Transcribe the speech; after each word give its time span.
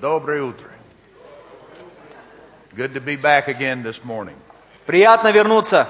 Доброе 0.00 0.42
утро. 0.42 0.68
Good 2.74 2.94
to 2.94 3.00
be 3.00 3.16
back 3.16 3.48
again 3.48 3.82
this 3.82 4.04
morning. 4.04 4.36
Приятно 4.86 5.32
вернуться. 5.32 5.88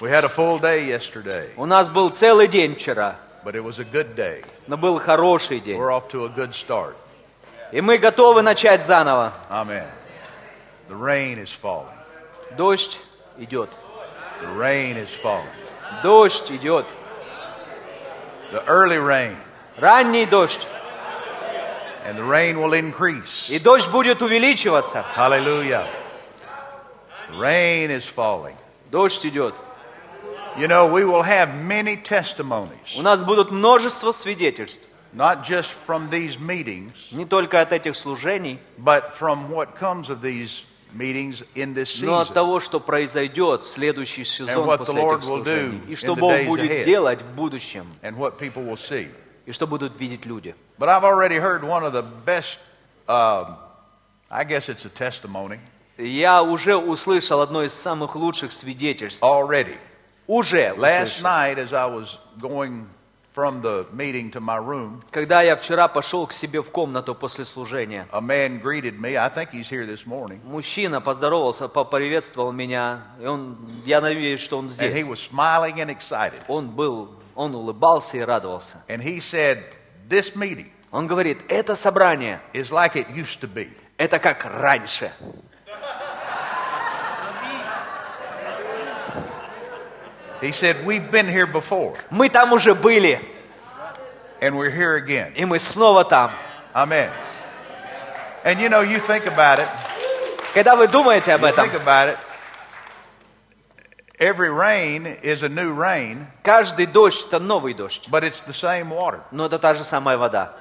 We 0.00 0.10
had 0.10 0.24
a 0.24 0.28
full 0.28 0.58
day 0.60 0.86
yesterday, 0.86 1.48
У 1.56 1.64
нас 1.64 1.88
был 1.88 2.10
целый 2.10 2.46
день 2.46 2.76
вчера, 2.76 3.16
but 3.44 3.54
it 3.54 3.64
was 3.64 3.78
a 3.80 3.84
good 3.84 4.14
day. 4.14 4.44
но 4.66 4.76
был 4.76 4.98
хороший 4.98 5.60
день. 5.60 5.78
We're 5.78 5.90
off 5.90 6.08
to 6.10 6.26
a 6.26 6.28
good 6.28 6.52
start. 6.54 6.94
И 7.72 7.80
мы 7.80 7.98
готовы 7.98 8.42
начать 8.42 8.82
заново. 8.82 9.32
Amen. 9.50 9.86
The 10.88 10.94
rain 10.96 11.38
is 11.38 11.52
falling. 11.52 11.88
Дождь 12.56 12.98
идет. 13.38 13.70
The 14.42 14.54
rain 14.56 14.96
is 14.96 15.10
falling. 15.22 15.48
Дождь 16.02 16.50
идет. 16.50 16.86
The 18.52 18.62
early 18.66 18.98
rain, 18.98 19.36
Ранний 19.78 20.26
дождь. 20.26 20.66
And 22.08 22.16
the 22.16 22.24
rain 22.24 22.58
will 22.58 22.72
increase. 22.72 23.50
И 23.50 23.58
дождь 23.58 23.90
будет 23.90 24.22
увеличиваться. 24.22 25.04
Hallelujah. 25.14 25.86
Rain 27.38 27.90
is 27.90 28.06
falling. 28.06 28.56
Дождь 28.90 29.24
идет. 29.26 29.54
You 30.56 30.66
know, 30.66 30.86
we 30.86 31.04
will 31.04 31.22
have 31.22 31.54
many 31.54 31.96
testimonies, 31.96 32.96
У 32.96 33.02
нас 33.02 33.22
будут 33.22 33.50
множество 33.50 34.12
свидетельств. 34.12 34.84
not 35.14 35.44
just 35.44 35.70
from 35.70 36.10
these 36.10 36.38
meetings, 36.38 36.92
Не 37.12 37.26
только 37.26 37.60
от 37.60 37.72
этих 37.72 37.94
служений, 37.94 38.58
but 38.78 39.14
from 39.16 39.50
what 39.50 39.76
comes 39.78 40.08
of 40.08 40.20
these 40.22 40.62
meetings 40.94 41.44
in 41.54 41.74
this 41.74 42.00
но 42.02 42.18
от 42.20 42.28
season. 42.28 42.34
того, 42.34 42.60
что 42.60 42.80
произойдет 42.80 43.62
в 43.62 43.68
следующий 43.68 44.24
сезон 44.24 44.66
what 44.66 44.78
после 44.78 44.94
the 44.94 45.00
Lord 45.00 45.18
этих 45.18 45.28
will 45.28 45.44
do 45.44 45.44
служений. 45.44 45.80
И 45.88 45.94
что 45.94 46.16
Бог 46.16 46.42
будет 46.46 46.84
делать 46.84 47.20
в 47.20 47.28
будущем. 47.34 47.86
and 48.02 48.16
what 48.16 48.38
people 48.38 48.64
will 48.64 48.78
see. 48.78 49.08
И 49.48 49.52
что 49.52 49.66
будут 49.66 49.98
видеть 49.98 50.26
люди. 50.26 50.54
But 50.78 50.90
I've 50.90 51.04
already 51.04 51.38
heard 51.38 51.64
one 51.64 51.82
of 51.82 51.94
the 51.94 52.02
best, 52.02 52.58
um, 53.08 53.56
I 54.30 54.44
guess 54.44 54.68
it's 54.68 54.84
a 54.84 54.90
testimony, 54.90 55.58
Я 55.96 56.42
уже 56.42 56.76
услышал 56.76 57.40
одно 57.40 57.62
из 57.62 57.72
самых 57.72 58.14
лучших 58.14 58.52
свидетельств. 58.52 59.22
already. 59.22 59.76
Уже 60.26 60.74
Last 60.76 61.22
night, 61.22 61.56
as 61.56 61.72
I 61.72 61.86
was 61.86 62.18
going 62.38 62.84
from 63.34 63.62
the 63.62 63.86
meeting 63.90 64.30
to 64.32 64.40
my 64.40 64.58
room, 64.58 65.00
Когда 65.10 65.40
я 65.40 65.56
вчера 65.56 65.88
пошел 65.88 66.26
к 66.26 66.32
себе 66.34 66.60
в 66.60 66.70
комнату 66.70 67.14
после 67.14 67.46
служения, 67.46 68.06
a 68.12 68.20
man 68.20 68.60
greeted 68.60 69.00
me. 69.00 69.16
I 69.16 69.30
think 69.30 69.50
he's 69.52 69.70
here 69.70 69.86
this 69.86 70.04
morning. 70.06 70.40
мужчина 70.44 71.00
поздоровался, 71.00 71.68
поприветствовал 71.70 72.52
меня, 72.52 73.04
и 73.18 73.24
он, 73.24 73.56
я 73.86 74.02
надеюсь, 74.02 74.40
что 74.40 74.58
он 74.58 74.66
And 74.66 74.92
he 74.92 75.02
здесь. 75.02 75.06
was 75.06 75.20
smiling 75.32 75.76
and 75.80 75.88
excited. 75.88 76.42
Он 76.48 76.68
был, 76.68 77.08
он 77.37 77.55
улыбался 77.55 78.17
и 78.17 78.21
радовался. 78.21 78.83
And 78.87 79.01
he 79.01 79.19
said, 79.19 79.63
This 80.07 80.35
meeting 80.35 80.71
Он 80.91 81.07
говорит, 81.07 81.39
это 81.49 81.75
собрание, 81.75 82.39
is 82.53 82.69
like 82.71 82.95
it 82.95 83.07
used 83.09 83.39
to 83.41 83.47
be. 83.47 83.69
это 83.97 84.19
как 84.19 84.45
раньше. 84.45 85.11
He 90.41 90.51
said, 90.51 90.85
We've 90.85 91.09
been 91.09 91.27
here 91.27 91.47
before, 91.47 91.95
Мы 92.09 92.29
там 92.29 92.51
уже 92.53 92.75
были, 92.75 93.19
and 94.41 94.55
we're 94.57 94.69
here 94.71 94.95
again. 94.95 95.31
и 95.35 95.45
мы 95.45 95.57
снова 95.57 96.03
там. 96.03 96.31
Amen. 96.73 97.09
And 98.43 98.59
you 98.59 98.67
know, 98.67 98.81
you 98.81 98.99
think 98.99 99.25
about 99.25 99.59
it, 99.59 99.67
Когда 100.53 100.75
вы 100.75 100.87
думаете 100.87 101.33
об 101.33 101.43
you 101.43 101.49
этом, 101.49 101.65
think 101.69 101.73
about 101.81 102.09
it, 102.09 102.17
every 104.19 104.49
rain 104.49 105.05
is 105.21 105.43
a 105.43 105.49
new 105.49 105.73
rain, 105.73 106.27
каждый 106.43 106.85
дождь – 106.85 107.27
это 107.27 107.39
новый 107.39 107.73
дождь, 107.73 108.07
but 108.09 108.23
it's 108.23 108.41
the 108.45 108.53
same 108.53 108.89
water. 108.89 109.21
но 109.31 109.45
это 109.45 109.59
та 109.59 109.73
же 109.73 109.83
самая 109.83 110.17
вода. 110.17 110.53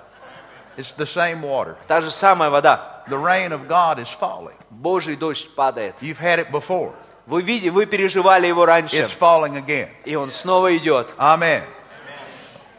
It's 0.77 0.93
the 0.97 1.05
same 1.07 1.43
water. 1.43 1.77
Та 1.87 2.01
же 2.01 2.11
самая 2.11 2.49
вода. 2.51 3.05
The 3.09 3.19
rain 3.19 3.53
of 3.53 3.69
God 3.69 3.99
is 3.99 4.09
falling. 4.09 4.55
Божий 4.71 5.17
дождь 5.17 5.55
падает. 5.55 5.95
You've 6.01 6.19
had 6.21 6.39
it 6.39 6.51
before. 6.51 6.93
Вы 7.27 7.43
видите, 7.43 7.71
вы 7.71 7.87
переживали 7.87 8.47
его 8.47 8.65
раньше, 8.65 8.97
It's 8.97 9.13
falling 9.17 9.55
again. 9.63 9.89
и 10.05 10.15
он 10.17 10.31
снова 10.31 10.75
идет. 10.77 11.13
Amen. 11.19 11.63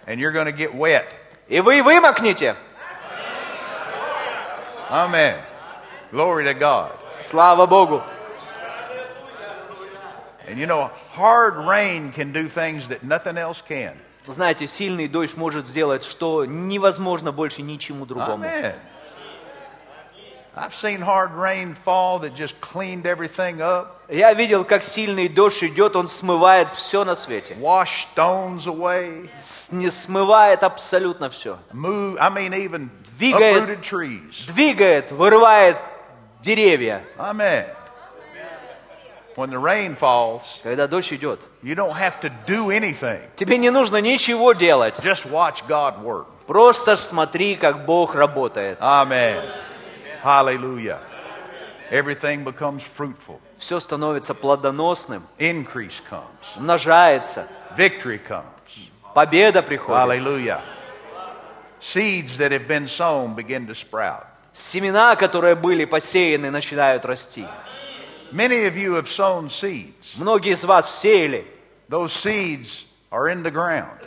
And 0.06 0.20
you're 0.20 0.32
going 0.34 0.48
to 0.48 0.52
get 0.52 0.74
wet. 0.74 1.06
И 1.48 1.60
вы 1.62 1.82
вымокнете. 1.84 2.56
Amen. 4.90 5.36
Glory 6.12 6.44
to 6.46 6.54
God. 6.54 6.92
Слава 7.12 7.66
Богу. 7.66 8.02
And 10.49 10.59
you 10.59 10.67
know, 10.67 10.91
hard 11.15 11.57
rain 11.57 12.13
can 12.13 12.33
do 12.33 12.49
things 12.49 12.89
that 12.89 13.03
nothing 13.03 13.37
else 13.37 13.61
can. 13.67 13.95
Знаете, 14.27 14.67
сильный 14.67 15.09
дождь 15.09 15.37
может 15.39 15.67
сделать, 15.67 16.05
что 16.05 16.45
невозможно 16.45 17.33
больше 17.33 17.63
ничему 17.63 18.05
другому. 18.05 18.45
Amen. 18.45 18.75
I've 20.55 20.75
seen 20.75 21.01
hard 21.01 21.33
rain 21.35 21.77
fall 21.85 22.19
that 22.21 22.35
just 22.35 22.61
cleaned 22.61 23.07
everything 23.07 23.61
up, 23.61 24.03
Я 24.09 24.35
видел, 24.35 24.65
как 24.65 24.83
сильный 24.83 25.29
дождь 25.29 25.63
идет, 25.63 25.95
он 25.95 26.09
смывает 26.09 26.69
все 26.71 27.05
на 27.05 27.15
свете. 27.15 27.55
washed 27.61 28.09
stones 28.17 28.67
away, 28.67 29.31
Не 29.71 29.91
смывает 29.91 30.65
абсолютно 30.65 31.31
все. 31.31 31.59
move, 31.73 32.17
I 32.19 32.29
mean, 32.31 32.53
even 32.55 32.91
Двигает. 33.19 33.69
uprooted 33.69 33.83
trees. 33.83 34.47
Двигает, 34.49 35.13
вырывает 35.13 35.77
деревья. 36.41 37.05
Amen. 37.17 37.65
When 39.39 39.51
the 39.51 39.59
rain 39.61 39.95
falls, 39.95 40.61
Когда 40.65 40.89
дождь 40.89 41.13
идет, 41.13 41.39
you 41.63 41.77
don't 41.77 41.95
have 41.97 42.21
to 42.23 42.33
do 42.45 42.71
anything. 42.71 43.21
тебе 43.37 43.57
не 43.57 43.71
нужно 43.71 43.99
ничего 44.01 44.53
делать. 44.53 44.97
Just 44.99 45.27
watch 45.31 45.63
God 45.69 46.03
work. 46.03 46.27
Просто 46.49 46.97
смотри, 46.97 47.55
как 47.55 47.85
Бог 47.87 48.17
работает. 48.17 48.79
Amen. 48.81 49.41
Hallelujah. 50.25 50.99
Everything 51.93 52.43
becomes 52.43 52.83
fruitful. 52.83 53.39
Все 53.59 53.79
становится 53.79 54.35
плодоносным, 54.35 55.23
Increase 55.39 56.03
comes. 56.11 56.25
умножается, 56.57 57.47
Victory 57.77 58.21
comes. 58.29 58.43
победа 59.15 59.63
приходит. 59.63 60.01
Hallelujah. 60.03 60.61
Seeds 61.81 62.39
that 62.39 62.51
have 62.51 62.67
been 62.67 62.89
sown 62.89 63.35
begin 63.37 63.69
to 63.69 63.75
sprout. 63.77 64.27
Семена, 64.53 65.15
которые 65.15 65.55
были 65.55 65.85
посеяны, 65.85 66.51
начинают 66.51 67.05
расти. 67.05 67.47
Many 68.33 68.67
of 68.67 68.77
you 68.77 68.95
have 68.95 69.09
sown 69.09 69.49
seeds. 69.49 70.17
Многие 70.17 70.53
из 70.53 70.65
вас 70.65 71.01
сеяли. 71.01 71.47
Those 71.89 72.13
seeds 72.13 72.85
are 73.11 73.29
in 73.29 73.43
the 73.43 73.51
ground. 73.51 73.99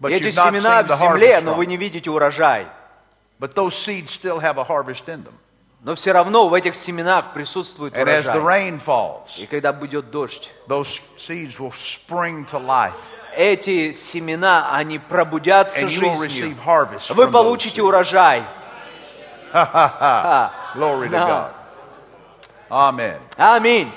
But 0.00 0.12
Эти 0.12 0.26
you've 0.26 0.36
not 0.36 0.52
семена 0.52 0.82
seen 0.82 0.86
в 0.86 0.98
земле, 0.98 1.40
но 1.40 1.54
вы 1.54 1.66
не 1.66 1.76
видите 1.76 2.10
урожай. 2.10 2.66
But 3.40 3.54
those 3.54 3.74
seeds 3.74 4.10
still 4.10 4.38
have 4.40 4.58
a 4.58 4.64
harvest 4.64 5.08
in 5.08 5.24
them. 5.24 5.34
Но 5.82 5.94
все 5.94 6.12
равно 6.12 6.48
в 6.48 6.54
этих 6.54 6.74
семенах 6.74 7.32
присутствует 7.32 7.94
And 7.94 8.08
as 8.08 8.24
the 8.24 8.40
урожай. 8.40 8.70
rain 8.70 8.80
falls, 8.84 9.38
И 9.38 9.46
когда 9.46 9.72
будет 9.72 10.10
дождь, 10.10 10.50
those 10.68 11.00
seeds 11.16 11.58
will 11.58 11.72
spring 11.72 12.44
to 12.50 12.58
life. 12.58 12.94
эти 13.36 13.92
семена, 13.92 14.70
они 14.72 14.98
пробудятся 14.98 15.84
And 15.84 15.88
жизнью. 15.88 16.56
Вы 17.10 17.28
получите 17.28 17.82
урожай. 17.82 18.42
Glory 20.74 21.08
to. 21.08 21.10
God. 21.10 21.52
Amen. 22.69 23.19
Аминь. 23.37 23.91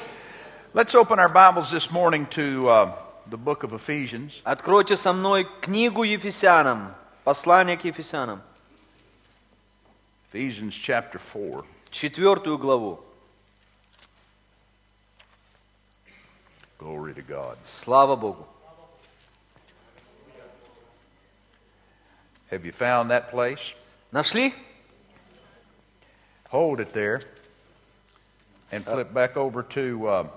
Let's 0.72 0.94
open 0.94 1.18
our 1.20 1.28
Bibles 1.28 1.70
this 1.70 1.90
morning 1.92 2.26
to 2.30 2.68
uh, 2.68 2.92
the 3.28 3.36
book 3.36 3.62
of 3.62 3.72
Ephesians. 3.72 4.40
Откройте 4.44 4.96
со 4.96 5.12
мной 5.12 5.46
книгу 5.60 6.02
Ефесянам, 6.02 6.94
послание 7.22 7.76
к 7.76 7.84
Ефесянам, 7.84 8.42
Ephesians 10.32 10.74
chapter 10.74 11.18
4. 11.18 11.64
четвертую 11.90 12.58
главу. 12.58 13.00
Glory 16.78 17.14
to 17.14 17.22
God. 17.22 17.56
Слава 17.62 18.16
Богу. 18.16 18.46
Have 22.50 22.64
you 22.64 22.72
found 22.72 23.10
that 23.10 23.30
place? 23.30 23.74
Нашли? 24.12 24.52
Hold 26.50 26.80
it 26.80 26.92
there 26.92 27.22
And 28.71 28.85
flip 28.85 29.13
back 29.13 29.37
over 29.37 29.63
to 29.63 30.07
uh, 30.07 30.27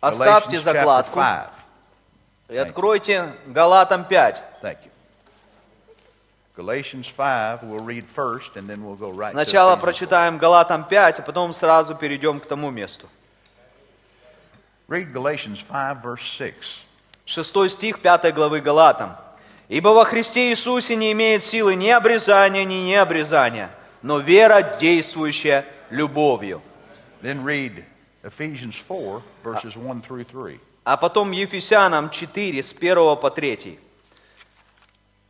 Оставьте 0.00 0.60
закладку 0.60 1.18
5. 1.18 1.48
и 2.48 2.56
откройте 2.56 3.32
Галатам 3.46 4.04
5. 4.04 4.42
Thank 4.62 4.78
you. 4.84 4.90
Galatians 6.56 7.06
5, 7.08 7.64
we'll 7.64 7.84
read 7.84 8.06
first 8.06 8.56
and 8.56 8.66
then 8.66 8.82
we'll 8.82 8.96
go 8.96 9.10
right 9.10 9.30
Сначала 9.30 9.76
прочитаем 9.76 10.38
Галатам 10.38 10.84
5, 10.84 11.18
а 11.18 11.22
потом 11.22 11.52
сразу 11.52 11.94
перейдем 11.94 12.40
к 12.40 12.46
тому 12.46 12.70
месту. 12.70 13.08
Read 14.88 15.12
Galatians 15.12 15.62
5, 15.62 15.98
verse 16.02 16.22
6. 16.22 16.82
Шестой 17.26 17.68
стих 17.68 18.00
пятой 18.00 18.32
главы 18.32 18.60
Галатам. 18.60 19.16
«Ибо 19.68 19.88
во 19.88 20.04
Христе 20.04 20.50
Иисусе 20.50 20.94
не 20.94 21.10
имеет 21.10 21.42
силы 21.42 21.74
ни 21.74 21.88
обрезания, 21.88 22.64
ни 22.64 22.74
необрезания, 22.74 23.68
но 24.00 24.20
вера, 24.20 24.62
действующая 24.80 25.64
любовью». 25.90 26.62
Then 27.22 27.44
read 27.44 27.84
Ephesians 28.22 28.74
4, 28.74 29.22
verses 29.44 29.76
1 29.76 30.02
through 30.02 30.24
3. 30.24 30.60
А 30.84 30.96
потом 30.96 31.32
Ефесянам 31.32 32.10
4, 32.10 32.62
с 32.62 32.72
1 32.72 33.16
по 33.16 33.30
3. 33.30 33.78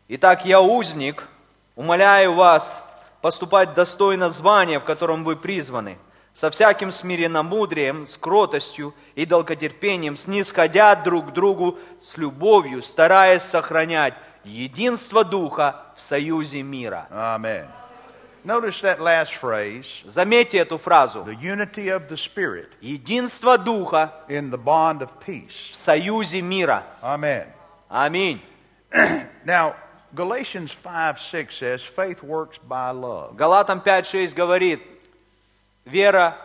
«Итак, 0.08 0.44
я 0.44 0.60
узник, 0.60 1.28
умоляю 1.74 2.34
вас, 2.34 2.82
поступать 3.20 3.74
достойно 3.74 4.28
звания, 4.28 4.78
в 4.78 4.84
котором 4.84 5.24
вы 5.24 5.36
призваны, 5.36 5.98
со 6.32 6.50
всяким 6.50 6.92
смиренномудрием, 6.92 8.06
с 8.06 8.16
кротостью 8.16 8.94
и 9.14 9.24
долготерпением, 9.24 10.16
снисходя 10.16 10.94
друг 10.94 11.30
к 11.30 11.32
другу 11.32 11.78
с 12.00 12.18
любовью, 12.18 12.82
стараясь 12.82 13.42
сохранять 13.42 14.14
единство 14.44 15.24
Духа 15.24 15.86
в 15.96 16.00
союзе 16.00 16.62
мира. 16.62 17.08
Amen. 17.10 17.66
Notice 18.45 18.81
that 18.81 18.99
last 18.99 19.33
phrase 19.35 20.03
Заметьте 20.05 20.57
эту 20.59 20.77
фразу. 20.79 21.23
the 21.23 21.35
unity 21.35 21.89
of 21.89 22.07
the 22.07 22.17
Spirit 22.17 22.69
Единство 22.81 23.57
Духа 23.57 24.13
in 24.27 24.49
the 24.49 24.57
bond 24.57 25.01
of 25.01 25.09
peace. 25.25 25.69
в 25.71 25.75
союзе 25.75 26.41
мира. 26.41 26.83
Amen. 27.03 27.45
Аминь. 27.89 28.41
Now, 29.45 29.75
Galatians 30.13 30.71
5 30.71 31.19
6 31.19 31.55
says, 31.55 31.83
faith 31.83 32.21
works 32.23 32.57
by 32.57 32.91
love. 32.91 33.35
Галатам 33.37 33.81
5.6 33.81 34.33
говорит, 34.35 34.81
вера 35.85 36.37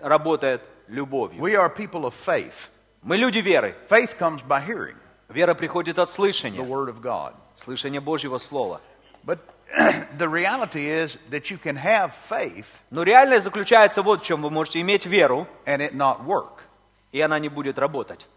работает 0.00 0.62
любовью. 0.88 1.40
We 1.40 1.54
are 1.56 1.68
people 1.68 2.04
of 2.04 2.14
faith. 2.14 2.68
Мы 3.02 3.16
люди 3.16 3.38
веры. 3.38 3.74
Faith 3.88 4.16
comes 4.18 4.42
by 4.46 4.60
hearing 4.60 4.96
Вера 5.28 5.54
приходит 5.54 5.98
от 5.98 6.08
the 6.08 6.12
слышания, 6.12 6.60
Word 6.62 6.88
of 6.88 7.00
God. 7.00 7.34
слышания 7.56 8.00
Божьего 8.00 8.38
Слова. 8.38 8.80
But 9.24 9.38
the 10.17 10.27
reality 10.27 10.89
is 10.89 11.17
that 11.29 11.49
you 11.49 11.57
can 11.57 11.75
have 11.75 12.13
faith 12.13 12.65
Но 12.91 13.03
реальность 13.03 13.43
заключается 13.43 14.01
вот 14.01 14.21
в 14.21 14.25
чем. 14.25 14.41
Вы 14.41 14.49
можете 14.49 14.79
иметь 14.81 15.05
веру, 15.05 15.47
и 15.65 17.21
она 17.21 17.39
не 17.39 17.49
будет 17.49 17.79
работать. 17.79 18.27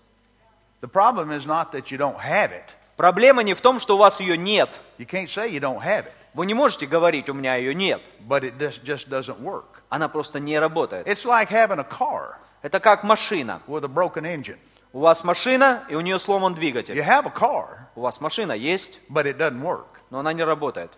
The 0.81 0.89
problem 0.89 1.31
is 1.33 1.45
not 1.47 1.73
that 1.73 1.91
you 1.91 1.99
don't 1.99 2.19
have 2.19 2.53
it. 2.53 2.65
Проблема 2.97 3.43
не 3.43 3.55
в 3.55 3.61
том, 3.61 3.79
что 3.79 3.97
у 3.97 3.99
вас 3.99 4.21
ее 4.21 4.37
нет. 4.37 4.79
You 4.99 5.07
can't 5.07 5.29
say 5.29 5.51
you 5.51 5.61
don't 5.61 5.83
have 5.83 6.07
it, 6.07 6.13
Вы 6.35 6.47
не 6.47 6.55
можете 6.55 6.87
говорить, 6.87 7.29
у 7.29 7.35
меня 7.35 7.57
ее 7.57 7.75
нет. 7.75 8.01
but 8.27 8.43
it 8.43 8.59
just, 8.59 8.85
just 8.85 9.09
doesn't 9.09 9.41
work. 9.41 9.65
Она 9.89 10.09
просто 10.09 10.41
не 10.41 10.59
работает. 10.59 11.07
It's 11.07 11.25
like 11.25 11.49
having 11.51 11.79
a 11.81 11.85
car 11.85 12.37
Это 12.63 12.81
как 12.81 13.05
машина. 13.05 13.61
with 13.67 13.85
a 13.85 13.89
broken 13.89 14.25
engine. 14.25 14.59
У 14.93 15.01
вас 15.01 15.23
машина, 15.23 15.85
и 15.89 15.95
у 15.95 16.01
нее 16.01 16.19
сломан 16.19 16.53
You 16.55 16.57
двигатель. 16.57 16.99
have 16.99 17.27
a 17.27 17.33
car, 17.33 17.67
У 17.95 18.01
вас 18.01 18.21
машина 18.21 18.53
есть, 18.53 19.01
но 19.09 20.19
она 20.19 20.33
не 20.33 20.43
работает. 20.45 20.91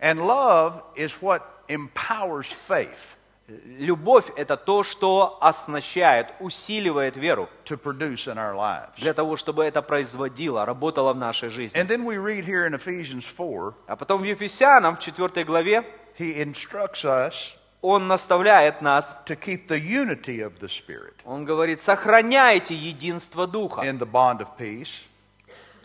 And 0.00 0.26
love 0.26 0.82
is 0.96 1.20
what 1.20 1.42
empowers 1.68 2.46
faith 2.46 3.16
Любовь– 3.64 4.30
это 4.36 4.58
то, 4.58 4.84
что 4.84 5.38
оснащает, 5.40 6.34
усиливает 6.38 7.16
веру 7.16 7.48
to 7.64 7.78
produce 7.78 8.26
in 8.26 8.36
our 8.36 8.54
lives. 8.54 8.98
для 8.98 9.14
того, 9.14 9.36
чтобы 9.38 9.64
это 9.64 9.80
производило, 9.80 10.66
работало 10.66 11.14
в 11.14 11.16
нашей 11.16 11.48
жизни. 11.48 11.80
And 11.80 11.88
then 11.88 12.04
we 12.04 12.18
read 12.18 12.44
here 12.44 12.66
in 12.66 12.74
Ephesians 12.74 13.24
4, 13.24 13.72
А 13.86 13.96
потом 13.96 14.20
в 14.20 14.24
Ефесянам, 14.24 14.96
в 14.96 14.98
4 14.98 15.44
главе, 15.44 15.82
he 16.18 16.36
instructs 16.36 17.04
us 17.04 17.54
он 17.80 18.06
наставляет 18.06 18.82
нас, 18.82 19.16
to 19.24 19.34
keep 19.34 19.66
the 19.68 19.80
unity 19.80 20.40
of 20.40 20.58
the 20.60 20.68
Spirit 20.68 21.14
он 21.24 21.46
говорит, 21.46 21.80
сохраняйте 21.80 22.74
единство 22.74 23.46
Духа 23.46 23.80
in 23.80 23.98
the 23.98 24.10
bond 24.10 24.40
of 24.40 24.48
peace. 24.58 24.90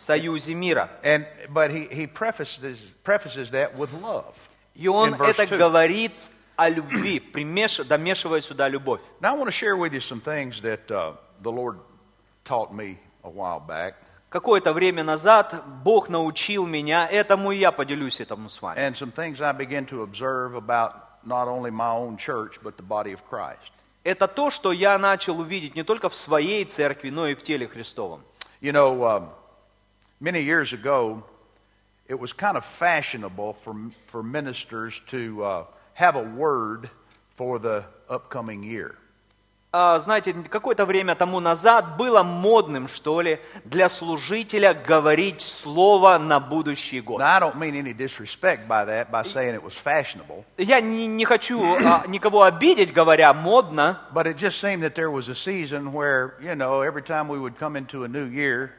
Союзе 0.04 0.54
мира. 0.54 0.90
And, 1.04 1.26
but 1.50 1.72
he, 1.72 1.88
he 1.92 2.08
prefaces, 2.08 2.82
prefaces 3.04 3.52
that 3.52 3.76
with 3.78 3.94
love. 4.02 4.36
И 4.76 4.88
он 4.88 5.14
это 5.16 5.48
two. 5.48 5.58
говорит 5.58 6.14
о 6.56 6.70
любви, 6.70 7.20
примеш... 7.20 7.80
домешивая 7.86 8.42
сюда 8.42 8.68
любовь. 8.68 9.02
Now, 9.22 9.34
I 9.34 9.38
want 9.38 9.46
to 9.46 9.52
share 9.52 9.78
with 9.78 9.94
you 9.94 10.02
some 10.02 10.22
things 10.22 10.62
that 10.62 10.90
uh, 10.92 11.14
the 11.42 11.52
Lord 11.52 11.80
taught 12.44 12.74
me 12.74 12.98
a 13.24 13.30
while 13.30 13.60
back, 13.60 13.96
Какое-то 14.30 14.74
время 14.74 15.04
назад 15.04 15.64
Бог 15.84 16.10
научил 16.10 16.66
меня 16.66 17.08
этому, 17.08 17.52
и 17.52 17.58
я 17.58 17.72
поделюсь 17.72 18.20
этому 18.20 18.50
с 18.50 18.60
вами. 18.60 18.80
and 18.80 18.96
some 18.96 19.12
things 19.12 19.42
I 19.42 19.52
began 19.54 19.86
to 19.86 20.02
observe 20.02 20.56
about 20.56 20.94
not 21.24 21.48
only 21.48 21.70
my 21.70 21.92
own 21.92 22.18
church, 22.18 22.60
but 22.64 22.76
the 22.76 22.84
body 22.84 23.14
of 23.14 23.22
Christ. 23.30 23.72
Это 24.04 24.28
то, 24.28 24.50
что 24.50 24.72
я 24.72 24.98
начал 24.98 25.40
увидеть 25.40 25.76
не 25.76 25.84
только 25.84 26.10
в 26.10 26.16
своей 26.16 26.66
церкви, 26.66 27.12
но 27.12 27.28
и 27.28 27.36
в 27.36 27.44
теле 27.44 27.68
Христовом. 27.68 28.22
You 28.60 28.72
know, 28.72 28.98
um, 29.04 29.30
many 30.23 30.43
years 30.43 30.73
ago, 30.73 31.25
it 32.09 32.19
was 32.19 32.33
kind 32.33 32.57
of 32.57 32.65
fashionable 32.65 33.53
for, 33.55 33.77
for 34.07 34.23
ministers 34.23 35.01
to 35.09 35.45
uh, 35.45 35.65
have 35.95 36.17
a 36.17 36.23
word 36.23 36.91
for 37.37 37.59
the 37.59 37.85
upcoming 38.09 38.63
year. 38.63 38.97
А, 39.71 39.99
знаете, 39.99 40.35
какое-то 40.49 40.87
время 40.87 41.15
тому 41.15 41.41
назад 41.41 41.99
было 41.99 42.23
модным, 42.23 42.89
что 42.89 43.21
ли, 43.21 43.39
для 43.67 43.91
служителя 43.91 44.73
говорить 44.73 45.43
слово 45.43 46.17
на 46.17 46.41
будущий 46.41 47.03
год. 47.03 47.21
Now, 47.21 47.37
I 47.37 47.41
don't 47.41 47.57
mean 47.57 47.75
any 47.75 47.93
disrespect 47.93 48.67
by 48.67 48.87
that, 48.87 49.11
by 49.11 49.25
saying 49.25 49.55
it 49.55 49.63
was 49.63 49.75
fashionable, 49.75 50.45
Я 50.57 50.81
не, 50.81 51.07
не 51.07 51.27
хочу 51.27 51.63
а, 51.63 52.05
никого 52.09 52.45
обидеть, 52.45 52.95
говоря 52.95 53.35
модно, 53.35 54.01
but 54.15 54.27
it 54.27 54.39
just 54.39 54.59
seemed 54.59 54.83
that 54.83 54.95
there 54.95 55.11
was 55.11 55.29
a 55.29 55.35
season 55.35 55.93
where, 55.93 56.33
you 56.41 56.55
know, 56.55 56.81
every 56.81 57.03
time 57.03 57.29
we 57.29 57.39
would 57.39 57.59
come 57.59 57.77
into 57.77 58.05
a 58.05 58.09
new 58.09 58.25
year, 58.25 58.73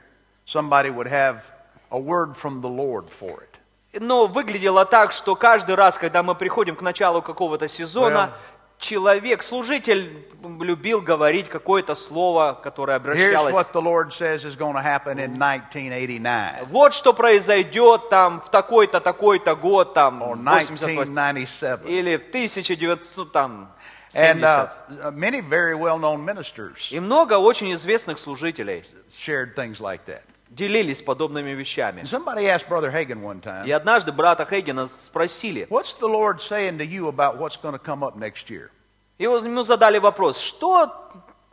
somebody 0.47 0.91
would 0.91 1.09
have 1.09 1.43
a 1.91 1.99
word 1.99 2.37
from 2.37 2.61
the 2.61 2.69
Lord 2.69 3.07
for 3.11 3.43
it. 3.43 4.01
но 4.01 4.27
выглядело 4.27 4.85
так, 4.85 5.13
что 5.13 5.35
каждый 5.37 5.77
раз, 5.77 5.99
когда 5.99 6.23
мы 6.23 6.35
приходим 6.35 6.75
к 6.77 6.83
началу 6.83 7.23
какого-то 7.23 7.69
сезона, 7.69 8.33
человек, 8.79 9.43
служитель 9.45 10.27
любил 10.61 11.01
говорить 11.01 11.49
какое-то 11.49 11.95
слово, 11.95 12.59
которое 12.61 12.97
обращалось 12.97 13.55
what 13.55 13.73
the 13.73 13.81
Lord 13.81 14.13
says 14.13 14.45
is 14.45 14.57
going 14.57 14.75
to 14.75 14.83
happen 14.83 15.19
in 15.19 15.37
1989 15.41 16.67
Вот 16.71 16.93
что 16.93 17.13
произойдет 17.13 18.09
там 18.11 18.41
в 18.41 18.51
такой-то, 18.51 19.01
такой-то 19.01 19.55
год, 19.55 19.95
там, 19.95 20.23
or 20.23 20.35
88, 20.37 21.15
1997. 21.15 21.89
или 21.89 22.17
в 22.17 22.29
1900, 22.31 23.33
там, 23.33 23.69
And 24.13 24.41
70. 24.41 24.71
uh, 25.03 25.11
many 25.13 25.41
very 25.41 25.75
well 25.75 25.99
known 25.99 26.25
ministers 26.25 26.93
И 26.93 27.01
много 27.01 27.35
очень 27.39 27.73
известных 27.75 28.19
служителей 28.19 28.85
shared 29.11 29.55
things 29.57 29.81
like 29.81 30.05
that. 30.07 30.23
Делились 30.55 31.03
подобными 31.03 31.51
вещами. 31.51 32.03
And 32.03 32.09
somebody 32.09 32.47
asked 32.49 32.69
Brother 32.69 32.91
Hagan 32.93 33.23
one 33.23 33.41
time, 33.41 33.67
И 33.67 33.71
однажды 33.73 34.13
брата 34.13 34.47
Хейгена 34.47 34.87
спросили, 34.87 35.67
What's 35.69 35.95
the 35.99 36.07
Lord 36.09 36.41
saying 36.41 36.79
to 36.79 36.85
you 36.87 37.09
about 37.09 37.39
what's 37.39 37.57
going 37.57 37.73
to 37.73 37.79
come 37.79 38.03
up 38.03 38.17
next 38.17 38.49
year? 38.51 38.71
и 39.19 39.27
вот 39.27 39.45
ему 39.45 39.63
задали 39.63 39.99
вопрос, 39.99 40.39
что 40.41 40.93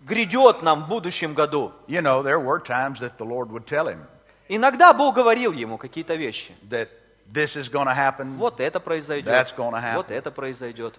грядет 0.01 0.61
нам 0.63 0.85
в 0.85 0.87
будущем 0.87 1.33
году? 1.33 1.71
You 1.87 2.01
know, 2.01 2.21
there 2.23 2.39
were 2.39 2.59
times 2.59 2.99
that 2.99 3.17
the 3.17 3.25
Lord 3.25 3.51
would 3.51 3.65
tell 3.65 3.87
him 3.87 4.05
Иногда 4.49 4.93
Бог 4.93 5.15
говорил 5.15 5.53
ему 5.53 5.77
какие-то 5.77 6.15
вещи. 6.15 6.53
that 6.69 6.89
this 7.31 7.55
is 7.55 7.69
going 7.69 7.87
to 7.87 7.95
happen. 7.95 8.37
Вот 8.37 8.59
это 8.59 8.79
произойдет, 8.79 9.27
That's 9.27 9.55
gonna 9.55 9.81
happen. 9.81 9.95
вот 9.95 10.11
это 10.11 10.31
произойдет. 10.31 10.95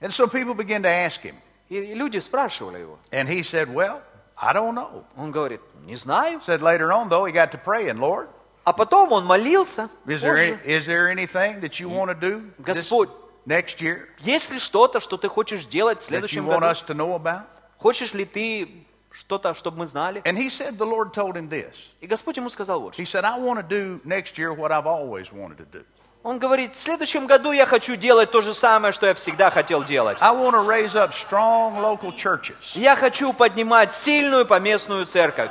And 0.00 0.12
so 0.12 0.26
people 0.26 0.54
began 0.54 0.82
to 0.82 0.88
ask 0.88 1.20
him. 1.22 1.34
И 1.68 1.94
люди 1.94 2.18
спрашивали 2.18 2.78
его. 2.78 2.98
And 3.10 3.28
he 3.28 3.42
said, 3.42 3.68
Well, 3.68 4.00
I 4.37 4.51
don't 4.53 4.73
know. 4.75 5.03
Он 5.17 5.31
говорит, 5.31 5.61
не 5.85 5.95
знаю. 5.95 6.41
Said 6.41 6.61
later 6.61 6.91
on, 6.91 7.07
though, 7.09 7.25
he 7.25 7.31
got 7.31 7.51
to 7.51 7.57
praying, 7.57 7.97
Lord, 7.99 8.27
А 8.65 8.73
потом 8.73 9.11
он 9.11 9.25
молился. 9.25 9.89
is 10.07 10.21
there, 10.21 10.35
позже. 10.35 10.59
is 10.65 10.85
there 10.85 11.09
anything 11.09 11.59
that 11.61 11.79
you 11.79 11.89
want 11.89 12.09
to 12.09 12.15
do 12.15 12.49
this 12.59 12.77
Господь, 12.77 13.09
next 13.45 13.81
year 13.81 14.07
Есть 14.19 14.51
ли 14.51 14.59
что-то, 14.59 14.99
что 14.99 15.17
ты 15.17 15.27
хочешь 15.29 15.65
делать 15.65 15.99
в 15.99 16.03
that 16.09 16.21
you 16.21 16.27
следующем 16.27 16.47
want 16.47 16.61
году? 16.61 16.71
us 16.71 16.81
to 16.81 16.93
know 16.93 17.13
about? 17.15 17.43
Хочешь 17.77 18.13
ли 18.13 18.25
ты 18.25 18.85
что-то, 19.11 19.53
чтобы 19.53 19.79
мы 19.79 19.85
знали? 19.85 20.21
And 20.25 20.37
he 20.37 20.49
said, 20.49 20.77
The 20.77 20.85
Lord 20.85 21.13
told 21.13 21.35
him 21.35 21.49
this. 21.49 21.73
И 22.01 22.07
Господь 22.07 22.37
ему 22.37 22.49
сказал 22.49 22.79
вот 22.81 22.93
что. 22.95 23.01
He 23.03 23.05
said, 23.05 23.23
I 23.25 23.37
want 23.39 23.59
to 23.59 23.63
do 23.67 23.99
next 24.05 24.37
year 24.37 24.53
what 24.53 24.71
I've 24.71 24.87
always 24.87 25.31
wanted 25.31 25.57
to 25.57 25.65
do. 25.65 25.83
Он 26.28 26.38
говорит, 26.38 26.74
в 26.74 26.78
следующем 26.78 27.26
году 27.26 27.52
я 27.52 27.64
хочу 27.64 27.96
делать 27.96 28.30
то 28.30 28.42
же 28.42 28.52
самое, 28.52 28.92
что 28.92 29.06
я 29.06 29.14
всегда 29.14 29.50
хотел 29.50 29.82
делать. 29.82 30.18
Я 32.74 32.96
хочу 32.96 33.32
поднимать 33.32 33.92
сильную 33.92 34.44
поместную 34.44 35.06
церковь, 35.06 35.50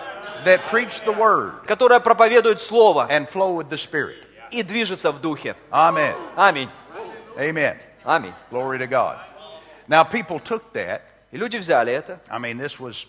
которая 1.65 1.99
проповедует 1.99 2.61
Слово 2.61 3.09
и 4.51 4.61
движется 4.61 5.11
в 5.11 5.19
Духе. 5.19 5.55
Аминь. 5.71 6.69
Amen. 7.35 7.77
Аминь. 8.03 8.33
Glory 8.51 8.77
to 8.77 8.87
God. 8.87 9.17
Now, 9.87 10.03
people 10.03 10.39
took 10.39 10.61
that. 10.73 11.01
И 11.31 11.37
люди 11.37 11.57
взяли 11.57 11.91
это. 11.91 12.19
I 12.29 12.37
mean, 12.37 12.59
this 12.59 12.79
was, 12.79 13.07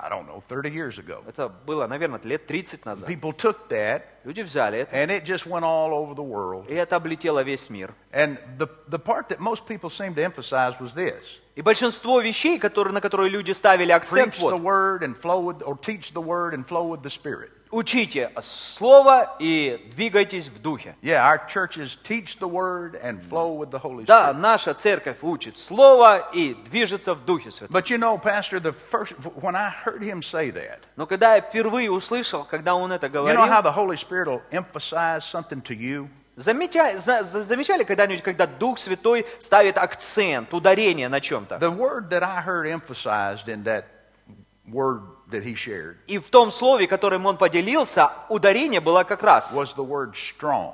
I 0.00 0.10
don't 0.10 0.26
know, 0.26 0.42
30 0.46 0.70
years 0.70 0.98
ago. 0.98 1.24
Это 1.26 1.48
было, 1.48 1.86
наверное, 1.86 2.20
лет 2.22 2.46
30 2.46 2.84
назад. 2.84 3.08
People 3.08 3.32
took 3.32 3.68
that, 3.70 4.02
Люди 4.24 4.42
взяли 4.42 4.80
это. 4.80 4.94
and 4.94 5.10
it 5.10 5.24
just 5.24 5.46
went 5.46 5.64
all 5.64 5.94
over 5.94 6.14
the 6.14 6.22
world. 6.22 6.68
И 6.68 6.74
это 6.74 6.96
облетело 6.96 7.42
весь 7.42 7.70
мир. 7.70 7.94
And 8.12 8.38
the, 8.58 8.68
the 8.88 8.98
part 8.98 9.30
that 9.30 9.40
most 9.40 9.66
people 9.66 9.88
seem 9.88 10.14
to 10.14 10.22
emphasize 10.22 10.78
was 10.78 10.92
this 10.94 11.40
И 11.54 11.62
большинство 11.62 12.20
вещей, 12.20 12.58
которые, 12.58 12.92
на 12.92 13.00
которые 13.00 13.30
люди 13.30 13.52
ставили 13.52 13.90
акцент, 13.90 14.34
preach 14.34 14.40
the 14.40 14.58
вот, 14.58 14.60
word 14.60 15.02
and 15.02 15.16
flow 15.16 15.40
with, 15.40 15.62
or 15.62 15.78
teach 15.80 16.12
the 16.12 16.20
word 16.20 16.52
and 16.52 16.66
flow 16.66 16.86
with 16.86 17.02
the 17.02 17.10
Spirit. 17.10 17.50
Учите 17.71 18.31
Слово 18.41 19.35
и 19.39 19.87
двигайтесь 19.95 20.47
в 20.49 20.61
Духе. 20.61 20.95
Yeah, 21.01 21.25
our 21.25 21.39
churches 21.47 21.97
teach 22.03 22.37
the 22.39 22.47
word 22.47 22.99
and 23.01 23.21
flow 23.21 23.53
with 23.53 23.71
the 23.71 23.79
Holy 23.79 24.05
Да, 24.05 24.29
Spirit. 24.31 24.39
наша 24.41 24.73
церковь 24.73 25.17
учит 25.21 25.57
Слово 25.57 26.29
и 26.33 26.53
движется 26.53 27.13
в 27.13 27.25
Духе 27.25 27.51
Святом. 27.51 27.73
But 27.73 27.89
you 27.89 27.97
know, 27.97 28.17
Pastor, 28.17 28.59
the 28.59 28.73
first, 28.73 29.13
when 29.41 29.55
I 29.55 29.69
heard 29.69 30.01
him 30.01 30.21
say 30.21 30.51
that, 30.51 30.79
Но 30.95 31.05
когда 31.07 31.35
я 31.35 31.41
впервые 31.41 31.89
услышал, 31.91 32.43
когда 32.43 32.75
он 32.75 32.91
это 32.91 33.07
you 33.07 33.11
говорил, 33.11 33.39
know 33.39 33.47
how 33.47 33.61
the 33.61 33.73
Holy 33.73 33.97
Spirit 33.97 34.27
will 34.27 34.41
emphasize 34.51 35.23
something 35.25 35.61
to 35.63 35.73
you? 35.75 36.09
Замечали, 36.37 36.97
замечали 36.97 37.83
когда-нибудь, 37.83 38.23
когда 38.23 38.47
Дух 38.47 38.79
Святой 38.79 39.25
ставит 39.39 39.77
акцент, 39.77 40.53
ударение 40.53 41.09
на 41.09 41.19
чем-то? 41.19 41.57
The 41.57 41.69
word 41.69 42.09
that 42.09 42.23
I 42.23 42.41
heard 42.41 42.65
emphasized 42.67 43.47
in 43.47 43.63
that 43.65 43.83
word 44.67 45.01
that 45.31 45.43
he 45.43 45.55
shared 45.55 45.97
И 46.07 46.17
в 46.19 46.29
том 46.29 46.51
слове, 46.51 46.87
которым 46.87 47.25
он 47.25 47.37
поделился, 47.37 48.11
ударение 48.29 48.79
было 48.79 49.03
как 49.03 49.23
раз 49.23 49.53
was 49.55 49.73
the 49.75 49.85
word 49.85 50.13
strong. 50.15 50.73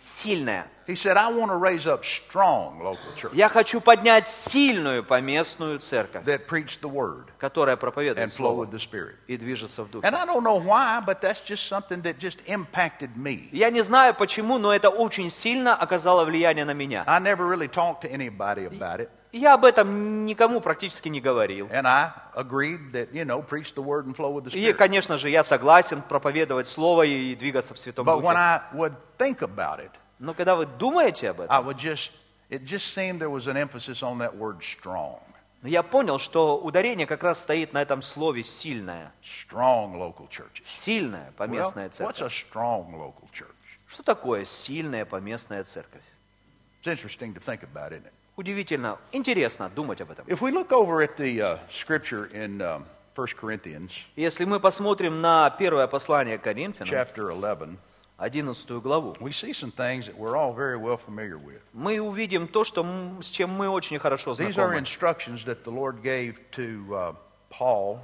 сильное. 0.00 0.66
He 0.86 0.94
said, 0.94 1.16
I 1.16 1.26
want 1.32 1.50
to 1.50 1.56
raise 1.56 1.84
up 1.88 2.04
strong 2.04 2.78
local 2.80 3.12
church 3.16 3.32
Я 3.34 3.48
хочу 3.48 3.80
поднять 3.80 4.28
сильную 4.28 5.02
поместную 5.02 5.80
церковь, 5.80 6.24
that 6.24 6.46
preach 6.46 6.78
the 6.80 6.88
word 6.88 7.24
которая 7.40 7.76
проповедует 7.76 8.18
and 8.24 8.30
flow 8.30 8.54
Слово 8.54 8.64
with 8.66 8.70
the 8.70 8.78
Spirit. 8.78 9.16
и 9.26 9.36
движется 9.36 9.82
в 9.82 9.90
Духе. 9.90 10.06
And 10.06 10.14
I 10.14 10.24
don't 10.24 10.44
know 10.44 10.62
why, 10.64 11.00
but 11.04 11.20
that's 11.20 11.40
just 11.44 11.66
something 11.66 12.02
that 12.02 12.18
just 12.20 12.38
impacted 12.46 13.16
me. 13.16 13.48
Я 13.50 13.70
не 13.70 13.82
знаю 13.82 14.14
почему, 14.14 14.58
но 14.58 14.72
это 14.72 14.88
очень 14.88 15.28
сильно 15.28 15.74
оказало 15.74 16.24
влияние 16.24 16.64
на 16.64 16.72
меня. 16.74 17.02
I 17.08 17.18
never 17.18 17.44
really 17.48 17.66
talked 17.68 18.02
to 18.02 18.08
anybody 18.08 18.66
about 18.66 19.00
it. 19.00 19.10
Я 19.36 19.54
об 19.54 19.64
этом 19.64 20.24
никому 20.24 20.60
практически 20.60 21.08
не 21.08 21.20
говорил. 21.20 21.68
И, 24.52 24.72
конечно 24.72 25.18
же, 25.18 25.28
я 25.28 25.44
согласен 25.44 26.00
проповедовать 26.02 26.66
Слово 26.66 27.02
и 27.02 27.34
двигаться 27.34 27.74
в 27.74 27.78
Святом 27.78 28.06
Духе. 28.06 28.60
Но 30.18 30.32
когда 30.32 30.56
вы 30.56 30.64
думаете 30.64 31.30
об 31.30 31.42
этом, 31.42 31.76
я 35.62 35.82
понял, 35.82 36.18
что 36.18 36.58
ударение 36.58 37.06
как 37.06 37.22
раз 37.22 37.42
стоит 37.42 37.72
на 37.72 37.82
этом 37.82 38.00
слове 38.00 38.42
«сильное». 38.42 39.12
Сильная 40.64 41.32
поместная 41.36 41.90
церковь. 41.90 42.16
Что 43.86 44.02
такое 44.02 44.44
сильная 44.44 45.04
поместная 45.04 45.64
церковь? 45.64 46.02
It's 46.82 46.86
interesting 46.88 47.34
to 47.34 47.40
think 47.40 47.62
about, 47.62 47.92
isn't 47.92 48.06
it? 48.06 48.12
Удивительно, 48.36 48.98
интересно 49.12 49.70
думать 49.74 50.00
об 50.02 50.10
этом. 50.10 50.26
If 50.26 50.40
we 50.40 50.50
look 50.52 50.70
over 50.70 51.00
at 51.02 51.16
the 51.16 51.40
uh, 51.40 51.58
scripture 51.70 52.28
in 52.34 52.60
um, 52.60 52.84
1 53.14 53.28
Corinthians 53.40 53.90
Если 54.14 54.44
мы 54.44 54.60
посмотрим 54.60 55.20
на 55.22 55.48
первое 55.50 55.86
послание 55.86 56.36
Коринфянам, 56.36 56.92
chapter 56.92 57.30
11, 57.30 57.78
11 58.18 58.70
главу, 58.82 59.16
we 59.20 59.30
see 59.32 59.52
some 59.54 59.72
things 59.72 60.06
that 60.06 60.16
we're 60.18 60.36
all 60.36 60.52
very 60.54 60.76
well 60.76 60.98
familiar 60.98 61.38
with. 61.38 61.60
мы 61.72 61.98
увидим 61.98 62.46
то, 62.46 62.62
что, 62.64 62.82
м- 62.82 63.22
с 63.22 63.30
чем 63.30 63.48
мы 63.50 63.70
очень 63.70 63.98
хорошо 63.98 64.32
These 64.32 64.50
are 64.50 64.52
знакомы. 64.52 64.78
instructions 64.80 65.44
that 65.46 65.64
the 65.64 65.70
Lord 65.72 66.02
gave 66.02 66.38
to 66.52 66.86
uh, 66.90 67.14
Paul 67.50 68.00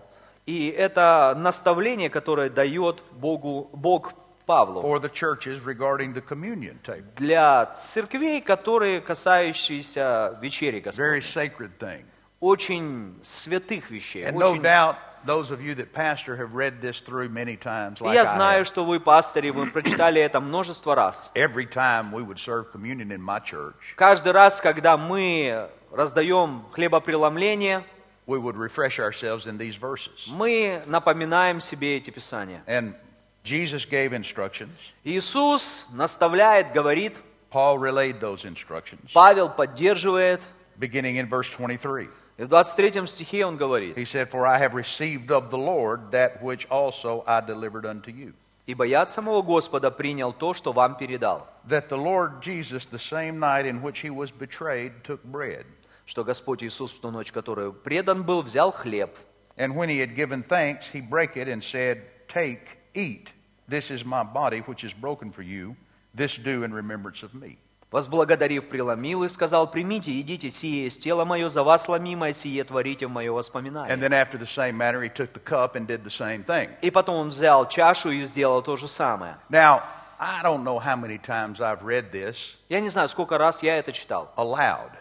И 0.47 0.69
это 0.71 1.35
наставление, 1.37 2.09
которое 2.11 2.49
дает 2.51 3.01
Богу, 3.13 3.69
Бог 3.75 4.13
Павлу 4.47 4.83
for 4.83 4.99
the 4.99 5.09
churches 5.09 5.61
regarding 5.65 6.13
the 6.15 6.21
communion 6.21 6.79
table. 6.83 7.07
для 7.17 7.67
церквей, 7.77 8.41
которые 8.41 9.01
касающиеся 9.01 10.39
вечери 10.41 10.81
Very 10.81 11.21
Господней. 11.21 11.21
sacred 11.21 11.79
thing. 11.79 12.05
Очень 12.41 13.19
святых 13.23 13.91
вещей. 13.91 14.25
And 14.25 14.37
no 14.37 14.53
очень- 14.53 14.63
doubt 14.63 14.97
those 15.25 15.53
of 15.53 15.61
you 15.63 15.75
that 15.77 15.93
pastor 15.93 16.37
have 16.37 16.55
read 16.55 16.81
this 16.81 16.99
through 17.01 17.29
many 17.29 17.57
times, 17.57 18.01
like 18.01 18.15
я 18.15 18.25
знаю, 18.25 18.65
что 18.65 18.85
вы, 18.85 18.99
пастыри, 18.99 19.51
вы 19.51 19.71
прочитали 19.71 20.21
это 20.21 20.41
множество 20.41 20.97
раз. 20.97 21.31
Every 21.37 21.67
time 21.67 22.11
we 22.13 22.23
would 22.25 22.39
serve 22.39 22.73
communion 22.73 23.13
in 23.13 23.21
my 23.23 23.39
church, 23.41 23.95
Каждый 23.97 24.33
раз, 24.33 24.61
когда 24.61 24.97
мы 24.97 25.69
раздаем 25.93 26.65
хлебопреломление, 26.73 27.85
we 28.27 28.39
would 28.41 28.57
refresh 28.57 28.99
ourselves 28.99 29.47
in 29.47 29.57
these 29.59 29.77
verses. 29.77 30.27
мы 30.29 30.83
напоминаем 30.87 31.61
себе 31.61 31.97
эти 31.97 32.11
писания. 32.11 32.63
And 32.67 32.95
Jesus 33.44 33.86
gave 33.86 34.14
instructions. 34.14 34.72
Иисус 35.04 35.86
наставляет, 35.94 36.74
говорит, 36.74 37.18
Paul 37.50 37.78
relayed 37.78 38.20
those 38.20 38.44
instructions, 38.46 39.12
Павел 39.14 39.50
поддерживает. 39.50 40.42
beginning 40.78 41.16
in 41.18 41.28
verse 41.28 41.50
23. 41.50 42.10
И 42.38 42.44
в 42.44 42.50
23 42.50 43.08
стихе 43.08 43.46
он 43.46 43.58
говорит, 43.58 43.98
He 43.98 44.06
said, 44.06 44.30
For 44.30 44.46
I 44.46 44.60
have 44.60 44.74
received 44.76 45.32
of 45.32 45.50
the 45.50 45.58
Lord 45.58 46.12
that 46.12 46.42
which 46.44 46.68
also 46.70 47.24
I 47.26 47.42
delivered 47.42 47.86
unto 47.86 48.12
you. 48.12 48.34
«Ибо 48.68 48.84
я 48.84 49.04
от 49.04 49.12
самого 49.12 49.42
Господа 49.42 49.92
принял 49.92 50.34
то, 50.34 50.54
что 50.54 50.74
вам 50.74 50.98
передал, 50.98 51.48
That 51.70 51.88
the 51.88 51.98
Lord 51.98 52.42
Jesus, 52.42 52.86
the 52.86 53.00
same 53.00 53.40
night 53.40 53.66
in 53.66 53.82
which 53.82 54.00
he 54.02 54.10
was 54.10 54.30
betrayed, 54.30 54.92
took 55.04 55.24
bread. 55.24 55.66
что 56.06 56.24
Господь 56.26 56.64
Иисус 56.64 56.94
в 56.94 57.00
ту 57.00 57.10
ночь, 57.10 57.32
которую 57.32 57.72
предан 57.74 58.24
был, 58.24 58.42
взял 58.42 58.72
хлеб, 58.74 59.18
And 59.56 59.74
when 59.76 59.90
he 59.90 60.00
had 60.00 60.16
given 60.16 60.44
thanks, 60.44 60.88
he 60.94 61.00
brake 61.02 61.38
it 61.38 61.48
and 61.48 61.64
said, 61.64 62.04
Take, 62.28 62.78
eat. 62.94 63.32
This 63.68 63.92
is 63.92 64.06
my 64.06 64.24
body, 64.24 64.60
which 64.60 64.84
is 64.84 64.94
broken 64.94 65.32
for 65.32 65.44
you. 65.44 65.76
This 66.14 66.38
do 66.38 66.64
in 66.64 66.74
remembrance 66.74 67.24
of 67.24 67.34
me. 67.34 67.58
возблагодарив, 67.92 68.68
преломил 68.70 69.24
и 69.24 69.30
сказал, 69.30 69.70
«Примите, 69.72 70.12
едите, 70.12 70.50
сие 70.50 70.86
есть 70.86 71.02
тело 71.02 71.26
мое, 71.26 71.50
за 71.50 71.64
вас 71.64 71.88
ломимое, 71.88 72.34
сие 72.34 72.64
творите 72.64 73.08
в 73.08 73.12
мое 73.12 73.32
And 73.32 73.36
воспоминание». 73.36 73.98
then 73.98 74.14
after 74.14 74.38
the 74.38 74.46
same 74.46 74.76
manner, 74.78 75.02
he 75.02 75.10
took 75.10 75.34
the 75.34 75.40
cup 75.40 75.76
and 75.76 75.88
did 75.88 76.04
the 76.04 76.10
same 76.10 76.44
thing. 76.44 76.70
И 76.82 76.92
потом 76.92 77.16
он 77.16 77.28
взял 77.30 77.68
чашу 77.68 78.12
и 78.12 78.26
сделал 78.26 78.62
то 78.62 78.76
же 78.76 78.88
самое. 78.88 79.38
Now, 79.50 79.84
I 80.20 80.42
don't 80.44 80.64
know 80.64 80.80
how 80.80 80.96
many 80.96 81.18
times 81.18 81.62
I've 81.62 81.84
read 81.84 82.12
this 82.12 82.58
Я 82.70 82.82
не 82.82 82.90
знаю, 82.90 83.08
сколько 83.08 83.38
раз 83.38 83.64
я 83.64 83.78
это 83.78 83.92
читал, 83.92 84.34
aloud. 84.36 84.92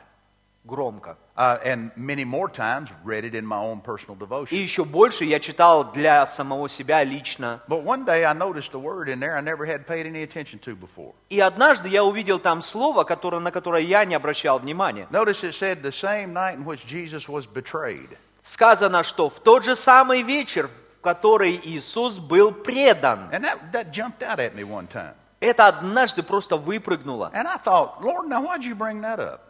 Громко. 0.64 1.18
Uh, 1.36 1.58
and 1.64 1.92
many 1.96 2.24
more 2.24 2.48
times 2.48 2.90
read 3.04 3.24
it 3.26 3.34
in 3.34 3.46
my 3.46 3.58
own 3.58 3.82
personal 3.82 4.16
И 4.16 4.20
devotion. 4.20 4.56
еще 4.56 4.84
больше 4.86 5.26
я 5.26 5.40
читал 5.40 5.92
для 5.92 6.26
самого 6.28 6.70
себя 6.70 7.04
лично. 7.04 7.62
But 7.68 7.84
one 7.84 8.06
day 8.06 8.24
I 8.24 8.34
noticed 8.34 8.74
a 8.74 8.80
word 8.80 9.10
in 9.10 9.20
there 9.20 9.36
I 9.38 9.42
never 9.42 9.66
had 9.66 9.88
paid 9.88 10.06
any 10.06 10.24
attention 10.24 10.60
to 10.60 10.76
before. 10.76 11.14
И 11.30 11.40
однажды 11.40 11.90
я 11.90 12.04
увидел 12.04 12.40
там 12.40 12.62
слово, 12.62 13.04
которое, 13.04 13.40
на 13.40 13.52
которое 13.52 13.84
я 13.84 14.06
не 14.06 14.16
обращал 14.16 14.60
внимания. 14.60 15.08
Notice 15.10 15.44
it 15.44 15.54
said 15.54 15.82
the 15.82 15.92
same 15.92 16.34
night 16.34 16.58
in 16.58 16.66
which 16.66 16.86
Jesus 16.86 17.28
was 17.28 17.46
betrayed. 17.48 18.10
Сказано, 18.44 19.04
что 19.04 19.30
в 19.30 19.40
тот 19.40 19.64
же 19.64 19.76
самый 19.76 20.22
вечер, 20.24 20.70
в 20.98 21.02
который 21.02 21.60
Иисус 21.64 22.20
был 22.20 22.52
предан. 22.52 23.30
And 23.32 23.44
that, 23.44 23.58
that 23.72 23.92
jumped 23.92 24.22
out 24.22 24.40
at 24.40 24.54
me 24.56 24.64
one 24.64 24.88
time. 24.88 25.14
Это 25.40 25.68
однажды 25.68 26.22
просто 26.22 26.56
выпрыгнуло. 26.56 27.32
And 27.34 27.48
I 27.48 27.58
thought, 27.58 28.02
Lord, 28.04 28.28
now 28.28 28.44
why'd 28.44 28.64
you 28.64 28.76
bring 28.76 29.02
that 29.02 29.20
up? 29.20 29.42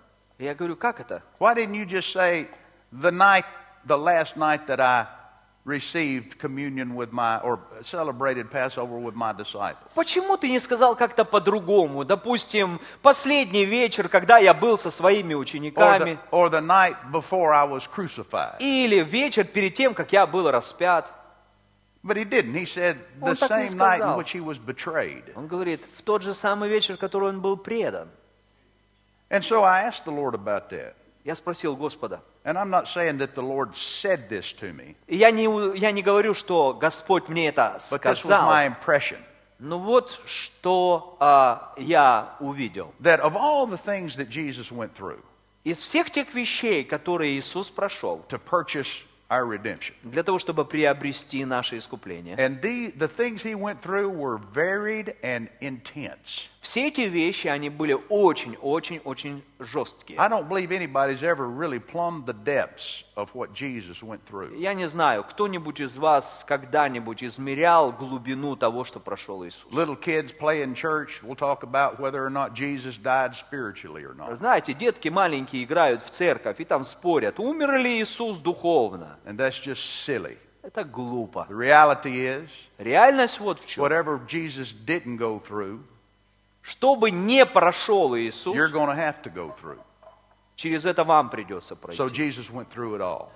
Я 0.41 0.55
говорю, 0.55 0.75
как 0.75 0.99
это? 0.99 1.21
Why 1.39 1.53
didn't 1.53 1.75
you 1.75 1.85
just 1.85 2.11
say 2.11 2.47
the 2.91 3.11
night, 3.11 3.45
the 3.85 3.97
last 3.97 4.35
night 4.35 4.65
that 4.65 4.79
I 4.79 5.05
received 5.65 6.39
communion 6.39 6.95
with 6.95 7.11
my, 7.11 7.37
or 7.41 7.59
celebrated 7.83 8.49
Passover 8.49 8.97
with 8.97 9.13
my 9.13 9.33
disciples? 9.33 9.91
Почему 9.93 10.37
ты 10.37 10.49
не 10.49 10.59
сказал 10.59 10.95
как-то 10.95 11.25
по-другому? 11.25 12.03
Допустим, 12.05 12.79
последний 13.03 13.65
вечер, 13.65 14.09
когда 14.09 14.39
я 14.39 14.55
был 14.55 14.79
со 14.79 14.89
своими 14.89 15.35
Or 15.35 15.37
учениками. 15.37 16.13
the, 16.13 16.19
or 16.31 16.49
the 16.49 16.61
night 16.61 16.95
before 17.11 17.53
I 17.53 17.65
was 17.65 17.87
crucified? 17.87 18.55
Или 18.59 19.03
вечер 19.03 19.43
перед 19.43 19.75
тем, 19.75 19.93
как 19.93 20.11
я 20.11 20.25
был 20.25 20.49
распят. 20.49 21.05
But 22.03 22.17
he 22.17 22.25
didn't. 22.25 22.55
He 22.55 22.65
said 22.65 22.97
the 23.19 23.35
same 23.35 23.77
night 23.77 24.01
in 24.01 24.17
which 24.17 24.31
he 24.31 24.41
was 24.41 24.57
betrayed. 24.57 25.31
Он 25.35 25.45
говорит, 25.45 25.81
в 25.95 26.01
тот 26.01 26.23
же 26.23 26.33
самый 26.33 26.67
вечер, 26.67 26.97
который 26.97 27.29
он 27.29 27.41
был 27.41 27.57
предан. 27.57 28.09
And 29.30 29.42
so 29.44 29.62
I 29.62 29.82
asked 29.82 30.04
the 30.04 30.12
Lord 30.12 30.34
about 30.34 30.70
that. 30.70 30.94
Я 31.24 31.34
спросил 31.34 31.76
Господа. 31.76 32.20
And 32.44 32.56
I'm 32.56 32.70
not 32.70 32.86
saying 32.88 33.18
that 33.18 33.34
the 33.34 33.42
Lord 33.42 33.74
said 33.76 34.28
this 34.28 34.52
to 34.60 34.72
me, 34.72 34.94
И 35.08 35.16
я 35.16 35.32
не, 35.32 35.48
у- 35.48 35.74
я 35.74 35.90
не 35.90 36.02
говорю, 36.02 36.32
что 36.34 36.72
Господь 36.72 37.28
мне 37.28 37.48
это 37.48 37.76
but 37.90 38.00
this 38.02 38.04
was 38.04 38.18
сказал. 38.20 38.48
my 38.48 38.66
impression. 38.66 39.18
Но 39.58 39.78
вот 39.78 40.20
что 40.26 41.16
а, 41.18 41.72
я 41.76 42.36
увидел. 42.40 42.94
That 43.00 43.20
of 43.20 43.34
all 43.34 43.66
the 43.66 43.78
things 43.78 44.16
that 44.16 44.28
Jesus 44.28 44.70
went 44.70 44.92
through 44.94 45.20
Из 45.64 45.80
всех 45.80 46.12
тех 46.12 46.32
вещей, 46.32 46.84
которые 46.84 47.36
Иисус 47.40 47.70
прошел, 47.70 48.24
to 48.28 48.38
purchase 48.38 49.02
our 49.28 49.44
redemption, 49.44 49.94
для 50.04 50.22
того, 50.22 50.38
чтобы 50.38 50.64
приобрести 50.64 51.44
наше 51.44 51.78
искупление, 51.78 52.36
and 52.36 52.60
the, 52.60 52.92
the 52.96 53.08
things 53.08 53.42
he 53.42 53.56
went 53.56 53.80
through 53.82 54.08
were 54.08 54.38
varied 54.38 55.16
and 55.24 55.48
intense. 55.60 56.46
Все 56.61 56.89
эти 56.89 57.01
вещи, 57.01 57.47
они 57.47 57.69
были 57.71 57.97
очень-очень-очень 58.09 59.43
жесткие. 59.59 60.19
I 60.19 60.29
don't 60.29 60.47
believe 60.47 60.69
anybody's 60.71 61.23
ever 61.23 61.47
really 61.47 61.79
plumbed 61.79 62.25
the 62.27 62.33
depths 62.33 63.03
of 63.15 63.29
what 63.33 63.53
Jesus 63.53 64.03
went 64.03 64.19
through. 64.29 64.55
Я 64.59 64.75
не 64.75 64.87
знаю, 64.87 65.23
кто-нибудь 65.23 65.79
из 65.81 65.97
вас 65.97 66.45
когда-нибудь 66.47 67.23
измерял 67.23 67.91
глубину 67.91 68.55
того, 68.55 68.83
что 68.83 68.99
прошел 68.99 69.43
Иисус? 69.43 69.71
Little 69.73 69.99
kids 69.99 70.31
play 70.37 70.63
in 70.63 70.75
church. 70.75 71.21
We'll 71.23 71.35
talk 71.35 71.63
about 71.63 71.99
whether 71.99 72.23
or 72.23 72.29
not 72.29 72.53
Jesus 72.53 72.95
died 72.95 73.33
spiritually 73.35 74.03
or 74.05 74.13
not. 74.15 74.35
Знаете, 74.37 74.73
детки 74.73 75.09
маленькие 75.09 75.63
играют 75.63 76.03
в 76.03 76.11
церковь 76.11 76.59
и 76.59 76.65
там 76.65 76.85
спорят, 76.85 77.39
умер 77.39 77.77
ли 77.77 77.99
Иисус 78.01 78.37
духовно. 78.37 79.17
And 79.25 79.35
that's 79.35 79.59
just 79.59 79.81
silly. 80.05 80.37
Это 80.61 80.83
глупо. 80.83 81.47
The 81.49 81.55
reality 81.57 82.17
is, 82.43 82.47
Реальность 82.77 83.39
вот 83.39 83.59
в 83.59 83.67
чем. 83.67 83.83
whatever 83.83 84.19
Jesus 84.27 84.71
didn't 84.71 85.17
go 85.17 85.39
through, 85.39 85.79
Что 86.61 86.95
бы 86.95 87.11
не 87.11 87.45
прошел 87.45 88.15
Иисус, 88.15 88.55
you're 88.55 88.71
going 88.71 88.89
to 88.89 88.95
have 88.95 89.21
to 89.23 89.33
go 89.33 89.53
through. 89.61 89.79
через 90.55 90.85
это 90.85 91.03
вам 91.03 91.29
придется 91.29 91.75
So 91.75 92.07
пройти. 92.07 92.13
Jesus 92.13 92.49
went 92.51 92.69
through 92.69 92.95
it 92.95 93.01
all. 93.01 93.29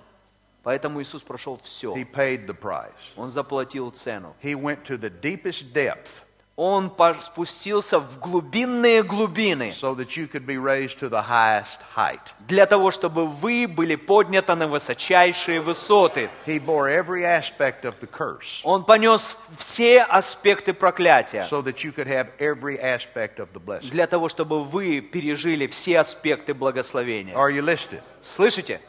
Поэтому 0.62 1.00
Иисус 1.00 1.22
прошел 1.22 1.60
все. 1.62 1.94
He 1.94 2.04
paid 2.04 2.46
the 2.46 2.56
price. 2.58 2.92
Он 3.16 3.30
заплатил 3.30 3.90
цену. 3.90 4.34
He 4.42 4.54
went 4.54 4.84
to 4.84 4.96
the 4.98 5.10
deepest 5.10 5.72
depth 5.72 6.25
Он 6.56 6.90
спустился 7.20 7.98
в 7.98 8.18
глубинные 8.18 9.02
глубины 9.02 9.74
so 9.78 9.94
that 9.94 10.16
you 10.16 10.26
could 10.26 10.46
be 10.46 10.56
raised 10.56 10.98
to 10.98 11.10
the 11.10 11.20
highest 11.28 11.80
height. 11.94 12.32
для 12.48 12.64
того, 12.64 12.90
чтобы 12.90 13.26
вы 13.26 13.66
были 13.68 13.94
подняты 13.94 14.54
на 14.54 14.66
высочайшие 14.66 15.60
высоты. 15.60 16.30
He 16.46 16.58
bore 16.58 16.88
every 16.88 17.24
aspect 17.24 17.82
of 17.82 17.96
the 18.00 18.08
curse 18.08 18.62
Он 18.64 18.84
понес 18.84 19.36
все 19.58 20.02
аспекты 20.02 20.72
проклятия 20.72 21.46
so 21.50 21.60
that 21.60 21.84
you 21.84 21.92
could 21.92 22.06
have 22.06 22.30
every 22.38 22.80
aspect 22.80 23.38
of 23.38 23.48
the 23.52 23.60
blessing. 23.60 23.90
для 23.90 24.06
того, 24.06 24.30
чтобы 24.30 24.64
вы 24.64 25.02
пережили 25.02 25.66
все 25.66 26.00
аспекты 26.00 26.54
благословения. 26.54 27.34
Are 27.34 27.50
you 27.50 27.60
listening? 27.62 28.00
Слышите? 28.22 28.80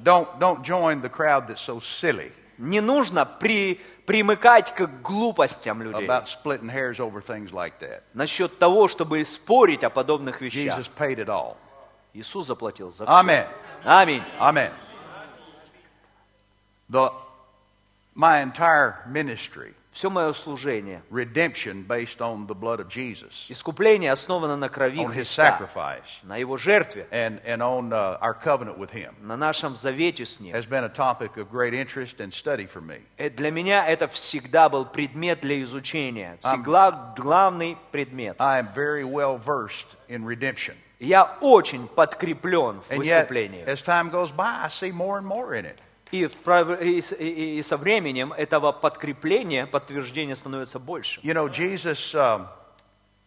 Don't, 0.00 0.28
don't 0.38 0.62
join 0.62 1.02
the 1.02 1.10
crowd 1.10 1.48
that's 1.48 1.60
so 1.60 1.80
silly 1.80 2.30
Не 2.58 2.80
нужно 2.80 3.24
при, 3.26 3.80
примыкать 4.12 4.74
к 4.74 4.86
глупостям 5.02 5.82
людей 5.82 6.06
about 6.06 6.26
splitting 6.26 6.70
hairs 6.70 7.00
over 7.00 7.20
things 7.20 7.50
like 7.52 7.78
that. 7.80 8.02
насчет 8.14 8.58
того, 8.58 8.88
чтобы 8.88 9.24
спорить 9.24 9.84
о 9.84 9.90
подобных 9.90 10.40
вещах. 10.40 10.78
Jesus 10.78 10.90
paid 10.96 11.18
it 11.18 11.28
all. 11.28 11.56
Иисус 12.14 12.46
заплатил 12.46 12.90
за 12.90 13.06
все. 13.06 13.46
Аминь. 13.84 14.22
Amen. 14.38 14.70
The, 16.90 17.10
my 18.14 18.42
entire 18.42 19.02
ministry, 19.06 19.74
Все 19.92 20.08
мое 20.08 20.32
служение, 20.32 21.02
redemption 21.10 21.82
based 21.86 22.20
on 22.22 22.46
the 22.46 22.54
blood 22.54 22.80
of 22.80 22.88
Jesus, 22.88 23.46
искупление 23.50 24.10
основано 24.10 24.56
на 24.56 24.70
крови 24.70 25.00
on 25.00 25.12
his 25.12 25.28
Христа, 25.28 25.58
sacrifice, 25.58 26.06
на 26.22 26.38
Его 26.38 26.56
жертве, 26.56 27.06
and, 27.10 27.40
and 27.44 27.60
on 27.62 27.92
uh, 27.92 28.18
our 28.22 28.32
covenant 28.32 28.78
with 28.78 28.90
him, 28.90 29.14
на 29.20 29.36
нашем 29.36 29.76
завете 29.76 30.24
с 30.24 30.40
Ним. 30.40 30.54
has 30.54 30.64
been 30.66 30.84
a 30.84 30.88
topic 30.88 31.36
of 31.36 31.50
great 31.50 31.74
interest 31.74 32.20
and 32.20 32.32
study 32.32 32.66
for 32.66 32.80
me. 32.80 33.02
Э, 33.18 33.28
Для 33.28 33.50
меня 33.50 33.86
это 33.86 34.08
всегда 34.08 34.70
был 34.70 34.86
предмет 34.86 35.40
для 35.42 35.62
изучения, 35.62 36.38
всегда 36.40 37.12
главный 37.14 37.76
предмет. 37.90 38.36
I 38.38 38.60
am 38.60 38.72
very 38.74 39.04
well 39.04 39.36
versed 39.36 39.96
in 40.08 40.24
redemption. 40.24 40.74
Я 41.00 41.36
очень 41.42 41.86
подкреплен 41.88 42.80
в 42.80 42.90
And 42.90 43.04
yet, 43.04 43.24
искуплении. 43.26 43.64
as 43.66 43.82
time 43.82 44.08
goes 44.10 44.32
by, 44.32 44.62
I 44.64 44.68
see 44.68 44.90
more 44.90 45.18
and 45.18 45.26
more 45.26 45.54
in 45.54 45.66
it. 45.66 45.76
И, 46.12 46.26
в 46.26 46.72
и 46.82 47.58
и- 47.58 47.62
со 47.62 47.76
временем 47.76 48.32
этого 48.32 48.70
подкрепления, 48.72 49.66
подтверждения 49.66 50.36
становится 50.36 50.78
больше. 50.78 51.20
You 51.22 51.32
know, 51.34 51.48
Jesus, 51.48 52.14
um, 52.14 52.46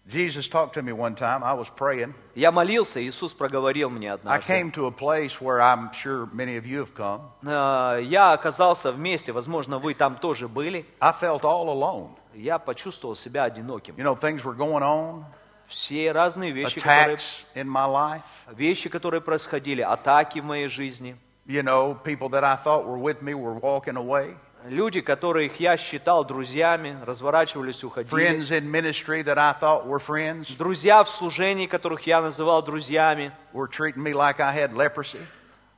Jesus 0.07 0.47
talked 0.47 0.73
to 0.75 0.83
me 0.83 0.91
one 0.93 1.15
time. 1.15 1.43
I 1.43 1.53
was 1.55 1.67
praying. 1.75 2.13
Я 2.35 2.51
молился, 2.51 3.01
Иисус 3.03 3.33
проговорил 3.33 3.89
мне 3.89 4.11
I 4.11 4.13
однажды. 4.13 4.47
came 4.53 4.71
to 4.73 4.85
a 4.85 4.91
place 4.91 5.41
where 5.41 5.59
I'm 5.61 5.91
sure 5.93 6.27
many 6.31 6.57
of 6.57 6.65
you 6.67 6.85
have 6.85 6.93
come. 6.95 7.21
Э, 7.43 8.03
Я 8.03 8.33
оказался 8.33 8.91
вместе, 8.91 9.31
возможно, 9.31 9.79
вы 9.79 9.95
там 9.95 10.17
тоже 10.17 10.47
были. 10.47 10.85
I 10.99 11.11
felt 11.11 11.41
all 11.41 11.69
alone. 11.69 12.11
Я 12.35 12.59
почувствовал 12.59 13.15
себя 13.15 13.45
одиноким. 13.45 13.95
You 13.95 14.03
know, 14.03 14.15
things 14.15 14.43
were 14.43 14.55
going 14.55 14.83
on, 14.83 15.23
Все 15.67 16.11
разные 16.11 16.51
вещи, 16.51 16.79
которые, 16.79 17.17
in 17.55 17.65
my 17.67 17.87
life. 17.87 18.21
вещи, 18.55 18.89
которые 18.89 19.21
происходили, 19.21 19.81
атаки 19.81 20.37
в 20.37 20.43
моей 20.45 20.67
жизни. 20.67 21.17
You 21.47 21.61
know, 21.61 21.93
people 22.03 22.29
that 22.29 22.43
I 22.43 22.55
thought 22.55 22.85
were 22.87 22.97
with 22.97 23.21
me 23.21 23.33
were 23.35 23.53
walking 23.53 23.97
away. 23.97 24.35
Люди, 24.67 25.01
которых 25.01 25.59
я 25.59 25.77
считал 25.77 26.23
друзьями, 26.25 26.97
разворачивались, 27.05 27.83
уходили. 27.83 28.09
Friends 28.11 28.51
in 28.51 28.71
ministry 28.71 29.21
that 29.23 29.37
I 29.37 29.53
thought 29.53 29.85
were 29.85 29.99
friends 29.99 30.55
Друзья 30.57 31.03
в 31.03 31.09
служении, 31.09 31.67
которых 31.67 32.07
я 32.07 32.19
называл 32.19 32.63
друзьями, 32.63 33.31
were 33.53 33.67
treating 33.67 34.01
me 34.01 34.11
like 34.13 34.39
I 34.39 34.51
had 34.55 34.73
leprosy. 34.73 35.19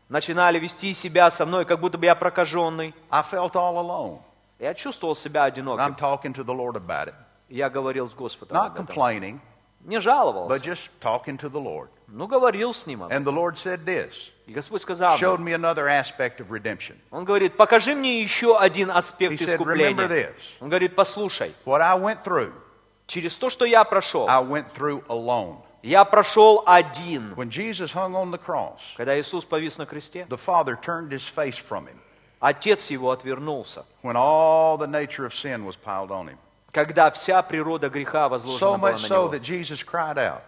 начинали 0.08 0.58
вести 0.58 0.94
себя 0.94 1.30
со 1.30 1.46
мной, 1.46 1.66
как 1.66 1.82
будто 1.82 1.98
бы 1.98 2.06
я 2.06 2.16
прокаженный. 2.16 2.96
I 3.12 3.22
felt 3.24 3.56
all 3.58 3.76
alone. 3.78 4.20
Я 4.60 4.74
чувствовал 4.74 5.16
себя 5.18 5.46
And 5.48 5.50
I'm 5.50 5.52
одиноким. 5.52 5.96
talking 5.98 6.34
to 6.34 6.46
the 6.46 6.54
Lord 6.54 6.78
about 6.78 7.10
it. 7.10 7.14
Я 7.50 7.70
говорил 7.70 8.10
с 8.10 8.14
Господом 8.16 8.56
Not 8.56 8.68
об 8.68 8.74
этом. 8.76 8.86
complaining, 8.88 9.40
Не 9.88 9.96
but 9.98 10.01
жаловался, 10.03 10.60
just 10.63 10.89
talking 11.01 11.38
to 11.39 11.50
the 11.50 11.60
Lord. 11.60 11.88
ну 12.08 12.27
говорил 12.27 12.74
с 12.74 12.86
Ним. 12.86 13.03
And 13.03 13.24
the 13.24 13.32
Lord 13.32 13.58
said 13.58 13.86
this, 13.86 14.12
И 14.46 14.53
Господь 14.53 14.82
сказал, 14.82 15.17
showed 15.17 15.39
me 15.39 15.53
another 15.53 15.88
aspect 15.88 16.39
of 16.39 16.51
redemption. 16.51 16.96
Он 17.10 17.25
говорит, 17.25 17.58
покажи 17.58 17.96
мне 17.96 18.22
еще 18.22 18.58
один 18.58 18.91
аспект 18.91 19.34
He 19.34 19.38
said, 19.38 19.58
remember 19.60 20.04
искупления. 20.06 20.08
this. 20.08 20.36
Он 20.60 20.69
говорит, 20.69 20.95
послушай, 20.95 21.54
What 21.65 21.82
I 21.82 21.95
went 21.97 22.23
through, 22.23 22.52
через 23.08 23.36
то, 23.38 23.50
что 23.50 23.65
я 23.65 23.84
прошел, 23.86 24.28
I 24.30 24.41
went 24.43 24.71
through 24.73 25.04
alone. 25.08 25.62
я 25.84 26.04
прошел 26.04 26.63
один. 26.65 27.34
When 27.36 27.50
Jesus 27.50 27.93
hung 27.93 28.13
on 28.13 28.32
the 28.32 28.38
cross, 28.38 28.80
Когда 28.97 29.17
Иисус 29.19 29.45
повис 29.45 29.78
на 29.78 29.86
кресте, 29.86 30.28
the 30.30 30.38
Father 30.38 30.76
turned 30.76 31.12
his 31.12 31.26
face 31.26 31.58
from 31.58 31.88
him 31.88 31.97
Отец 32.39 32.91
его 32.91 33.12
отвернулся. 33.12 33.86
when 34.04 34.15
all 34.17 34.78
the 34.78 34.86
nature 34.88 35.26
of 35.26 35.34
sin 35.34 35.65
was 35.65 35.76
piled 35.78 36.12
on 36.12 36.28
him. 36.28 36.38
Когда 36.71 37.10
вся 37.12 37.41
природа 37.41 37.89
греха 37.89 38.25
So 38.27 38.30
возложена 38.30 38.77
была 38.77 38.91
much 38.91 39.01
на 39.01 39.08
so 39.08 39.23
него. 39.23 39.30
that 39.34 39.41
Jesus 39.41 39.84
cried 39.84 40.17
out, 40.17 40.41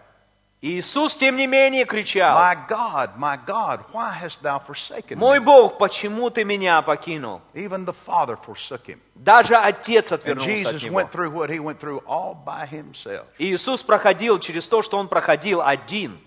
И 0.62 0.78
Иисус, 0.78 1.16
тем 1.16 1.36
не 1.38 1.46
менее, 1.46 1.86
кричал, 1.86 2.36
My 2.36 2.54
God, 2.68 3.16
my 3.16 3.38
God, 3.46 3.80
why 3.92 4.12
hast 4.12 4.42
thou 4.42 4.58
forsaken 4.58 5.16
«Мой? 5.18 5.40
Бог, 5.40 5.78
почему 5.78 6.28
ты 6.28 6.44
меня 6.44 6.82
покинул?» 6.82 7.40
Even 7.54 7.86
the 7.86 7.94
Father 7.94 8.36
forsook 8.36 8.84
him. 8.86 9.00
Даже 9.14 9.56
Отец 9.56 10.12
And 10.12 10.20
отвернулся 10.20 10.76
от 10.76 10.82
него. 10.82 10.94
went 10.96 11.10
through 11.10 11.30
what 11.30 11.48
he 11.48 11.58
went 11.58 11.78
through 11.80 12.02
all 12.06 12.34
by 12.34 12.66
himself. 12.66 13.24
И 13.38 13.50
Иисус 13.54 13.82
проходил 13.82 14.38
через 14.38 14.68
то, 14.68 14.82
что 14.82 14.98
Он 14.98 15.08
проходил 15.08 15.62
один. 15.62 16.18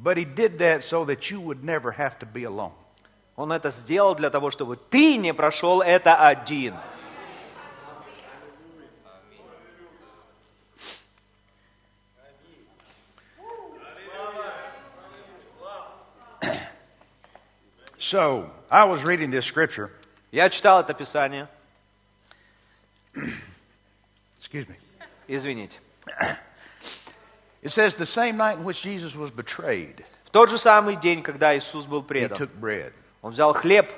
But 0.00 0.16
he 0.18 0.24
did 0.24 0.58
that 0.58 0.84
so 0.84 1.04
that 1.06 1.30
you 1.30 1.40
would 1.40 1.64
never 1.64 1.90
have 1.90 2.18
to 2.20 2.26
be 2.26 2.44
alone. 2.44 2.72
Он 3.36 3.52
это 3.52 3.70
сделал 3.70 4.14
для 4.14 4.30
того, 4.30 4.50
чтобы 4.50 4.76
ты 4.76 5.18
не 5.18 5.34
прошел 5.34 5.82
это 5.82 6.26
один. 6.26 6.74
So, 17.98 18.52
I 18.70 18.84
was 18.84 19.02
reading 19.04 19.30
this 19.30 19.44
scripture. 19.44 19.90
Я 20.30 20.48
читал 20.48 20.80
это 20.80 20.94
Писание. 20.94 21.48
Excuse 24.40 24.68
me. 24.68 24.76
Извините. 25.26 25.80
It 27.62 27.70
says, 27.70 27.96
The 27.96 28.06
same 28.06 28.36
night 28.36 28.58
in 28.58 28.64
which 28.64 28.82
Jesus 28.82 29.16
was 29.16 29.32
betrayed, 29.32 30.04
В 30.24 30.30
тот 30.30 30.50
же 30.50 30.56
самый 30.56 30.94
день, 30.94 31.22
когда 31.22 31.58
Иисус 31.58 31.86
был 31.86 32.02
he 32.02 32.06
предан, 32.06 32.36
took 32.36 32.54
bread. 32.60 32.92
Он 33.26 33.32
взял 33.32 33.52
хлеб. 33.52 33.90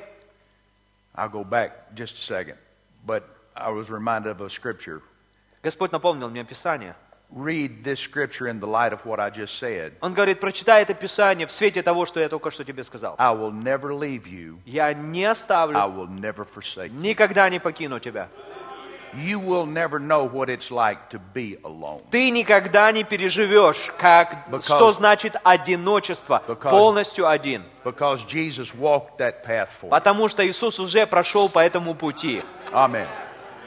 I'll 1.14 1.28
go 1.28 1.44
back 1.44 1.94
just 1.94 2.14
a 2.14 2.20
second. 2.22 2.56
But 3.04 3.24
I 3.54 3.68
was 3.70 3.90
reminded 3.90 4.30
of 4.30 4.40
a 4.40 4.48
scripture. 4.48 5.02
Господь 5.62 5.92
напомнил 5.92 6.30
мне 6.30 6.44
Писание. 6.44 6.94
Read 7.30 7.84
this 7.84 8.00
scripture 8.00 8.48
in 8.48 8.58
the 8.58 8.66
light 8.66 8.94
of 8.94 9.04
what 9.04 9.20
I 9.20 9.28
just 9.28 9.58
said. 9.58 9.92
Он 10.00 10.14
говорит, 10.14 10.40
прочитай 10.40 10.80
это 10.80 10.94
Писание 10.94 11.46
в 11.46 11.52
свете 11.52 11.82
того, 11.82 12.06
что 12.06 12.20
я 12.20 12.30
только 12.30 12.50
что 12.50 12.64
тебе 12.64 12.82
сказал. 12.84 13.16
I 13.18 13.34
will 13.34 13.52
never 13.52 13.92
leave 13.92 14.24
you. 14.26 14.60
Я 14.64 14.94
не 14.94 15.26
I 15.26 15.32
оставлю, 15.32 15.76
will 15.76 16.08
never 16.08 16.46
forsake 16.46 16.90
you. 16.90 16.98
никогда 16.98 17.50
не 17.50 17.58
покину 17.58 18.00
тебя. 18.00 18.30
You 19.14 19.38
will 19.40 19.66
never 19.66 19.98
know 19.98 20.24
what 20.30 20.48
it's 20.48 20.70
like 20.70 20.98
to 21.10 21.20
be 21.34 21.58
alone. 21.64 22.02
Ты 22.10 22.30
никогда 22.30 22.90
не 22.92 23.04
переживешь, 23.04 23.90
как, 23.98 24.48
Because- 24.50 24.62
что 24.64 24.92
значит 24.92 25.36
одиночество, 25.44 26.42
Because- 26.46 26.70
полностью 26.70 27.28
один. 27.28 27.64
Because 27.84 28.24
Jesus 28.26 28.74
walked 28.74 29.18
that 29.18 29.42
path 29.44 29.68
for 29.80 29.84
you. 29.86 29.90
Потому 29.90 30.28
что 30.28 30.46
Иисус 30.46 30.78
уже 30.78 31.06
прошел 31.06 31.48
по 31.48 31.60
этому 31.60 31.94
пути. 31.94 32.42
Amen. 32.72 33.06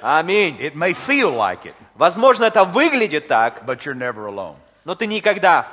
Аминь. 0.02 0.58
It 0.60 0.76
may 0.76 0.94
feel 0.94 1.36
like 1.36 1.64
it, 1.66 1.74
Возможно, 1.96 2.46
это 2.46 2.64
выглядит 2.64 3.28
так, 3.28 3.64
but 3.66 3.80
you're 3.86 3.94
never 3.98 4.26
alone. 4.28 4.56
но 4.86 4.96
ты 4.96 5.06
никогда 5.08 5.68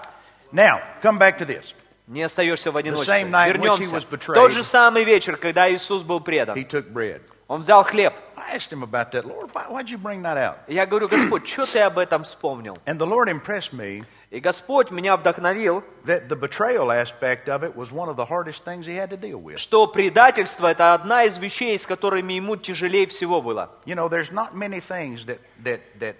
Now, 0.52 0.80
come 1.02 1.18
back 1.18 1.38
to 1.38 1.46
this. 1.46 1.72
не 2.06 2.22
остаешься 2.22 2.70
в 2.70 2.76
одиночестве. 2.76 3.14
same 3.22 3.30
night 3.30 3.54
in 3.56 3.60
which 3.60 3.78
he 3.78 3.84
Вернемся. 3.84 3.96
was 3.96 4.04
В 4.04 4.10
betrayed. 4.12 4.34
тот 4.34 4.52
же 4.52 4.62
самый 4.62 5.04
вечер, 5.04 5.36
когда 5.36 5.70
Иисус 5.72 6.02
был 6.02 6.20
предан, 6.20 6.56
He 6.56 6.66
took 6.68 6.90
bread. 6.92 7.20
Он 7.48 7.60
взял 7.60 7.82
хлеб. 7.82 8.12
I 8.48 8.54
asked 8.54 8.72
him 8.72 8.82
about 8.82 9.12
that. 9.12 9.26
Lord, 9.26 9.50
why, 9.52 9.64
why'd 9.64 9.90
you 9.90 9.98
bring 9.98 10.22
that 10.22 10.38
out? 10.38 10.58
Я 10.68 10.86
говорю, 10.86 11.08
Господь, 11.08 11.46
что 11.46 11.66
ты 11.66 11.80
об 11.80 11.98
этом 11.98 12.24
вспомнил? 12.24 12.78
And 12.86 12.98
the 12.98 13.06
Lord 13.06 13.28
impressed 13.28 13.72
me 13.72 14.04
И 14.30 14.40
Господь 14.40 14.90
меня 14.90 15.16
вдохновил, 15.16 15.82
that 16.04 16.28
the 16.28 16.36
betrayal 16.36 16.90
aspect 16.92 17.48
of 17.48 17.62
it 17.62 17.74
was 17.74 17.90
one 17.90 18.10
of 18.10 18.16
the 18.16 18.26
hardest 18.26 18.62
things 18.62 18.86
he 18.86 18.94
had 18.94 19.08
to 19.08 19.16
deal 19.16 19.40
with. 19.40 19.56
что 19.58 19.86
предательство– 19.86 20.66
это 20.70 20.92
одна 20.92 21.24
из 21.24 21.38
вещей, 21.38 21.78
с 21.78 21.86
которыми 21.86 22.34
ему 22.34 22.56
тяжелее 22.56 23.06
всего 23.06 23.40
было. 23.40 23.70
You 23.86 23.94
know, 23.94 24.08
there's 24.08 24.30
not 24.30 24.54
many 24.54 24.80
things 24.80 25.24
that, 25.24 25.38
that, 25.64 25.80
that 25.98 26.16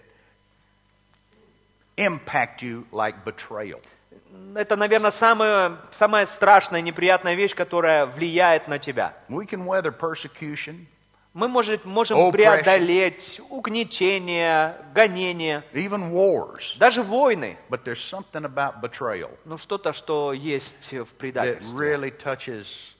impact 1.98 2.62
you 2.62 2.86
like 2.92 3.24
betrayal. 3.26 3.80
Это, 4.54 4.76
наверное, 4.76 5.10
самая, 5.10 5.76
самая 5.90 6.24
страшная, 6.24 6.80
неприятная 6.80 7.34
вещь, 7.34 7.54
которая 7.54 8.06
влияет 8.06 8.68
на 8.68 8.78
тебя. 8.78 9.12
We 9.28 9.44
can 9.44 9.66
weather 9.66 9.92
persecution, 9.92 10.86
Мы 11.33 11.47
может, 11.47 11.83
можем 11.83 12.19
Oppression. 12.19 12.31
преодолеть 12.31 13.41
угнетение, 13.49 14.75
гонение, 14.93 15.63
even 15.73 16.11
wars, 16.11 16.77
даже 16.77 17.01
войны. 17.01 17.57
but 17.69 17.83
there's 17.83 17.99
something 18.03 18.45
about 18.45 18.81
betrayal 18.81 19.31
Но 19.45 19.57
что-то, 19.57 19.93
что 19.93 20.31
есть 20.33 20.91
в 20.91 20.95
that 21.01 21.17
предательстве. 21.17 21.79
really 21.79 22.11
touches 22.11 22.93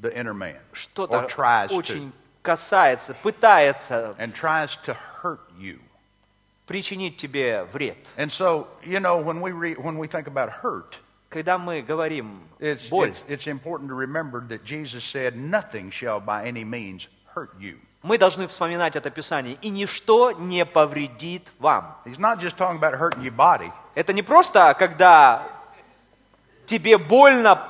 the 0.00 0.10
inner 0.16 0.32
man 0.32 0.56
or 0.56 0.74
Что-то 0.74 1.26
tries 1.28 1.68
to. 1.68 1.76
очень 1.76 2.12
касается, 2.42 3.14
пытается 3.22 4.14
and 4.18 4.32
tries 4.32 4.70
to 4.86 4.96
hurt 5.22 5.40
you. 5.58 5.78
причинить 6.66 7.18
тебе 7.18 7.64
вред. 7.64 7.98
And 8.16 8.30
so, 8.32 8.68
you 8.82 9.00
know, 9.00 9.18
when 9.18 9.42
we, 9.42 9.50
re- 9.52 9.74
when 9.74 9.98
we 9.98 10.06
think 10.08 10.26
about 10.26 10.48
hurt, 10.62 10.96
Когда 11.30 11.58
мы 11.58 11.80
говорим 11.82 12.40
it's, 12.58 12.88
боль, 12.88 13.10
it's, 13.28 13.44
it's 13.44 13.46
important 13.46 13.88
to 13.90 13.94
remember 13.94 14.40
that 14.48 14.64
Jesus 14.64 15.04
said, 15.04 15.36
Nothing 15.36 15.90
shall 15.92 16.18
by 16.20 16.44
any 16.46 16.64
means 16.64 17.06
hurt 17.35 17.49
you. 17.59 17.77
мы 18.01 18.17
должны 18.17 18.47
вспоминать 18.47 18.95
это 18.95 19.09
Писание. 19.09 19.57
И 19.61 19.69
ничто 19.69 20.31
не 20.31 20.65
повредит 20.65 21.51
вам. 21.59 21.97
He's 22.05 22.19
not 22.19 22.39
just 22.39 22.55
talking 22.55 22.79
about 22.79 22.99
hurting 22.99 23.23
your 23.23 23.35
body, 23.35 23.71
Это 23.95 24.13
не 24.13 24.21
просто, 24.21 24.75
когда 24.77 25.47
тебе 26.65 26.97
больно 26.97 27.67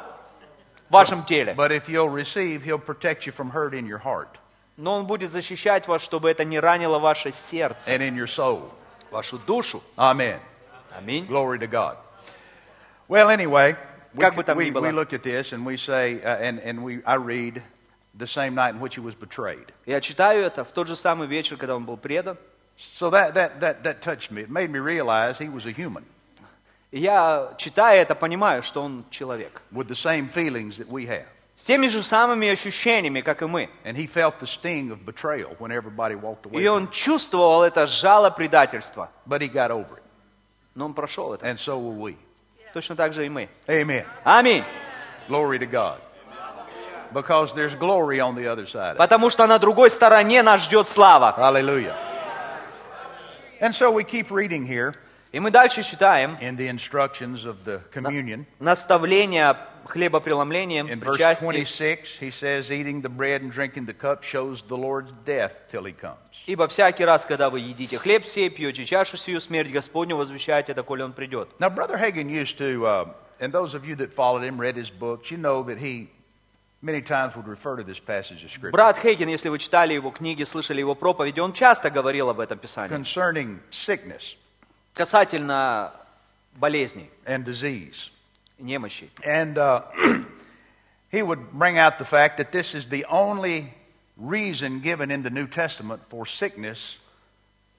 в 0.89 0.91
вашем 0.91 1.23
теле, 1.23 1.53
but 1.53 1.71
if 1.71 1.87
you'll 1.87 2.09
receive, 2.09 2.63
He'll 2.63 2.79
protect 2.79 3.25
you 3.25 3.31
from 3.31 3.51
hurt 3.51 3.73
in 3.73 3.87
your 3.87 4.03
heart 4.03 4.27
но 4.77 4.95
Он 4.95 5.05
будет 5.05 5.31
защищать 5.31 5.87
вас, 5.87 6.01
чтобы 6.01 6.29
это 6.29 6.43
не 6.43 6.59
ранило 6.59 6.99
ваше 6.99 7.31
сердце, 7.31 7.91
and 7.91 8.01
in 8.01 8.15
your 8.15 8.27
soul. 8.27 8.69
вашу 9.11 9.39
душу. 9.39 9.81
Amen. 9.97 10.39
Аминь. 10.91 11.25
Glory 11.27 11.59
to 11.59 11.67
God. 11.67 11.97
Well, 13.07 13.29
anyway, 13.29 13.75
we, 14.13 14.25
we, 14.55 14.71
we 14.71 14.91
look 14.91 15.13
at 15.13 15.23
this 15.23 15.53
and 15.53 15.65
we 15.65 15.77
say, 15.77 16.21
uh, 16.23 16.37
and, 16.37 16.59
and 16.59 16.83
we, 16.83 17.03
I 17.05 17.15
read 17.15 17.61
the 18.14 18.26
same 18.26 18.54
night 18.54 18.74
in 18.74 18.80
which 18.80 18.94
he 18.96 19.00
was 19.00 19.14
betrayed. 19.14 19.72
Я 19.86 20.00
читаю 20.00 20.42
это 20.44 20.64
в 20.64 20.72
тот 20.72 20.86
же 20.88 20.96
самый 20.96 21.26
вечер, 21.26 21.56
когда 21.56 21.76
он 21.76 21.84
был 21.84 21.96
предан. 21.96 22.36
So 22.76 23.10
that, 23.10 23.34
that, 23.34 23.60
that, 23.60 23.82
that 23.82 24.00
touched 24.00 24.30
me. 24.30 24.42
It 24.42 24.50
made 24.50 24.70
me 24.70 24.78
realize 24.78 25.38
he 25.38 25.48
was 25.50 25.66
a 25.66 25.70
human 25.72 26.04
И 26.92 26.98
я, 26.98 27.54
читая 27.58 28.00
это, 28.02 28.14
понимаю, 28.14 28.62
что 28.62 28.82
он 28.82 29.04
человек. 29.10 29.60
with 29.70 29.86
the 29.86 29.94
same 29.94 30.28
feelings 30.28 30.78
that 30.78 30.88
we 30.88 31.06
have. 31.06 31.26
С 31.54 31.64
теми 31.64 31.88
же 31.88 32.02
самыми 32.02 32.48
ощущениями, 32.48 33.20
как 33.20 33.42
и 33.42 33.46
мы. 33.46 33.68
And 33.84 33.94
he 33.96 34.06
felt 34.06 34.38
the 34.40 34.46
sting 34.46 34.90
of 34.90 35.04
betrayal 35.04 35.54
when 35.58 35.70
everybody 35.70 36.14
walked 36.14 36.46
away. 36.46 36.62
И 36.62 36.64
from 36.64 36.74
он 36.74 36.82
him. 36.84 36.90
чувствовал 36.90 37.62
это 37.62 37.86
жало 37.86 38.30
предательства. 38.30 39.10
But 39.26 39.42
he 39.42 39.48
got 39.52 39.70
over 39.70 39.98
it. 39.98 40.02
Но 40.74 40.86
он 40.86 40.94
прошел 40.94 41.34
это. 41.34 41.46
And 41.46 41.58
so 41.58 41.78
will 41.78 41.96
we. 41.96 42.16
Точно 42.72 42.96
так 42.96 43.12
же 43.12 43.26
и 43.26 43.28
мы. 43.28 43.48
Amen. 43.68 44.06
Аминь. 44.24 44.64
Glory 45.28 45.58
to 45.58 45.66
God. 45.66 46.00
Because 47.14 47.52
there's 47.54 47.74
glory 47.74 48.20
on 48.20 48.36
the 48.36 48.46
other 48.46 48.66
side. 48.66 48.92
of 48.92 48.94
it. 48.94 48.98
Потому 48.98 49.30
что 49.30 49.46
на 49.46 49.58
другой 49.58 49.90
стороне 49.90 50.42
нас 50.42 50.64
ждет 50.64 50.86
слава. 50.86 51.34
Hallelujah. 51.36 51.94
And 53.60 53.74
so 53.74 53.90
we 53.90 54.04
keep 54.04 54.30
reading 54.30 54.66
here 54.66 54.94
И 55.32 55.38
мы 55.38 55.50
дальше 55.50 55.82
читаем 55.82 56.36
in 56.40 56.56
the 56.56 56.68
instructions 56.68 57.44
of 57.44 57.64
the 57.64 57.80
communion. 57.92 58.46
наставление 58.58 59.56
хлебопреломлением, 59.86 60.86
In 60.88 61.00
verse 61.00 61.16
причастие. 61.18 61.50
26, 61.64 62.18
he 62.20 62.30
says, 62.30 62.70
Eating 62.70 63.00
the 63.02 63.08
bread 63.08 63.42
and 63.42 63.52
drinking 63.52 63.86
the 63.86 63.92
cup 63.94 64.22
shows 64.24 64.62
the 64.62 64.76
Lord's 64.76 65.12
death 65.24 65.52
till 65.70 65.84
he 65.84 65.92
comes. 65.92 66.16
Ибо 66.46 66.66
всякий 66.68 67.04
раз, 67.04 67.24
когда 67.24 67.48
вы 67.50 67.60
едите 67.60 67.98
хлеб 67.98 68.24
сей, 68.24 68.50
пьете 68.50 68.84
чашу 68.84 69.16
сию, 69.16 69.40
смерть 69.40 69.70
Господню 69.70 70.16
возвещаете, 70.16 70.74
доколе 70.74 71.04
Он 71.04 71.12
придет. 71.12 71.48
Now, 71.60 71.68
Brother 71.68 71.96
Hagan 71.98 72.28
used 72.28 72.58
to, 72.58 72.86
uh, 72.86 73.04
and 73.40 73.52
those 73.52 73.74
of 73.74 73.84
you 73.84 73.94
that 73.96 74.12
followed 74.12 74.42
him, 74.42 74.58
read 74.60 74.74
his 74.76 74.90
books, 74.90 75.30
you 75.30 75.36
know 75.36 75.62
that 75.64 75.78
he 75.78 76.08
many 76.84 77.02
times 77.02 77.36
would 77.36 77.46
refer 77.46 77.76
to 77.76 77.82
this 77.82 78.00
passage 78.00 78.42
of 78.44 78.50
Scripture 78.50 78.72
Брат 78.72 78.96
Хейген, 78.98 79.28
если 79.28 79.48
вы 79.48 79.58
читали 79.58 79.94
его 79.94 80.10
книги, 80.10 80.44
слышали 80.44 80.80
его 80.80 80.94
проповеди, 80.94 81.40
он 81.40 81.52
часто 81.52 81.90
говорил 81.90 82.30
об 82.30 82.40
этом 82.40 82.58
Писании. 82.58 82.90
concerning 82.94 83.60
sickness 83.70 84.36
Касательно 84.94 85.92
болезней, 86.58 87.10
and 87.26 87.44
disease. 87.44 88.10
немощи. 88.58 89.08
And 89.24 89.56
uh, 89.56 89.82
he 91.10 91.22
would 91.22 91.52
bring 91.52 91.78
out 91.78 91.98
the 91.98 92.04
fact 92.04 92.36
that 92.38 92.52
this 92.52 92.74
is 92.74 92.88
the 92.88 93.04
only 93.06 93.72
reason 94.16 94.80
given 94.80 95.10
in 95.10 95.22
the 95.22 95.30
New 95.30 95.46
Testament 95.46 96.02
for 96.08 96.26
sickness 96.26 96.98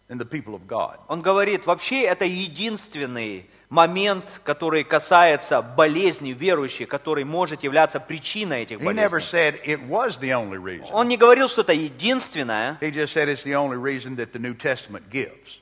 in 0.09 0.17
the 0.17 0.25
people 0.25 0.55
of 0.55 0.67
God. 0.67 0.97
Он 1.07 1.21
говорит, 1.21 1.65
вообще 1.65 2.03
это 2.03 2.25
единственный 2.25 3.45
момент, 3.68 4.40
который 4.44 4.84
касается 4.84 5.60
болезней 5.62 6.32
верующих, 6.32 6.88
который 6.88 7.24
может 7.24 7.62
являться 7.62 7.98
причиной 8.00 8.62
этих 8.62 8.78
He 8.78 8.84
never 8.84 9.10
болезней. 9.10 9.18
said 9.20 9.60
it 9.64 9.88
was 9.88 10.18
the 10.20 10.30
only 10.30 10.56
reason. 10.58 10.88
Он 10.92 11.08
не 11.08 11.16
говорил, 11.16 11.48
что 11.48 11.62
это 11.62 11.72
единственное. 11.72 12.78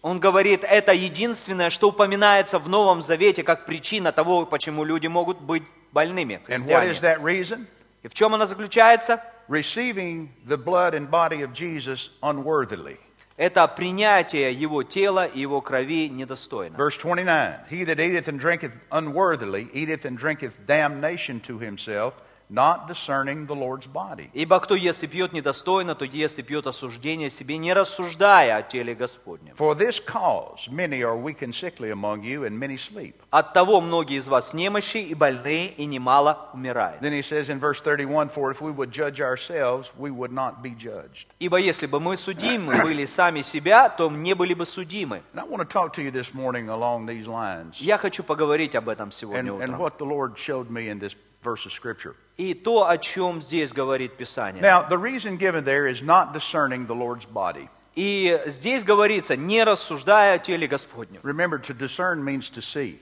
Он 0.03 0.21
говорит, 0.21 0.65
это 0.65 0.93
единственное, 0.93 1.71
что 1.71 1.89
упоминается 1.89 2.59
в 2.59 2.69
Новом 2.69 3.03
Завете 3.03 3.43
как 3.43 3.67
причина 3.67 4.13
того, 4.13 4.45
почему 4.47 4.85
люди 4.85 5.07
могут 5.07 5.41
быть 5.41 5.63
больными, 5.93 6.41
And 6.49 6.67
what 6.67 6.83
христиане. 6.85 6.91
is 6.91 7.01
that 7.01 7.23
reason? 7.23 7.67
И 8.03 8.09
в 8.09 8.15
чем 8.15 8.35
она 8.35 8.47
заключается? 8.47 9.23
Receiving 9.49 10.29
the 10.47 10.57
blood 10.57 10.95
and 10.95 11.09
body 11.11 11.43
of 11.43 11.53
Jesus 11.53 12.11
unworthily. 12.23 12.99
Это 13.38 13.68
принятие 13.70 14.52
его 14.52 14.84
тела 14.84 15.26
и 15.26 15.40
его 15.40 15.62
крови 15.62 16.10
недостойно. 16.10 16.76
Verse 16.76 16.98
29 16.98 17.70
He 17.70 17.86
that 17.86 18.00
eateth 18.00 18.28
and 18.28 18.38
drinketh 18.38 18.74
unworthily 18.92 19.70
eateth 19.74 20.04
and 20.06 20.18
drinketh 20.18 20.66
damnation 20.68 21.40
to 21.42 21.58
himself, 21.58 22.22
not 22.50 22.88
discerning 22.88 23.46
the 23.46 23.56
Lord's 23.56 23.86
body. 23.86 24.30
Ибо 24.34 24.60
кто 24.60 24.76
ест 24.76 25.04
и 25.04 25.08
пьет 25.08 25.34
недостойно, 25.34 25.94
то 25.94 26.04
ест 26.04 26.40
и 26.40 26.42
пьет 26.42 26.66
осуждение 26.66 27.30
себе, 27.30 27.58
не 27.58 27.74
рассуждая 27.74 28.58
о 28.58 28.62
теле 28.64 28.96
Господнем. 28.96 29.54
For 29.56 29.76
this 29.76 30.00
cause 30.00 30.68
many 30.70 31.04
are 31.04 31.16
weak 31.16 31.44
and 31.44 31.54
sickly 31.54 31.92
among 31.92 32.24
you, 32.24 32.46
and 32.46 32.58
many 32.58 32.78
sleep. 32.78 33.16
От 33.30 33.54
того 33.54 33.80
многие 33.82 34.18
из 34.18 34.28
вас 34.28 34.54
немощи 34.54 34.98
и 34.98 35.14
больные, 35.14 35.70
и 35.70 35.86
немало 35.86 36.50
умирает. 36.54 37.00
Then 37.02 37.14
he 37.14 37.22
says 37.22 37.50
in 37.50 37.60
verse 37.60 37.82
31 37.82 38.30
For 38.30 38.52
if 38.52 38.62
we 38.62 38.72
would 38.72 38.92
judge 38.92 39.22
ourselves, 39.22 39.92
we 39.98 40.10
would 40.10 40.32
not 40.32 40.64
be 40.64 40.72
judged. 40.72 41.28
Ибо 41.40 41.58
если 41.58 41.86
бы 41.86 42.00
мы 42.00 42.18
судимы 42.18 42.82
были 42.82 43.06
сами 43.06 43.42
себя, 43.44 43.90
то 43.90 44.10
не 44.10 44.34
были 44.34 44.56
бы 44.56 44.66
судимы. 44.66 45.22
And 45.34 45.42
I 45.42 45.44
want 45.44 45.60
to 45.62 45.66
talk 45.66 45.94
to 45.94 46.02
you 46.02 46.10
this 46.10 46.34
morning 46.34 46.70
along 46.70 47.06
these 47.06 47.28
lines 47.28 47.76
Я 47.80 48.00
хочу 48.00 48.24
поговорить 48.24 48.74
об 48.74 48.90
этом 48.90 49.10
and, 49.10 49.14
сегодня 49.14 49.52
and 49.52 49.76
утром. 49.76 49.80
what 49.80 49.98
the 50.00 50.06
Lord 50.06 50.36
showed 50.36 50.72
me 50.72 50.90
in 50.90 51.00
this 51.00 51.16
verse 51.45 51.67
of 51.67 51.73
Scripture. 51.73 52.17
И 52.37 52.55
то, 52.55 52.89
о 52.89 52.99
чем 52.99 53.41
здесь 53.41 53.73
говорит 53.73 54.17
Писание. 54.17 54.61
Now, 54.61 54.83
the 54.89 54.99
reason 54.99 55.37
given 55.37 55.65
there 55.65 55.87
is 55.87 56.03
not 56.03 56.33
discerning 56.33 56.87
the 56.87 56.95
Lord's 56.95 57.27
body. 57.27 57.69
И 57.95 58.43
здесь 58.47 58.83
говорится, 58.83 59.37
не 59.37 59.63
рассуждая 59.63 60.37
о 60.37 60.39
теле 60.39 60.67
Господнем. 60.67 61.21
Remember, 61.23 61.59
to 61.59 61.73
discern 61.75 62.25
means 62.25 62.51
to 62.51 62.61
see. 62.61 62.99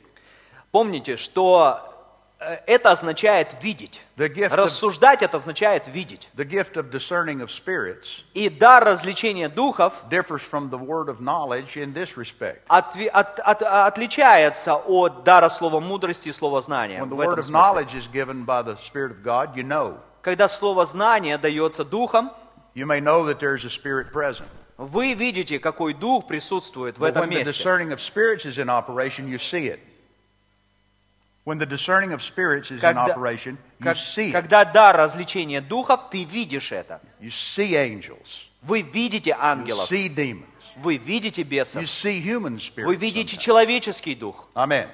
Помните, 0.71 1.17
что 1.17 1.81
э, 1.81 1.92
это 2.67 2.91
означает 2.93 3.57
видеть. 3.63 4.01
Of, 4.17 4.55
Рассуждать 4.55 5.23
это 5.23 5.37
означает 5.37 5.87
видеть. 5.89 6.29
of 6.37 7.49
И 8.35 8.49
дар 8.49 8.85
развлечения 8.85 9.49
духов 9.49 9.95
от- 13.09 13.39
от- 13.41 13.63
отличается 13.63 14.75
от 14.77 15.25
дара 15.25 15.49
слова 15.49 15.81
мудрости 15.81 16.29
и 16.29 16.33
слова 16.33 16.61
знания. 16.61 17.03
В 17.05 17.21
этом 17.21 17.35
God, 19.23 19.55
you 19.55 19.63
know. 19.67 19.99
Когда 20.23 20.49
слово 20.49 20.85
знание 20.85 21.39
дается 21.39 21.85
духом, 21.85 22.31
You 22.75 22.87
may 22.87 23.01
know 23.01 23.25
that 23.27 23.39
there's 23.39 23.65
a 23.67 23.69
spirit 23.69 24.13
present. 24.13 24.47
вы 24.79 25.13
видите, 25.15 25.59
какой 25.59 25.93
дух 25.95 26.27
присутствует 26.27 26.97
в 26.99 27.03
But 27.05 27.11
этом 27.11 27.29
месте. 27.31 27.53
discerning 27.53 27.93
of 27.93 27.99
spirits 28.01 28.47
is 28.47 28.57
in 28.59 28.69
operation, 28.69 29.27
you 29.29 29.37
see 29.39 29.67
it. 29.69 29.79
When 31.45 31.59
the 31.59 31.67
discerning 31.67 32.13
of 32.13 32.23
spirits 32.23 32.71
is 32.71 32.85
in 32.85 32.95
Когда, 32.95 33.07
operation, 33.15 33.59
you 33.81 33.85
как- 33.85 33.97
see 33.97 34.29
it. 34.29 34.33
когда 34.33 34.65
дар 34.65 34.97
развлечения 34.97 35.61
духов, 35.61 36.09
ты 36.11 36.23
видишь 36.25 36.71
это. 36.71 37.01
You 37.21 37.31
see 37.31 37.73
angels. 37.75 38.47
Вы 38.63 38.83
видите 38.83 39.31
You 39.31 39.37
ангелов, 39.41 39.91
see 39.91 40.09
demons. 40.09 40.45
вы 40.77 40.99
видите 40.99 41.43
You 41.43 41.49
бесов, 41.49 41.83
see 41.83 42.23
human 42.23 42.55
вы 42.77 42.95
spirits. 42.95 42.97
видите 42.97 43.37
sometimes. 43.37 43.41
человеческий 43.41 44.15
дух. 44.15 44.47
Amen. 44.55 44.89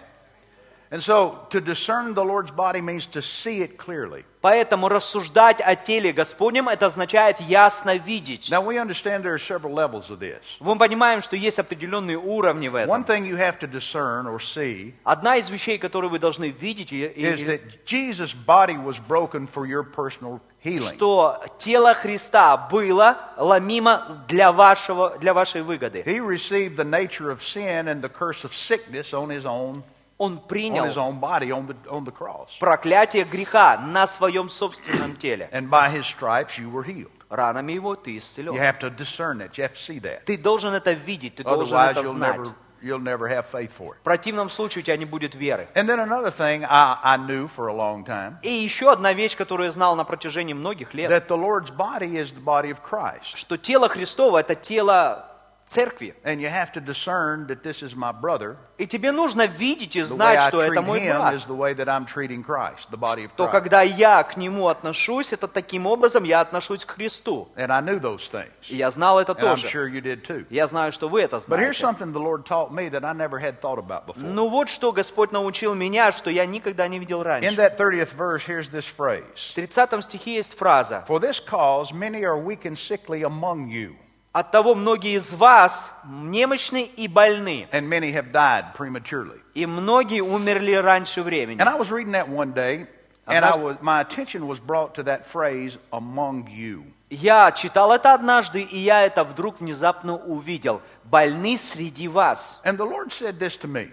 And 0.92 1.02
so, 1.02 1.40
to 1.50 1.60
discern 1.60 2.14
the 2.14 2.24
Lord's 2.24 2.52
body 2.52 2.80
means 2.80 3.08
to 3.14 3.22
see 3.24 3.62
it 3.64 3.78
clearly. 3.78 4.26
Поэтому 4.42 4.90
рассуждать 4.90 5.60
о 5.60 5.76
теле 5.76 6.14
Господнем, 6.14 6.70
это 6.70 6.86
означает 6.86 7.40
ясно 7.40 7.96
видеть. 7.96 8.52
Now, 8.52 8.62
we 8.64 8.78
understand 8.78 9.24
there 9.24 9.34
are 9.34 9.40
several 9.40 9.74
levels 9.74 10.12
of 10.12 10.20
this. 10.20 10.40
Мы 10.60 10.78
понимаем, 10.78 11.24
что 11.24 11.36
есть 11.36 11.58
определенные 11.58 12.18
уровни 12.20 12.68
в 12.68 12.76
One 12.76 13.02
этом. 13.02 13.06
thing 13.06 13.26
you 13.26 13.38
have 13.38 13.58
to 13.62 13.68
discern 13.68 14.28
or 14.28 14.38
see 14.40 14.94
Одна 15.04 15.38
из 15.38 15.50
вещей, 15.50 15.80
которые 15.80 16.12
вы 16.12 16.20
должны 16.20 16.50
видеть, 16.52 16.92
и- 16.92 17.08
и- 17.08 17.24
is 17.26 17.44
that 17.48 17.62
Jesus' 17.88 18.36
body 18.36 18.78
was 18.78 19.00
broken 19.00 19.48
for 19.48 19.66
your 19.66 19.82
personal 19.82 20.42
healing. 20.64 20.94
что 20.96 21.44
тело 21.58 21.96
Христа 21.96 22.56
было 22.70 23.18
ломимо 23.38 24.24
для, 24.28 24.52
вашего, 24.52 25.18
для 25.18 25.34
вашей 25.34 25.64
выгоды. 25.64 26.04
He 26.06 26.20
received 26.20 26.76
the 26.76 26.84
nature 26.88 27.32
of 27.32 27.42
sin 27.42 27.88
and 27.88 28.04
the 28.04 28.10
curse 28.10 28.44
of 28.44 28.54
sickness 28.54 29.12
on 29.12 29.30
his 29.30 29.48
own, 29.48 29.82
Он 30.19 30.35
on 30.35 30.37
his 30.37 30.47
принял 30.49 30.85
own 30.87 31.21
body 31.21 31.51
on 31.51 31.67
the, 31.69 31.77
on 31.89 32.05
the 32.05 32.13
cross. 32.13 32.59
проклятие 32.59 33.25
греха 33.25 33.79
на 33.79 34.07
своем 34.07 34.49
собственном 34.49 35.17
теле. 35.17 35.49
And 35.53 35.71
by 35.71 35.89
his 35.91 36.05
stripes 36.07 36.59
you 36.59 36.71
were 36.71 36.85
healed. 36.85 37.11
Ранами 37.31 37.73
его 37.73 37.95
ты 37.95 38.13
You 38.13 38.19
исцелен. 38.19 38.55
have 38.55 38.79
to 38.81 38.91
discern 38.91 39.39
that. 39.39 39.57
You 39.57 39.65
have 39.65 39.75
to 39.75 39.81
see 39.81 40.01
that. 40.01 40.25
Ты 40.25 40.37
должен 40.39 40.73
это 40.75 40.93
видеть, 40.93 41.37
ты 41.37 41.45
должен 41.45 41.79
это 41.79 42.03
знать. 42.03 42.41
you'll 42.81 43.01
never 43.03 43.29
have 43.29 43.45
faith 43.47 43.73
for 43.77 43.95
it. 43.95 43.99
В 44.01 44.05
противном 44.05 44.49
случае 44.49 44.83
у 44.83 44.85
тебя 44.87 44.97
не 44.97 45.05
будет 45.05 45.35
веры. 45.35 45.69
And 45.75 45.89
then 45.89 45.99
another 46.01 46.31
thing 46.31 46.65
I, 46.65 46.97
I 47.03 47.17
knew 47.17 47.47
for 47.49 47.69
a 47.69 47.73
long 47.75 48.05
time 48.05 48.39
И 48.43 48.51
еще 48.51 48.91
одна 48.91 49.13
вещь, 49.13 49.37
которую 49.37 49.67
я 49.67 49.73
знал 49.73 49.95
на 49.97 50.05
протяжении 50.05 50.55
многих 50.55 50.95
лет, 50.95 51.11
that 51.11 51.27
the 51.29 51.37
Lord's 51.37 51.71
body 51.71 52.17
is 52.17 52.33
the 52.33 52.43
body 52.43 52.71
of 52.73 52.81
Christ. 52.83 53.37
что 53.37 53.57
тело 53.57 53.89
Христово– 53.89 54.39
это 54.41 54.55
тело 54.55 55.28
церкви. 55.69 56.15
And 56.25 56.41
you 56.41 56.49
have 56.49 56.73
to 56.73 56.81
discern 56.81 57.47
that 57.49 57.63
this 57.63 57.83
is 57.83 57.95
my 57.95 58.11
brother. 58.13 58.57
И 58.79 58.87
тебе 58.87 59.13
нужно 59.13 59.47
видеть 59.47 59.97
и 59.97 60.03
знать, 60.03 60.41
что 60.49 60.63
это 60.63 60.81
мой 60.83 61.01
брат. 61.01 61.35
is 61.35 61.47
the 61.47 61.55
way 61.55 61.75
that 61.75 61.89
I'm 61.89 62.07
treating 62.07 62.43
Christ, 62.43 62.91
the 62.91 62.97
body 62.97 63.25
of 63.25 63.31
То 63.37 63.49
когда 63.49 63.83
я 63.83 64.23
к 64.23 64.37
нему 64.37 64.69
отношусь, 64.69 65.33
это 65.33 65.47
таким 65.49 65.87
образом 65.87 66.25
я 66.25 66.41
отношусь 66.41 66.85
к 66.85 66.93
Христу. 66.93 67.49
And 67.57 67.71
I 67.71 67.81
knew 67.81 68.01
those 68.01 68.29
things. 68.31 68.49
И 68.69 68.77
я 68.77 68.91
знал 68.91 69.19
это 69.19 69.33
And 69.33 69.41
I'm 69.41 69.57
тоже. 69.57 69.69
sure 69.69 69.87
you 69.89 70.01
did 70.01 70.23
too. 70.25 70.47
Я 70.51 70.67
знаю, 70.67 70.93
что 70.93 71.09
вы 71.09 71.23
это 71.23 71.37
But 71.37 71.59
here's 71.61 71.77
знаете. 71.79 71.83
something 71.83 72.13
the 72.13 72.21
Lord 72.21 72.45
taught 72.47 72.73
me 72.73 72.89
that 72.89 73.05
I 73.05 73.13
never 73.13 73.39
had 73.39 73.61
thought 73.61 73.79
about 73.79 74.07
before. 74.07 74.23
Ну 74.23 74.49
вот 74.49 74.69
что 74.69 74.93
Господь 74.93 75.33
научил 75.33 75.75
меня, 75.75 76.13
что 76.13 76.31
я 76.31 76.47
никогда 76.47 76.89
не 76.89 76.99
видел 76.99 77.21
In 77.23 77.25
раньше. 77.27 77.57
that 77.57 77.77
30th 77.77 78.13
verse, 78.17 78.43
here's 78.47 78.71
this 78.71 78.87
phrase 78.87 79.53
В 79.53 79.55
30 79.55 80.03
стихе 80.05 80.37
есть 80.37 80.57
фраза 80.57 81.05
For 81.07 81.19
this 81.21 81.41
cause, 81.41 81.93
many 81.93 82.25
are 82.25 82.39
weak 82.39 82.65
and 82.65 82.79
sickly 82.79 83.23
among 83.23 83.69
you, 83.69 83.97
«От 84.32 84.52
того 84.52 84.74
многие 84.74 85.18
из 85.18 85.34
вас 85.34 85.94
немощны 86.06 86.84
и 86.84 87.08
больны, 87.08 87.68
and 87.72 87.88
many 87.88 88.12
have 88.12 88.32
died 88.32 88.76
prematurely. 88.76 89.40
и 89.54 89.66
многие 89.66 90.22
умерли 90.22 90.74
раньше 90.74 91.22
времени». 91.22 91.62
And 91.62 91.70
I 91.70 91.76
was 91.76 91.92
reading 91.92 92.14
that 92.14 92.28
one 92.28 92.54
day, 92.54 92.88
and 93.28 93.46
I 93.46 93.56
was, 93.56 93.78
my 93.82 94.02
attention 94.02 94.48
was 94.48 94.60
brought 94.60 94.96
to 94.96 95.04
that 95.04 95.26
phrase, 95.26 95.78
among 95.92 96.48
you. 96.50 96.86
Я 97.10 97.52
читал 97.52 97.92
это 97.92 98.16
однажды, 98.16 98.64
и 98.64 98.78
я 98.80 99.04
это 99.06 99.24
вдруг 99.24 99.60
внезапно 99.60 100.16
увидел. 100.16 100.82
«Больны 101.04 101.58
среди 101.60 102.08
вас». 102.08 102.60
And 102.66 102.78
the 102.78 102.86
Lord 102.86 103.12
said 103.12 103.38
this 103.38 103.56
to 103.58 103.68
me 103.68 103.92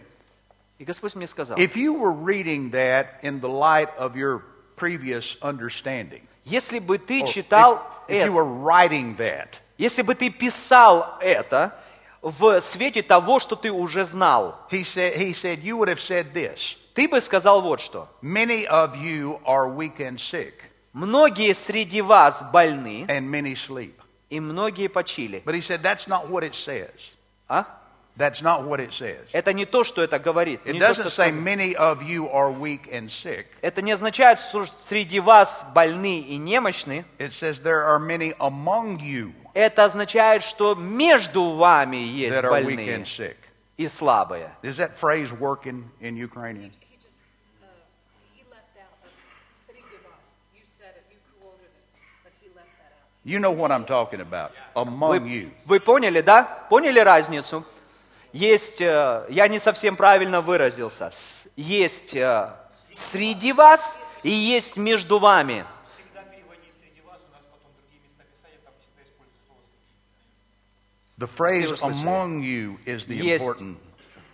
И 0.78 0.84
Господь 0.84 1.14
мне 1.14 1.26
сказал, 1.26 1.58
If 1.58 1.76
you 1.76 1.92
were 1.92 2.10
reading 2.10 2.70
that 2.70 3.20
in 3.22 3.40
the 3.40 3.48
light 3.48 3.90
of 3.98 4.16
your 4.16 4.42
previous 4.76 5.36
understanding, 5.42 6.22
если 6.46 6.78
бы 6.78 6.96
ты 6.96 7.20
or 7.20 7.26
читал 7.26 7.82
if, 8.08 8.14
if 8.14 8.26
you 8.26 8.32
это, 8.32 8.32
were 8.32 8.46
writing 8.46 9.14
that, 9.16 9.60
Если 9.77 10.01
бы 10.01 10.15
ты 10.15 10.29
писал 10.29 11.17
это 11.19 11.75
в 12.21 12.59
свете 12.61 13.01
того, 13.03 13.39
что 13.39 13.55
ты 13.55 13.71
уже 13.71 14.03
знал, 14.05 14.59
he 14.71 14.83
said, 14.83 15.15
he 15.15 15.33
said, 15.33 15.61
you 15.63 15.77
would 15.77 15.89
have 15.89 15.99
said 15.99 16.33
this 16.33 16.77
ты 16.95 17.09
бы 17.09 17.19
сказал 17.19 17.61
вот 17.61 17.81
что. 17.81 18.07
Many 18.21 18.65
of 18.65 18.95
you 18.95 19.39
are 19.45 19.67
weak 19.67 19.99
and 19.99 20.17
sick, 20.17 20.53
Многие 20.93 21.53
среди 21.53 22.01
вас 22.01 22.49
больны, 22.53 23.05
and 23.09 23.29
many 23.29 23.53
sleep. 23.53 23.93
и 24.29 24.39
многие 24.39 24.88
почили. 24.88 25.43
But 25.45 25.55
he 25.55 25.61
said, 25.61 25.81
that's 25.83 26.07
not 26.07 26.29
what 26.29 26.43
it 26.43 26.55
says. 26.55 26.89
А? 27.49 27.65
That's 28.17 28.41
not 28.41 28.63
what 28.63 28.80
it 28.80 28.93
says. 28.93 29.28
Это 29.34 29.51
не 29.51 29.65
то, 29.65 29.84
что 29.84 30.01
это 30.01 30.19
говорит. 30.19 30.62
It 30.65 30.80
doesn't 30.80 31.10
say 31.10 31.32
many 31.32 31.75
of 31.75 32.01
you 32.01 32.30
are 32.30 32.49
weak 32.49 32.88
and 32.89 33.10
sick. 33.10 33.47
Это 33.62 33.82
не 33.82 33.91
означает, 33.91 34.39
что 34.39 34.65
среди 34.84 35.19
вас 35.19 35.69
больны 35.75 36.21
и 36.21 36.38
немощны. 36.38 37.04
It 37.19 37.34
says 37.34 37.62
there 37.62 37.86
are 37.86 37.99
many 37.99 38.34
among 38.39 38.99
you 38.99 39.34
Это 39.54 39.84
означает, 39.84 40.43
что 40.43 40.75
между 40.75 41.56
вами 41.56 41.97
есть 41.97 42.36
that 42.36 42.45
are 42.45 42.63
weak 42.63 42.78
больные 42.78 42.95
and 42.95 43.06
sick. 43.06 43.36
и 43.78 43.88
слабые. 43.89 44.49
Is 44.63 44.78
that 44.78 44.95
phrase 44.95 45.34
working 45.34 45.84
in 45.99 46.15
Ukrainian? 46.15 46.71
Uh, 46.71 47.65
uh. 47.65 47.67
You 48.34 48.45
you. 53.23 53.34
You 53.34 53.39
know 53.39 53.51
what 53.51 53.71
I'm 53.73 53.86
talking 53.86 54.21
about. 54.21 54.51
Among 54.73 55.28
you. 55.28 55.51
Вы, 55.65 55.80
вы 55.80 55.80
поняли, 55.82 56.21
да? 56.21 56.43
Поняли 56.69 56.99
разницу? 56.99 57.65
Есть, 58.35 58.81
э, 58.81 59.25
я 59.29 59.47
не 59.47 59.59
совсем 59.59 59.95
правильно 59.95 60.41
выразился. 60.41 61.09
Есть 61.55 62.13
э, 62.17 62.53
среди 62.91 63.53
вас 63.53 63.97
и 64.23 64.29
есть 64.29 64.75
между 64.75 65.19
вами. 65.19 65.65
The 71.17 71.27
phrase 71.27 71.81
among 71.81 72.41
you 72.41 72.77
is 72.85 73.05
the 73.05 73.19
important 73.37 73.77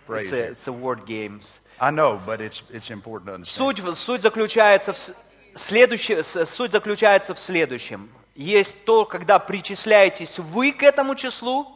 phrase. 0.04 0.26
It's 0.26 0.32
a, 0.32 0.48
it's 0.50 0.66
a 0.66 0.72
word 0.72 1.06
games. 1.06 1.60
I 1.78 1.92
know, 1.92 2.20
but 2.26 2.40
it's, 2.40 2.62
it's 2.72 2.90
important 2.90 3.28
to 3.28 3.34
understand. 3.34 3.76
Суть, 3.76 3.96
суть, 3.96 4.22
заключается 4.22 4.92
в, 4.92 4.98
с- 4.98 5.14
следующее- 5.54 6.24
с- 6.24 6.44
суть 6.46 6.72
заключается 6.72 7.34
в 7.34 7.38
следующем. 7.38 8.10
Есть 8.34 8.84
то, 8.84 9.04
когда 9.04 9.38
причисляетесь 9.38 10.40
вы 10.40 10.72
к 10.72 10.82
этому 10.82 11.14
числу, 11.14 11.68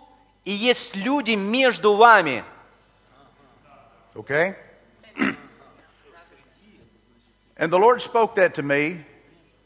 и 0.47 0.53
есть 0.53 0.97
люди 0.97 1.33
между 1.33 1.95
вами. 1.95 2.45
Okay? 4.15 4.55
and 7.59 7.71
the 7.71 7.79
Lord 7.79 8.01
spoke 8.01 8.37
that 8.37 8.55
to 8.55 8.63
me 8.63 9.05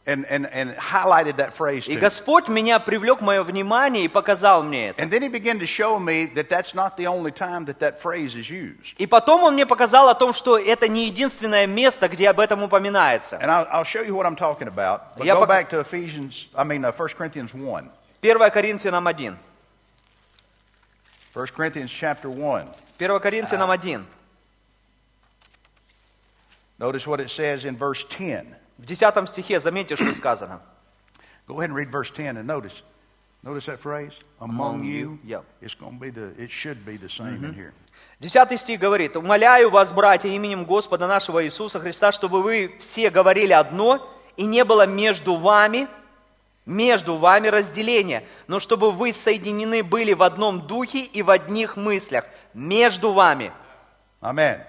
and, 0.06 0.24
and, 0.26 0.46
and 0.46 0.74
highlighted 0.76 1.36
that 1.36 1.52
phrase 1.52 1.84
to 1.84 1.92
И. 1.92 1.96
Господь 1.96 2.48
меня 2.48 2.80
привлек 2.80 3.20
мое 3.20 3.42
внимание 3.42 4.04
и 4.06 4.08
показал 4.08 4.62
мне 4.62 4.88
это. 4.88 5.02
And 5.02 5.10
then 5.10 5.22
he 5.22 5.28
began 5.28 5.58
to 5.60 5.66
show 5.66 6.00
me 6.00 6.26
that 6.34 6.48
that's 6.48 6.74
not 6.74 6.96
the 6.96 7.06
only 7.06 7.30
time 7.30 7.66
that 7.66 7.78
that 7.80 8.00
phrase 8.00 8.34
is 8.34 8.48
used. 8.48 8.94
И 8.96 9.06
потом 9.06 9.44
он 9.44 9.54
мне 9.54 9.66
показал 9.66 10.08
о 10.08 10.14
том, 10.14 10.32
что 10.32 10.58
это 10.58 10.88
не 10.88 11.06
единственное 11.06 11.66
место, 11.66 12.08
где 12.08 12.30
об 12.30 12.40
этом 12.40 12.62
упоминается. 12.62 13.36
And 13.36 13.50
I'll, 13.50 13.68
I'll 13.70 13.84
show 13.84 14.02
you 14.02 14.14
what 14.14 14.24
I'm 14.24 14.36
talking 14.36 14.66
about. 14.66 15.16
But 15.18 15.26
Я 15.26 15.34
go 15.34 15.40
пока- 15.40 15.62
back 15.62 15.70
to 15.70 15.80
Ephesians, 15.80 16.46
I 16.56 16.64
mean, 16.64 16.84
uh, 16.84 16.90
1 16.90 17.08
Corinthians 17.16 17.52
1. 17.52 17.90
1 18.22 18.50
Коринфянам 18.50 19.06
1. 19.06 19.36
1 21.32 21.46
Corinthians 21.54 21.90
chapter 21.90 22.28
1. 22.28 22.68
1 22.98 23.20
Коринфянам 23.20 23.70
1. 23.70 24.04
Notice 26.78 27.06
what 27.06 27.20
it 27.20 27.30
says 27.30 27.64
in 27.64 27.76
verse 27.76 28.02
10. 28.04 28.46
В 28.78 28.86
10 28.86 29.28
стихе 29.28 29.60
заметьте, 29.60 29.96
что 29.96 30.12
сказано. 30.12 30.60
Go 31.46 31.60
ahead 31.60 31.70
and 31.70 31.74
read 31.74 31.90
verse 31.90 32.10
10 32.10 32.36
and 32.36 32.46
notice. 32.46 32.82
Notice 33.42 33.66
that 33.66 33.78
phrase? 33.80 34.12
Among, 34.40 34.80
Among 34.80 34.84
you. 34.84 35.18
yeah. 35.24 35.40
It's 35.62 35.74
going 35.74 35.98
to 35.98 36.00
be 36.00 36.10
the, 36.10 36.32
it 36.42 36.50
should 36.50 36.84
be 36.84 36.96
the 36.96 37.08
same 37.08 37.44
in 37.44 37.54
here. 37.54 37.72
Десятый 38.18 38.58
стих 38.58 38.80
говорит, 38.80 39.16
«Умоляю 39.16 39.70
вас, 39.70 39.92
братья, 39.92 40.28
именем 40.28 40.64
Господа 40.64 41.06
нашего 41.06 41.42
Иисуса 41.44 41.80
Христа, 41.80 42.12
чтобы 42.12 42.42
вы 42.42 42.74
все 42.78 43.08
говорили 43.10 43.52
одно, 43.52 44.06
и 44.36 44.44
не 44.44 44.62
было 44.64 44.86
между 44.86 45.36
вами, 45.36 45.86
между 46.70 47.16
вами 47.16 47.48
разделения, 47.48 48.22
но 48.46 48.60
чтобы 48.60 48.92
вы 48.92 49.12
соединены 49.12 49.82
были 49.82 50.14
в 50.14 50.22
одном 50.22 50.66
духе 50.66 51.00
и 51.00 51.20
в 51.20 51.30
одних 51.30 51.76
мыслях, 51.76 52.24
между 52.54 53.12
вами». 53.12 53.52
Amen. 54.22 54.60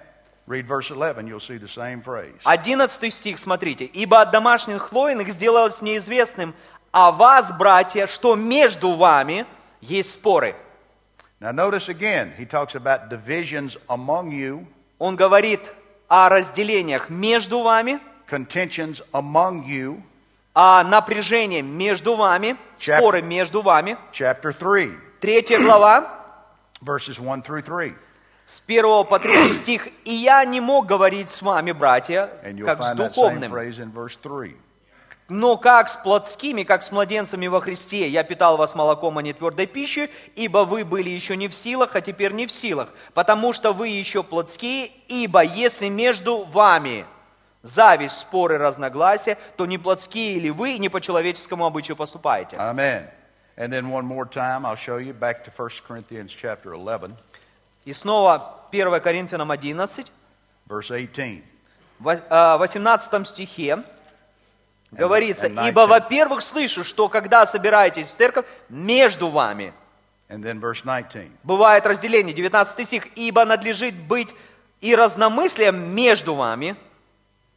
Read 0.48 0.66
verse 0.66 0.90
11, 0.90 1.28
you'll 1.28 1.38
see 1.38 1.56
the 1.56 1.68
same 1.68 2.02
phrase. 2.02 2.34
Одиннадцатый 2.44 3.10
стих, 3.10 3.38
смотрите. 3.38 3.84
«Ибо 3.84 4.20
от 4.22 4.32
домашних 4.32 4.82
хлоиных 4.82 5.30
сделалось 5.30 5.80
мне 5.80 5.98
известным 5.98 6.54
о 6.90 7.12
вас, 7.12 7.56
братья, 7.56 8.06
что 8.06 8.34
между 8.34 8.92
вами 8.92 9.46
есть 9.80 10.12
споры». 10.12 10.56
Now, 11.40 11.52
notice 11.52 11.88
again, 11.88 12.32
he 12.38 12.44
talks 12.44 12.74
about 12.74 13.08
divisions 13.08 13.78
among 13.88 14.30
you, 14.30 14.66
Он 14.98 15.16
говорит 15.16 15.60
о 16.08 16.28
разделениях 16.28 17.08
между 17.08 17.62
вами, 17.62 17.98
contentions 18.28 19.02
among 19.12 19.64
you, 19.64 20.00
о 20.54 20.84
напряжении 20.84 21.60
между 21.62 22.14
вами, 22.16 22.56
Chap- 22.76 22.98
споры 22.98 23.22
между 23.22 23.62
вами. 23.62 23.96
chapter 24.12 24.52
3, 24.52 24.90
Третья 25.20 25.58
глава, 25.60 26.08
verses 26.82 27.18
1 27.20 27.42
through 27.42 27.62
3. 27.62 27.94
с 28.44 28.60
первого 28.60 29.04
по 29.04 29.18
третий 29.18 29.54
стих. 29.54 29.88
«И 30.04 30.12
я 30.12 30.44
не 30.44 30.60
мог 30.60 30.86
говорить 30.86 31.30
с 31.30 31.40
вами, 31.42 31.72
братья, 31.72 32.28
как 32.66 32.82
с 32.82 32.92
духовным, 32.94 33.52
phrase 33.54 33.78
in 33.78 33.92
verse 33.92 34.18
3. 34.20 34.56
но 35.28 35.56
как 35.56 35.88
с 35.88 35.96
плотскими, 35.96 36.64
как 36.64 36.82
с 36.82 36.90
младенцами 36.92 37.46
во 37.46 37.60
Христе. 37.62 38.08
Я 38.08 38.22
питал 38.24 38.58
вас 38.58 38.74
молоком, 38.74 39.16
а 39.16 39.22
не 39.22 39.32
твердой 39.32 39.66
пищей, 39.66 40.10
ибо 40.34 40.64
вы 40.64 40.84
были 40.84 41.08
еще 41.08 41.36
не 41.36 41.48
в 41.48 41.54
силах, 41.54 41.96
а 41.96 42.00
теперь 42.02 42.32
не 42.32 42.46
в 42.46 42.52
силах, 42.52 42.88
потому 43.14 43.54
что 43.54 43.72
вы 43.72 43.88
еще 43.88 44.22
плотские, 44.22 44.90
ибо 45.08 45.42
если 45.42 45.88
между 45.88 46.42
вами 46.44 47.06
зависть, 47.62 48.18
споры, 48.18 48.58
разногласия, 48.58 49.38
то 49.56 49.66
не 49.66 49.78
плотские 49.78 50.38
ли 50.38 50.50
вы, 50.50 50.78
не 50.78 50.88
по 50.88 51.00
человеческому 51.00 51.64
обычаю 51.64 51.96
поступаете». 51.96 52.56
Amen. 52.56 53.08
And 53.56 53.70
then 53.70 53.90
one 53.90 54.04
more 54.04 54.24
time, 54.24 54.64
I'll 54.64 54.76
show 54.76 54.98
you 54.98 55.12
back 55.12 55.44
to 55.44 55.50
1 55.50 55.70
Corinthians 55.86 56.30
chapter 56.30 56.72
11, 56.72 57.14
И 57.84 57.92
снова 57.92 58.66
1 58.70 59.00
Коринфянам 59.00 59.50
11, 59.50 60.06
verse 60.68 60.88
18. 60.88 61.44
в 61.98 62.08
э, 62.08 62.56
18 62.58 63.28
стихе 63.28 63.82
говорится, 64.90 65.46
and 65.46 65.68
«Ибо, 65.68 65.86
19. 65.86 65.88
во-первых, 65.88 66.42
слышу, 66.42 66.84
что 66.84 67.08
когда 67.08 67.46
собираетесь 67.46 68.08
в 68.08 68.16
церковь, 68.16 68.46
между 68.68 69.28
вами 69.28 69.72
And 70.28 70.42
then 70.42 70.60
verse 70.60 70.82
19. 70.82 71.30
бывает 71.42 71.86
разделение». 71.86 72.34
19 72.34 72.86
стих, 72.86 73.06
«Ибо 73.16 73.44
надлежит 73.44 73.94
быть 73.94 74.34
и 74.80 74.94
разномыслием 74.94 75.94
между 75.94 76.34
вами». 76.34 76.76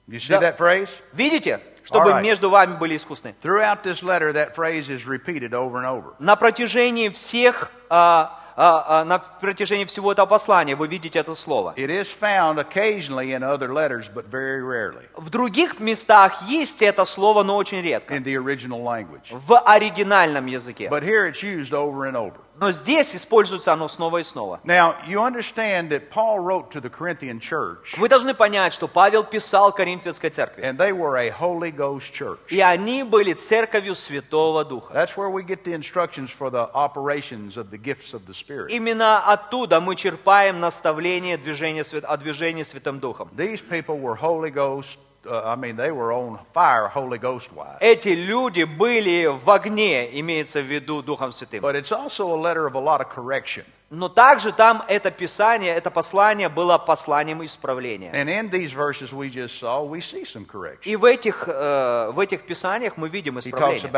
You 0.07 0.19
see 0.19 0.39
that 0.39 0.57
phrase? 0.57 0.89
Видите? 1.13 1.59
Чтобы 1.83 2.21
между 2.21 2.49
вами 2.49 2.77
были 2.77 2.97
искусны. 2.97 3.35
Throughout 3.41 3.83
this 3.83 4.01
letter, 4.01 4.33
that 4.33 4.55
phrase 4.55 4.89
is 4.89 5.05
repeated 5.05 5.53
over 5.53 5.77
and 5.77 5.85
over. 5.85 6.15
На 6.19 6.35
протяжении 6.35 7.09
всех 7.09 7.69
а, 7.89 8.39
а, 8.57 9.01
а, 9.01 9.05
на 9.05 9.19
протяжении 9.19 9.85
всего 9.85 10.11
этого 10.11 10.25
послания 10.25 10.75
вы 10.75 10.87
видите 10.87 11.19
это 11.19 11.35
слово. 11.35 11.73
It 11.75 11.89
is 11.89 12.09
found 12.09 12.57
occasionally 12.57 13.33
in 13.33 13.43
other 13.43 13.71
letters, 13.73 14.09
but 14.11 14.27
very 14.29 14.61
rarely 14.61 15.05
В 15.15 15.29
других 15.29 15.79
местах 15.79 16.41
есть 16.47 16.81
это 16.81 17.05
слово, 17.05 17.43
но 17.43 17.55
очень 17.57 17.81
редко. 17.81 18.15
in 18.15 18.23
the 18.23 18.35
original 18.35 18.81
language. 18.81 19.29
В 19.31 19.59
оригинальном 19.59 20.45
языке. 20.45 20.87
But 20.89 21.03
here 21.03 21.27
it's 21.27 21.43
used 21.43 21.73
over 21.73 22.05
and 22.05 22.15
over. 22.15 22.37
Но 22.57 22.71
здесь 22.71 23.13
используется 23.15 23.73
оно 23.73 23.87
снова 23.87 24.19
и 24.19 24.23
снова. 24.23 24.61
Now, 24.63 24.95
you 25.07 25.19
understand 25.21 25.89
that 25.89 26.09
Paul 26.09 26.39
wrote 26.39 26.71
to 26.71 26.79
the 26.79 26.89
Corinthian 26.89 27.39
church, 27.39 27.97
Вы 27.97 28.07
должны 28.07 28.33
понять, 28.33 28.73
что 28.73 28.87
Павел 28.87 29.23
писал 29.23 29.73
Коринфянской 29.73 30.29
церкви. 30.29 30.61
and 30.63 30.77
they 30.77 30.93
were 30.93 31.17
a 31.17 31.29
Holy 31.29 31.71
Ghost 31.71 32.13
church. 32.13 32.39
И 32.49 32.61
они 32.61 33.03
были 33.03 33.33
церковью 33.33 33.95
Святого 33.95 34.63
Духа. 34.63 34.93
That's 34.93 35.17
where 35.17 35.29
we 35.29 35.43
get 35.43 35.63
the 35.63 35.73
instructions 35.73 36.29
for 36.31 36.49
the 36.49 36.69
operations 36.73 37.57
of 37.57 37.69
the 37.71 37.77
gifts 37.77 38.13
of 38.13 38.25
the 38.25 38.33
Spirit. 38.33 38.69
Именно 38.71 39.19
оттуда 39.25 39.81
мы 39.81 39.95
черпаем 39.95 40.59
наставление 40.59 41.37
движения, 41.37 41.83
о 42.03 42.17
движении 42.17 42.63
Святым 42.63 42.99
Духом. 42.99 43.29
These 43.35 43.61
people 43.61 43.99
were 43.99 44.15
Holy 44.15 44.49
Ghost, 44.51 44.97
uh, 44.97 44.97
I 45.26 45.54
mean, 45.54 45.76
they 45.76 45.90
were 45.90 46.12
on 46.12 46.38
fire 46.54 46.88
Holy 46.88 47.18
Ghost 47.18 47.52
wise. 47.52 47.78
Эти 47.80 48.08
люди 48.08 48.64
были 48.64 49.26
в 49.26 49.50
огне, 49.50 50.18
имеется 50.18 50.62
в 50.62 50.66
виду 50.66 51.02
Духом 51.02 51.30
Святым. 51.32 51.60
But 51.60 51.76
it's 51.76 51.92
also 51.92 52.32
a 52.32 52.40
letter 52.40 52.66
of 52.66 52.74
a 52.74 52.80
lot 52.80 53.00
of 53.00 53.10
correction. 53.10 53.64
Но 53.91 54.09
также 54.09 54.51
там 54.51 54.83
это 54.87 55.11
писание, 55.11 55.75
это 55.75 55.91
послание 55.91 56.49
было 56.49 56.79
посланием 56.79 57.45
исправления. 57.45 58.11
Saw. 59.45 60.77
И 60.83 60.95
в 60.95 61.05
этих, 61.05 61.47
э, 61.47 62.11
в 62.11 62.19
этих 62.19 62.41
писаниях 62.45 62.97
мы 62.97 63.09
видим 63.09 63.37
исправление. 63.37 63.91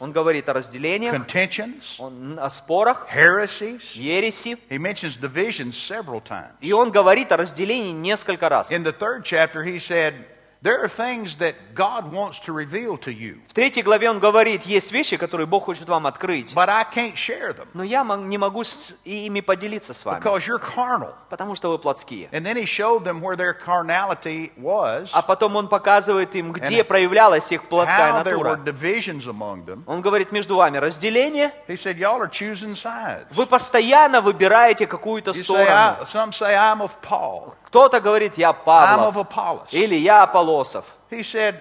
Он 0.00 0.12
говорит 0.12 0.48
о 0.48 0.54
разделениях, 0.54 1.14
он 1.98 2.38
о 2.38 2.48
спорах, 2.48 3.06
heresies. 3.14 3.96
ереси. 3.96 4.56
He 4.70 4.78
mentions 4.78 5.20
divisions 5.20 5.72
several 5.72 6.22
times. 6.22 6.52
И 6.60 6.72
он 6.72 6.90
говорит 6.90 7.30
о 7.32 7.36
разделении 7.36 7.92
несколько 7.92 8.48
раз. 8.48 8.70
In 8.70 8.82
the 8.82 8.96
third 8.96 9.24
chapter, 9.24 9.62
he 9.62 9.78
said, 9.78 10.14
There 10.62 10.82
are 10.82 10.88
things 10.88 11.36
that 11.36 11.54
God 11.74 12.10
wants 12.10 12.40
to 12.46 12.52
reveal 12.52 12.96
to 12.98 13.12
you, 13.12 13.40
В 13.48 13.54
третьей 13.54 13.82
главе 13.82 14.10
он 14.10 14.18
говорит, 14.18 14.62
есть 14.62 14.90
вещи, 14.90 15.16
которые 15.16 15.46
Бог 15.46 15.64
хочет 15.64 15.88
вам 15.88 16.06
открыть, 16.06 16.54
но 17.74 17.82
я 17.82 18.02
не 18.04 18.38
могу 18.38 18.64
с 18.64 19.00
ими 19.04 19.40
поделиться 19.40 19.92
с 19.92 20.04
вами, 20.04 20.22
потому 21.28 21.54
что 21.54 21.70
вы 21.70 21.78
плотские. 21.78 22.28
And 22.32 22.44
then 22.44 22.56
he 22.56 22.64
showed 22.64 23.04
them 23.04 23.20
where 23.20 23.36
their 23.36 23.54
carnality 23.54 24.50
was, 24.56 25.10
А 25.12 25.22
потом 25.22 25.56
он 25.56 25.68
показывает 25.68 26.34
им, 26.34 26.52
где 26.52 26.82
проявлялась 26.84 27.52
их 27.52 27.64
плотская 27.68 28.12
натура. 28.12 28.58
Он 29.86 30.00
говорит, 30.00 30.32
между 30.32 30.56
вами 30.56 30.78
разделение, 30.78 31.52
вы 33.30 33.46
постоянно 33.46 34.20
выбираете 34.20 34.86
какую-то 34.86 35.32
сторону. 35.32 36.04
I, 37.65 37.65
some 37.65 37.65
say, 37.65 37.65
I'm 37.65 37.65
of 37.65 37.65
Paul, 37.65 37.65
Кто-то 37.65 38.01
говорит, 38.01 38.37
я 38.37 38.49
I'm 38.51 38.55
of 38.55 39.13
Павлов, 39.13 39.17
Apollos. 39.17 39.67
или 39.71 39.95
я 39.95 40.23
Аполосов. 40.23 40.85
He 41.09 41.23
said, 41.23 41.55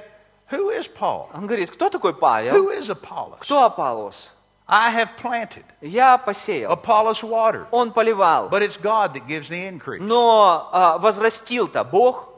Who 0.50 0.70
is 0.70 0.88
Paul? 0.88 1.30
Он 1.34 1.46
говорит, 1.46 1.70
кто 1.70 1.88
такой 1.88 2.12
Павел? 2.14 2.52
Who 2.54 2.70
is 2.70 2.90
Apollos? 2.90 3.38
Кто 3.40 3.64
Аполос? 3.64 4.30
I 4.68 4.90
have 4.90 5.16
planted, 5.16 5.64
Я 5.80 6.16
посеял. 6.18 6.70
Apollos 6.72 7.22
watered, 7.24 7.66
Он 7.72 7.92
поливал. 7.92 8.48
but 8.50 8.62
it's 8.62 8.76
God 8.76 9.14
that 9.14 9.26
gives 9.26 9.48
the 9.48 9.66
increase. 9.66 10.00
Но 10.00 10.68
а, 10.72 10.98
возрастил-то 10.98 11.84
Бог. 11.84 12.28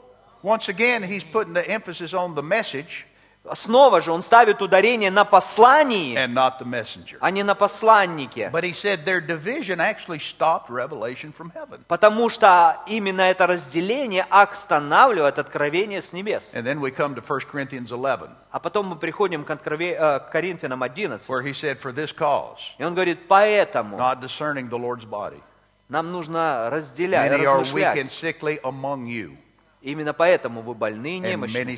Once 0.43 0.67
again, 0.67 1.03
he's 1.03 1.23
putting 1.23 1.53
the 1.53 1.65
emphasis 1.67 2.13
on 2.13 2.35
the 2.35 2.41
message 2.43 3.05
Снова 3.54 4.00
же 4.00 4.12
он 4.12 4.22
ставит 4.22 4.60
ударение 4.62 5.10
на 5.10 5.24
послании, 5.24 6.16
and 6.16 6.32
not 6.34 6.58
the 6.60 6.64
messenger. 6.66 7.16
а 7.20 7.30
не 7.30 7.42
на 7.42 7.54
посланнике. 7.54 8.50
But 8.52 8.62
he 8.64 8.72
said 8.72 9.04
their 9.04 9.20
division 9.20 9.78
actually 9.80 10.18
stopped 10.18 10.68
revelation 10.68 11.32
from 11.32 11.50
heaven. 11.54 11.80
Потому 11.88 12.28
что 12.28 12.78
именно 12.86 13.22
это 13.22 13.46
разделение 13.46 14.26
останавливает 14.28 15.38
откровение 15.38 16.02
с 16.02 16.12
небес. 16.12 16.52
And 16.54 16.64
then 16.64 16.80
we 16.80 16.90
come 16.90 17.14
to 17.14 17.22
1 17.22 17.40
Corinthians 17.50 17.90
11, 17.92 18.30
А 18.50 18.58
потом 18.60 18.86
мы 18.88 18.96
приходим 18.96 19.44
к, 19.44 19.50
открове- 19.50 19.96
э, 19.98 20.20
к 20.20 20.30
Коринфянам 20.30 20.82
11. 20.82 21.28
where 21.28 21.42
he 21.42 21.52
said, 21.52 21.78
For 21.80 21.92
this 21.92 22.12
cause, 22.12 22.58
И 22.78 22.84
он 22.84 22.94
говорит, 22.94 23.28
поэтому 23.28 23.96
not 23.98 24.20
discerning 24.20 24.68
the 24.68 24.78
Lord's 24.78 25.04
body, 25.08 25.40
нам 25.88 26.12
нужно 26.12 26.68
разделять, 26.70 27.30
many 27.32 27.44
are 27.46 27.62
weak 27.72 27.96
and 27.96 28.06
размышлять. 28.06 28.12
sickly 28.12 28.60
among 28.62 29.06
you, 29.06 29.36
Именно 29.80 30.12
поэтому 30.12 30.60
вы 30.62 30.74
больны 30.74 31.16
и 31.16 31.20
немощны. 31.20 31.76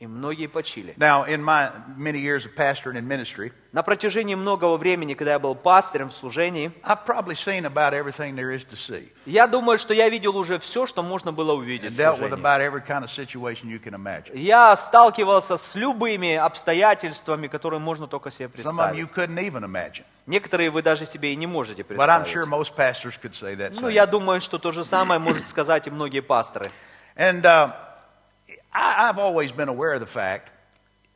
И 0.00 0.06
многие 0.06 0.48
почили. 0.48 0.92
Now, 0.98 1.24
in 1.26 1.42
my 1.42 1.70
many 1.96 2.18
years 2.20 2.44
of 2.44 2.54
pastoring 2.56 2.96
and 2.96 3.06
ministry, 3.06 3.52
На 3.72 3.82
протяжении 3.82 4.34
многого 4.34 4.76
времени, 4.76 5.14
когда 5.14 5.32
я 5.32 5.38
был 5.38 5.54
пастырем 5.54 6.08
в 6.10 6.12
служении, 6.12 6.70
I've 6.84 7.04
probably 7.06 7.34
seen 7.34 7.64
about 7.64 7.92
everything 7.92 8.34
there 8.36 8.52
is 8.54 8.64
to 8.70 8.76
see, 8.76 9.08
я 9.26 9.46
думаю, 9.46 9.78
что 9.78 9.94
я 9.94 10.08
видел 10.08 10.36
уже 10.36 10.58
все, 10.58 10.86
что 10.86 11.02
можно 11.02 11.32
было 11.32 11.52
увидеть 11.54 11.92
and 11.92 11.94
в 11.94 11.98
dealt 11.98 12.12
with 12.14 12.28
служении. 12.30 12.40
about 12.40 12.60
every 12.60 12.82
kind 12.86 13.02
of 13.04 13.10
situation 13.10 13.68
you 13.68 13.78
can 13.82 13.94
imagine. 13.94 14.36
Я 14.36 14.74
сталкивался 14.76 15.56
с 15.56 15.74
любыми 15.74 16.34
обстоятельствами, 16.34 17.46
которые 17.48 17.80
можно 17.80 18.06
только 18.06 18.30
себе 18.30 18.46
Some 18.46 18.78
of 18.78 18.94
you 18.96 19.06
представить. 19.06 19.10
couldn't 19.14 19.38
even 19.38 19.64
imagine. 19.64 20.04
Некоторые 20.26 20.70
вы 20.70 20.82
даже 20.82 21.06
себе 21.06 21.32
и 21.32 21.36
не 21.36 21.46
можете 21.46 21.82
But 21.82 22.08
I'm 22.08 22.24
sure 22.26 22.44
представить. 22.44 22.48
most 22.48 22.76
pastors 22.76 23.18
could 23.20 23.32
say 23.34 23.56
that. 23.56 23.76
Ну, 23.80 23.88
я 23.88 24.06
думаю, 24.06 24.40
что 24.40 24.58
то 24.58 24.72
же 24.72 24.84
самое 24.84 25.18
может 25.20 25.46
сказать 25.46 25.86
и 25.86 25.90
многие 25.90 26.20
пасторы. 26.20 26.70
And 27.16 27.42
uh, 27.42 27.72
I, 28.73 29.09
I've 29.09 29.17
always 29.19 29.51
been 29.51 29.69
aware 29.69 29.93
of 29.93 30.01
the 30.01 30.07
fact 30.07 30.49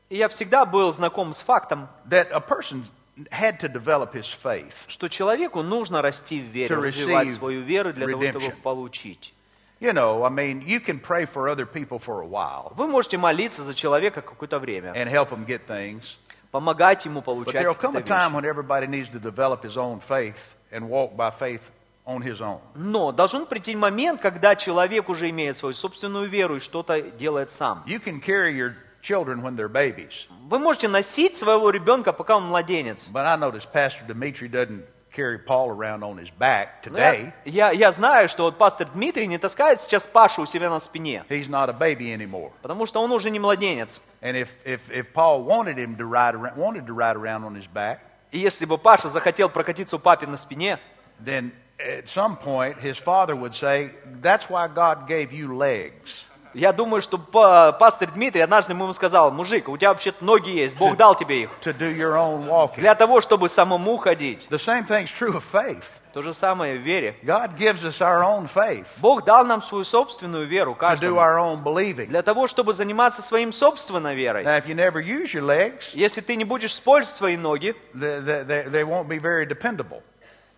И 0.10 0.18
я 0.18 0.28
всегда 0.30 0.66
был 0.66 0.92
знаком 0.92 1.34
с 1.34 1.42
фактом, 1.42 1.88
that 2.08 2.32
a 2.32 2.39
person 2.39 2.84
had 3.32 3.60
to 3.60 3.68
develop 3.70 4.13
his 4.13 4.28
faith. 4.30 4.86
что 4.88 5.08
человеку 5.08 5.62
нужно 5.62 6.02
расти 6.02 6.39
в 6.39 6.46
вере, 6.46 6.68
To 6.68 6.82
развивать 6.82 7.28
receive 7.28 7.38
свою 7.38 7.62
веру 7.62 7.94
для 7.94 8.08
того, 8.08 8.24
чтобы 8.24 8.39
redemption. 8.39 8.62
получить. 8.63 9.34
You 9.80 9.92
know, 9.92 10.24
I 10.24 10.30
mean, 10.30 10.62
you 10.66 10.80
can 10.80 11.00
pray 11.00 11.26
for 11.26 11.50
other 11.50 11.66
people 11.66 12.00
for 12.00 12.22
a 12.22 12.26
while 12.26 12.74
Вы 12.76 12.88
можете 12.88 13.18
молиться 13.18 13.63
за 13.63 13.74
человека 13.74 14.22
какое-то 14.22 14.60
время, 14.60 14.94
and 14.96 15.10
help 15.10 15.30
them 15.30 15.46
get 15.46 15.66
things, 15.68 16.16
помогать 16.52 17.06
ему 17.06 17.20
but 17.20 17.26
получать 17.26 17.56
there'll 17.63 17.74
come 17.76 17.96
a 17.98 18.02
какие-то 18.02 18.08
time 18.08 18.32
вещи. 18.32 18.36
when 18.36 18.46
everybody 18.46 18.88
needs 18.88 19.10
to 19.10 19.20
develop 19.20 19.63
his 19.63 19.76
own 19.78 20.00
faith 20.00 20.56
and 20.72 20.88
walk 20.89 21.16
by 21.16 21.30
faith 21.32 21.62
on 22.09 22.23
his 22.23 22.40
own. 22.40 22.59
Но 22.75 23.12
должен 23.12 23.44
прийти 23.47 23.77
момент, 23.77 24.21
когда 24.21 24.57
человек 24.57 25.09
уже 25.11 25.29
имеет 25.31 25.57
свою 25.57 25.75
собственную 25.75 26.29
веру 26.29 26.57
и 26.57 26.61
что-то 26.61 27.01
делает 27.03 27.51
сам. 27.51 27.85
You 27.87 28.03
can 28.03 28.21
carry 28.21 28.55
your 28.57 28.75
children 29.03 29.42
when 29.42 29.55
they're 29.57 29.68
babies, 29.71 30.27
Вы 30.49 30.59
можете 30.59 30.88
носить 30.88 31.37
своего 31.37 31.71
ребенка, 31.71 32.12
пока 32.12 32.37
он 32.38 32.47
младенец. 32.49 33.09
but 33.12 33.27
I 33.27 33.37
notice 33.37 33.66
Pastor 33.71 34.05
Dimitri 34.09 34.49
doesn't 34.49 34.83
carry 35.14 35.38
Paul 35.38 35.71
around 35.71 36.03
on 36.03 36.16
his 36.18 36.31
back 36.31 36.68
я, 36.85 36.90
today. 37.14 37.33
я, 37.44 37.71
я 37.73 37.92
знаю, 37.92 38.29
что 38.29 38.44
вот 38.44 38.57
пастор 38.57 38.87
Дмитрий 38.94 39.27
не 39.27 39.37
таскает 39.38 39.81
сейчас 39.81 40.07
Пашу 40.07 40.42
у 40.42 40.47
себя 40.47 40.71
на 40.71 40.81
спине, 40.81 41.25
He's 41.29 41.49
not 41.49 41.68
a 41.68 41.73
baby 41.79 42.12
anymore. 42.14 42.53
потому 42.62 42.87
что 42.87 43.03
он 43.03 43.12
уже 43.12 43.31
не 43.31 43.38
младенец. 43.38 44.01
And 44.23 44.35
if, 44.35 44.49
if, 44.64 44.81
if 44.90 45.12
Paul 45.12 45.44
wanted 45.44 45.77
him 45.77 45.97
to 45.99 46.05
ride 46.07 46.35
around, 46.35 46.57
wanted 46.57 46.87
to 46.87 46.94
ride 46.94 47.16
around 47.16 47.44
on 47.44 47.55
his 47.55 47.66
back, 47.71 47.99
И 48.33 48.38
если 48.38 48.64
бы 48.66 48.79
Паша 48.79 49.09
захотел 49.11 49.49
прокатиться 49.51 49.97
у 49.97 49.99
папе 49.99 50.27
на 50.27 50.37
спине, 50.37 50.79
then 51.25 51.51
at 51.79 52.09
some 52.09 52.37
point 52.37 52.79
his 52.81 52.97
father 52.99 53.35
would 53.37 53.55
say, 53.55 53.91
That's 54.21 54.49
why 54.51 54.69
God 54.69 55.07
gave 55.09 55.33
you 55.33 55.53
legs. 55.57 56.25
я 56.55 56.73
думаю, 56.73 57.03
что 57.03 57.19
па- 57.19 57.73
пастор 57.73 58.11
Дмитрий 58.11 58.41
однажды 58.41 58.73
ему 58.73 58.91
сказал, 58.93 59.31
мужик, 59.31 59.69
у 59.69 59.77
тебя 59.77 59.91
вообще-то 59.91 60.25
ноги 60.25 60.51
есть, 60.51 60.77
Бог 60.77 60.97
дал 60.97 61.14
тебе 61.14 61.43
их. 61.43 61.51
to 61.61 61.73
do 61.73 61.95
your 61.95 62.17
own 62.17 62.47
walking. 62.49 62.81
Для 62.81 62.95
того, 62.95 63.21
чтобы 63.21 63.49
самому 63.49 63.97
ходить. 63.99 64.49
The 64.51 64.59
same 64.59 64.87
thing's 64.87 65.11
true 65.12 65.35
of 65.37 65.45
faith. 65.53 65.85
То 66.14 66.23
же 66.23 66.33
самое 66.33 66.79
в 66.79 66.83
вере. 66.83 67.14
God 67.23 67.57
gives 67.59 67.85
us 67.85 68.01
our 68.01 68.25
own 68.25 68.49
faith 68.53 68.87
Бог 68.97 69.25
дал 69.25 69.45
нам 69.45 69.61
свою 69.62 69.85
собственную 69.85 70.47
веру, 70.49 70.73
to 70.73 70.75
do 70.75 70.79
каждому. 70.79 71.21
our 71.21 71.38
own 71.38 71.62
believing. 71.62 72.07
Для 72.07 72.23
того, 72.23 72.47
чтобы 72.49 72.73
заниматься 72.73 73.21
своим 73.23 73.53
собственной 73.53 74.17
верой. 74.17 74.43
Now, 74.43 74.59
if 74.59 74.67
you 74.67 74.75
never 74.75 75.01
use 75.01 75.35
your 75.35 75.45
legs, 75.45 75.91
Если 75.95 76.23
ты 76.23 76.35
не 76.37 76.45
будешь 76.45 76.73
использовать 76.73 77.14
свои 77.17 77.37
ноги, 77.37 77.77
they, 77.95 78.21
they, 78.25 78.45
they- 78.47 78.69
they 78.71 78.85
won't 78.85 79.07
be 79.07 79.19
very 79.21 79.47
dependable. 79.47 80.03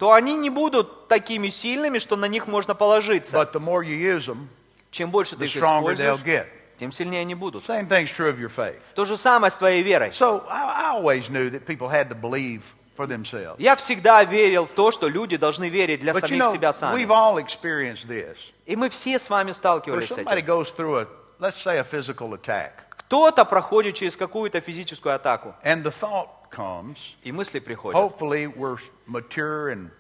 То 0.01 0.13
они 0.13 0.35
не 0.35 0.49
будут 0.49 1.09
такими 1.09 1.51
сильными, 1.51 1.99
что 1.99 2.17
на 2.17 2.25
них 2.25 2.47
можно 2.47 2.75
положиться. 2.75 3.37
But 3.37 3.53
the 3.53 3.61
more 3.61 3.85
you 3.85 3.97
use 4.17 4.27
them, 4.27 4.49
Чем 4.91 5.11
больше 5.11 5.37
ты 5.37 5.45
их 5.45 5.55
используешь, 5.55 6.47
тем 6.79 6.91
сильнее 6.91 7.21
они 7.21 7.35
будут. 7.35 7.69
Same 7.69 7.87
thing's 7.87 8.07
true 8.11 8.33
of 8.33 8.39
your 8.41 8.49
faith. 8.49 8.81
То 8.95 9.05
же 9.05 9.19
самое 9.19 9.51
с 9.51 9.59
твоей 9.59 9.83
верой. 9.83 10.09
So 10.13 10.43
I, 10.49 10.87
I 10.87 10.97
always 10.97 11.29
knew 11.29 11.51
that 11.51 11.67
people 11.67 11.91
had 11.91 12.09
to 12.09 12.15
believe 12.15 12.63
for 12.97 13.07
themselves. 13.07 13.57
Я 13.59 13.77
всегда 13.77 14.25
верил 14.25 14.65
в 14.65 14.73
то, 14.73 14.91
что 14.91 15.07
люди 15.07 15.37
должны 15.37 15.69
верить 15.69 16.01
для 16.01 16.13
But 16.15 16.23
you 16.23 16.29
самих 16.29 16.43
know, 16.45 16.53
себя 16.55 16.73
сами. 16.73 16.97
we've 16.97 17.11
all 17.11 17.37
experienced 17.37 18.09
this. 18.09 18.37
И 18.65 18.77
мы 18.77 18.89
все 18.89 19.19
с 19.19 19.29
вами 19.29 19.53
сталкивались 19.53 20.09
с 20.09 20.13
somebody 20.13 20.39
этим. 20.39 20.47
goes 20.47 20.71
through 20.75 20.97
a, 21.03 21.07
let's 21.39 21.57
say, 21.63 21.79
a 21.79 21.85
physical 21.85 22.33
attack, 22.33 22.90
Кто-то 23.11 23.45
проходит 23.45 23.97
через 23.97 24.17
какую-то 24.17 24.61
физическую 24.61 25.17
атаку, 25.17 25.57
and 25.65 25.83
the 25.83 25.91
thought 25.91 26.29
comes, 26.49 26.97
и 27.25 27.33
мысли 27.33 27.59
приходят. 27.59 28.01
hopefully 28.01 28.47
we're 28.47 28.79
mature 29.09 29.69
and 29.69 29.91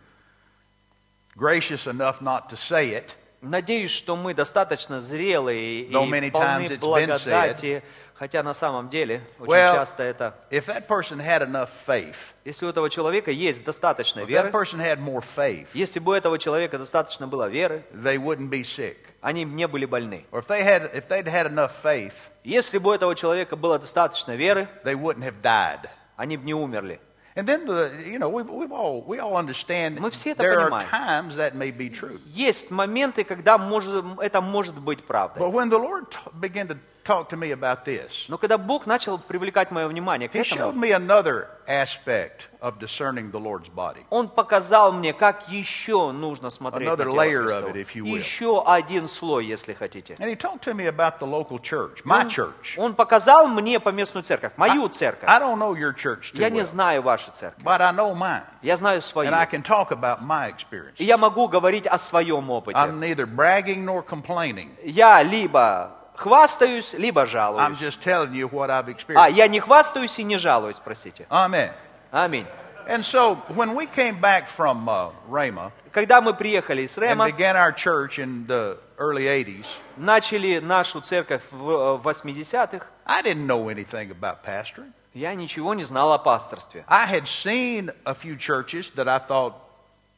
gracious 1.35 1.89
enough 1.89 2.21
not 2.21 2.49
to 2.49 2.57
say 2.57 2.91
it, 2.91 3.17
Надеюсь, 3.43 3.91
что 3.91 4.15
мы 4.15 4.33
достаточно 4.33 5.01
зрелые 5.01 5.81
и 5.81 5.93
полны 6.31 6.79
благодати, 6.79 7.83
хотя 8.21 8.43
на 8.43 8.53
самом 8.53 8.91
деле 8.91 9.23
очень 9.39 9.51
Well, 9.55 9.75
часто 9.75 10.03
это... 10.03 10.35
if 10.51 10.67
that 10.67 10.87
person 10.87 11.19
had 11.19 11.41
enough 11.43 11.71
faith, 11.87 12.35
Если 12.45 12.67
у 12.67 12.69
этого 12.69 12.91
человека 12.91 13.31
есть 13.31 13.65
достаточно 13.65 14.21
if 14.21 14.27
that 14.27 14.29
веры, 14.29 14.51
person 14.51 14.79
had 14.79 14.99
more 15.01 15.25
faith, 15.25 15.69
если 15.73 15.99
бы 16.01 16.13
у 16.13 16.15
этого 16.15 16.39
человека 16.39 16.77
достаточно 16.79 17.27
было 17.27 17.49
веры, 17.49 17.83
they 17.95 18.19
wouldn't 18.19 18.51
be 18.51 18.63
sick. 18.63 18.99
они 19.23 19.45
не 19.45 19.67
были 19.67 19.87
больны. 19.87 20.27
Or 20.33 20.41
if 20.41 20.47
they 20.49 20.63
had 20.63 20.95
if 20.95 21.09
they'd 21.09 21.27
had 21.27 21.47
enough 21.47 21.73
faith, 21.83 22.13
Если 22.45 22.77
бы 22.77 22.91
у 22.91 22.93
этого 22.93 23.15
человека 23.17 23.57
было 23.57 23.79
достаточно 23.79 24.37
веры, 24.37 24.69
they 24.85 24.95
wouldn't 24.95 25.25
have 25.25 25.41
died. 25.43 25.89
они 26.17 26.37
бы 26.37 26.45
не 26.45 26.55
умерли. 26.55 27.01
And 27.37 27.47
then 27.47 27.65
the 27.65 27.91
you 28.07 28.19
know 28.19 28.29
we've, 28.29 28.51
we've 28.51 28.73
all 28.73 29.03
we 29.07 29.19
all 29.19 29.37
understand 29.37 29.99
Мы 29.99 30.11
все 30.11 30.33
это 30.33 30.43
there 30.43 30.59
are 30.59 30.69
понимаем. 30.69 30.91
times 30.91 31.37
that 31.37 31.55
may 31.55 31.71
be 31.71 31.89
true. 31.89 32.19
Есть 32.27 32.71
моменты, 32.71 33.25
когда 33.25 33.57
может, 33.57 34.05
это 34.21 34.43
может 34.43 34.79
быть 34.79 35.05
правдой. 35.05 35.41
But 35.41 35.53
when 35.53 35.71
the 35.71 35.79
Lord 35.79 36.15
began 36.39 36.67
to 36.69 36.77
talk 37.05 37.29
to 37.31 37.37
me 37.37 37.51
about 37.53 37.85
this, 37.85 38.27
Но 38.29 38.39
когда 38.39 38.59
Бог 38.59 38.87
начал 38.87 39.19
привлекать 39.19 39.71
мое 39.71 39.87
внимание 39.89 40.29
к 40.29 40.35
He 40.35 40.43
showed 40.43 40.71
этому, 40.71 40.81
me 40.85 40.93
another 40.93 41.49
aspect 41.67 42.49
of 42.61 42.79
discerning 42.79 43.31
the 43.31 43.39
Lord's 43.41 43.69
body. 43.71 44.05
Он 44.11 44.29
показал 44.29 44.93
мне, 44.93 45.13
как 45.13 45.49
еще 45.49 46.11
нужно 46.13 46.51
смотреть 46.51 46.89
на 46.89 46.93
Another 46.95 47.11
тело 47.11 47.23
layer 47.23 47.45
Христово. 47.47 47.69
of 47.71 47.75
it, 47.77 47.77
if 47.77 47.95
you 47.95 48.05
will. 48.05 48.19
Еще 48.19 48.63
один 48.67 49.07
слой, 49.09 49.47
если 49.47 49.73
хотите. 49.73 50.15
And 50.19 50.29
He 50.29 50.37
talked 50.37 50.63
to 50.65 50.75
me 50.75 50.87
about 50.87 51.19
the 51.21 51.27
local 51.27 51.59
church, 51.61 52.05
my 52.05 52.25
church. 52.29 52.77
Он 52.77 52.95
показал 52.95 53.47
мне 53.49 53.79
поместную 53.81 54.25
церковь, 54.25 54.53
мою 54.57 54.89
церковь. 54.89 55.29
I 55.29 55.39
don't 55.39 55.59
know 55.59 55.75
your 55.75 55.93
church 55.95 56.33
too 56.33 56.41
Я 56.41 56.51
не 56.51 56.61
well, 56.61 56.65
знаю 56.65 57.03
вашу 57.03 57.31
церковь. 57.33 57.63
but 57.65 57.81
I 57.81 57.93
know 57.93 58.15
mine, 58.15 58.43
Я 58.63 58.77
знаю 58.77 59.01
свою. 59.01 59.31
and 59.31 59.35
I 59.35 59.47
can 59.47 59.63
talk 59.63 59.91
about 59.91 60.21
my 60.23 60.49
experience. 60.53 60.97
И 60.99 61.05
я 61.05 61.17
могу 61.17 61.49
говорить 61.49 61.87
о 61.87 61.99
своем 61.99 62.51
опыте. 62.51 62.79
I'm 62.79 62.99
neither 63.01 63.27
bragging 63.27 63.85
nor 63.85 64.03
complaining. 64.05 64.71
Я 64.85 65.23
либо 65.23 65.93
хвастаюсь, 66.21 66.93
либо 66.95 67.23
I'm 67.23 67.27
жалуюсь. 67.27 67.79
just 67.79 68.03
telling 68.03 68.35
you 68.35 68.49
what 68.49 68.71
I've 68.71 68.95
А, 69.17 69.29
я 69.29 69.49
не 69.49 69.61
хвастаюсь 69.61 70.19
и 70.19 70.23
не 70.23 70.37
жалуюсь, 70.37 70.77
простите. 70.77 71.27
Amen. 71.31 71.73
Аминь. 72.13 72.47
And 72.87 73.05
so 73.05 73.37
when 73.55 73.75
we 73.75 73.87
came 73.87 74.21
back 74.21 74.49
from 74.49 74.89
uh, 74.89 75.11
Rhema 75.29 75.73
Когда 75.93 76.21
мы 76.21 76.35
приехали 76.35 76.83
из 76.83 76.97
and 76.99 77.03
Рема, 77.03 77.27
began 77.27 77.57
our 77.57 77.73
church 77.73 78.19
in 78.19 78.47
the 78.47 78.79
early 78.99 79.27
80s, 79.27 79.67
начали 79.97 80.59
нашу 80.59 81.01
церковь 81.01 81.43
в 81.51 81.71
э, 81.71 81.99
80-х, 82.03 82.87
I 83.07 83.23
didn't 83.23 83.47
know 83.47 83.69
anything 83.69 84.11
about 84.11 84.43
pastoring. 84.45 84.93
я 85.15 85.35
ничего 85.35 85.75
не 85.75 85.85
знал 85.85 86.13
о 86.13 86.19
пасторстве. 86.19 86.85
I 86.87 87.07
had 87.07 87.27
seen 87.27 87.91
a 88.05 88.15
few 88.15 88.37
churches 88.37 88.91
that 88.95 89.09
I 89.09 89.19
thought 89.19 89.55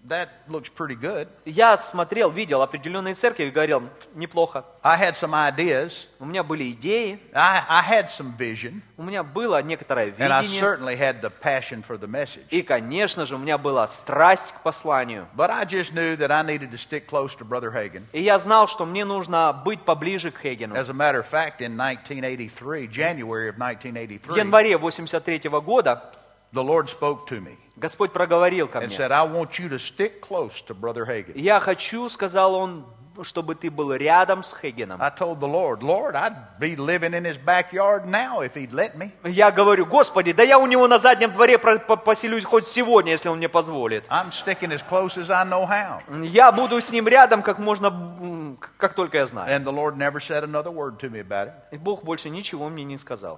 that 0.08 0.28
looks 0.48 0.68
pretty 0.68 0.96
good. 0.96 1.28
Я 1.44 1.76
смотрел, 1.76 2.30
видел 2.30 2.62
определенные 2.62 3.14
церкви 3.14 3.44
и 3.44 3.50
говорил, 3.50 3.88
неплохо. 4.14 4.64
I 4.82 4.98
had 4.98 5.14
some 5.14 5.32
ideas. 5.32 6.08
У 6.18 6.24
меня 6.24 6.42
были 6.42 6.72
идеи, 6.72 7.20
I, 7.32 7.64
I 7.68 7.82
had 7.88 8.08
some 8.08 8.36
vision, 8.36 8.82
у 8.96 9.04
меня 9.04 9.22
было 9.22 9.62
некоторое 9.62 10.08
and 10.10 10.32
I 10.32 10.42
видение. 10.42 10.60
certainly 10.60 10.96
had 10.96 11.20
the 11.20 11.30
passion 11.30 11.84
for 11.86 11.96
the 11.98 12.08
message. 12.08 12.44
И, 12.50 12.62
конечно 12.62 13.26
же, 13.26 13.36
у 13.36 13.38
меня 13.38 13.58
была 13.58 13.86
страсть 13.86 14.52
к 14.52 14.60
посланию. 14.62 15.28
But 15.36 15.50
I 15.50 15.64
just 15.64 15.92
knew 15.92 16.16
that 16.16 16.30
I 16.30 16.42
needed 16.42 16.70
to 16.72 16.78
stick 16.78 17.06
close 17.06 17.36
to 17.36 17.44
Brother 17.44 17.72
Hagan. 17.72 18.02
И 18.12 18.20
я 18.20 18.38
знал, 18.38 18.66
что 18.66 18.84
мне 18.84 19.04
нужно 19.04 19.52
быть 19.64 19.82
поближе 19.84 20.30
к 20.30 20.40
Хейгену. 20.40 20.74
As 20.74 20.90
a 20.90 20.92
matter 20.92 21.20
of 21.20 21.26
fact, 21.30 21.60
in 21.60 21.76
1983, 21.78 22.88
January 22.88 23.48
of 23.48 23.56
В 23.56 23.62
1983, 23.62 24.36
январе 24.36 24.76
83 24.76 25.48
года 25.60 26.12
the 26.52 26.62
Lord 26.62 26.88
spoke 26.88 27.26
to 27.28 27.40
me 27.40 27.56
Господь 27.76 28.12
проговорил 28.12 28.68
ко 28.68 28.78
and 28.78 28.86
мне. 28.88 28.96
said, 28.96 29.10
I 29.10 29.24
want 29.24 29.58
you 29.58 29.68
to 29.68 29.78
stick 29.78 30.20
close 30.20 30.60
to 30.66 30.74
Brother 30.74 31.04
Hagan. 31.04 31.32
Я 31.34 31.58
хочу, 31.58 32.08
сказал 32.08 32.54
он, 32.54 32.84
чтобы 33.22 33.54
ты 33.54 33.70
был 33.70 33.92
рядом 33.92 34.42
с 34.42 34.54
Хейгеном. 34.54 35.02
I 35.02 35.10
told 35.10 35.40
the 35.40 35.48
Lord, 35.48 35.82
Lord, 35.82 36.14
I'd 36.14 36.58
be 36.58 36.76
living 36.76 37.12
in 37.12 37.24
his 37.24 37.36
backyard 37.36 38.06
now 38.06 38.40
if 38.40 38.54
he'd 38.54 38.72
let 38.72 38.96
me. 38.96 39.10
Я 39.24 39.50
говорю, 39.50 39.86
Господи, 39.86 40.32
да 40.32 40.42
я 40.42 40.58
у 40.58 40.66
него 40.66 40.86
на 40.86 40.98
заднем 40.98 41.32
дворе 41.32 41.58
поселюсь 41.58 42.44
хоть 42.44 42.66
сегодня, 42.66 43.12
если 43.12 43.28
он 43.28 43.38
мне 43.38 43.48
позволит. 43.48 44.04
I'm 44.08 44.30
sticking 44.30 44.72
as 44.72 44.82
close 44.88 45.18
as 45.18 45.30
I 45.30 45.44
know 45.44 45.66
how. 45.66 46.00
Я 46.24 46.52
буду 46.52 46.80
с 46.80 46.90
ним 46.92 47.08
рядом 47.08 47.42
как 47.42 47.58
можно, 47.58 48.56
как 48.78 48.94
только 48.94 49.18
я 49.18 49.26
знаю. 49.26 49.54
And 49.54 49.64
the 49.64 49.72
Lord 49.72 49.96
never 49.96 50.20
said 50.20 50.44
another 50.44 50.70
word 50.70 50.98
to 51.00 51.10
me 51.10 51.20
about 51.20 51.48
it, 51.48 51.54
И 51.72 51.78
Бог 51.78 52.04
больше 52.04 52.30
ничего 52.30 52.68
мне 52.68 52.84
не 52.84 52.98
сказал. 52.98 53.36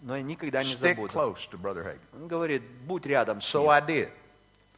Но 0.00 0.16
я 0.16 0.22
никогда 0.22 0.62
не 0.62 0.74
забуду. 0.76 1.12
close 1.12 1.48
to 1.50 1.58
Brother 1.60 1.84
Hagan. 1.84 1.98
Он 2.14 2.28
говорит, 2.28 2.62
будь 2.86 3.04
рядом 3.06 3.40
с 3.40 3.54
So 3.54 3.62
ним. 3.62 3.70
I 3.70 3.80
did. 3.80 4.08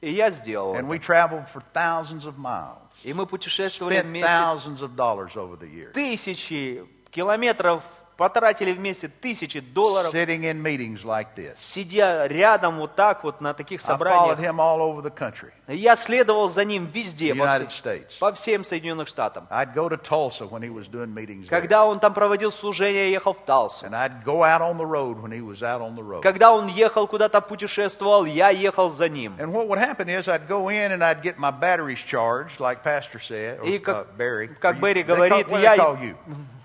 И 0.01 0.13
я 0.13 0.31
сделал 0.31 0.75
And 0.75 0.87
это. 0.87 0.87
we 0.89 0.99
traveled 0.99 1.47
for 1.53 1.63
thousands 1.75 2.25
of 2.25 2.39
miles, 2.39 2.79
И 3.05 3.13
мы 3.13 3.27
путешествовали 3.27 3.97
spent 3.99 4.07
вместе 4.07 4.29
thousands 4.31 4.81
of 4.81 4.95
dollars 4.97 5.37
over 5.37 5.59
the 5.59 5.69
years, 5.71 5.93
тысячи 5.93 6.85
километров, 7.11 7.85
потратили 8.21 8.73
вместе 8.73 9.09
тысячи 9.09 9.61
долларов, 9.61 10.13
sitting 10.15 10.43
in 10.43 10.61
meetings 10.63 11.05
like 11.07 11.29
this. 11.35 11.55
сидя 11.57 12.27
рядом 12.27 12.77
вот 12.79 12.95
так 12.95 13.25
вот 13.25 13.41
на 13.41 13.55
таких 13.55 13.81
I 13.81 13.95
followed 13.95 13.99
собраниях. 13.99 14.39
him 14.39 14.57
all 14.61 14.81
over 14.83 15.01
the 15.03 15.11
country, 15.11 15.53
Я 15.69 15.97
следовал 15.97 16.51
за 16.51 16.67
ним 16.67 16.85
везде, 16.85 17.35
по, 17.35 17.39
United 17.45 17.69
вс- 17.69 17.83
States. 17.83 18.19
по 18.21 18.31
всем 18.33 18.63
Соединенных 18.63 19.09
Штатам. 19.09 19.47
I'd 19.51 19.73
go 19.75 19.89
to 19.89 19.97
Tulsa 19.97 20.45
when 20.47 20.61
he 20.63 20.69
was 20.69 20.87
doing 20.87 21.15
meetings. 21.15 21.47
Когда 21.49 21.87
он 21.87 21.99
там 21.99 22.13
проводил 22.13 22.53
служение, 22.53 23.07
я 23.07 23.13
ехал 23.15 23.33
в 23.33 23.43
Талсу. 23.47 23.87
And 23.87 23.95
I'd 23.95 24.23
go 24.23 24.43
out 24.45 24.61
on 24.61 24.77
the 24.77 24.85
road 24.85 25.23
when 25.23 25.33
he 25.33 25.41
was 25.41 25.63
out 25.63 25.81
on 25.81 25.95
the 25.97 26.03
road. 26.03 26.21
Когда 26.23 26.53
он 26.53 26.67
ехал 26.67 27.07
куда-то 27.07 27.41
путешествовал, 27.41 28.27
я 28.27 28.51
ехал 28.51 28.91
за 28.91 29.09
ним. 29.09 29.35
And 29.39 29.51
what 29.51 29.67
would 29.67 29.79
happen 29.79 30.09
is 30.11 30.29
I'd 30.29 30.47
go 30.47 30.69
in 30.69 30.93
and 30.93 31.03
I'd 31.03 31.23
get 31.23 31.39
my 31.39 31.51
batteries 31.51 32.01
charged, 32.05 32.61
like 32.61 32.83
Pastor 32.83 33.19
said, 33.19 33.61
or 33.61 33.65
И 33.67 33.79
как- 33.79 33.97
uh, 33.97 34.17
Barry. 34.19 34.49
как 34.61 34.79
Берри 34.79 35.03
говорит, 35.03 35.49
я-? 35.49 35.97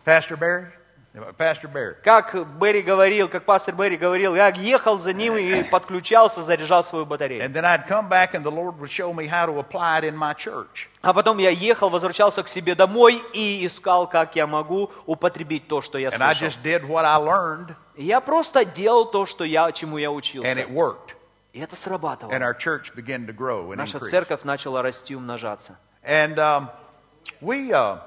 Pastor 0.03 0.35
Barry? 0.37 0.65
Как 2.03 2.35
Берри 2.59 2.81
говорил, 2.81 3.29
как 3.29 3.45
пастор 3.45 3.73
Берри 3.75 3.95
говорил, 3.95 4.35
я 4.35 4.49
ехал 4.49 4.99
за 4.99 5.13
ним 5.13 5.37
и 5.37 5.63
подключался, 5.63 6.43
заряжал 6.43 6.83
свою 6.83 7.05
батарею. 7.05 7.43
And 7.43 7.53
then 7.53 7.63
I'd 7.63 7.87
come 7.87 8.09
back 8.09 8.33
and 8.33 8.43
the 8.43 8.51
Lord 8.51 8.77
would 8.79 8.89
show 8.89 9.13
me 9.13 9.25
how 9.27 9.45
to 9.45 9.57
apply 9.59 9.99
it 9.99 10.03
in 10.03 10.15
my 10.17 10.33
church. 10.35 10.89
А 11.01 11.13
потом 11.13 11.37
я 11.37 11.49
ехал, 11.51 11.89
возвращался 11.89 12.43
к 12.43 12.47
себе 12.49 12.75
домой 12.75 13.21
и 13.33 13.65
искал, 13.65 14.07
как 14.09 14.35
я 14.35 14.45
могу 14.45 14.91
употребить 15.05 15.67
то, 15.67 15.81
что 15.81 15.97
я 15.97 16.09
And 16.09 16.21
I 16.21 16.33
слышал. 16.33 16.47
just 16.47 16.63
did 16.63 16.85
what 16.87 17.05
I 17.05 17.17
learned, 17.17 17.75
И 17.95 18.03
я 18.03 18.19
просто 18.19 18.65
делал 18.65 19.05
то, 19.05 19.25
что 19.25 19.43
я, 19.45 19.71
чему 19.71 19.97
я 19.97 20.09
and 20.09 20.15
учился. 20.15 20.49
it 20.49 20.69
worked. 20.69 21.15
И 21.53 21.59
это 21.59 21.75
And 21.75 21.77
сработало. 21.77 22.31
our 22.31 22.53
church 22.57 22.93
began 22.93 23.25
to 23.27 23.33
grow 23.33 23.71
and 23.71 23.77
Наша 23.77 23.99
церковь 23.99 24.43
начала 24.43 24.81
расти 24.81 25.13
и 25.13 25.15
умножаться. 25.15 25.77
And 26.03 26.37
um, 26.37 26.69
we, 27.41 27.71
uh, 27.71 27.99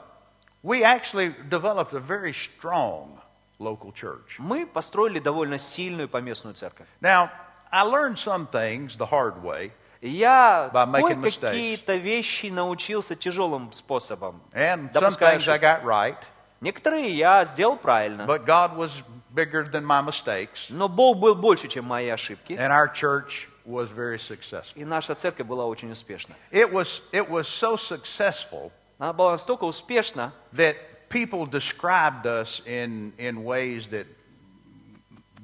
we 0.63 0.83
actually 0.83 1.33
developed 1.49 1.93
a 1.93 1.99
very 1.99 2.33
strong 2.33 3.19
local 3.59 3.91
church. 3.93 4.37
Мы 4.39 4.65
построили 4.65 5.19
довольно 5.19 5.57
сильную 5.57 6.07
поместную 6.09 6.53
церковь. 6.55 6.87
Now, 7.01 7.29
I 7.71 7.83
learned 7.83 8.17
some 8.17 8.47
things 8.47 8.95
the 8.97 9.05
hard 9.07 9.41
way, 9.43 9.71
И 10.01 10.09
Я 10.09 10.69
By 10.73 10.85
making 10.85 11.21
кое-какие-то 11.21 11.95
вещи 11.95 12.47
научился 12.47 13.15
тяжелым 13.15 13.71
способом. 13.71 14.41
and 14.53 14.91
some 14.91 15.01
Допускаю 15.01 15.37
things 15.39 15.47
I 15.47 15.55
ошибки. 15.57 15.61
got 15.61 15.83
right, 15.83 16.17
Некоторые 16.61 17.09
я 17.17 17.43
сделал 17.45 17.77
правильно. 17.77 18.25
but 18.25 18.45
God 18.45 18.75
was 18.77 19.01
bigger 19.33 19.63
than 19.63 19.85
my 19.85 20.01
mistakes, 20.01 20.67
Но 20.69 20.87
Бог 20.89 21.17
был 21.19 21.35
больше, 21.35 21.67
чем 21.67 21.85
мои 21.85 22.09
ошибки. 22.09 22.53
and 22.53 22.71
our 22.71 22.87
church 22.93 23.47
was 23.65 23.89
very 23.91 24.17
successful. 24.19 24.73
И 24.75 24.83
наша 24.85 25.15
церковь 25.15 25.47
была 25.47 25.65
очень 25.65 25.91
успешна. 25.91 26.35
It 26.51 26.71
was, 26.71 27.01
it 27.13 27.29
was 27.29 27.47
so 27.47 27.75
successful 27.77 28.71
Она 28.71 28.76
была 28.99 29.31
настолько 29.31 29.65
успешна, 29.65 30.33
that 30.53 30.75
people 31.09 31.45
described 31.45 32.25
us 32.25 32.61
in, 32.65 33.13
in 33.17 33.43
ways 33.43 33.87
that 33.89 34.07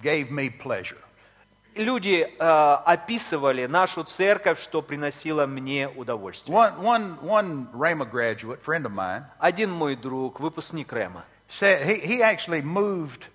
gave 0.01 0.31
me 0.31 0.49
pleasure. 0.49 0.97
люди 1.75 2.27
э, 2.27 2.73
описывали 2.85 3.65
нашу 3.65 4.03
церковь, 4.03 4.59
что 4.59 4.81
приносило 4.81 5.45
мне 5.45 5.87
удовольствие. 5.87 6.55
One, 6.55 6.79
one, 6.81 7.17
one 7.21 7.67
Rhema 7.73 8.05
graduate, 8.05 8.61
friend 8.61 8.85
of 8.85 8.93
mine, 8.93 9.25
Один 9.39 9.71
мой 9.71 9.95
друг, 9.95 10.39
выпускник 10.39 10.91
Рема, 10.91 11.25
said 11.47 11.85
he, 11.85 11.99
he 11.99 12.21
actually 12.21 12.61
moved 12.61 13.27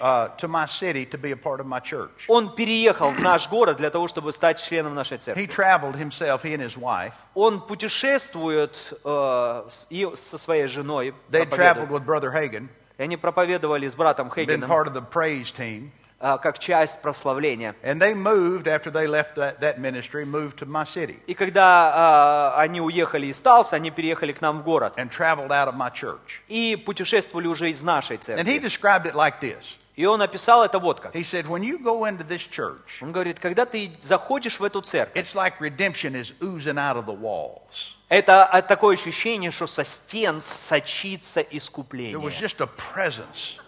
uh, 0.00 0.28
to 0.36 0.48
my 0.48 0.66
city 0.66 1.04
to 1.06 1.18
be 1.18 1.32
a 1.32 1.36
part 1.36 1.60
of 1.60 1.66
my 1.66 1.80
church. 1.80 2.24
он 2.28 2.54
переехал 2.54 3.10
в 3.12 3.20
наш 3.20 3.48
город 3.48 3.76
для 3.78 3.90
того, 3.90 4.08
чтобы 4.08 4.32
стать 4.32 4.62
членом 4.62 4.94
нашей 4.94 5.16
He 5.18 5.20
церкви. 5.20 5.46
traveled 5.46 5.96
himself, 5.96 6.42
he 6.42 6.54
and 6.54 6.62
his 6.62 6.76
wife. 6.76 7.12
Он 7.34 7.60
путешествует 7.60 8.76
э, 9.04 9.64
с- 9.70 9.86
и 9.90 10.08
со 10.14 10.38
своей 10.38 10.66
женой, 10.66 11.14
They 11.30 11.44
traveled 11.48 11.86
проповедует. 11.88 11.90
with 11.90 12.04
Brother 12.04 12.32
Hagan, 12.32 12.68
и 12.98 13.02
они 13.02 13.16
проповедовали 13.16 13.88
с 13.88 13.94
братом 13.94 14.28
been 14.28 14.34
Хейгеном 14.34 14.68
part 14.70 14.86
of 14.86 14.94
the 14.94 15.02
praise 15.02 15.50
team. 15.50 15.90
Э, 16.22 16.38
как 16.42 16.58
часть 16.58 17.02
прославления. 17.02 17.74
And 17.82 18.00
they 18.00 18.14
moved 18.14 18.66
after 18.66 18.90
they 18.90 19.06
left 19.06 19.34
that, 19.34 19.60
that 19.60 19.78
ministry, 19.78 20.24
moved 20.24 20.56
to 20.60 20.66
my 20.66 20.84
city 20.86 21.18
И 21.26 21.34
когда 21.34 22.54
э, 22.56 22.60
они 22.62 22.80
уехали 22.80 23.26
из 23.26 23.40
Талса, 23.42 23.76
они 23.76 23.90
переехали 23.90 24.32
к 24.32 24.40
нам 24.40 24.60
в 24.60 24.62
город 24.64 24.94
and 24.96 25.10
traveled 25.10 25.50
out 25.50 25.68
of 25.68 25.74
my 25.76 25.90
church. 25.92 26.40
и 26.48 26.76
путешествовали 26.76 27.46
уже 27.46 27.68
из 27.70 27.82
нашей 27.82 28.16
And 28.16 28.46
he 28.46 28.58
церкви. 28.58 28.58
described 28.60 29.06
it 29.06 29.14
like 29.14 29.40
this. 29.40 29.76
И 29.94 30.06
он 30.06 30.22
описал 30.22 30.64
это 30.64 30.78
вот 30.78 31.00
как. 31.00 31.14
He 31.14 31.22
said, 31.22 31.44
When 31.46 31.62
you 31.62 31.76
go 31.76 32.06
into 32.06 32.24
this 32.26 32.40
church, 32.48 33.02
Он 33.02 33.12
говорит, 33.12 33.38
когда 33.38 33.66
ты 33.66 33.90
заходишь 34.00 34.58
в 34.58 34.64
эту 34.64 34.80
церковь, 34.80 35.16
it's 35.22 35.34
like 35.34 35.60
redemption 35.60 36.14
is 36.14 36.32
oozing 36.40 36.78
out 36.78 36.96
of 36.96 37.04
the 37.04 37.14
walls. 37.14 37.92
это 38.08 38.44
а, 38.46 38.62
такое 38.62 38.94
ощущение, 38.94 39.50
что 39.50 39.66
со 39.66 39.84
стен 39.84 40.40
сочится 40.40 41.40
There 41.40 41.48
was 41.50 41.58
искупление. 41.58 42.30
just 42.30 42.60
a 42.62 42.66
presence 42.66 43.58
of 43.58 43.58
God, 43.58 43.62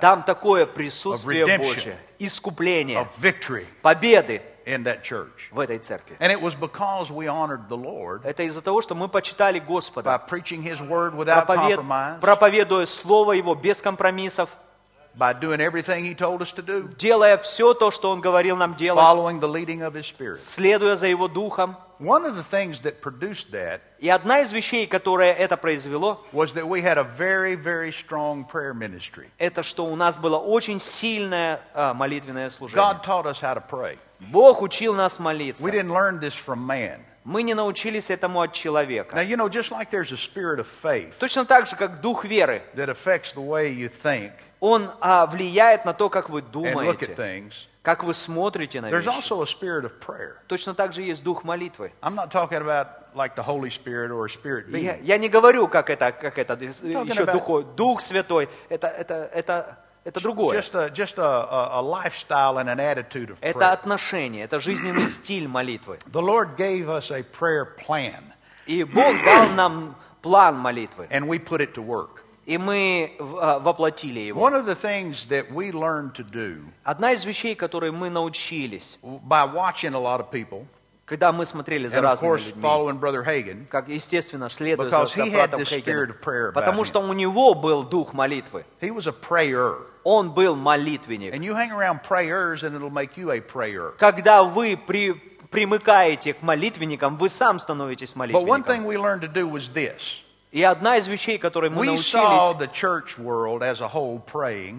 Там 0.00 0.22
такое 0.22 0.66
присутствие. 0.66 1.58
Божье, 1.58 1.96
искупление, 2.18 3.08
победы 3.82 4.42
в 5.50 5.60
этой 5.60 5.78
церкви. 5.78 6.16
And 6.20 6.32
it 6.32 6.40
was 6.40 6.54
because 6.54 7.10
we 7.10 7.26
honored 7.26 7.68
the 7.68 7.76
Lord 7.76 8.22
Это 8.24 8.44
из-за 8.44 8.62
того, 8.62 8.80
что 8.80 8.94
мы 8.94 9.08
почитали 9.08 9.58
by 9.58 9.66
Господа, 9.66 10.22
preaching 10.28 10.62
His 10.62 10.80
word 10.80 11.14
without 11.14 11.46
проповед- 11.46 11.76
compromise, 11.76 12.20
проповедуя 12.20 12.86
Слово 12.86 13.32
Его 13.32 13.54
без 13.54 13.82
компромиссов, 13.82 14.48
by 15.16 15.32
doing 15.32 15.60
everything 15.60 16.04
He 16.04 16.14
told 16.14 16.40
us 16.40 16.52
to 16.52 16.62
do, 16.62 16.88
делая 16.96 17.36
все 17.38 17.74
то, 17.74 17.90
что 17.90 18.10
Он 18.10 18.20
говорил 18.20 18.56
нам 18.56 18.74
делать, 18.74 19.04
following 19.04 19.40
the 19.40 19.48
leading 19.48 19.82
of 19.82 19.94
His 19.94 20.06
Spirit. 20.06 20.36
следуя 20.36 20.96
за 20.96 21.06
Его 21.08 21.28
Духом. 21.28 21.76
One 21.99 22.25
of 22.25 22.35
the 22.37 22.43
things 22.43 22.79
that 22.83 23.01
produced 23.01 23.51
that 23.51 23.81
И 23.99 24.07
одна 24.09 24.39
из 24.39 24.53
вещей, 24.53 24.87
которая 24.87 25.33
это 25.33 25.57
произвело, 25.57 26.21
was 26.31 26.53
that 26.53 26.65
we 26.65 26.81
had 26.81 26.97
a 26.97 27.03
very, 27.03 27.55
very 27.55 27.91
strong 27.91 28.45
prayer 28.45 28.73
ministry. 28.73 29.29
это 29.37 29.63
что 29.63 29.85
у 29.85 29.95
нас 29.97 30.17
было 30.17 30.37
очень 30.37 30.79
сильное 30.79 31.59
а, 31.73 31.93
молитвенное 31.93 32.49
служение. 32.49 32.81
God 32.81 33.03
taught 33.03 33.25
us 33.25 33.41
how 33.41 33.53
to 33.53 33.61
pray. 33.61 33.97
Бог 34.19 34.61
учил 34.61 34.93
нас 34.95 35.19
We 35.19 35.23
молиться. 35.23 35.69
didn't 35.69 35.91
learn 35.91 36.19
this 36.19 36.35
from 36.35 36.59
man. 36.65 37.01
Мы 37.25 37.43
не 37.43 37.53
научились 37.53 38.09
этому 38.09 38.41
от 38.41 38.51
Now, 38.51 38.53
человека. 38.53 39.21
you 39.21 39.35
know, 39.35 39.49
just 39.49 39.71
like 39.71 39.91
there's 39.91 40.11
a 40.13 40.17
spirit 40.17 40.59
of 40.59 40.67
faith 40.67 41.13
Точно 41.19 41.43
так 41.45 41.67
же, 41.67 41.75
как 41.75 41.99
дух 42.01 42.23
веры, 42.23 42.61
that 42.75 42.87
affects 42.89 43.33
the 43.33 43.45
way 43.45 43.73
you 43.73 43.89
think 43.89 44.31
он 44.61 44.89
а, 45.01 45.25
влияет 45.25 45.85
на 45.85 45.93
то, 45.93 46.09
как 46.09 46.29
вы 46.29 46.39
and 46.39 46.51
look 46.53 47.01
at 47.01 47.15
думаете, 47.15 47.15
things, 47.15 47.67
как 47.84 48.02
вы 48.02 48.14
смотрите 48.14 48.80
на 48.80 48.86
there's 48.90 49.04
вещи. 49.04 49.14
also 49.14 49.42
a 49.42 49.46
spirit 49.46 49.84
of 49.84 49.92
prayer. 50.00 50.38
Точно 50.48 50.74
так 50.74 50.92
же 50.92 51.02
есть 51.02 51.22
дух 51.22 51.44
молитвы. 51.44 51.92
I'm 52.02 52.16
not 52.16 52.30
talking 52.32 52.58
about 52.60 52.88
like 53.14 53.36
the 53.36 53.44
Holy 53.44 53.70
Spirit 53.70 54.10
or 54.10 54.24
a 54.24 54.28
spirit 54.28 54.66
Я, 54.70 54.94
being. 54.96 55.04
я 55.04 55.18
не 55.18 55.28
говорю, 55.28 55.68
как 55.68 55.88
это, 55.90 56.10
как 56.10 56.38
это 56.38 56.54
еще 56.54 57.22
about- 57.22 57.32
духой, 57.32 57.64
дух 57.76 58.00
святой. 58.00 58.48
Это, 58.68 58.88
это, 58.88 59.30
это, 59.32 59.78
это 60.02 60.20
другое. 60.20 60.58
Just 60.58 60.74
a, 60.74 60.88
just 60.90 61.18
a, 61.18 61.78
a, 61.78 61.80
lifestyle 61.82 62.58
and 62.58 62.68
an 62.68 62.80
attitude 62.80 63.30
of 63.30 63.38
Это 63.40 63.58
prayer. 63.58 63.72
отношение, 63.72 64.44
это 64.44 64.58
жизненный 64.58 65.06
стиль 65.08 65.46
молитвы. 65.46 65.98
The 66.10 66.22
Lord 66.22 66.56
gave 66.56 66.88
us 66.88 67.10
a 67.12 67.22
prayer 67.22 67.66
plan, 67.76 68.32
И 68.66 68.82
Бог 68.82 69.14
дал 69.24 69.50
нам 69.50 69.94
план 70.22 70.56
молитвы, 70.58 71.06
and 71.10 71.28
we 71.28 71.38
put 71.38 71.60
it 71.60 71.74
to 71.74 71.82
work. 71.82 72.23
И 72.46 72.58
мы 72.58 73.12
а, 73.18 73.58
воплотили 73.58 74.20
его. 74.20 74.40
One 74.40 74.54
of 74.54 74.66
the 74.66 74.74
things 74.74 75.26
that 75.28 75.50
we 75.50 75.72
learned 75.72 76.12
to 76.14 76.24
do 76.24 76.62
Одна 76.84 77.12
из 77.12 77.24
вещей, 77.24 77.54
которые 77.54 77.92
мы 77.92 78.10
научились, 78.10 78.98
by 79.02 79.44
watching 79.44 79.94
a 79.94 79.98
lot 79.98 80.20
of 80.20 80.30
people, 80.30 80.66
когда 81.04 81.32
мы 81.32 81.44
смотрели 81.44 81.86
за 81.86 82.00
разными 82.00 82.36
людьми, 82.38 83.66
как, 83.70 83.88
естественно, 83.88 84.48
следуя 84.48 84.90
за, 84.90 85.26
братом 85.26 85.64
Хейгеном, 85.64 86.52
потому 86.54 86.84
что 86.84 87.00
у 87.00 87.12
него 87.12 87.54
был 87.54 87.82
дух 87.82 88.14
молитвы. 88.14 88.64
Он 90.02 90.30
был 90.30 90.54
молитвенник. 90.56 91.34
Когда 93.98 94.42
вы 94.42 94.76
при, 94.76 95.12
примыкаете 95.50 96.34
к 96.34 96.42
молитвенникам, 96.42 97.16
вы 97.16 97.28
сам 97.28 97.58
становитесь 97.58 98.16
молитвенником. 98.16 98.64
И 100.54 100.62
одна 100.62 100.98
из 100.98 101.08
вещей, 101.08 101.36
которой 101.36 101.68
мы 101.68 101.84
научились, 101.84 102.70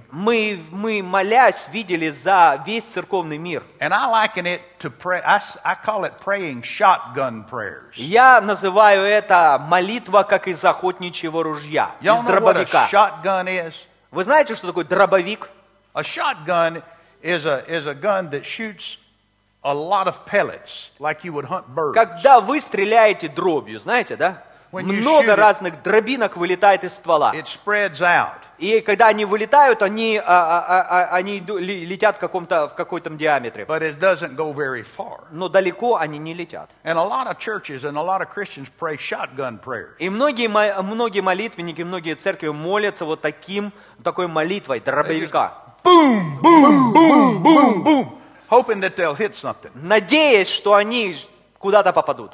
мы, 0.09 0.59
мы, 0.71 1.03
молясь, 1.03 1.67
видели 1.67 2.09
за 2.11 2.63
весь 2.65 2.85
церковный 2.85 3.37
мир. 3.37 3.61
Я 7.95 8.39
называю 8.39 9.03
это 9.03 9.65
молитва, 9.67 10.23
как 10.23 10.47
из 10.47 10.63
охотничьего 10.63 11.43
ружья, 11.43 11.91
из 11.99 12.21
дробовика. 12.21 12.87
Вы 14.11 14.23
знаете, 14.23 14.55
что 14.55 14.67
такое 14.67 14.85
дробовик? 14.85 15.49
A 15.93 16.03
shotgun 16.03 16.81
is 17.21 17.45
a, 17.45 17.65
is 17.67 17.85
a 17.85 17.93
gun 17.93 18.29
that 18.29 18.45
shoots 18.45 18.97
a 19.61 19.73
lot 19.73 20.07
of 20.07 20.25
pellets, 20.25 20.91
like 20.99 21.25
you 21.25 21.33
would 21.33 21.49
hunt 21.49 21.67
birds. 21.67 21.95
Когда 21.95 22.39
вы 22.39 22.61
стреляете 22.61 23.27
дробью, 23.27 23.77
знаете, 23.77 24.15
да? 24.15 24.41
Много 24.83 25.35
разных 25.35 25.81
дробинок 25.83 26.37
вылетает 26.37 26.83
из 26.83 26.93
ствола. 26.95 27.31
И 28.57 28.79
когда 28.81 29.07
они 29.07 29.25
вылетают, 29.25 29.81
они, 29.81 30.17
а, 30.17 30.23
а, 30.25 30.81
а, 30.81 31.15
они 31.15 31.39
иду- 31.39 31.57
ли- 31.57 31.85
летят 31.85 32.15
в, 32.15 32.19
каком-то, 32.19 32.69
в 32.69 32.73
какой-то 32.73 33.09
диаметре. 33.09 33.65
but 33.65 33.81
it 33.81 33.99
doesn't 33.99 34.35
go 34.35 34.53
very 34.53 34.83
far. 34.97 35.19
Но 35.31 35.49
далеко 35.49 35.97
они 35.97 36.17
не 36.19 36.33
летят. 36.33 36.69
И 39.99 40.09
многие, 40.09 40.47
многие 40.81 41.21
молитвенники, 41.21 41.81
многие 41.81 42.15
церкви 42.15 42.47
молятся 42.47 43.03
вот 43.05 43.21
таким, 43.21 43.73
такой 44.03 44.27
молитвой 44.27 44.79
дробовика. 44.79 45.53
Надеясь, 49.75 50.49
что 50.49 50.75
они 50.75 51.15
куда-то 51.59 51.91
попадут. 51.93 52.31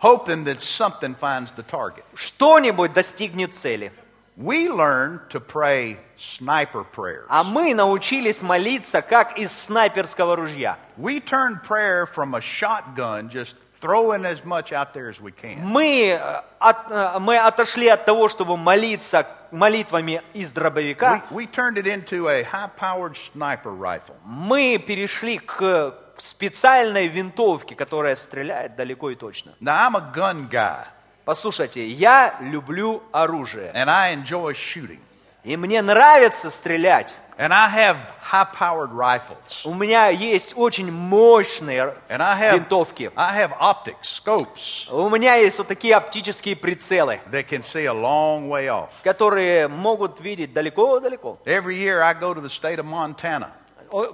Hoping 0.00 0.44
that 0.44 0.60
something 0.62 1.14
finds 1.14 1.52
the 1.52 1.62
target. 1.62 2.04
Что-нибудь 2.14 2.92
достигнет 2.94 3.54
цели. 3.54 3.92
We 4.36 4.70
learn 4.70 5.20
to 5.30 5.40
pray 5.40 5.98
sniper 6.18 6.84
prayers. 6.84 7.26
А 7.28 7.44
мы 7.44 7.74
научились 7.74 8.40
молиться, 8.40 9.02
как 9.02 9.36
из 9.36 9.52
снайперского 9.52 10.36
ружья. 10.36 10.78
We 10.96 11.20
turn 11.20 11.60
prayer 11.62 12.06
from 12.06 12.34
a 12.34 12.40
shotgun, 12.40 13.28
just 13.28 13.56
throwing 13.82 14.24
as 14.24 14.42
much 14.44 14.72
out 14.72 14.94
there 14.94 15.08
as 15.10 15.20
we 15.20 15.32
can, 15.32 15.58
Мы, 15.62 16.10
э, 16.18 16.42
от- 16.58 16.90
э, 16.90 17.18
мы 17.18 17.36
отошли 17.38 17.88
от 17.88 18.04
того, 18.06 18.28
чтобы 18.28 18.56
молиться 18.56 19.26
молитвами 19.50 20.22
из 20.32 20.52
we, 20.52 20.54
дробовика. 20.54 21.22
we 21.30 21.46
turned 21.46 21.76
it 21.76 21.86
into 21.86 22.28
a 22.28 22.42
high 22.42 22.70
powered 22.78 23.16
sniper 23.16 23.72
rifle. 23.74 24.14
Мы 24.24 24.78
перешли 24.78 25.38
к 25.38 25.94
специальной 26.21 27.07
винтовке, 27.07 27.75
которая 27.75 28.15
стреляет 28.15 28.75
далеко 28.75 29.09
и 29.11 29.15
точно. 29.15 29.53
Now, 29.61 29.87
I'm 29.89 29.95
a 29.97 30.11
gun 30.15 30.49
guy, 30.49 30.85
Послушайте, 31.25 31.85
я 31.87 32.35
люблю 32.39 33.01
оружие. 33.11 33.71
and 33.73 33.89
I 33.89 34.13
enjoy 34.15 34.53
shooting. 34.53 34.99
И 35.43 35.57
мне 35.57 35.81
нравится 35.81 36.49
стрелять. 36.49 37.13
And 37.37 37.51
I 37.51 37.67
have 37.69 37.97
high 38.31 38.47
powered 38.57 38.93
rifles. 38.93 39.65
У 39.65 39.73
меня 39.73 40.07
есть 40.07 40.53
очень 40.55 40.89
мощные 40.89 41.93
And 42.07 42.21
I 42.21 42.39
have, 42.39 42.53
винтовки. 42.53 43.11
I 43.15 43.37
have 43.45 43.51
optics, 43.59 44.03
scopes, 44.03 44.89
У 44.89 45.09
меня 45.09 45.35
есть 45.35 45.57
вот 45.57 45.67
такие 45.67 45.95
оптические 45.97 46.55
прицелы, 46.55 47.19
that 47.31 47.47
can 47.49 47.61
see 47.61 47.85
a 47.85 47.93
long 47.93 48.47
way 48.47 48.67
off. 48.67 48.89
которые 49.03 49.67
могут 49.67 50.21
видеть 50.21 50.53
далеко-далеко. 50.53 51.39
Every 51.45 51.75
year 51.75 52.01
I 52.01 52.13
go 52.13 52.33
to 52.33 52.39
the 52.41 52.49
state 52.49 52.77
of 52.79 52.85
Montana 52.85 53.47
О, 53.47 53.64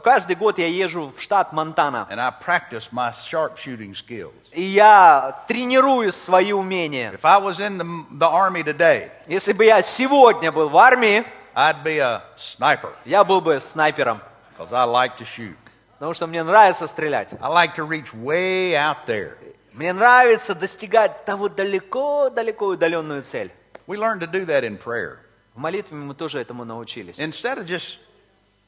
Каждый 0.03 0.35
год 0.35 0.59
я 0.59 0.67
езжу 0.67 1.11
в 1.15 1.19
штат 1.21 1.53
Монтана, 1.53 2.07
and 2.11 2.19
I 2.19 2.31
practice 2.31 2.91
my 2.91 3.11
sharpshooting 3.11 3.93
skills. 3.95 4.33
и 4.51 4.61
я 4.61 5.43
тренирую 5.47 6.11
свои 6.11 6.51
умения. 6.53 7.11
If 7.13 7.25
I 7.25 7.39
was 7.39 7.59
in 7.59 7.77
the, 7.77 8.05
the 8.11 8.29
Army 8.31 8.63
today, 8.63 9.09
Если 9.27 9.53
бы 9.53 9.65
я 9.65 9.81
сегодня 9.81 10.51
был 10.51 10.69
в 10.69 10.77
армии, 10.77 11.25
I'd 11.55 11.83
be 11.83 11.97
a 11.99 12.21
sniper 12.37 12.93
я 13.05 13.23
был 13.23 13.41
бы 13.41 13.59
снайпером, 13.59 14.21
because 14.55 14.71
I 14.71 14.85
like 14.85 15.17
to 15.17 15.25
shoot. 15.25 15.55
потому 15.93 16.13
что 16.13 16.27
мне 16.27 16.43
нравится 16.43 16.85
стрелять. 16.87 17.33
I 17.41 17.49
like 17.49 17.73
to 17.75 17.87
reach 17.87 18.13
way 18.13 18.73
out 18.75 19.07
there. 19.07 19.37
Мне 19.73 19.93
нравится 19.93 20.53
достигать 20.53 21.25
того 21.25 21.49
далеко-далеко 21.49 22.67
удаленную 22.67 23.23
цель. 23.23 23.51
We 23.87 23.97
learn 23.97 24.19
to 24.19 24.27
do 24.27 24.45
that 24.45 24.63
in 24.63 24.77
prayer. 24.77 25.17
В 25.55 25.57
молитве 25.59 25.97
мы 25.97 26.13
тоже 26.13 26.39
этому 26.39 26.65
научились. 26.65 27.17
Instead 27.19 27.57
of 27.57 27.65
just 27.65 27.97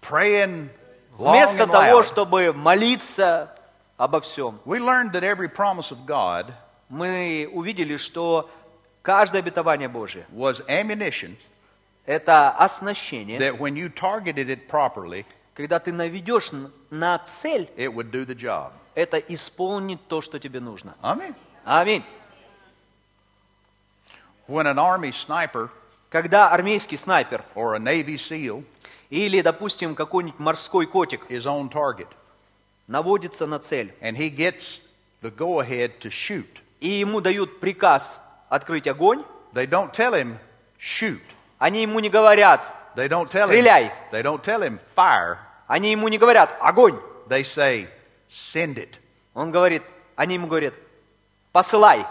praying 0.01 0.69
Вместо 1.17 1.67
того, 1.67 2.03
чтобы 2.03 2.53
молиться 2.53 3.55
обо 3.97 4.19
всем, 4.21 4.59
мы 6.89 7.49
увидели, 7.53 7.97
что 7.97 8.49
каждое 9.01 9.39
обетование 9.39 9.87
Божие 9.87 10.25
это 12.05 12.49
оснащение. 12.51 13.39
that 13.39 13.57
when 13.59 13.75
you 13.75 13.89
targeted 13.89 14.49
it 14.49 14.67
properly, 14.67 15.25
Когда 15.55 15.79
ты 15.79 15.93
наведешь 15.93 16.51
на 16.89 17.19
цель, 17.19 17.69
it 17.77 17.93
would 17.93 18.09
do 18.09 18.25
the 18.25 18.35
job. 18.35 18.71
это 18.95 19.17
исполнит 19.17 19.99
то, 20.07 20.21
что 20.21 20.39
тебе 20.39 20.59
нужно. 20.59 20.95
Аминь. 21.63 22.03
When 24.47 24.65
an 24.67 24.77
Army 24.77 25.11
sniper 25.11 25.69
Когда 26.09 26.49
армейский 26.51 26.97
снайпер 26.97 27.43
or 27.55 27.75
a 27.75 27.79
Navy 27.79 28.17
SEAL 28.17 28.63
или, 29.13 29.41
допустим, 29.41 29.93
какой-нибудь 29.93 30.39
морской 30.39 30.87
котик 30.87 31.29
is 31.29 31.43
on 31.45 31.69
target 31.69 32.07
наводится 32.87 33.45
на 33.45 33.59
цель, 33.59 33.93
and 34.01 34.17
he 34.17 34.29
gets 34.29 34.81
the 35.21 35.29
go 35.29 35.61
ahead 35.61 35.99
to 35.99 36.09
shoot, 36.09 36.47
и 36.79 36.89
ему 36.89 37.21
дают 37.21 37.59
приказ 37.59 38.19
открыть 38.49 38.87
огонь, 38.87 39.23
they 39.53 39.67
don't 39.67 39.93
tell 39.93 40.13
him, 40.13 40.37
shoot. 40.79 41.21
они 41.59 41.83
ему 41.83 41.99
не 41.99 42.09
говорят 42.09 42.73
They 42.95 43.07
don't 43.07 43.27
tell 43.27 43.49
him. 43.49 43.53
Стреляй. 43.53 43.91
They 44.11 44.21
don't 44.21 44.43
tell 44.43 44.61
him 44.61 44.79
fire. 44.95 45.37
Они 45.67 45.91
ему 45.91 46.07
не 46.09 46.17
говорят 46.19 46.55
огонь. 46.61 46.99
They 47.27 47.43
say 47.43 47.87
send 48.29 48.77
it. 48.77 48.99
Он 49.33 49.51
говорит, 49.51 49.81
они 50.15 50.35
ему 50.35 50.47
говорят, 50.47 50.75
посылай. 51.51 52.05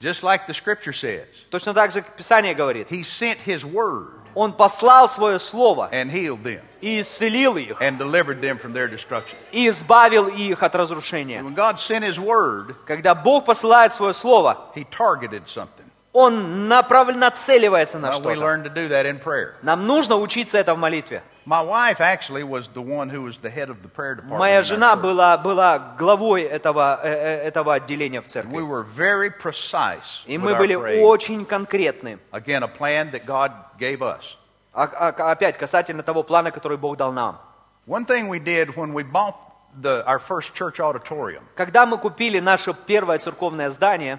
Just 0.00 0.22
like 0.22 0.46
the 0.46 0.54
scripture 0.54 0.92
says. 0.92 1.26
Точно 1.50 1.74
так 1.74 1.92
же 1.92 2.02
Писание 2.16 2.54
говорит. 2.54 2.90
He 2.90 3.02
sent 3.02 3.38
his 3.44 3.64
word 3.64 4.23
Он 4.34 4.52
послал 4.52 5.08
свое 5.08 5.38
слово 5.38 5.88
and 5.92 6.10
healed 6.10 6.42
them 6.42 6.62
и 6.80 7.00
исцелил 7.00 7.56
их, 7.56 7.80
and 7.80 7.98
delivered 7.98 8.40
them 8.40 8.58
from 8.58 8.72
their 8.72 8.88
destruction. 8.88 9.36
и 9.52 9.68
избавил 9.68 10.28
их 10.28 10.62
от 10.62 10.74
разрушения. 10.74 11.40
When 11.42 11.54
God 11.54 11.78
sent 11.78 12.02
his 12.02 12.18
word, 12.18 12.74
Когда 12.86 13.14
Бог 13.14 13.46
посылает 13.46 13.92
свое 13.92 14.12
слово, 14.12 14.72
he 14.74 14.84
targeted 14.90 15.46
something. 15.46 15.84
Он 16.12 16.68
направ... 16.68 17.14
нацеливается 17.16 17.98
на 17.98 18.10
Well, 18.10 18.12
что-то. 18.12 19.54
Нам 19.62 19.86
нужно 19.86 20.16
учиться 20.16 20.58
это 20.58 20.74
в 20.74 20.78
молитве. 20.78 21.22
My 21.46 21.60
wife 21.60 22.00
actually 22.00 22.42
was 22.42 22.68
the 22.68 22.80
one 22.80 23.10
who 23.10 23.20
was 23.22 23.36
the 23.36 23.50
head 23.50 23.68
of 23.68 23.82
the 23.82 23.88
prayer 23.88 24.14
department. 24.14 24.38
Моя 24.38 24.54
in 24.54 24.56
our 24.58 24.62
жена 24.62 24.94
church. 24.94 25.02
была, 25.02 25.36
была 25.36 25.78
главой 25.98 26.42
этого, 26.42 27.00
э, 27.02 27.08
э, 27.08 27.42
этого 27.50 27.74
отделения 27.74 28.22
в 28.22 28.24
We 28.26 28.30
церкви. 28.30 28.62
were 28.62 28.82
very 28.82 29.28
precise 29.30 30.24
И 30.26 30.36
with 30.38 30.40
мы 30.42 30.52
our 30.52 30.58
были 30.58 30.74
praying. 30.74 31.02
очень 31.02 31.44
конкретны. 31.44 32.18
Again, 32.32 32.62
a 32.62 32.68
plan 32.68 33.10
that 33.12 33.26
God 33.26 33.52
gave 33.78 34.00
us. 34.00 34.36
А- 34.72 34.84
а- 34.86 35.30
опять 35.32 35.58
касательно 35.58 36.02
того 36.02 36.22
плана, 36.22 36.50
который 36.50 36.78
Бог 36.78 36.96
дал 36.96 37.12
нам. 37.12 37.38
One 37.86 38.06
thing 38.06 38.28
we 38.28 38.38
did 38.40 38.74
when 38.76 38.94
we 38.94 39.02
bought 39.02 39.36
the, 39.78 40.02
our 40.06 40.18
first 40.18 40.54
church 40.54 40.80
auditorium, 40.80 41.42
Когда 41.56 41.84
мы 41.84 41.98
купили 41.98 42.40
наше 42.40 42.72
первое 42.72 43.18
церковное 43.18 43.68
здание, 43.68 44.18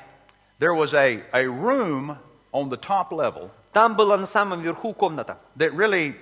there 0.60 0.76
was 0.76 0.94
a, 0.94 1.24
a 1.34 1.48
room 1.48 2.18
on 2.54 2.70
the 2.70 2.78
top 2.78 3.12
level 3.12 3.50
там 3.76 3.96
была 3.98 4.18
на 4.18 4.26
самом 4.26 4.62
верху 4.62 4.94
комната. 4.94 5.38
that 5.58 5.74
really 5.76 6.16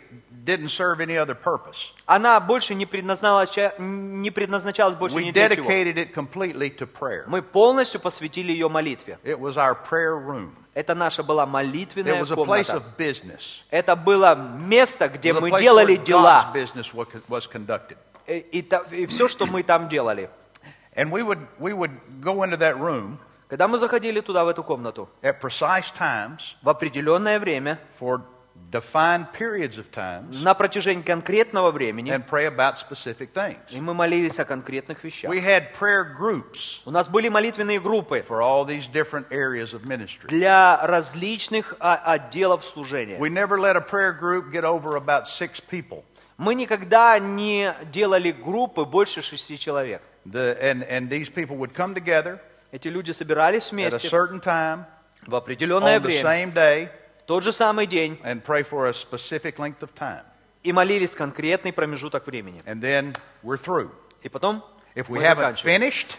didn't 0.43 0.70
serve 0.70 0.99
any 0.99 1.16
other 1.16 1.36
purpose. 1.36 1.91
Она 2.08 2.39
больше 2.39 2.74
не 2.74 2.88
предназначалась, 2.88 3.56
не 3.78 4.32
предназначалась 4.32 4.95
больше 4.97 5.16
We 5.16 5.26
ни 5.26 5.32
для 5.32 5.49
чего. 5.49 5.70
dedicated 5.70 5.97
it 5.97 6.14
completely 6.16 6.76
to 6.80 6.88
prayer. 6.88 7.26
Мы 7.28 7.43
полностью 7.43 8.01
посвятили 8.01 8.51
ее 8.51 8.70
молитве. 8.70 9.20
It 9.24 9.38
was 9.39 9.56
our 9.56 9.76
prayer 9.76 10.18
room. 10.18 10.56
Это 10.74 10.95
наша 10.95 11.22
была 11.22 11.43
It 11.43 11.49
молитвенная 11.49 12.20
was 12.20 12.32
a 12.32 12.36
place 12.36 12.66
комната. 12.66 12.78
of 12.78 12.97
business. 12.97 13.62
Это 13.70 13.95
было 13.95 14.34
место, 14.34 15.08
где 15.10 15.30
It 15.30 15.34
was 15.34 15.38
a 15.38 15.41
мы 15.41 15.49
place 15.51 15.62
делали 15.62 15.95
where 15.97 16.04
дела. 16.06 16.45
God's 16.51 16.54
business 16.54 16.91
wa- 16.95 17.06
was 17.30 17.47
conducted. 17.47 17.97
И, 18.26 19.06
все, 19.08 19.28
что 19.28 19.45
мы 19.45 19.62
там 19.62 19.88
делали. 19.89 20.28
And 20.95 21.12
we 21.12 21.22
would, 21.22 21.39
we 21.60 21.74
would 21.74 21.91
go 22.20 22.41
into 22.43 22.58
that 22.58 22.80
room 22.80 23.20
Когда 23.54 23.68
мы 23.68 23.78
заходили 23.78 24.20
туда, 24.20 24.45
в 24.45 24.47
эту 24.47 24.64
комнату, 24.64 25.08
at 25.22 25.39
precise 25.39 25.93
times 25.95 26.56
в 26.64 26.70
определенное 26.70 27.39
время, 27.39 27.80
for 27.99 28.24
defined 28.72 29.28
periods 29.32 29.78
of 29.78 29.91
times 29.91 30.41
на 30.41 30.56
протяжении 30.56 31.04
конкретного 31.04 31.70
времени, 31.70 32.12
and 32.12 32.26
pray 32.28 32.47
about 32.47 32.80
specific 32.80 33.32
things. 33.32 33.60
и 33.70 33.80
мы 33.80 33.93
молились 33.93 34.39
о 34.39 34.45
конкретных 34.45 35.04
вещах. 35.04 35.30
We 35.30 35.39
had 35.39 35.66
prayer 35.80 36.04
groups 36.04 36.82
У 36.86 36.89
нас 36.89 37.08
были 37.08 37.30
молитвенные 37.30 37.80
группы 37.80 38.26
for 38.28 38.41
all 38.41 38.66
these 38.66 38.88
different 38.91 39.28
areas 39.30 39.76
of 39.76 39.86
ministry. 39.86 40.30
для 40.30 40.80
различных 40.88 41.76
а, 41.80 41.97
отделов 41.97 42.66
служения. 42.66 43.20
We 43.20 43.30
never 43.30 43.60
let 43.60 43.76
a 43.76 43.82
prayer 43.82 44.14
group 44.20 44.51
get 44.51 44.64
over 44.64 44.95
about 44.95 45.28
six 45.28 45.62
people. 45.62 46.04
Мы 46.38 46.56
никогда 46.56 47.20
не 47.20 47.76
делали 47.91 48.32
группы 48.32 48.84
больше 48.86 49.22
шести 49.22 49.60
человек. 49.60 50.01
The, 50.26 50.58
and, 50.60 50.84
and 50.89 51.08
these 51.08 51.30
people 51.30 51.56
would 51.58 51.76
come 51.76 51.93
together 51.93 52.39
Эти 52.74 52.88
люди 52.88 53.12
собирались 53.12 53.68
at 53.68 53.72
a 53.72 53.76
вместе 53.76 54.08
certain 54.10 54.42
time 54.42 54.86
в 55.28 55.36
определенное 55.36 56.00
on 56.00 56.02
the 56.02 56.06
время, 56.06 56.24
same 56.24 56.54
day 56.54 56.90
тот 57.28 57.44
же 57.44 57.52
самый 57.52 57.86
день, 57.86 58.20
and 58.24 58.42
pray 58.44 58.64
for 58.68 58.88
a 58.88 58.94
specific 58.94 59.58
length 59.58 59.82
of 59.82 59.94
time. 59.94 60.24
и 60.64 60.72
молились 60.74 61.14
конкретный 61.14 61.72
промежуток 61.72 62.26
времени. 62.26 62.64
And 62.66 62.82
then 62.82 63.16
we're 63.44 63.58
through. 63.64 63.92
И 64.24 64.30
потом 64.30 64.64
If 64.96 65.08
we 65.08 65.20
мы 65.20 65.24
haven't 65.24 65.56
заканчивали. 65.58 65.78
finished, 65.92 66.18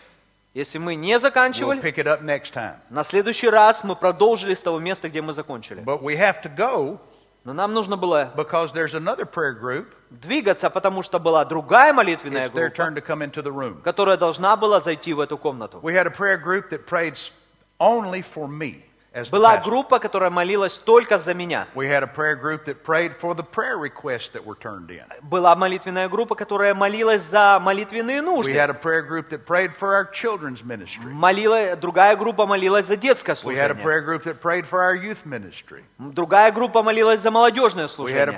Если 0.55 0.79
мы 0.79 0.95
не 0.95 1.15
we'll 1.15 1.19
заканчивали, 1.19 1.83
pick 1.83 1.97
it 1.97 2.07
up 2.07 2.23
next 2.23 2.53
time. 2.55 2.77
на 2.89 3.03
следующий 3.03 3.49
раз 3.49 3.83
мы 3.83 3.97
продолжили 3.97 4.55
с 4.55 4.63
того 4.63 4.79
места, 4.79 5.09
где 5.09 5.21
мы 5.21 5.33
закончили. 5.33 5.83
But 5.83 6.03
we 6.03 6.17
have 6.17 6.41
to 6.43 6.55
go 6.55 7.01
Но 7.46 7.54
нам 7.54 7.74
нужно 7.74 7.96
было 7.98 8.32
because 8.36 8.74
there's 8.74 8.94
another 8.94 9.26
prayer 9.26 9.54
group. 9.54 9.96
двигаться, 10.10 10.70
потому 10.70 11.02
что 11.04 11.20
была 11.20 11.46
другая 11.46 11.94
молитвенная 11.94 12.48
It's 12.48 12.52
their 12.54 12.70
группа, 12.70 12.76
turn 12.76 12.96
to 12.96 13.02
come 13.02 13.22
into 13.24 13.42
the 13.42 13.52
room. 13.52 13.82
которая 13.82 14.18
должна 14.18 14.56
была 14.58 14.80
зайти 14.82 15.14
в 15.14 15.20
эту 15.20 15.38
комнату. 15.38 15.80
We 15.82 15.94
had 15.94 16.06
a 16.06 16.12
prayer 16.12 16.38
group 16.38 16.70
that 16.70 16.86
prayed 16.86 17.14
s- 17.14 17.32
only 17.80 18.22
for 18.22 18.48
me 18.48 18.76
as 18.76 18.82
the 18.82 18.93
Была 19.31 19.59
группа, 19.59 20.01
которая 20.01 20.31
молилась 20.31 20.77
только 20.77 21.19
за 21.19 21.35
меня. 21.35 21.69
We 21.75 21.87
had 21.87 22.03
a 22.03 22.09
prayer 22.13 22.35
group 22.35 22.65
that 22.65 22.83
prayed 22.83 23.13
for 23.21 23.35
the 23.37 23.45
prayer 23.45 23.79
requests 23.79 24.31
that 24.33 24.45
were 24.45 24.57
turned 24.57 24.91
in. 24.91 25.05
Была 25.23 25.55
молитвенная 25.55 26.09
группа, 26.09 26.35
которая 26.35 26.75
молилась 26.75 27.23
за 27.23 27.61
молитвенные 27.61 28.21
We 28.21 28.25
нужды. 28.25 28.53
had 28.53 28.71
a 28.71 28.75
prayer 28.75 29.03
group 29.03 29.29
that 29.29 29.45
prayed 29.47 29.71
for 29.77 29.95
our 29.95 30.05
children's 30.11 30.65
ministry. 30.65 31.13
Молила, 31.13 31.77
другая 31.77 32.17
группа 32.17 32.45
молилась 32.45 32.87
за 32.87 32.97
детское 32.97 33.35
We 33.45 33.55
had 33.55 33.71
a 33.71 33.75
служение. 33.77 33.83
prayer 33.83 34.01
group 34.01 34.25
that 34.25 34.41
prayed 34.41 34.67
for 34.67 34.81
our 34.83 34.97
youth 34.97 35.25
ministry. 35.25 35.85
Другая 35.99 36.51
группа 36.51 36.83
молилась 36.83 37.21
за 37.21 37.31
молодежное 37.31 37.87
служение. 37.87 38.37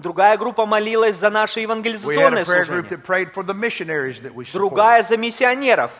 Другая 0.00 0.38
группа 0.38 0.64
молилась 0.64 1.16
за 1.16 1.28
наше 1.28 1.60
евангелизационное 1.60 2.44
служение. 2.44 2.98
Другая 4.54 5.02
за 5.02 5.16
миссионеров. 5.18 5.90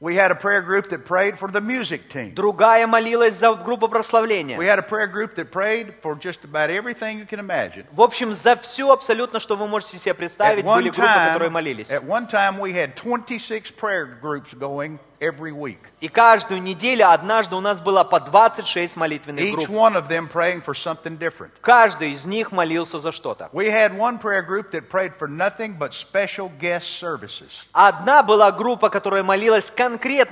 We 0.00 0.14
had 0.14 0.30
a 0.30 0.34
prayer 0.34 0.60
group 0.60 0.90
that 0.90 1.06
prayed 1.06 1.38
for 1.38 1.50
the 1.50 1.62
music 1.62 2.10
team. 2.10 2.34
Другая 2.34 2.86
молилась 2.86 3.34
за 3.34 3.54
группу 3.54 3.88
прославления. 3.88 4.58
We 4.58 4.66
had 4.66 4.78
a 4.78 4.82
prayer 4.82 5.06
group 5.06 5.34
that 5.36 5.50
prayed 5.50 5.94
for 6.02 6.14
just 6.14 6.44
about 6.44 6.68
everything 6.68 7.18
you 7.18 7.24
can 7.26 7.38
imagine. 7.40 7.86
В 7.92 8.02
общем, 8.02 8.34
за 8.34 8.56
все 8.56 8.92
абсолютно, 8.92 9.40
что 9.40 9.56
вы 9.56 9.66
можете 9.66 9.96
себе 9.96 10.12
At 10.12 10.16
представить, 10.18 10.64
были 10.66 10.90
one, 10.90 10.94
группы, 10.94 11.00
которые 11.32 11.48
time, 11.48 11.52
молились. 11.52 11.90
at 11.90 12.04
one 12.04 12.26
time, 12.28 12.58
we 12.58 12.72
had 12.74 12.94
26 12.94 13.74
prayer 13.76 14.04
groups 14.20 14.52
going 14.52 14.98
every 15.18 15.50
week. 15.50 15.78
И 16.00 16.08
каждую 16.08 16.60
неделю, 16.60 17.10
однажды 17.10 17.56
у 17.56 17.60
нас 17.60 17.80
было 17.80 18.04
по 18.04 18.20
26 18.20 18.98
молитвенных 18.98 19.42
Each 19.42 19.54
групп. 19.54 19.70
one 19.70 19.96
of 19.96 20.08
them 20.08 20.28
praying 20.28 20.60
for 20.60 20.74
something 20.74 21.16
different. 21.18 21.52
Каждый 21.62 22.10
из 22.10 22.26
них 22.26 22.52
молился 22.52 22.98
за 22.98 23.12
что-то. 23.12 23.48
We 23.54 23.70
had 23.70 23.96
one 23.96 24.18
prayer 24.18 24.42
group 24.42 24.72
that 24.72 24.90
prayed 24.90 25.14
for 25.18 25.26
nothing 25.26 25.78
but 25.78 25.94
special 25.94 26.50
guest 26.60 26.98
services. 27.00 27.64
Одна 27.72 28.22
была 28.22 28.52
группа, 28.52 28.90
которая 28.90 29.22
молилась 29.22 29.70
конкретно 29.70 29.89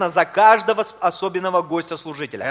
за 0.10 0.26
каждого 0.26 0.84
особенного 1.02 1.62
гостя-служителя. 1.62 2.46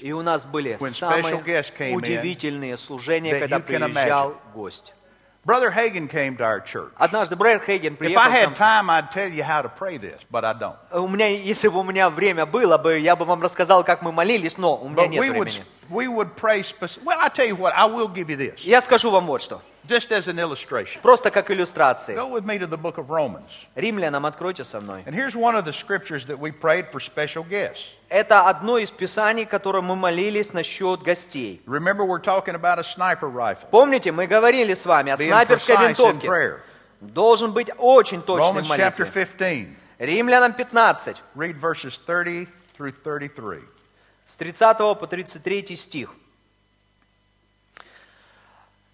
И 0.00 0.12
у 0.12 0.22
нас 0.22 0.44
были 0.46 0.78
самые 0.90 1.94
удивительные 1.94 2.76
служения, 2.76 3.38
когда 3.38 3.58
приезжал 3.60 4.34
гость. 4.54 4.94
Brother 5.44 5.70
Hagan 5.70 6.08
came 6.08 6.38
to 6.38 6.44
our 6.44 6.60
church. 6.60 6.90
Однажды 6.96 7.36
Брайер 7.36 7.60
Хейген 7.60 7.94
If 7.94 7.96
приехал 7.98 8.22
I 8.22 8.30
к 8.30 8.34
had 8.34 8.56
time, 8.56 8.88
I'd 8.88 9.12
tell 9.12 9.28
you 9.30 9.42
how 9.42 9.60
to 9.60 9.68
pray 9.68 9.98
this, 9.98 10.18
but 10.30 10.42
I 10.42 10.54
don't. 10.54 10.76
У 10.90 11.06
меня, 11.06 11.28
если 11.28 11.68
бы 11.68 11.80
у 11.80 11.82
меня 11.82 12.08
время 12.08 12.46
было 12.46 12.78
бы, 12.78 12.98
я 12.98 13.14
бы 13.14 13.26
вам 13.26 13.42
рассказал, 13.42 13.84
как 13.84 14.00
мы 14.00 14.10
молились, 14.10 14.56
но 14.56 14.74
у 14.76 14.88
меня 14.88 15.04
But 15.04 15.08
нет 15.08 15.20
we 15.20 15.28
would, 15.28 15.50
времени. 15.50 15.64
we 15.90 16.08
would 16.08 16.34
pray 16.34 16.62
specific. 16.62 17.04
Well, 17.04 17.18
I 17.20 17.28
tell 17.28 17.46
you 17.46 17.56
what, 17.56 17.74
I 17.76 17.84
will 17.84 18.08
give 18.08 18.30
you 18.30 18.38
this, 18.38 18.60
Я 18.60 18.80
скажу 18.80 19.10
вам 19.10 19.26
вот 19.26 19.42
что. 19.42 19.60
Just 19.88 20.10
as 20.12 20.28
an 20.28 20.38
illustration. 20.38 21.00
Просто 21.02 21.30
как 21.30 21.50
иллюстрации. 21.50 22.14
Go 22.14 22.28
with 22.28 22.44
me 22.44 22.58
to 22.58 22.66
the 22.66 22.76
book 22.76 22.98
of 22.98 23.08
Romans. 23.10 23.50
Римлянам 23.74 24.26
откройте 24.26 24.64
со 24.64 24.80
мной. 24.80 25.02
And 25.06 25.14
here's 25.14 25.34
one 25.34 25.54
of 25.54 25.64
the 25.64 25.72
scriptures 25.72 26.24
that 26.26 26.38
we 26.38 26.50
prayed 26.50 26.90
for 26.90 27.00
special 27.00 27.44
guests. 27.44 27.94
Это 28.08 28.48
одно 28.48 28.78
из 28.78 28.90
писаний, 28.90 29.44
которым 29.44 29.86
мы 29.86 29.96
молились 29.96 30.52
насчет 30.52 31.02
гостей. 31.02 31.62
Remember, 31.66 32.04
we're 32.04 32.22
talking 32.22 32.54
about 32.54 32.78
a 32.78 32.84
sniper 32.84 33.28
rifle. 33.28 33.68
Помните, 33.70 34.12
мы 34.12 34.26
говорили 34.26 34.74
с 34.74 34.86
вами 34.86 35.12
о 35.12 35.16
снайперской 35.16 35.76
винтовке. 35.76 36.58
Должен 37.00 37.52
быть 37.52 37.70
очень 37.78 38.22
точным 38.22 38.62
в 38.64 38.70
Romans 38.70 38.76
chapter 38.76 39.00
молитве. 39.00 39.26
15. 39.26 39.68
Римлянам 39.98 40.52
15, 40.52 41.16
Read 41.36 41.60
verses 41.60 41.98
30 42.04 42.48
through 42.76 42.92
33. 42.92 43.62
с 44.26 44.36
30 44.36 44.78
по 44.98 45.06
33 45.06 45.76
стих. 45.76 46.10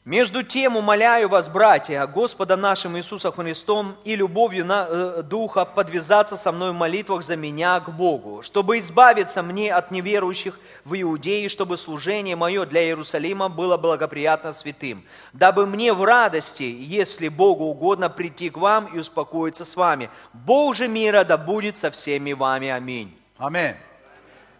Между 0.06 0.42
тем 0.42 0.78
умоляю 0.78 1.28
вас, 1.28 1.46
братья, 1.46 2.06
Господа 2.06 2.56
нашим 2.56 2.96
Иисусом 2.96 3.32
Христом 3.32 3.96
и 4.02 4.16
любовью 4.16 4.64
на, 4.64 4.86
э, 4.88 5.22
Духа 5.22 5.66
подвязаться 5.66 6.38
со 6.38 6.52
мной 6.52 6.70
в 6.70 6.74
молитвах 6.74 7.22
за 7.22 7.36
меня 7.36 7.78
к 7.80 7.90
Богу, 7.90 8.40
чтобы 8.40 8.78
избавиться 8.78 9.42
мне 9.42 9.74
от 9.74 9.90
неверующих 9.90 10.58
в 10.86 10.98
Иудее, 10.98 11.50
чтобы 11.50 11.76
служение 11.76 12.34
мое 12.34 12.64
для 12.64 12.82
Иерусалима 12.82 13.50
было 13.50 13.76
благоприятно 13.76 14.54
святым, 14.54 15.04
дабы 15.34 15.66
мне 15.66 15.92
в 15.92 16.02
радости, 16.02 16.62
если 16.62 17.28
Богу 17.28 17.64
угодно, 17.64 18.08
прийти 18.08 18.48
к 18.48 18.56
вам 18.56 18.86
и 18.86 18.98
успокоиться 18.98 19.66
с 19.66 19.76
вами. 19.76 20.08
Бог 20.32 20.76
же 20.76 20.88
мира 20.88 21.24
да 21.24 21.36
будет 21.36 21.76
со 21.76 21.90
всеми 21.90 22.32
вами. 22.32 22.68
Аминь. 22.68 23.14
Amen. 23.38 23.76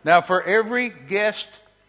Now, 0.04 0.20
for 0.20 0.44
every 0.44 0.92
guest 1.08 1.48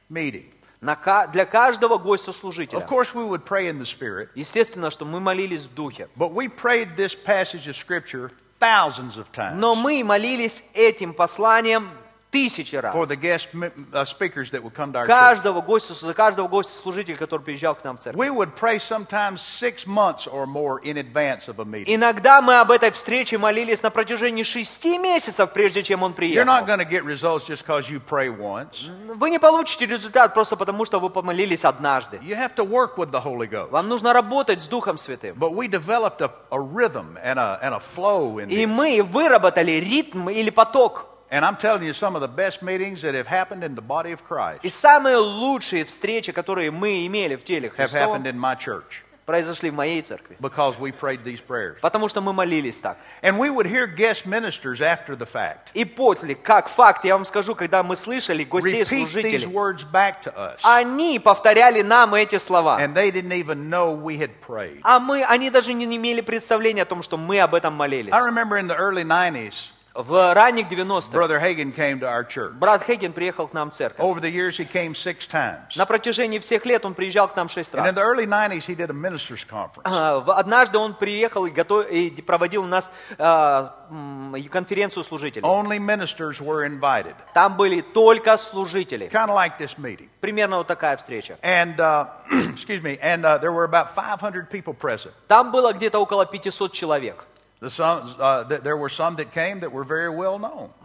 meeting, 0.09 0.50
для 0.81 1.45
каждого 1.45 1.97
of 1.97 2.03
гостя-служителя. 2.03 2.79
course, 2.87 3.13
we 3.13 3.23
would 3.23 3.45
pray 3.45 3.67
in 3.67 3.77
the 3.79 3.85
Spirit, 3.85 4.29
Естественно, 4.35 4.89
что 4.89 5.05
мы 5.05 5.19
молились 5.19 5.61
в 5.65 5.73
духе. 5.73 6.07
but 6.17 6.33
we 6.33 6.47
prayed 6.47 6.95
this 6.97 7.13
passage 7.15 7.67
of 7.67 7.75
Scripture 7.75 8.31
thousands 8.59 9.17
of 9.17 9.31
times. 9.31 9.55
Но 9.57 9.75
мы 9.75 10.03
молились 10.03 10.63
этим 10.73 11.13
посланием 11.13 11.89
Тысячи 12.31 12.75
раз. 12.75 12.95
for 12.95 13.05
the 13.05 13.17
guest 13.17 13.49
uh, 13.91 14.05
speakers 14.05 14.51
that 14.51 14.63
would 14.63 14.73
come 14.73 14.93
to 14.93 14.99
our. 14.99 15.05
Каждого 15.05 15.61
гостя, 15.61 15.93
за 15.93 16.13
каждого 16.13 16.47
гостя 16.47 16.73
служителя, 16.73 17.17
который 17.17 17.41
приезжал 17.41 17.75
к 17.75 17.83
нам 17.83 17.97
в 17.97 17.99
церковь. 17.99 18.17
We 18.19 18.29
would 18.33 18.55
pray 18.55 18.79
sometimes 18.79 19.41
six 19.41 19.85
months 19.85 20.27
or 20.27 20.45
more 20.45 20.79
in 20.81 20.97
advance 20.97 21.49
of 21.49 21.59
a 21.59 21.65
meeting. 21.65 21.93
Иногда 21.93 22.41
мы 22.41 22.61
об 22.61 22.71
этой 22.71 22.91
встрече 22.91 23.37
молились 23.37 23.83
на 23.83 23.89
протяжении 23.89 24.43
шести 24.43 24.97
месяцев, 24.97 25.51
прежде 25.51 25.83
чем 25.83 26.03
он 26.03 26.11
You're 26.13 26.45
not 26.45 26.65
приехал. 26.65 26.65
going 26.65 26.79
to 26.79 26.85
get 26.85 27.03
results 27.03 27.45
just 27.47 27.65
because 27.65 27.89
you 27.89 27.99
pray 27.99 28.29
once. 28.29 28.87
Вы 29.13 29.29
не 29.29 29.37
получите 29.39 29.85
результат 29.85 30.33
просто 30.33 30.55
потому, 30.55 30.85
что 30.85 31.01
вы 31.01 31.09
помолились 31.09 31.65
однажды. 31.65 32.17
You 32.21 32.37
have 32.37 32.55
to 32.55 32.63
work 32.63 32.95
with 32.97 33.11
the 33.11 33.21
Holy 33.21 33.47
Ghost. 33.49 33.71
Вам 33.71 33.89
нужно 33.89 34.13
работать 34.13 34.61
с 34.61 34.67
Духом 34.67 34.97
Святым. 34.97 35.35
But 35.37 35.53
we 35.53 35.67
developed 35.67 36.21
a, 36.21 36.31
a 36.49 36.59
rhythm 36.59 37.17
and 37.21 37.37
a, 37.37 37.59
and 37.61 37.73
a 37.73 37.79
flow 37.79 38.39
in 38.39 38.49
И 38.49 38.65
мы 38.65 39.03
выработали 39.03 39.71
ритм 39.73 40.29
или 40.29 40.49
поток. 40.49 41.07
And 41.30 41.44
I'm 41.44 41.56
telling 41.56 41.82
you, 41.82 41.92
some 41.92 42.14
of 42.14 42.20
the 42.20 42.28
best 42.28 42.62
meetings 42.62 43.02
that 43.02 43.14
have 43.14 43.26
happened 43.26 43.64
in 43.64 43.74
the 43.74 43.82
body 43.82 44.12
of 44.12 44.20
И 44.20 44.24
Christ 44.24 44.70
самые 44.70 45.16
лучшие 45.16 45.84
встречи, 45.84 46.32
которые 46.32 46.70
мы 46.70 47.04
имели 47.06 47.34
в 47.36 47.44
теле 47.44 47.68
have 47.76 47.90
happened 47.90 48.24
Христовом, 48.24 48.26
in 48.26 48.38
my 48.38 48.54
church 48.54 49.02
произошли 49.26 49.70
в 49.70 49.74
моей 49.74 50.00
церкви. 50.02 50.36
because 50.40 50.78
we 50.78 50.92
prayed 50.92 51.24
these 51.24 51.40
prayers. 51.40 51.78
Потому 51.80 52.08
что 52.08 52.20
мы 52.20 52.32
молились 52.32 52.80
так. 52.80 52.96
And 53.22 53.38
we 53.38 53.50
would 53.50 53.66
hear 53.66 53.86
guest 53.86 54.24
ministers 54.24 54.80
after 54.80 55.16
the 55.16 55.26
fact 55.26 55.70
И 55.74 55.84
после, 55.84 56.34
как 56.36 56.68
факт, 56.68 57.04
я 57.04 57.14
вам 57.14 57.24
скажу, 57.24 57.54
когда 57.54 57.82
мы 57.82 57.96
слышали 57.96 58.44
гостей 58.44 58.82
repeat 58.82 58.88
these 58.88 59.08
служителей, 59.10 59.46
words 59.52 59.84
back 59.84 60.22
to 60.22 60.32
us. 60.34 60.60
они 60.62 61.18
повторяли 61.18 61.82
нам 61.82 62.14
эти 62.14 62.38
слова. 62.38 62.80
And 62.80 62.94
they 62.94 63.10
didn't 63.10 63.32
even 63.32 63.68
know 63.68 63.92
we 63.92 64.16
had 64.16 64.30
prayed. 64.46 64.80
А 64.84 65.00
мы, 65.00 65.24
они 65.24 65.50
даже 65.50 65.72
не 65.74 65.84
имели 65.84 66.20
представления 66.20 66.82
о 66.82 66.86
том, 66.86 67.02
что 67.02 67.16
мы 67.16 67.40
об 67.40 67.54
этом 67.54 67.74
молились. 67.74 68.12
I 68.12 68.20
remember 68.20 68.56
in 68.56 68.68
the 68.68 68.76
early 68.76 69.02
90s, 69.02 69.70
В 69.93 70.33
ранних 70.33 70.69
90-х 70.69 71.11
Brother 71.11 71.37
Hagan 71.37 71.73
came 71.75 71.99
to 71.99 72.07
our 72.07 72.23
church. 72.23 72.53
брат 72.53 72.81
Хейген 72.85 73.11
приехал 73.11 73.47
к 73.49 73.53
нам 73.53 73.71
в 73.71 73.73
церковь. 73.73 73.99
Over 73.99 74.21
the 74.21 74.31
years, 74.31 74.57
he 74.57 74.65
came 74.65 74.93
six 74.93 75.27
times. 75.29 75.75
На 75.75 75.85
протяжении 75.85 76.39
всех 76.39 76.65
лет 76.65 76.85
он 76.85 76.93
приезжал 76.93 77.27
к 77.27 77.35
нам 77.35 77.49
шесть 77.49 77.73
And 77.75 77.81
in 77.81 77.83
раз. 77.87 77.97
the 77.97 78.01
early 78.01 78.25
90s, 78.25 78.65
he 78.67 78.73
did 78.75 78.89
a 78.89 78.93
ministers' 78.93 79.43
conference. 79.45 79.81
А, 79.83 80.19
в- 80.21 80.31
Однажды 80.31 80.77
он 80.77 80.93
приехал 80.93 81.45
и, 81.45 81.51
готов- 81.51 81.89
и 81.91 82.09
проводил 82.21 82.63
у 82.63 82.67
нас 82.67 82.89
а, 83.17 83.75
м, 83.89 84.33
конференцию 84.49 85.03
служителей. 85.03 85.45
Only 85.45 85.77
ministers 85.77 86.39
were 86.39 86.65
invited. 86.65 87.15
Там 87.33 87.57
были 87.57 87.81
только 87.81 88.37
служители. 88.37 89.09
Kind 89.11 89.27
of 89.27 89.35
like 89.35 89.57
this 89.59 89.77
meeting. 89.77 90.07
Примерно 90.21 90.55
вот 90.59 90.67
такая 90.67 90.95
встреча. 90.95 91.37
And, 91.41 91.75
uh, 91.75 92.07
excuse 92.53 92.81
me, 92.81 92.97
and 93.01 93.25
uh, 93.25 93.37
there 93.39 93.51
were 93.51 93.65
about 93.65 93.93
500 93.93 94.49
people 94.49 94.73
present. 94.73 95.11
Там 95.27 95.51
было 95.51 95.73
где-то 95.73 95.99
около 95.99 96.25
500 96.25 96.71
человек. 96.71 97.25
Uh. 97.61 97.69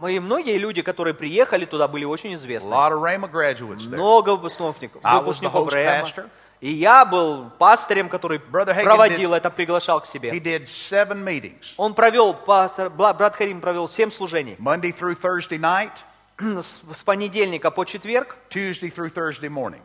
И 0.07 0.19
многие 0.19 0.57
люди, 0.59 0.83
которые 0.83 1.15
приехали 1.15 1.65
туда, 1.65 1.87
были 1.87 2.05
очень 2.05 2.33
A 2.33 2.35
известны. 2.35 2.69
lot 2.69 2.91
of 2.91 3.01
Rhema 3.01 3.27
graduates 3.27 3.87
there. 3.87 3.97
Много 3.97 4.35
выпускников, 4.35 5.01
выпускников 5.01 5.73
Рэма. 5.73 6.29
И 6.59 6.71
я 6.71 7.05
был 7.05 7.49
пастором, 7.57 8.09
который 8.09 8.39
проводил 8.39 9.33
это, 9.33 9.49
приглашал 9.49 10.01
к 10.01 10.05
He 10.05 10.11
себе. 10.11 10.31
did 10.39 10.65
seven 10.67 11.23
meetings 11.23 11.73
Он 11.77 11.93
провел, 11.95 12.33
пастор, 12.35 12.89
брат 12.91 13.35
Харим 13.35 13.59
провел 13.59 13.87
семь 13.87 14.11
служений. 14.11 14.55
Monday 14.59 14.91
through 14.91 15.15
Thursday 15.19 15.59
night, 15.59 15.91
С, 16.39 16.81
с 16.93 17.03
понедельника 17.03 17.71
по 17.71 17.85
четверг. 17.85 18.37
Tuesday 18.49 18.91
through 18.91 19.09
Thursday 19.09 19.49
morning. 19.49 19.81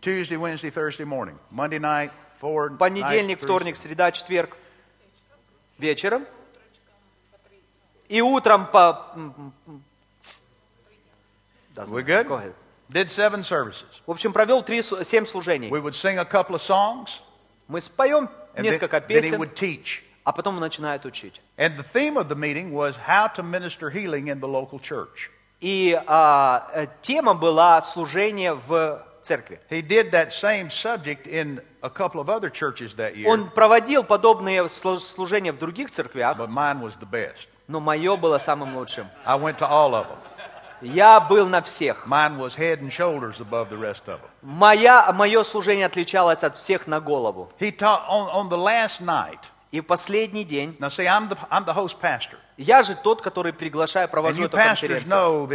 Tuesday, 0.00 0.36
Wednesday, 0.36 0.70
Thursday 0.70 1.04
morning. 1.04 1.38
Monday 1.50 1.78
night. 1.78 2.10
Понедельник, 2.78 3.40
вторник, 3.40 3.76
среда, 3.76 4.12
четверг. 4.12 4.56
Вечером. 5.78 6.26
И 8.08 8.20
утром 8.20 8.66
по... 8.66 9.12
We 11.76 12.04
good? 12.04 12.28
Go 12.28 12.36
ahead. 12.36 12.54
Did 12.88 13.10
seven 13.10 13.42
services. 13.42 13.88
В 14.06 14.10
общем, 14.12 14.32
провел 14.32 14.62
три, 14.62 14.82
семь 14.82 15.24
служений. 15.24 15.68
We 15.68 15.80
would 15.80 15.94
sing 15.94 16.18
a 16.18 16.24
couple 16.24 16.54
of 16.54 16.62
songs, 16.62 17.20
Мы 17.66 17.80
споем 17.80 18.28
and 18.54 18.64
then, 18.64 18.72
несколько 18.72 18.98
then 18.98 19.08
he 19.08 19.30
песен, 19.30 19.38
would 19.40 19.54
teach. 19.54 20.02
а 20.22 20.32
потом 20.32 20.54
он 20.54 20.60
начинает 20.60 21.04
учить. 21.04 21.40
And 21.56 21.76
the 21.76 21.82
theme 21.82 22.16
of 22.16 22.28
the 22.28 22.36
meeting 22.36 22.72
was 22.72 22.94
how 23.08 23.26
to 23.28 23.42
minister 23.42 23.90
healing 23.90 24.28
in 24.28 24.40
the 24.40 24.46
local 24.46 24.78
church. 24.78 25.30
И 25.60 25.98
а, 26.06 26.68
э, 26.74 26.86
тема 27.02 27.34
была 27.34 27.80
служение 27.80 28.52
в 28.52 29.02
церкви. 29.24 29.58
He 29.70 29.82
did 29.82 30.10
that 30.12 30.30
same 30.32 30.70
subject 30.70 31.26
in 31.26 31.60
a 31.82 31.90
couple 31.90 32.20
of 32.20 32.28
other 32.28 32.50
churches 32.50 32.94
that 32.96 33.14
year, 33.16 33.26
Он 33.26 33.50
проводил 33.50 34.04
подобные 34.04 34.62
слу- 34.66 34.98
служения 35.00 35.52
в 35.52 35.58
других 35.58 35.90
церквях, 35.90 36.36
but 36.38 36.48
mine 36.48 36.80
was 36.80 36.92
the 37.00 37.08
best. 37.10 37.48
но 37.66 37.80
мое 37.80 38.16
было 38.16 38.38
самым 38.38 38.76
лучшим. 38.76 39.06
I 39.24 39.36
went 39.36 39.58
to 39.58 39.66
all 39.68 39.94
of 39.94 40.06
them. 40.08 40.18
Я 40.82 41.18
был 41.20 41.48
на 41.48 41.62
всех. 41.62 42.06
Mine 42.06 42.36
was 42.36 42.56
head 42.56 42.80
and 42.82 42.90
shoulders 42.92 43.40
above 43.40 43.70
the 43.70 43.78
rest 43.78 44.02
of 44.06 44.20
them. 44.20 44.28
Моя, 44.42 45.10
мое 45.12 45.42
служение 45.42 45.86
отличалось 45.86 46.44
от 46.44 46.56
всех 46.58 46.86
на 46.86 47.00
голову. 47.00 47.50
He 47.58 47.70
taught 47.74 48.02
on, 48.08 48.28
on 48.30 48.48
the 48.50 48.58
last 48.58 49.00
night. 49.00 49.38
И 49.72 49.80
в 49.80 49.84
последний 49.86 50.44
день, 50.44 50.76
Now, 50.78 50.88
see, 50.88 51.06
I'm 51.06 51.28
the, 51.28 51.36
I'm 51.50 51.64
the 51.64 51.72
host 51.72 52.00
pastor. 52.00 52.36
Я 52.56 52.82
же 52.82 52.94
тот, 52.94 53.20
который 53.22 53.52
приглашаю, 53.52 54.08
провожу 54.08 54.44
эту 54.44 54.56
конференцию. 54.80 55.46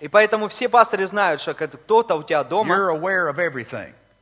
И 0.00 0.08
поэтому 0.08 0.48
все 0.48 0.68
пасторы 0.68 1.06
знают, 1.06 1.40
что 1.40 1.54
когда 1.54 1.76
кто-то 1.76 2.16
у 2.16 2.22
тебя 2.22 2.42
дома, 2.44 2.74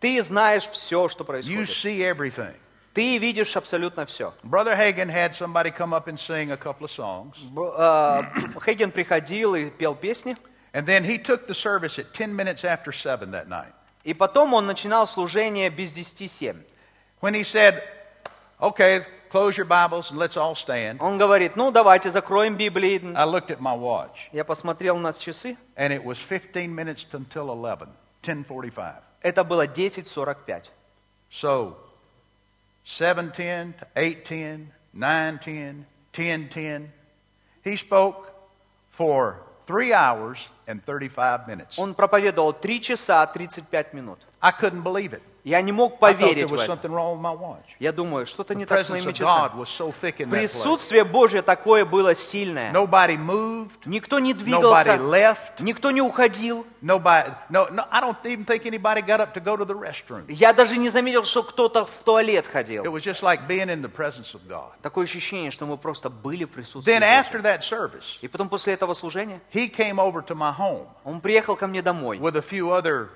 ты 0.00 0.20
знаешь 0.22 0.66
все, 0.68 1.08
что 1.08 1.24
происходит. 1.24 1.68
Ты 2.94 3.16
видишь 3.16 3.56
абсолютно 3.56 4.04
все. 4.04 4.34
Brother 4.44 4.76
Hagan 4.76 5.08
had 5.08 5.34
somebody 5.34 5.70
come 5.70 5.94
up 5.94 6.08
and 6.08 6.18
sing 6.18 6.50
a 6.52 6.58
couple 6.58 6.84
of 6.84 6.90
songs. 6.90 7.38
Б- 7.38 7.72
э, 7.74 8.22
Хейген 8.66 8.90
приходил 8.90 9.54
и 9.54 9.70
пел 9.70 9.94
песни. 9.94 10.36
And 10.74 10.84
then 10.84 11.02
he 11.04 11.16
took 11.18 11.46
the 11.46 11.54
service 11.54 11.98
at 11.98 12.12
10 12.12 12.34
minutes 12.34 12.64
after 12.64 12.92
7 12.92 13.30
that 13.30 13.48
night. 13.48 13.72
И 14.04 14.12
потом 14.12 14.52
он 14.52 14.66
начинал 14.66 15.06
служение 15.06 15.70
без 15.70 15.92
10-7. 15.92 16.56
When 17.22 17.34
he 17.34 17.44
said, 17.44 17.82
Okay, 18.60 19.04
close 19.31 19.57
your 19.57 19.65
Bibles 19.65 20.09
and 20.11 20.17
let's 20.19 20.37
all 20.37 20.55
stand, 20.55 20.97
Он 21.01 21.17
говорит, 21.17 21.55
ну 21.55 21.71
давайте 21.71 22.09
закроем 22.11 22.55
Библии. 22.55 23.01
I 23.15 23.25
looked 23.25 23.49
at 23.51 23.59
my 23.59 23.75
watch, 23.77 24.29
Я 24.31 24.43
посмотрел 24.43 24.97
на 24.97 25.09
часы. 25.13 25.57
and 25.75 25.91
it 25.93 26.03
was 26.03 26.17
15 26.19 26.73
minutes 26.73 27.05
until 27.13 27.49
11, 27.51 27.89
1045. 28.21 28.95
Это 29.21 29.43
было 29.43 29.65
10.45. 29.67 30.69
So, 31.29 31.75
710 32.85 33.73
to 33.79 33.87
810, 33.95 34.71
910, 34.93 35.85
1010. 36.13 36.91
He 37.63 37.75
spoke 37.75 38.31
for 38.91 39.41
three 39.65 39.93
hours 39.93 40.49
and 40.67 40.81
35 40.83 41.47
minutes. 41.47 41.77
Он 41.77 41.93
проповедовал 41.93 42.53
3 42.53 42.79
часа 42.81 43.25
35 43.27 43.93
минут. 43.93 44.19
I 44.41 44.51
couldn't 44.51 44.83
believe 44.83 45.13
it. 45.13 45.21
Я 45.44 45.60
не 45.60 45.72
мог 45.72 45.98
поверить 45.98 46.48
в 46.50 46.54
это. 46.54 46.88
Я 47.80 47.92
думаю, 47.92 48.26
что-то 48.26 48.54
не 48.54 48.64
так 48.64 48.78
с 48.86 48.88
моими 48.90 49.12
часами. 49.12 49.50
Присутствие 50.30 51.02
Божье 51.04 51.42
такое 51.42 51.84
было 51.84 52.14
сильное. 52.14 52.70
Никто 53.84 54.20
не 54.20 54.34
двигался, 54.34 54.98
никто 55.58 55.90
не 55.90 56.00
уходил. 56.00 56.64
Я 60.28 60.52
даже 60.52 60.76
не 60.76 60.88
заметил, 60.90 61.24
что 61.24 61.42
кто-то 61.42 61.86
в 61.86 62.04
туалет 62.04 62.46
ходил. 62.46 62.84
Такое 64.82 65.04
ощущение, 65.04 65.50
что 65.50 65.66
мы 65.66 65.76
просто 65.76 66.08
были 66.08 66.44
в 66.44 66.50
присутствии 66.50 66.92
Божьем. 66.92 68.18
И 68.20 68.28
потом 68.28 68.48
после 68.48 68.74
этого 68.74 68.94
служения 68.94 69.40
он 71.04 71.20
приехал 71.20 71.56
ко 71.56 71.66
мне 71.66 71.82
домой 71.82 72.18
with 72.18 72.36
a 72.36 72.42
few 72.42 72.68
other, 72.70 73.08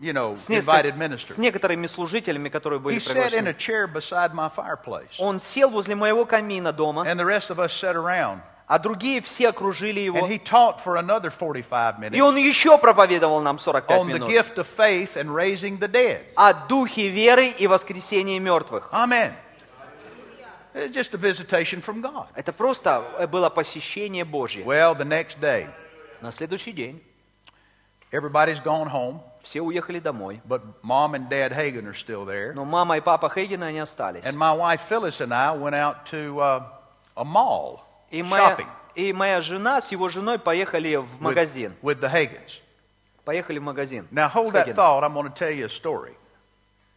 you 0.00 0.12
know, 0.12 0.34
с, 0.34 0.50
invited 0.50 0.96
ministers. 0.96 1.34
с 1.34 1.38
некоторыми 1.38 1.86
служителями, 1.86 2.48
которые 2.48 2.80
были 2.80 2.96
He 2.96 3.00
sat 3.00 3.32
in 3.32 3.46
a 3.48 3.52
приглашены. 3.52 3.56
chair 3.58 3.86
beside 3.86 4.32
my 4.34 4.48
fireplace, 4.54 5.14
Он 5.18 5.38
сел 5.38 5.70
возле 5.70 5.94
моего 5.94 6.24
камина 6.26 6.72
дома, 6.72 7.02
and 7.06 7.18
the 7.18 7.24
rest 7.24 7.50
of 7.50 7.58
us 7.58 7.72
sat 7.72 7.94
around, 7.96 8.40
а 8.66 8.78
другие 8.78 9.20
все 9.20 9.50
окружили 9.50 10.00
его. 10.00 10.18
and 10.18 10.28
he 10.28 10.38
taught 10.38 10.80
for 10.82 10.96
another 10.96 11.30
45 11.30 11.96
И 11.98 12.00
minutes 12.00 12.20
он 12.20 12.36
еще 12.36 12.76
проповедовал 12.78 13.40
нам 13.40 13.58
45 13.58 14.00
on 14.00 14.06
the 14.08 14.14
минут 14.14 14.30
gift 14.30 14.56
of 14.58 14.66
faith 14.66 15.16
and 15.16 15.32
raising 15.34 15.78
the 15.78 15.88
dead. 15.88 16.22
о 16.34 16.52
духе 16.54 17.08
веры 17.08 17.46
и 17.48 17.66
воскресении 17.66 18.38
мертвых. 18.38 18.88
Amen. 18.92 19.32
It's 20.74 20.92
just 20.92 21.14
a 21.14 21.18
visitation 21.18 21.80
from 21.80 22.00
God. 22.02 22.26
Это 22.34 22.52
просто 22.52 23.04
э, 23.18 23.28
было 23.28 23.48
посещение 23.48 24.24
Божье. 24.24 24.64
Well, 24.64 24.96
the 24.96 25.04
next 25.04 25.38
day, 25.40 25.68
На 26.20 26.32
следующий 26.32 26.72
день 26.72 27.00
everybody's 28.10 28.60
gone 28.60 28.88
home, 28.90 29.20
все 29.44 29.60
уехали 29.60 30.00
домой. 30.00 30.40
but 30.44 30.62
mom 30.82 31.14
and 31.14 31.28
dad 31.28 31.52
Hagan 31.52 31.86
are 31.86 31.94
still 31.94 32.24
there. 32.24 32.52
Но 32.54 32.64
мама 32.64 32.96
и 32.96 33.00
папа 33.00 33.28
Хейгена, 33.28 33.66
они 33.66 33.78
остались. 33.78 34.24
And 34.24 34.36
my 34.36 34.52
wife 34.52 34.80
Phyllis 34.88 35.20
and 35.20 35.32
I 35.32 35.52
went 35.52 35.74
out 35.74 36.06
to 36.10 36.40
uh, 36.40 36.62
a 37.16 37.24
mall 37.24 37.80
И 38.10 38.22
моя, 38.22 38.56
shopping 38.56 38.66
и 38.94 39.12
моя 39.12 39.40
жена 39.40 39.80
с 39.80 39.92
его 39.92 40.08
женой 40.08 40.38
поехали 40.38 40.96
в 40.96 41.04
with, 41.04 41.20
магазин. 41.20 41.74
with 41.82 42.00
the 42.00 42.10
Hagans. 42.12 42.60
Поехали 43.24 43.58
в 43.58 43.62
магазин. 43.62 44.06
Now, 44.10 44.28
hold 44.28 44.52
that 44.52 44.74
thought. 44.74 45.02
I'm 45.02 45.14
going 45.14 45.30
to 45.30 45.34
tell 45.34 45.50
you 45.50 45.66
a 45.66 45.68
story. 45.68 46.14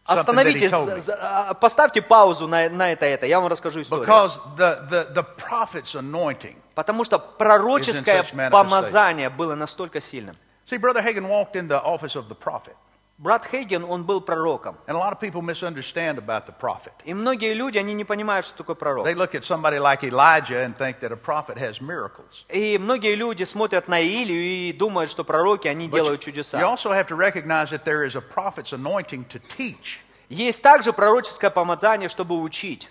Остановитесь, 0.04 0.72
а, 1.20 1.52
поставьте 1.52 2.00
паузу 2.00 2.48
на, 2.48 2.70
на 2.70 2.92
это, 2.92 3.04
это. 3.04 3.26
Я 3.26 3.40
вам 3.40 3.50
расскажу 3.50 3.82
историю. 3.82 4.06
Because 4.06 4.40
the, 4.56 4.88
the, 4.88 5.12
the 5.12 5.26
prophet's 5.36 5.94
anointing. 5.94 6.56
Потому 6.74 7.04
что 7.04 7.18
пророческое 7.18 8.24
помазание 8.50 9.28
было 9.28 9.54
настолько 9.54 10.00
сильным. 10.00 10.36
See, 10.67 10.77
Brother 10.77 11.01
Hagin 11.01 11.27
walked 11.27 11.55
in 11.55 11.67
the 11.67 11.81
office 11.83 12.15
of 12.15 12.29
the 12.29 12.35
prophet. 12.35 12.75
Брат 13.19 13.45
Хейген, 13.45 13.83
он 13.83 14.05
был 14.05 14.21
пророком. 14.21 14.75
And 14.87 14.95
a 14.95 14.99
lot 14.99 15.13
of 15.13 15.19
people 15.19 15.41
misunderstand 15.41 16.17
about 16.17 16.45
the 16.47 16.51
prophet. 16.51 16.93
И 17.05 17.13
многие 17.13 17.53
люди, 17.53 17.77
они 17.77 17.93
не 17.93 18.03
понимают, 18.03 18.45
что 18.45 18.57
такое 18.57 18.75
пророк. 18.75 19.05
They 19.05 19.13
look 19.13 19.35
at 19.35 19.43
somebody 19.43 19.77
like 19.77 20.03
Elijah 20.03 20.65
and 20.65 20.75
think 20.75 20.99
that 21.01 21.11
a 21.11 21.15
prophet 21.15 21.57
has 21.57 21.79
miracles. 21.79 22.43
И 22.49 22.77
многие 22.79 23.15
люди 23.15 23.43
смотрят 23.43 23.87
на 23.87 23.99
Илию 23.99 24.41
и 24.41 24.73
думают, 24.73 25.11
что 25.11 25.23
пророки, 25.23 25.67
они 25.67 25.87
But 25.87 25.91
делают 25.93 26.23
you, 26.23 26.31
чудеса. 26.33 26.59
you 26.59 26.65
also 26.65 26.91
have 26.91 27.07
to 27.07 27.15
recognize 27.15 27.69
that 27.69 27.85
there 27.85 28.03
is 28.03 28.15
a 28.15 28.21
prophet's 28.21 28.73
anointing 28.73 29.25
to 29.25 29.39
teach. 29.39 29.99
Есть 30.30 30.62
также 30.62 30.92
пророческое 30.92 31.50
помазание, 31.50 32.08
чтобы 32.10 32.38
учить. 32.40 32.88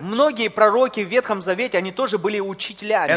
Многие 0.00 0.48
пророки 0.48 1.00
в 1.00 1.08
Ветхом 1.08 1.42
Завете, 1.42 1.78
они 1.78 1.90
тоже 1.90 2.16
были 2.18 2.38
учителями. 2.38 3.10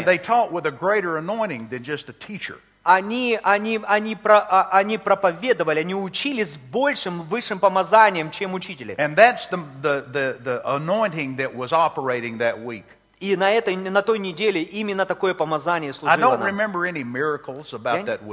Они, 2.84 3.38
они, 3.44 3.78
они, 3.86 4.16
про- 4.16 4.40
а- 4.40 4.68
они 4.72 4.98
проповедовали, 4.98 5.78
они 5.78 5.94
учили 5.94 6.42
с 6.42 6.56
большим, 6.56 7.22
высшим 7.22 7.60
помазанием, 7.60 8.32
чем 8.32 8.54
учители. 8.54 8.96
And 8.96 9.14
that's 9.14 9.48
the, 9.48 9.60
the, 9.80 10.04
the, 10.12 10.38
the 10.42 10.62
anointing 10.64 11.36
that 11.36 11.54
was 11.54 11.72
operating 11.72 12.38
that 12.38 12.58
week. 12.64 12.82
И 13.22 13.36
на, 13.36 13.52
этой, 13.52 13.76
на 13.76 14.02
той 14.02 14.18
неделе 14.18 14.62
именно 14.62 15.06
такое 15.06 15.32
помазание 15.32 15.90
I 15.90 15.92
служило 15.92 16.36
нам. 16.36 16.56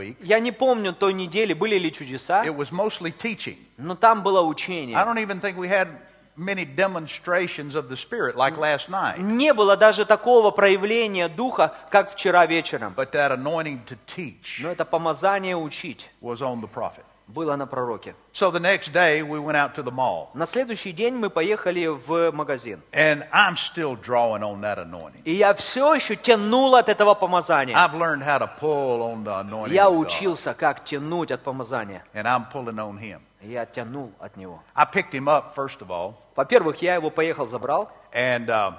Я, 0.02 0.16
я 0.20 0.40
не 0.40 0.52
помню 0.52 0.94
той 0.94 1.14
недели, 1.14 1.54
были 1.54 1.78
ли 1.78 1.92
чудеса, 1.92 2.44
It 2.44 2.56
was 2.58 2.72
mostly 2.72 3.14
teaching. 3.16 3.58
но 3.78 3.94
там 3.96 4.24
было 4.24 4.40
I 4.40 4.46
учение. 4.50 4.98
don't 4.98 5.20
even 5.20 5.40
think 5.40 5.58
we 5.58 5.68
had 5.68 5.90
many 6.36 6.66
demonstrations 6.66 7.76
of 7.76 7.88
the 7.88 7.96
Spirit 7.96 8.36
like 8.36 8.58
last 8.58 8.90
night. 8.90 9.20
Не 9.20 9.54
было 9.54 9.78
даже 9.78 10.06
такого 10.06 10.50
проявления 10.50 11.28
духа, 11.30 11.76
как 11.92 12.10
вчера 12.12 12.48
вечером. 12.48 12.94
But 12.96 13.12
that 13.12 13.32
anointing 13.32 13.86
to 13.86 13.98
teach 14.08 14.60
Но 14.60 14.72
это 14.72 14.86
помазание 14.86 15.56
учить 15.56 16.10
was 16.20 16.42
on 16.42 16.62
the 16.62 16.68
prophet. 16.68 17.06
Было 17.34 17.55
на 17.55 17.67
пророке. 17.67 18.15
So 18.34 18.51
the 18.51 18.59
next 18.59 18.91
day 18.91 19.21
we 19.21 19.39
went 19.39 19.55
out 19.55 19.75
to 19.75 19.84
the 19.84 19.91
mall. 19.91 20.30
На 20.34 20.45
следующий 20.45 20.91
день 20.91 21.15
мы 21.15 21.30
поехали 21.30 21.86
в 21.88 22.32
магазин. 22.32 22.82
And 22.91 23.25
I'm 23.32 23.55
still 23.55 23.95
drawing 23.95 24.41
on 24.41 24.61
that 24.61 24.77
anointing. 24.80 25.21
И 25.25 25.34
я 25.34 25.53
все 25.53 25.93
еще 25.93 26.15
тянул 26.15 26.75
от 26.75 26.89
этого 26.89 27.13
помазания. 27.13 27.75
I've 27.75 27.93
learned 27.93 28.23
how 28.23 28.39
to 28.39 28.49
pull 28.59 29.01
on 29.03 29.23
the 29.23 29.39
anointing. 29.41 29.73
Я 29.73 29.89
учился, 29.89 30.53
как 30.53 30.84
тянуть 30.84 31.32
от 31.32 31.43
помазания. 31.43 32.03
And 32.13 32.23
I'm 32.25 32.45
pulling 32.51 32.80
on 32.80 32.97
him. 32.99 33.19
Я 33.41 33.65
тянул 33.65 34.11
от 34.19 34.36
него. 34.36 34.61
I 34.75 34.86
picked 34.86 35.11
him 35.13 35.27
up, 35.30 35.55
first 35.55 35.82
of 35.82 35.89
all, 35.91 36.15
Во-первых, 36.36 36.82
я 36.82 36.95
его 36.95 37.09
поехал, 37.09 37.45
забрал. 37.45 37.89
and 38.11 38.49
uh, 38.49 38.73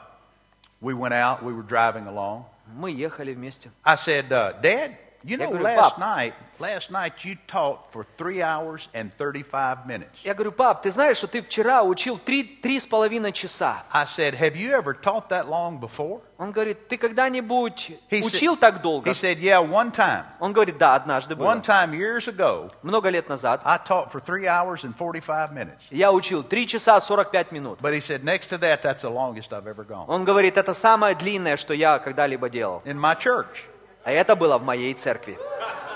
we 0.82 0.92
went 0.92 1.14
out. 1.14 1.42
We 1.42 1.53
were 1.55 1.62
driving 1.62 2.07
along. 2.09 2.44
Мы 2.74 2.90
ехали 2.90 3.32
вместе. 3.32 3.70
I 3.84 3.96
said, 3.96 4.30
uh, 4.32 4.53
Dad, 4.61 4.96
you 5.24 5.38
Я 5.38 5.45
know, 5.45 5.49
говорю, 5.49 5.64
last 5.64 5.95
«Пап». 5.95 5.97
night, 5.99 6.34
last 6.60 6.91
night 6.91 7.26
you 7.26 7.36
taught 7.47 7.91
for 7.91 8.06
three 8.16 8.43
hours 8.43 8.88
and 8.93 9.12
35 9.18 9.88
minutes. 9.88 10.20
Я 10.24 10.36
говорю, 10.36 10.51
пап, 10.51 10.84
ты 10.84 10.91
знаешь, 10.91 11.18
что 11.18 11.26
ты 11.28 11.41
вчера 11.41 11.82
учил 11.82 12.20
три, 12.20 12.43
три 12.43 12.80
с 12.80 12.86
половиной 12.86 13.32
часа. 13.32 13.84
I 13.91 14.06
said, 14.06 14.36
Have 14.36 14.56
you 14.56 14.72
ever 14.74 14.93
taught 14.93 15.30
that 15.30 15.47
long 15.49 15.80
before? 15.80 16.22
Он 16.38 16.51
говорит, 16.51 16.88
ты 16.89 16.97
когда-нибудь 16.97 17.91
He 18.12 18.22
учил 18.24 18.53
said- 18.53 18.60
так 18.60 18.82
долго? 18.84 19.10
He 19.10 19.14
said, 19.16 19.39
Yeah, 19.39 19.62
one 19.62 19.91
time. 19.91 20.26
Он 20.39 20.53
говорит, 20.53 20.78
да, 20.78 20.93
однажды 20.93 21.36
было. 21.36 21.47
One 21.47 21.62
time 21.64 21.91
years 21.93 22.28
ago, 22.28 22.70
Много 22.84 23.10
лет 23.10 23.28
назад. 23.28 23.62
I 23.66 23.78
taught 23.80 24.12
for 24.12 24.20
three 24.24 24.45
hours 24.45 24.84
and 24.84 24.95
45 24.95 25.51
minutes. 25.53 25.82
Я 25.89 26.12
учил 26.12 26.43
3 26.43 26.68
часа 26.68 26.99
45 27.01 27.51
минут. 27.51 27.80
But 27.82 27.93
he 27.95 27.99
said, 28.01 28.24
Next 28.24 28.49
to 28.49 28.60
that, 28.60 28.84
that's 28.84 29.01
the 29.01 29.10
longest 29.10 29.51
I've 29.53 29.66
ever 29.68 29.84
gone. 29.84 30.06
Он 30.08 30.24
говорит, 30.24 30.56
это 30.58 30.74
самое 30.74 31.16
длинное, 31.16 31.58
что 31.58 31.74
я 31.74 31.97
когда-либо 31.97 32.49
делал. 32.49 32.84
In 32.86 32.99
my 32.99 33.16
church. 33.18 33.66
А 34.03 34.12
это 34.12 34.36
было 34.36 34.58
в 34.58 34.64
моей 34.64 34.93
церкви. 34.93 35.38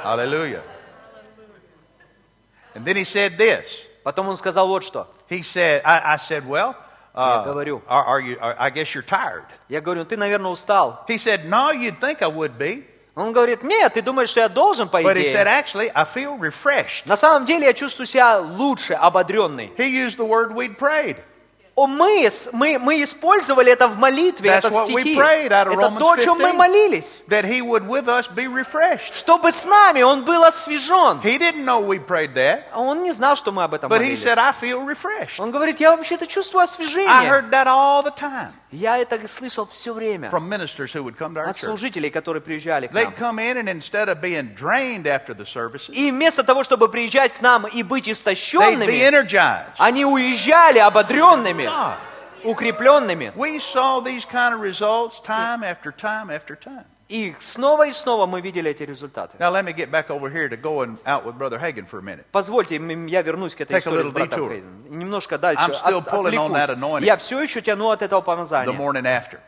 Hallelujah. 0.03 0.63
And 2.75 2.85
then 2.85 2.95
he 2.95 3.03
said 3.03 3.37
this. 3.37 3.65
Потом 4.03 4.29
он 4.29 4.37
сказал 4.37 4.67
вот 4.67 4.83
что. 4.83 5.07
He 5.29 5.41
said, 5.41 5.81
I, 5.83 6.13
I 6.13 6.17
said, 6.17 6.47
Well, 6.47 6.75
Я 7.13 7.41
uh, 7.41 7.43
говорю. 7.43 7.81
are, 7.87 8.05
are 8.05 8.19
you, 8.21 8.37
are, 8.39 8.55
I 8.57 8.69
guess 8.69 8.93
you're 8.95 9.03
tired. 9.03 9.45
Я 9.67 9.81
говорю, 9.81 10.05
ты, 10.05 10.17
наверное, 10.17 10.51
устал. 10.51 11.05
He 11.07 11.17
said, 11.17 11.45
No, 11.45 11.71
you'd 11.71 11.99
think 11.99 12.21
I 12.21 12.27
would 12.27 12.57
be. 12.57 12.85
Он 13.15 13.33
говорит, 13.33 13.63
нет, 13.63 13.93
ты 13.93 14.01
думаешь, 14.01 14.29
что 14.29 14.39
я 14.39 14.47
должен, 14.47 14.87
по 14.87 15.01
But 15.01 15.17
he 15.17 15.25
said, 15.25 15.45
идее. 15.45 15.47
Actually, 15.47 15.91
I 15.93 16.05
feel 16.05 16.37
refreshed. 16.39 17.05
На 17.05 17.17
самом 17.17 17.45
деле 17.45 17.65
я 17.67 17.73
чувствую 17.73 18.05
себя 18.05 18.39
лучше, 18.39 18.93
ободренный. 18.93 19.73
He 19.77 19.89
used 19.89 20.17
the 20.17 20.25
word 20.25 20.53
we'd 20.53 20.77
prayed. 20.77 21.17
О, 21.76 21.88
мы, 21.88 22.24
с- 22.26 22.50
мы, 22.52 22.78
мы 22.78 23.02
использовали 23.02 23.72
это 23.72 23.88
в 23.88 23.98
молитве, 23.98 24.48
That's 24.50 24.58
это 24.58 24.68
what 24.68 24.86
we 24.90 25.00
стихи. 25.02 25.16
prayed 25.16 25.50
out 25.50 25.66
of 25.66 25.72
Это 25.72 25.80
Romans 25.88 25.98
то, 25.98 26.10
о 26.12 26.18
чем 26.18 26.34
мы 26.38 26.52
15. 26.52 26.54
молились. 26.56 27.18
That 27.28 27.44
he 27.44 27.60
would 27.62 27.84
with 27.88 28.06
us 28.06 28.28
be 28.32 28.46
refreshed. 28.46 29.12
Чтобы 29.12 29.50
с 29.50 29.64
нами 29.64 30.02
он 30.02 30.24
был 30.24 30.44
освежен. 30.44 31.20
He 31.24 31.36
didn't 31.36 31.64
know 31.64 31.80
we 31.84 31.98
prayed 31.98 32.34
that, 32.34 32.62
А 32.72 32.80
Он 32.80 33.02
не 33.02 33.10
знал, 33.10 33.34
что 33.34 33.50
мы 33.50 33.64
об 33.64 33.74
этом 33.74 33.90
but 33.90 34.00
he 34.00 34.12
молились. 34.14 34.22
said, 34.22 34.38
I 34.38 34.52
feel 34.52 34.84
refreshed. 34.86 35.40
Он 35.40 35.50
говорит, 35.50 35.80
я 35.80 35.90
вообще-то 35.96 36.28
чувствую 36.28 36.60
I 36.60 36.64
освежение. 36.64 37.28
heard 37.28 37.50
that 37.50 37.66
all 37.66 38.04
the 38.04 38.14
time 38.14 38.52
Я 38.74 38.98
это 38.98 39.26
слышал 39.28 39.66
все 39.66 39.92
время 39.92 40.30
from 40.30 40.48
ministers 40.48 40.92
who 40.92 41.02
would 41.04 41.16
come 41.16 41.32
to 41.34 41.40
our 41.40 41.48
от 41.50 41.56
church. 41.56 41.66
служителей, 41.66 42.10
которые 42.10 42.40
приезжали 42.40 42.88
к 42.88 42.92
They'd 42.92 43.04
нам. 43.04 43.14
come 43.14 43.38
in 43.38 43.56
and 43.58 43.68
instead 43.68 44.08
of 44.08 44.20
being 44.20 44.54
drained 44.54 45.06
after 45.06 45.34
the 45.34 45.46
services, 45.46 45.90
И 45.94 46.10
вместо 46.10 46.42
того, 46.42 46.64
чтобы 46.64 46.88
приезжать 46.88 47.34
к 47.34 47.40
нам 47.40 47.66
и 47.66 47.82
быть 47.82 48.06
they'd 48.06 48.10
be 48.10 48.12
истощенными, 48.12 48.96
energized. 49.00 49.74
они 49.78 50.04
уезжали 50.04 50.78
ободренными, 50.78 51.64
God, 51.66 51.94
укрепленными. 52.44 53.32
we 53.36 53.58
saw 53.58 54.00
these 54.00 54.24
kind 54.24 54.54
of 54.54 54.60
results 54.60 55.20
time 55.20 55.62
after 55.62 55.92
time 55.92 56.30
after 56.30 56.56
time. 56.56 56.84
И 57.08 57.34
снова 57.38 57.86
и 57.86 57.92
снова 57.92 58.24
мы 58.26 58.40
видели 58.40 58.70
эти 58.70 58.82
результаты. 58.82 59.36
Now 59.38 59.50
let 59.52 59.62
me 59.64 59.74
get 59.74 59.90
back 59.90 60.08
over 60.08 60.30
here 60.30 60.48
to 60.48 60.56
going 60.56 60.96
out 61.04 61.24
with 61.26 61.36
Brother 61.36 61.58
Hagan 61.58 61.84
for 61.86 61.98
a 61.98 62.02
minute. 62.02 62.24
Позвольте, 62.32 62.76
я 62.76 63.22
вернусь 63.22 63.54
к 63.54 63.60
этой 63.60 63.74
Take 63.76 63.80
истории 63.80 64.04
с 64.04 64.10
братом. 64.10 64.48
Хейденом. 64.48 64.98
Немножко 64.98 65.36
дальше 65.36 65.62
I'm 65.70 65.74
still 65.74 65.98
от- 65.98 66.08
pulling 66.08 66.38
on 66.38 66.52
that 66.52 66.70
отвлекусь. 66.70 66.76
anointing. 66.78 67.04
Я 67.04 67.16
все 67.18 67.42
еще 67.42 67.60
тяну 67.60 67.90
от 67.90 68.00
этого 68.00 68.20
the 68.22 68.24
помазания. 68.24 68.72
morning 68.72 69.04
after. 69.04 69.38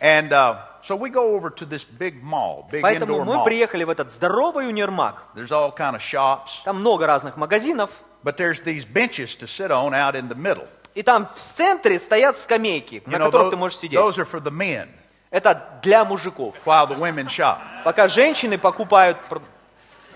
And 0.00 0.32
uh, 0.32 0.56
so 0.82 0.96
we 0.96 1.10
go 1.10 1.34
over 1.36 1.48
to 1.50 1.64
this 1.64 1.84
big 1.84 2.22
mall, 2.24 2.66
big 2.70 2.82
Поэтому 2.82 3.14
indoor 3.18 3.24
мы 3.24 3.34
mall. 3.36 3.44
приехали 3.44 3.84
в 3.84 3.90
этот 3.90 4.10
здоровый 4.10 4.68
универмаг. 4.68 5.22
There's 5.36 5.52
all 5.52 5.70
kind 5.72 5.94
of 5.94 6.00
shops, 6.02 6.60
Там 6.64 6.80
много 6.80 7.06
разных 7.06 7.36
магазинов. 7.36 7.90
but 8.24 8.36
there's 8.36 8.60
these 8.64 8.84
benches 8.84 9.36
to 9.36 9.46
sit 9.46 9.70
on 9.70 9.94
out 9.94 10.16
in 10.16 10.28
the 10.28 10.34
middle. 10.34 10.66
И 10.94 11.02
там 11.04 11.26
в 11.26 11.36
центре 11.38 12.00
стоят 12.00 12.36
скамейки, 12.36 12.96
You 13.06 13.10
на 13.10 13.16
know, 13.18 13.30
которых 13.30 13.46
those, 13.46 13.50
ты 13.50 13.56
можешь 13.56 13.78
сидеть. 13.78 13.98
those 14.00 14.18
are 14.18 14.24
for 14.26 14.40
the 14.40 14.50
men 14.50 14.88
Это 15.32 15.80
для 15.82 16.04
мужиков. 16.04 16.54
while 16.64 16.86
the 16.86 16.96
women 16.96 17.26
shop. 17.26 17.58
Пока 17.84 18.06
женщины 18.06 18.56
покупают... 18.58 19.16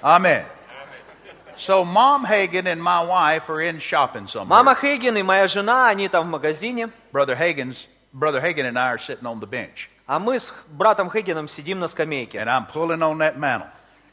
Amen. 0.02 0.44
So 1.58 1.84
Mom 1.86 2.24
Hagan 2.26 2.66
and 2.66 2.82
my 2.82 3.02
wife 3.02 3.48
are 3.48 3.62
in 3.62 3.78
shopping 3.80 4.26
somewhere. 4.28 4.46
Мама 4.48 4.74
Хейген 4.74 5.16
и 5.16 5.22
моя 5.22 5.48
жена, 5.48 5.88
они 5.88 6.06
там 6.10 6.24
в 6.24 6.28
магазине. 6.28 6.90
Brother 7.12 7.34
Hagan's 7.34 7.88
Brother 8.12 8.42
Hagan 8.42 8.66
and 8.66 8.78
I 8.78 8.92
are 8.92 8.98
sitting 8.98 9.24
on 9.26 9.40
the 9.40 9.46
bench, 9.48 9.88
А 10.06 10.18
мы 10.18 10.38
с 10.38 10.52
братом 10.68 11.10
Хейгеном 11.10 11.48
сидим 11.48 11.78
на 11.80 11.88
скамейке. 11.88 12.38
and 12.38 12.48
I'm 12.50 12.66
pulling 12.66 13.00
on 13.00 13.16
that 13.18 13.38
mantle. 13.38 13.68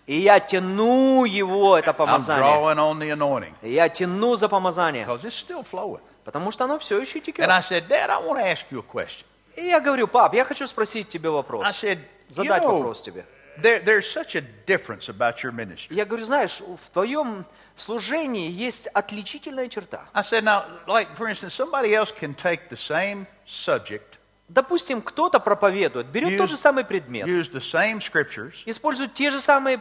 И 0.07 0.19
я 0.19 0.39
тяну 0.39 1.25
его, 1.25 1.77
это 1.77 1.91
I'm 1.91 1.95
помазание. 1.95 2.43
drawing 2.43 2.77
on 2.77 2.99
the 2.99 3.09
anointing 3.11 3.53
И 3.61 3.73
я 3.73 3.89
тяну 3.89 4.35
за 4.35 4.47
помазание. 4.47 5.05
because 5.05 5.25
it's 5.25 5.35
still 5.35 5.63
flowing. 5.69 5.99
Потому 6.23 6.49
что 6.51 6.63
оно 6.63 6.79
все 6.79 7.01
еще 7.01 7.19
And 7.19 7.25
текет. 7.25 7.49
I 7.49 7.59
said, 7.61 7.89
Dad, 7.89 8.09
I 8.09 8.19
want 8.25 8.39
to 8.39 8.45
ask 8.45 8.63
you 8.71 8.79
a 8.79 8.83
question. 8.83 9.25
И 9.56 9.66
я 9.66 9.80
говорю, 9.80 10.06
пап, 10.06 10.34
я 10.34 10.44
хочу 10.44 10.66
спросить 10.66 11.08
тебе 11.08 11.28
I 11.28 11.32
вопрос. 11.32 11.66
said, 11.82 11.98
you 12.28 12.34
Задать 12.34 12.62
know, 12.62 12.78
вопрос 12.78 13.02
тебе. 13.02 13.24
there, 13.60 13.80
there's 13.80 14.08
such 14.10 14.34
a 14.36 14.42
difference 14.66 15.08
about 15.08 15.42
your 15.42 15.52
ministry. 15.52 15.96
Я 15.96 16.04
говорю, 16.04 16.24
знаешь, 16.24 16.60
в 16.60 16.90
твоем 16.92 17.44
служении 17.74 18.50
есть 18.50 18.86
отличительная 18.88 19.68
черта. 19.68 20.04
I 20.14 20.22
said, 20.22 20.44
now, 20.44 20.64
like, 20.86 21.14
for 21.16 21.28
instance, 21.28 21.54
somebody 21.54 21.94
else 21.94 22.12
can 22.12 22.34
take 22.34 22.68
the 22.68 22.76
same 22.76 23.26
subject, 23.46 24.18
Допустим, 24.53 25.01
кто-то 25.01 25.39
проповедует, 25.39 26.05
берет 26.07 26.37
тот 26.37 26.47
же 26.47 26.57
самый 26.57 26.85
предмет, 26.85 27.27
use 27.27 27.51
the 27.51 27.59
same 27.59 27.97
scriptures, 27.97 28.53
использует 28.65 29.15
те 29.15 29.31
же 29.31 29.39
самые 29.39 29.79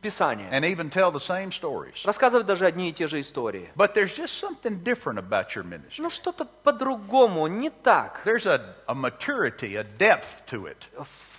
писания, 0.00 0.50
and 0.50 0.64
even 0.64 0.90
tell 0.90 1.12
the 1.12 1.18
same 1.18 1.50
stories. 1.50 1.96
рассказывает 2.04 2.46
даже 2.46 2.64
одни 2.64 2.88
и 2.88 2.92
те 2.94 3.06
же 3.06 3.20
истории. 3.20 3.70
But 3.76 3.92
there's 3.94 4.16
just 4.16 4.38
something 4.38 4.82
different 4.82 5.18
about 5.18 5.54
your 5.54 5.62
ministry. 5.62 5.98
Ну 5.98 6.08
что-то 6.08 6.46
по-другому, 6.62 7.46
не 7.48 7.68
так. 7.68 8.22
There's 8.24 8.46
a, 8.46 8.76
a 8.86 8.94
maturity, 8.94 9.76
a 9.76 9.84
depth 9.84 10.46
to 10.50 10.66
it. 10.66 10.88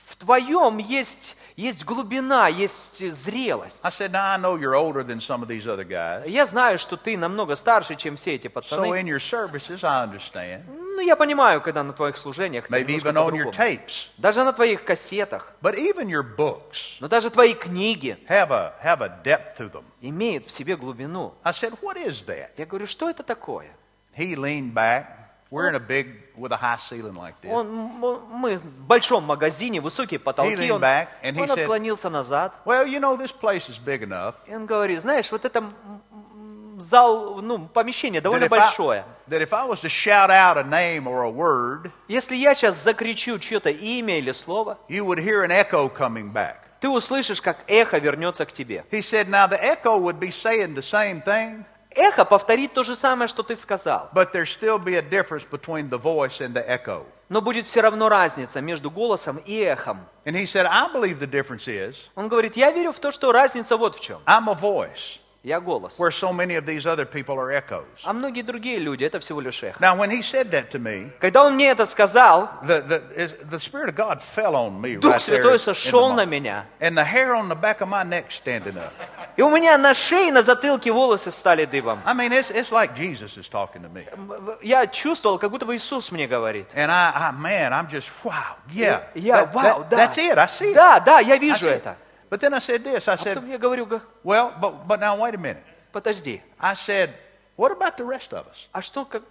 В 0.06 0.16
твоем 0.16 0.78
есть, 0.78 1.38
есть 1.58 1.84
глубина, 1.86 2.48
есть 2.48 3.00
зрелость. 3.14 3.84
I 3.84 3.90
said, 3.90 4.12
Now 4.12 4.34
I 4.34 4.38
know 4.38 4.56
you're 4.56 4.76
older 4.76 5.04
than 5.04 5.20
some 5.20 5.42
of 5.42 5.48
these 5.50 5.66
other 5.66 5.84
guys. 5.84 6.28
Я 6.28 6.46
знаю, 6.46 6.78
что 6.78 6.96
ты 6.96 7.18
намного 7.18 7.56
старше, 7.56 7.96
чем 7.96 8.16
все 8.16 8.36
эти 8.36 8.48
So 8.48 8.52
пацаны. 8.52 9.02
in 9.02 9.08
your 9.08 9.20
services, 9.20 9.84
I 9.84 10.06
understand. 10.06 10.64
Ну, 10.70 11.02
я 11.02 11.16
понимаю, 11.16 11.60
когда 11.62 11.84
на 11.84 11.94
твоих 11.94 12.16
служениях, 12.16 12.66
это 12.66 12.74
Maybe 12.76 12.86
немножко 12.96 13.10
even 13.10 13.14
on 13.16 13.34
your 13.34 13.46
по-другому. 13.46 13.52
tapes. 13.52 14.08
Даже 14.18 14.44
на 14.44 14.54
твоих 14.54 14.84
кассетах, 14.84 15.52
But 15.62 15.76
even 15.78 16.08
your 16.08 16.24
books 16.24 16.98
но 17.00 17.08
даже 17.08 17.30
твои 17.32 17.54
книги 17.56 18.18
have 18.30 18.52
a, 18.52 18.74
have 18.84 19.02
a 19.02 19.20
depth 19.24 19.58
to 19.58 19.72
them. 19.72 19.84
имеют 20.02 20.46
в 20.46 20.52
себе 20.52 20.76
глубину. 20.78 21.34
I 21.44 21.52
said, 21.54 21.74
What 21.82 21.98
is 21.98 22.24
that? 22.28 22.50
Я 22.58 22.66
говорю, 22.68 22.86
что 22.86 23.10
это 23.10 23.24
такое? 23.24 23.70
He 24.16 24.36
leaned 24.36 24.74
back. 24.74 25.06
We're 25.50 25.70
in 25.70 25.76
a 25.76 25.80
big, 25.80 26.27
with 26.38 26.52
a 26.52 26.58
high 26.58 26.78
ceiling 26.78 27.16
like 27.16 27.34
this. 27.42 27.52
Он, 27.52 27.68
мы 27.68 28.58
в 28.58 28.80
большом 28.86 29.24
магазине, 29.24 29.82
высокие 29.82 30.20
потолки, 30.20 30.72
он, 30.72 30.82
back 30.82 31.08
and 31.24 31.40
он 31.40 31.50
said- 31.50 31.64
отклонился 31.64 32.10
назад. 32.10 32.54
Well, 32.66 32.86
you 32.86 33.00
know, 33.00 33.18
this 33.18 33.32
place 33.32 33.68
is 33.70 33.78
big 33.78 34.04
enough 34.04 34.36
И 34.48 34.56
он 34.56 34.66
говорит, 34.66 35.02
знаешь, 35.02 35.32
вот 35.32 35.46
это 35.46 35.60
м- 35.60 35.74
м, 36.12 36.80
зал, 36.80 37.42
ну, 37.42 37.68
помещение 37.68 38.22
довольно 38.22 38.48
большое. 38.48 39.04
Если 42.08 42.36
я 42.36 42.56
сейчас 42.56 42.84
закричу 42.84 43.40
чье-то 43.40 43.70
имя 43.70 44.20
или 44.20 44.32
слово, 44.32 44.78
you 44.88 45.06
would 45.06 45.20
hear 45.20 45.44
an 45.44 45.52
echo 45.52 45.90
coming 45.90 46.32
back. 46.32 46.56
ты 46.80 46.90
услышишь, 46.90 47.42
как 47.42 47.58
эхо 47.68 47.98
вернется 47.98 48.46
к 48.46 48.52
тебе. 48.54 48.86
He 48.92 49.00
said, 49.02 49.28
Now 49.30 49.48
the 49.48 49.60
echo 49.60 49.98
would 49.98 50.20
be 50.20 50.30
saying 50.32 50.76
the 50.76 50.84
same 50.84 51.22
thing, 51.24 51.66
Эхо 51.98 52.26
повторит 52.26 52.74
то 52.74 52.84
же 52.84 52.96
самое, 52.96 53.28
что 53.28 53.42
ты 53.44 53.56
сказал. 53.56 54.10
but 54.14 54.32
there 54.32 54.46
still 54.46 54.78
be 54.78 54.96
a 54.96 55.02
difference 55.02 55.44
between 55.50 55.90
the 55.90 56.00
voice 56.00 56.40
and 56.40 56.54
the 56.54 56.64
echo. 56.68 57.06
Но 57.30 57.42
будет 57.42 57.66
все 57.66 57.82
равно 57.82 58.08
разница 58.08 58.62
между 58.62 58.90
голосом 58.92 59.38
и 59.46 59.58
эхом. 59.60 60.06
And 60.24 60.36
he 60.36 60.46
said, 60.46 60.66
I 60.66 60.88
believe 60.94 61.20
the 61.20 61.30
difference 61.30 61.68
is 61.68 61.96
Он 62.16 62.30
говорит, 62.30 62.56
я 62.56 62.72
верю 62.72 62.92
в 62.94 63.00
то, 63.00 63.12
что 63.12 63.32
разница 63.32 63.78
вот 63.78 63.96
в 63.96 64.00
чем. 64.00 64.20
I'm 64.26 64.50
a 64.50 64.54
voice 64.54 65.20
Я 65.48 65.62
голос. 65.62 65.98
where 65.98 66.12
so 66.12 66.34
many 66.34 66.56
of 66.56 66.66
these 66.66 66.86
other 66.86 67.06
people 67.06 67.40
are 67.40 67.52
echoes. 67.52 67.86
А 68.04 68.12
многие 68.12 68.42
другие 68.42 68.80
люди, 68.80 69.06
это 69.06 69.22
всего 69.22 69.40
лишь 69.40 69.64
эхо. 69.64 69.80
Now, 69.80 69.96
when 69.96 70.10
he 70.10 70.22
said 70.22 70.52
that 70.52 70.72
to 70.72 70.78
me, 70.78 71.10
Когда 71.22 71.46
он 71.46 71.54
мне 71.54 71.70
это 71.70 71.86
сказал, 71.86 72.50
the, 72.64 72.82
the, 72.82 73.48
the 73.50 73.58
Spirit 73.58 73.88
of 73.88 73.96
God 73.96 74.22
fell 74.22 74.56
on 74.56 74.82
me 74.82 74.98
Дух 74.98 75.14
right. 75.14 75.22
Святой 75.22 75.58
сошел 75.58 76.14
на 76.14 76.26
меня. 76.26 76.66
And 76.82 76.98
the 76.98 77.06
hair 77.06 77.34
on 77.34 77.48
the 77.48 77.56
back 77.56 77.80
of 77.80 77.88
my 77.88 78.04
neck 78.04 78.30
standing 78.30 78.78
up. 78.78 78.92
И 79.38 79.42
у 79.42 79.50
меня 79.50 79.78
на 79.78 79.94
шее, 79.94 80.34
на 80.34 80.44
затылке 80.44 80.92
волосы 80.92 81.32
встали 81.32 81.64
дыбом. 81.64 82.02
I 82.06 82.14
mean, 82.14 82.34
it's, 82.34 82.52
it's 82.52 82.74
like 82.74 82.94
Jesus 82.98 83.38
is 83.38 83.48
talking 83.48 83.84
to 83.84 83.90
me. 83.90 84.06
Я 84.62 84.86
чувствовал, 84.88 85.40
как 85.40 85.52
будто 85.52 85.66
бы 85.66 85.78
Иисус 85.78 86.12
мне 86.12 86.28
говорит. 86.28 86.68
And 86.74 86.92
I, 86.92 87.14
I 87.16 87.32
man, 87.32 87.72
I'm 87.72 87.88
just, 87.88 88.10
wow, 88.26 88.58
yeah. 88.74 89.04
Я, 89.16 89.44
That- 89.44 89.54
вау, 89.54 89.64
that- 89.64 89.90
да. 89.92 89.98
That's 89.98 90.18
it, 90.18 90.38
I 90.38 90.48
see 90.48 90.72
it. 90.72 90.76
Да, 90.76 91.00
да, 91.00 91.20
я 91.20 91.38
вижу 91.38 91.68
see 91.68 91.82
it. 91.82 91.96
это. 92.27 92.31
But 92.31 92.41
then 92.41 92.55
I 92.55 92.59
said 92.61 92.83
this 92.85 93.09
I 93.09 93.15
А 93.15 93.17
said, 93.19 93.35
потом 93.35 93.51
я 93.51 93.59
говорю, 93.59 93.87
га- 93.87 94.03
well, 94.25 94.53
but, 94.61 94.87
but 94.87 95.01
now 95.01 95.17
wait 95.17 95.35
a 95.35 95.39
minute. 95.39 95.63
подожди, 95.93 96.41
I 96.59 96.75
said, 96.75 97.11
what 97.57 97.71
about 97.73 97.97
the 97.99 98.05
rest 98.05 98.33
of 98.33 98.47
us? 98.49 98.69
а 98.73 98.81
что 98.83 99.05
как 99.05 99.23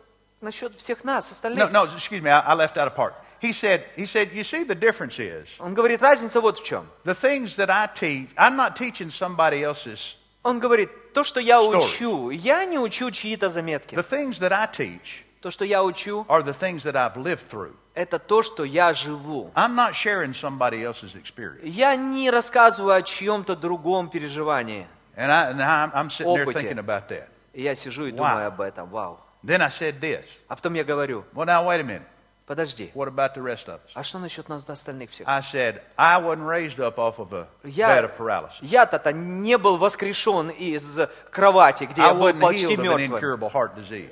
насчет 0.42 0.76
всех 0.76 1.04
нас, 1.04 1.30
No, 1.30 1.34
остальных? 1.34 1.72
no, 1.72 1.84
excuse 1.86 2.22
me, 2.22 2.30
I, 2.30 2.40
I 2.42 2.54
left 2.54 2.78
out 2.78 2.88
a 2.88 2.92
part. 2.92 3.14
He 3.40 3.54
said, 3.54 3.84
he 3.96 4.06
said, 4.06 4.32
you 4.34 4.44
see, 4.44 4.64
the 4.64 4.76
difference 4.76 5.18
is 5.20 5.48
Он 5.60 5.74
говорит, 5.74 6.02
разница 6.02 6.40
вот 6.42 6.60
в 6.60 6.64
чем. 6.64 6.86
the 7.06 7.16
things 7.16 7.56
that 7.56 7.70
I 7.72 7.88
teach, 7.88 8.30
I'm 8.38 8.56
not 8.56 8.76
teaching 8.76 9.10
somebody 9.10 9.64
else's, 9.64 10.16
Он 10.44 10.60
говорит, 10.60 11.14
то, 11.14 11.24
что 11.24 11.40
я 11.40 11.58
Story. 11.60 11.78
учу, 11.78 12.30
я 12.30 12.66
не 12.66 12.78
учу 12.78 13.10
чьи-то 13.12 13.50
заметки. 13.50 13.96
the 13.96 14.04
things 14.08 14.40
that 14.40 14.52
I 14.52 14.68
teach 14.68 15.24
То, 15.42 15.50
что 15.50 15.66
я 15.66 15.84
учу, 15.84 16.26
are 16.30 16.44
the 16.44 16.54
things 16.54 16.84
that 16.84 16.94
I've 16.96 17.16
lived 17.18 17.42
through. 17.50 17.74
это 17.96 18.20
то, 18.20 18.44
что 18.44 18.64
я 18.64 18.94
живу. 18.94 19.52
I'm 19.56 19.74
not 19.76 19.94
sharing 19.96 20.34
somebody 20.34 20.84
else's 20.84 21.16
experience. 21.16 21.64
Я 21.64 21.96
не 21.96 22.30
рассказываю 22.30 22.94
о 22.96 23.02
чьем-то 23.02 23.56
другом 23.56 24.10
переживании. 24.10 24.88
And, 25.18 25.30
I, 25.32 25.52
and 25.52 25.60
I'm, 25.62 25.92
I'm 25.94 26.10
sitting 26.10 26.34
there 26.36 26.46
Опыте. 26.46 26.60
thinking 26.70 26.80
about 26.80 27.08
that. 27.10 27.28
И 27.54 27.64
я 27.64 27.76
сижу 27.76 28.06
и 28.06 28.12
Wow. 28.12 28.18
думаю 28.18 28.48
об 28.48 28.62
этом, 28.62 28.88
вау. 28.90 29.20
Then 29.44 29.62
I 29.62 29.70
said 29.70 30.00
this. 30.00 30.24
А 30.48 30.56
потом 30.56 30.76
я 30.76 30.84
говорю, 30.84 31.26
Well, 31.34 31.46
now 31.48 31.66
wait 31.66 31.82
a 31.82 31.84
minute. 31.84 32.04
Подожди, 32.47 32.91
What 32.95 33.09
about 33.09 33.35
the 33.35 33.43
rest 33.43 33.67
of 33.67 33.75
us? 33.85 33.91
а 33.95 34.03
что 34.05 34.19
насчет 34.19 34.49
нас 34.49 34.65
до 34.65 34.73
остальных 34.75 35.11
всех? 35.11 35.27
I 35.29 35.41
said, 35.41 35.81
I 35.97 36.19
wasn't 36.21 36.47
raised 36.47 36.79
up 36.79 36.97
off 36.99 37.19
of 37.19 37.33
a 37.33 37.47
bed 37.65 37.73
Я, 37.75 37.99
of 38.05 38.17
paralysis. 38.17 38.59
я-то 38.63 39.13
не 39.13 39.59
был 39.59 39.77
воскрешен 39.77 40.51
из 40.51 41.01
кровати, 41.31 41.85
где 41.85 42.03
I 42.03 42.09
я 42.09 42.15
был 42.15 42.33
почти 42.35 42.77
мертвым. 42.77 43.43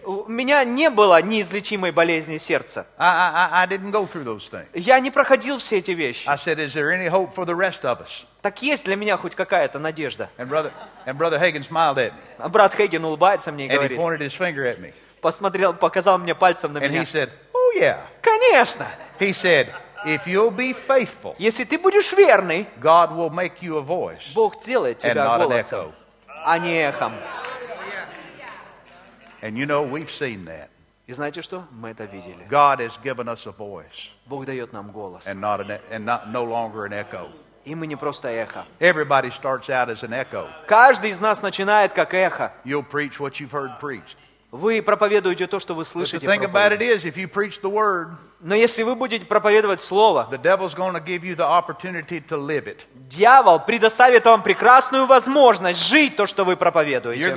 У 0.05 0.29
меня 0.29 0.65
не 0.65 0.91
было 0.91 1.21
неизлечимой 1.23 1.93
болезни 1.93 2.39
сердца. 2.39 2.87
I, 2.99 3.07
I, 3.53 3.63
I- 3.63 3.67
didn't 3.67 3.93
go 3.93 4.07
through 4.07 4.25
those 4.25 4.49
things. 4.51 4.67
Я 4.75 4.99
не 5.01 5.11
проходил 5.11 5.59
все 5.59 5.79
эти 5.79 5.93
вещи. 5.93 6.29
I 6.29 6.37
said, 6.37 6.59
is 6.59 6.75
there 6.75 6.91
any 6.93 7.09
hope 7.09 7.35
for 7.35 7.45
the 7.47 7.55
rest 7.55 7.83
of 7.85 8.01
us? 8.03 8.25
Так 8.43 8.61
есть 8.63 8.85
для 8.85 8.97
меня 8.97 9.17
хоть 9.17 9.35
какая-то 9.35 9.79
надежда. 9.79 10.29
And 10.39 10.49
brother, 10.49 10.71
and 11.07 11.17
brother 11.17 11.39
Hagen 11.39 11.63
smiled 11.63 11.97
at 11.97 12.13
me, 12.13 12.21
А 12.39 12.49
брат 12.49 12.75
Хейген 12.75 13.05
улыбается 13.05 13.53
мне 13.53 13.67
и 13.67 13.69
and 13.69 13.73
he 13.73 13.77
говорит, 13.77 13.99
pointed 13.99 14.21
his 14.21 14.35
finger 14.37 14.65
at 14.65 14.79
me, 14.81 14.93
посмотрел, 15.23 15.73
показал 15.73 16.19
мне 16.19 16.35
пальцем 16.35 16.73
на 16.73 16.79
and 16.79 16.89
меня. 16.91 17.03
he 17.03 17.07
said, 17.07 17.31
"Oh 17.54 17.54
yeah." 17.76 17.98
Конечно, 18.22 18.88
He 19.20 19.34
said, 19.34 19.68
"If 20.06 20.28
you'll 20.28 20.52
be 20.52 20.74
faithful, 20.74 21.36
если 21.38 21.64
ты 21.66 21.78
будешь 21.78 22.14
верный, 22.14 22.68
God 22.80 23.12
will 23.12 23.30
make 23.30 23.62
you 23.62 23.78
a 23.78 23.82
voice 23.82 24.34
Бог 24.34 24.62
сделает 24.62 25.04
and 25.04 25.12
тебя 25.14 25.26
not 25.26 25.42
an 25.42 25.48
голосом, 25.48 25.80
echo." 25.80 25.94
а 26.46 26.58
не 26.60 26.82
эхом. 26.82 27.14
And 29.42 29.58
you 29.58 29.66
know 29.66 29.84
we've 29.84 30.12
seen 30.12 30.46
that. 30.46 30.70
И 31.08 31.14
знаете 31.14 31.42
что? 31.42 31.64
Мы 31.72 31.90
это 31.90 32.04
видели. 32.04 32.46
God 32.50 32.80
has 32.80 32.98
given 33.04 33.28
us 33.28 33.48
a 33.48 33.52
voice 33.52 34.10
Бог 34.28 34.46
дает 34.46 34.74
нам 34.74 34.92
голос. 34.92 35.28
and 35.28 35.40
not 35.42 35.60
an, 35.60 35.80
and 35.90 36.06
not 36.06 36.30
no 36.30 36.44
longer 36.44 36.86
an 36.86 36.94
echo. 36.94 37.30
И 37.66 37.74
мы 37.76 37.88
не 37.88 37.96
просто 37.96 38.30
эхо. 38.30 38.66
Everybody 38.80 39.32
starts 39.32 39.70
out 39.70 39.90
as 39.90 40.04
an 40.04 40.14
echo. 40.14 40.48
Каждый 40.68 41.10
из 41.10 41.20
нас 41.20 41.42
начинает 41.42 41.94
как 41.94 42.14
эхо. 42.14 42.52
You'll 42.64 42.88
preach 42.88 43.20
what 43.20 43.40
you've 43.40 43.52
heard 43.52 43.80
preached. 43.80 44.18
Вы 44.55 44.83
проповедуете 44.83 45.49
то, 45.49 45.59
что 45.59 45.75
вы 45.75 45.85
слышите. 45.85 46.25
Но 48.41 48.55
если 48.55 48.85
вы 48.85 48.95
будете 48.95 49.27
проповедовать 49.27 49.81
Слово, 49.81 50.29
дьявол 52.95 53.59
предоставит 53.59 54.25
вам 54.27 54.43
прекрасную 54.45 55.07
возможность 55.07 55.85
жить 55.85 56.15
то, 56.15 56.29
что 56.29 56.45
вы 56.45 56.55
проповедуете. 56.55 57.35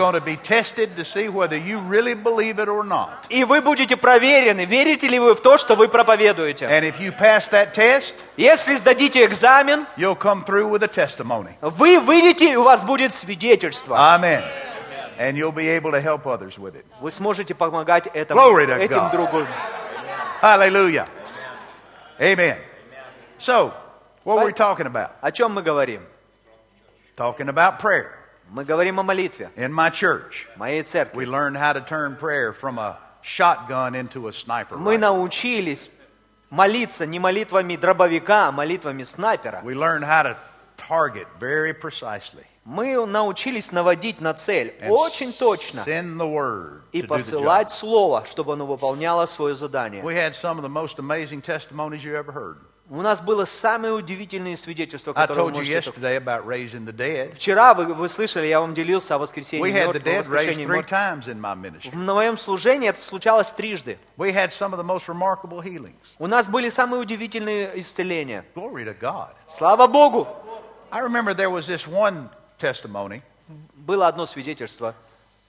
И 3.29 3.43
вы 3.45 3.61
будете 3.61 3.97
проверены, 3.97 4.65
верите 4.65 5.07
ли 5.07 5.17
вы 5.17 5.33
в 5.33 5.41
то, 5.41 5.57
что 5.57 5.75
вы 5.75 5.87
проповедуете. 5.87 6.67
Если 8.37 8.75
сдадите 8.75 9.25
экзамен, 9.25 9.87
вы 11.61 11.99
выйдете, 11.99 12.51
и 12.51 12.55
у 12.55 12.61
вас 12.63 12.83
будет 12.83 13.11
свидетельство. 13.11 13.95
Amen. 13.95 14.43
And 15.18 15.36
you'll 15.36 15.52
be 15.52 15.68
able 15.68 15.92
to 15.92 16.00
help 16.00 16.26
others 16.26 16.58
with 16.58 16.74
it. 16.76 16.84
Вы 17.00 17.10
сможете 17.10 17.54
помогать 17.54 18.06
этому, 18.08 18.40
Glory 18.40 18.66
to 18.66 18.76
этим 18.78 19.10
God. 19.10 19.12
другу. 19.12 19.46
Hallelujah. 20.40 21.06
Amen. 22.20 22.58
So, 23.38 23.72
what 24.24 24.38
were 24.38 24.46
we 24.46 24.52
talking 24.52 24.86
about? 24.86 25.12
О 25.20 25.30
чем 25.32 25.52
мы 25.52 25.62
говорим? 25.62 26.02
Talking 27.16 27.48
about 27.48 27.78
prayer. 27.78 28.12
Мы 28.50 28.64
говорим 28.64 29.00
о 29.00 29.02
молитве. 29.02 29.50
In 29.56 29.72
my 29.72 29.90
church, 29.90 30.46
В 30.54 30.58
моей 30.58 30.82
церкви. 30.82 31.16
we 31.16 31.26
learned 31.26 31.56
how 31.56 31.72
to 31.72 31.80
turn 31.80 32.16
prayer 32.16 32.52
from 32.52 32.78
a 32.78 32.98
shotgun 33.22 33.94
into 33.94 34.28
a 34.28 34.32
sniper. 34.32 34.76
Мы 34.76 34.96
rifle. 34.96 35.00
научились 35.00 35.90
молиться 36.50 37.06
не 37.06 37.18
молитвами 37.18 37.76
дробовика, 37.76 38.48
а 38.48 38.52
молитвами 38.52 39.04
снайпера. 39.04 39.60
We 39.62 39.74
learned 39.74 40.04
how 40.04 40.22
to 40.24 40.36
target 40.76 41.26
very 41.40 41.72
precisely. 41.72 42.44
Мы 42.67 43.05
научились 43.05 43.71
наводить 43.71 44.19
на 44.19 44.33
цель 44.33 44.73
очень 44.89 45.31
точно 45.31 45.85
и 46.91 47.01
посылать 47.01 47.71
слово, 47.71 48.25
чтобы 48.25 48.53
оно 48.53 48.65
выполняло 48.65 49.25
свое 49.25 49.55
задание. 49.55 50.03
У 52.89 53.01
нас 53.01 53.21
было 53.21 53.45
самые 53.45 53.93
удивительные 53.93 54.57
свидетельства, 54.57 55.13
которые 55.13 55.45
вы 55.45 55.51
you 55.51 55.55
можете... 55.55 55.73
Вчера 57.35 57.73
вы, 57.73 57.93
вы 57.93 58.09
слышали, 58.09 58.47
я 58.47 58.59
вам 58.59 58.73
делился 58.73 59.15
о 59.15 59.17
воскресении 59.17 59.71
мертвых, 59.71 60.17
воскрешении 60.17 60.65
мертвых. 60.65 60.89
моем 62.13 62.37
служении 62.37 62.89
это 62.89 63.01
случалось 63.01 63.49
трижды. 63.51 63.97
У 64.17 64.25
нас 66.27 66.49
были 66.49 66.67
самые 66.67 67.01
удивительные 67.01 67.79
исцеления. 67.79 68.43
Слава 69.47 69.87
Богу! 69.87 70.27
I 70.89 71.01
remember 71.01 71.33
there 71.33 71.49
was 71.49 71.67
this 71.67 71.85
one 71.85 72.29
testimony. 72.58 73.22
Было 73.74 74.08
одно 74.08 74.26
свидетельство. 74.26 74.94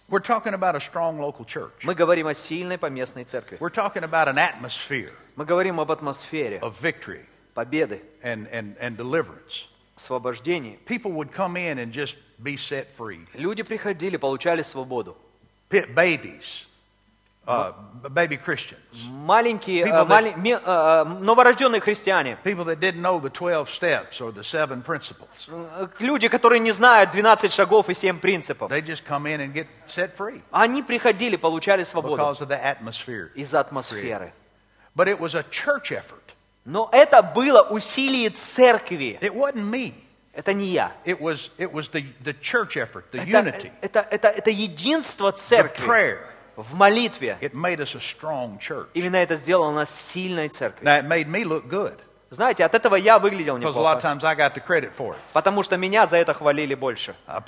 We're 0.09 0.19
talking 0.19 0.53
about 0.53 0.75
a 0.75 0.79
strong 0.79 1.19
local 1.19 1.45
church. 1.45 1.83
Мы 1.83 1.95
говорим 1.95 2.27
о 2.27 2.33
сильной 2.33 2.77
поместной 2.77 3.23
церкви. 3.23 3.57
We're 3.59 3.69
talking 3.69 4.03
about 4.03 4.27
an 4.27 4.37
atmosphere 4.37 5.13
Мы 5.35 5.45
говорим 5.45 5.79
об 5.79 5.91
атмосфере 5.91 6.59
of 6.59 6.79
victory 6.79 7.25
победы, 7.53 8.01
and, 8.21 8.47
and, 8.51 8.75
and 8.79 8.97
deliverance. 8.97 9.65
освобождении. 9.95 10.77
People 10.85 11.11
would 11.11 11.31
come 11.31 11.55
in 11.55 11.79
and 11.79 11.91
just 11.91 12.15
be 12.41 12.57
set 12.57 12.93
free. 12.95 13.25
Люди 13.35 13.63
приходили, 13.63 14.17
получали 14.17 14.63
свободу. 14.63 15.15
Pit 15.69 15.95
babies, 15.95 16.65
uh, 17.47 17.73
b- 18.01 18.09
baby 18.09 18.37
Christians, 18.37 18.79
Маленькие, 19.09 19.83
People 19.83 20.05
э, 20.05 20.05
that- 20.05 20.07
мали- 20.07 20.33
ме- 20.37 20.59
э, 20.63 21.03
новорожденные 21.03 21.81
христиане, 21.81 22.37
people 22.43 22.63
that 22.65 22.79
didn't 22.79 23.01
know 23.01 23.19
the 23.19 23.29
12 23.29 23.69
steps 23.69 24.21
or 24.21 24.31
the 24.31 24.43
seven 24.43 24.81
principles. 24.81 25.47
э, 25.49 25.87
люди, 25.99 26.29
которые 26.29 26.59
не 26.59 26.71
знают 26.71 27.11
12 27.11 27.51
шагов 27.51 27.89
и 27.89 27.93
7 27.93 28.19
принципов. 28.19 28.71
They 28.71 28.81
just 28.81 29.03
come 29.05 29.25
in 29.25 29.41
and 29.41 29.53
get 29.53 29.67
set 29.87 30.15
free 30.15 30.41
Они 30.51 30.81
приходили, 30.81 31.35
получали 31.35 31.83
свободу 31.83 32.15
because 32.15 32.39
of 32.41 32.47
the 32.47 32.59
atmosphere. 32.61 33.29
из 33.35 33.53
атмосферы. 33.53 34.31
But 34.95 35.07
it 35.09 35.19
was 35.19 35.35
a 35.35 35.43
church 35.49 35.91
effort. 35.91 36.21
Но 36.65 36.87
это 36.93 37.21
было 37.21 37.61
усилие 37.61 38.29
церкви. 38.29 39.17
It 39.19 39.33
wasn't 39.35 39.69
me. 39.69 39.93
Это 40.33 40.53
не 40.53 40.67
я. 40.67 40.93
It 41.03 41.19
was, 41.19 41.49
it 41.57 41.73
was 41.73 41.89
the, 41.91 42.05
the 42.23 42.33
church 42.41 42.77
effort, 42.77 43.03
the 43.11 43.19
Это, 43.19 43.27
unity, 43.27 43.71
это, 43.81 43.99
это, 44.09 44.27
это 44.29 44.49
единство 44.49 45.29
the 45.31 45.35
церкви 45.37 45.85
prayer. 45.85 46.19
В 46.58 46.74
молитве. 46.74 47.38
It 47.40 47.54
made 47.54 47.78
us 47.78 47.94
a 47.94 48.00
strong 48.00 48.58
church. 48.58 48.88
Именно 48.94 49.16
это 49.16 49.36
сделало 49.36 49.70
нас 49.70 49.90
сильной 49.90 50.48
церковью. 50.48 50.84
Now, 50.84 50.98
it 51.00 51.06
made 51.06 51.28
me 51.28 51.44
look 51.44 51.68
good 51.68 51.98
Знаете, 52.30 52.64
от 52.64 52.74
этого 52.74 52.96
я 52.96 53.18
выглядел 53.18 53.56
неплохо. 53.56 53.98
Потому 55.32 55.62
что 55.62 55.76
меня 55.78 56.06
за 56.06 56.18
это 56.18 56.34
хвалили 56.34 56.74
больше. 56.74 57.14
Uh. 57.26 57.42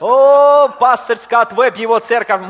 О, 0.00 0.68
пастор 0.68 1.18
Скотт 1.18 1.52
Веб, 1.52 1.76
его 1.76 1.98
церковь. 1.98 2.40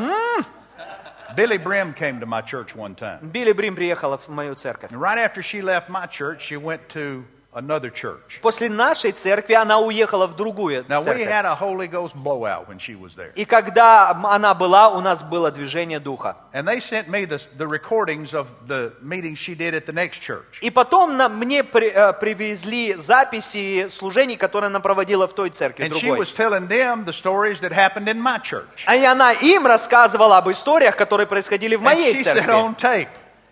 Billy 1.37 1.59
Brim 1.59 1.93
came 1.93 2.21
to 2.21 2.27
my 2.27 2.41
church 2.41 2.75
one 2.75 2.95
time. 2.95 3.19
Билли 3.21 3.53
Брим 3.53 3.75
приехала 3.77 4.17
в 4.17 4.29
мою 4.29 4.55
церковь. 4.55 4.91
And 4.91 5.01
right 5.01 5.19
after 5.19 5.43
she 5.43 5.61
left 5.61 5.89
my 5.89 6.07
church, 6.07 6.41
she 6.41 6.57
went 6.57 6.89
to 6.91 7.25
another 7.59 7.91
church. 7.91 8.41
После 8.41 8.69
нашей 8.69 9.13
церкви 9.13 9.55
она 9.55 9.79
уехала 9.79 10.27
в 10.27 10.37
другую 10.37 10.85
Now, 10.89 11.01
we 11.01 11.05
церковь. 11.05 11.29
had 11.29 11.45
a 11.45 11.55
Holy 11.55 11.89
Ghost 11.89 12.15
blowout 12.17 12.69
when 12.69 12.79
she 12.79 12.95
was 12.95 13.15
there. 13.17 13.33
И 13.35 13.45
когда 13.45 14.11
она 14.11 14.55
была, 14.55 14.89
у 14.91 15.01
нас 15.01 15.23
было 15.23 15.51
движение 15.51 15.99
духа. 16.01 16.37
And 16.53 16.67
they 16.67 16.81
sent 16.81 17.09
me 17.09 17.25
the, 17.27 17.41
the 17.57 17.67
recordings 17.67 18.33
of 18.33 18.47
the 18.67 18.93
meetings 19.03 19.39
she 19.39 19.55
did 19.55 19.75
at 19.75 19.87
the 19.87 19.93
next 19.93 20.21
church. 20.21 20.59
И 20.61 20.71
потом 20.71 21.17
на- 21.17 21.29
мне 21.29 21.65
при- 21.65 21.91
э, 21.91 22.13
привезли 22.15 22.95
записи 22.95 23.89
служений, 23.91 24.37
которые 24.37 24.69
она 24.69 24.81
проводила 24.81 25.27
в 25.27 25.33
той 25.35 25.51
церкви, 25.51 25.85
And 25.85 25.93
she 25.93 26.01
другой. 26.07 26.21
was 26.21 26.33
telling 26.33 26.69
them 26.69 27.05
the 27.05 27.13
stories 27.13 27.61
that 27.61 27.73
happened 27.73 28.07
in 28.09 28.21
my 28.21 28.39
church. 28.41 28.85
А 28.87 28.95
и 28.97 29.05
она 29.05 29.33
им 29.33 29.67
рассказывала 29.67 30.39
об 30.39 30.49
историях, 30.51 30.97
которые 30.97 31.27
происходили 31.27 31.77
в 31.77 31.81
And 31.81 31.85
моей 31.85 32.15
she 32.15 32.21
said 32.21 32.35
церкви. 32.35 32.53
on 32.53 32.77
tape, 32.77 33.09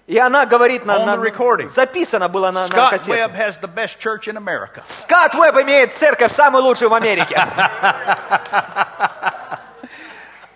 И 0.06 0.18
она 0.18 0.46
говорит, 0.46 0.86
на, 0.86 1.04
на- 1.04 1.66
записано 1.66 2.28
было 2.28 2.52
на, 2.52 2.68
на 2.68 2.72
Scott 2.72 2.90
кассету. 2.90 3.12
Webb 3.12 3.34
has 3.34 3.60
the 3.60 3.68
best 3.68 3.98
church 3.98 4.28
in 4.28 4.36
America. 4.36 4.82
Скотт 4.84 5.34
Веб 5.34 5.56
имеет 5.56 5.94
церковь 5.94 6.30
самую 6.30 6.62
лучшую 6.62 6.90
в 6.90 6.94
Америке. 6.94 7.36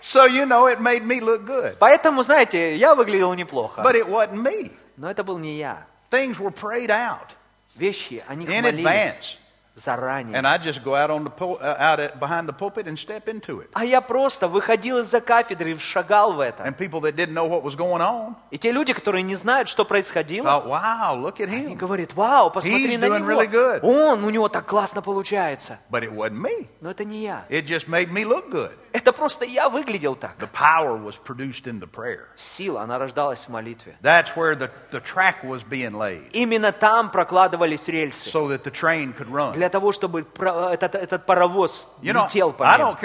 So, 0.02 0.24
you 0.24 0.46
know, 0.46 0.66
it 0.66 0.80
made 0.80 1.04
me 1.04 1.20
look 1.20 1.44
good. 1.44 1.76
Поэтому, 1.78 2.22
знаете, 2.22 2.74
я 2.76 2.94
выглядел 2.94 3.34
неплохо. 3.34 3.82
But 3.82 3.94
it 3.96 4.08
wasn't 4.08 4.42
me. 4.42 4.72
Но 4.96 5.10
это 5.10 5.22
был 5.22 5.36
не 5.36 5.58
я. 5.58 5.86
Things 6.10 6.38
were 6.38 6.50
prayed 6.50 6.88
out 6.90 7.34
Вещи, 7.76 8.24
о 8.26 8.34
них 8.34 8.48
in 8.48 8.62
молились. 8.62 9.38
Заранее. 9.80 10.36
And 10.38 10.46
I 10.46 10.58
just 10.58 10.82
go 10.84 10.94
out 10.94 11.10
on 11.10 11.24
the 11.24 11.30
pul- 11.30 11.58
uh, 11.60 11.76
out 11.78 11.98
at, 12.00 12.18
behind 12.20 12.46
the 12.48 12.52
pulpit 12.56 12.86
and 12.86 12.98
step 12.98 13.26
into 13.28 13.60
it. 13.60 13.68
А 13.72 13.84
я 13.84 14.00
просто 14.00 14.46
выходил 14.48 14.98
из-за 14.98 15.20
кафедры 15.20 15.72
и 15.72 15.76
шагал 15.78 16.34
в 16.34 16.40
это. 16.40 16.62
And 16.64 16.76
people 16.76 17.00
that 17.02 17.16
didn't 17.16 17.32
know 17.34 17.46
what 17.48 17.62
was 17.62 17.74
going 17.76 18.00
on 18.00 18.34
И 18.50 18.58
те 18.58 18.72
люди, 18.72 18.92
которые 18.92 19.22
не 19.22 19.34
знают, 19.34 19.68
что 19.68 19.84
происходило, 19.84 20.46
thought, 20.46 20.66
wow, 20.66 21.16
look 21.20 21.38
at 21.40 21.48
они 21.48 21.74
him. 21.74 21.76
говорят, 21.76 22.14
вау, 22.14 22.50
посмотри 22.50 22.94
He's 22.94 22.98
на 22.98 23.06
doing 23.06 23.24
really 23.24 23.48
него. 23.48 23.52
good. 23.52 23.80
Он, 23.82 24.24
у 24.24 24.30
него 24.30 24.48
так 24.48 24.66
классно 24.66 25.02
получается. 25.02 25.78
But 25.90 26.02
it 26.04 26.12
wasn't 26.14 26.40
me. 26.40 26.68
Но 26.80 26.90
это 26.90 27.04
не 27.04 27.22
я. 27.22 27.44
It 27.48 27.66
just 27.66 27.88
made 27.88 28.12
me 28.12 28.24
look 28.24 28.50
good. 28.50 28.72
Это 28.92 29.12
просто 29.12 29.44
я 29.44 29.68
выглядел 29.68 30.16
так. 30.16 30.32
The 30.40 30.48
power 30.52 30.96
was 31.00 31.16
produced 31.16 31.66
in 31.66 31.78
the 31.80 31.88
prayer. 31.88 32.26
Сила, 32.36 32.82
она 32.82 32.98
рождалась 32.98 33.44
в 33.44 33.48
молитве. 33.48 33.96
That's 34.02 34.34
where 34.36 34.56
the, 34.56 34.68
the 34.90 35.00
track 35.00 35.44
was 35.44 35.62
being 35.62 35.92
laid 35.92 36.28
Именно 36.32 36.72
там 36.72 37.08
прокладывались 37.10 37.86
рельсы. 37.86 38.28
so 38.30 38.48
that 38.48 38.64
the 38.64 38.70
train 38.72 39.12
could 39.16 39.28
run. 39.30 39.52
Для 39.52 39.68
того, 39.70 39.92
чтобы 39.92 40.26
этот, 40.72 40.94
этот 40.94 41.26
паровоз 41.26 41.96
You 42.02 42.12
know, 42.12 42.24
летел 42.26 42.52
по 42.52 42.64
ним. 42.64 42.96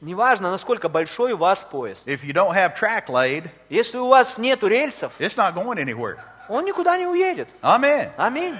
Неважно, 0.00 0.50
насколько 0.50 0.88
большой 0.88 1.32
у 1.32 1.36
вас 1.36 1.64
поезд. 1.64 2.06
if 2.08 2.22
you 2.24 2.32
don't 2.32 2.54
have 2.54 2.74
track 2.74 3.06
laid, 3.08 3.48
Если 3.68 3.98
у 3.98 4.08
вас 4.08 4.38
нету 4.38 4.66
рельсов, 4.68 5.12
it's 5.18 5.36
not 5.36 5.54
going 5.54 5.78
anywhere. 5.78 6.18
он 6.48 6.64
никуда 6.64 6.96
не 6.98 7.06
уедет. 7.06 7.48
Amen. 7.62 8.10
Аминь. 8.16 8.58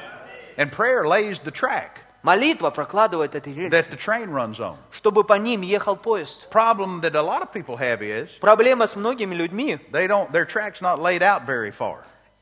And 0.57 0.71
prayer 0.71 1.05
lays 1.05 1.41
the 1.43 1.51
track 1.53 1.91
Молитва 2.23 2.71
прокладывает 2.71 3.35
эти 3.37 3.51
that 3.51 3.71
рельсы, 3.71 3.91
the 3.91 3.99
train 3.99 4.31
runs 4.33 4.59
on. 4.59 4.77
чтобы 4.91 5.23
по 5.23 5.35
ним 5.35 5.61
ехал 5.61 5.95
поезд. 5.97 6.51
Problem 6.51 7.01
that 7.03 7.15
a 7.15 7.23
lot 7.23 7.43
of 7.43 7.53
people 7.53 7.77
have 7.79 8.01
is 8.01 8.29
Проблема 8.41 8.87
с 8.87 8.97
многими 8.97 9.35
людьми, 9.35 9.79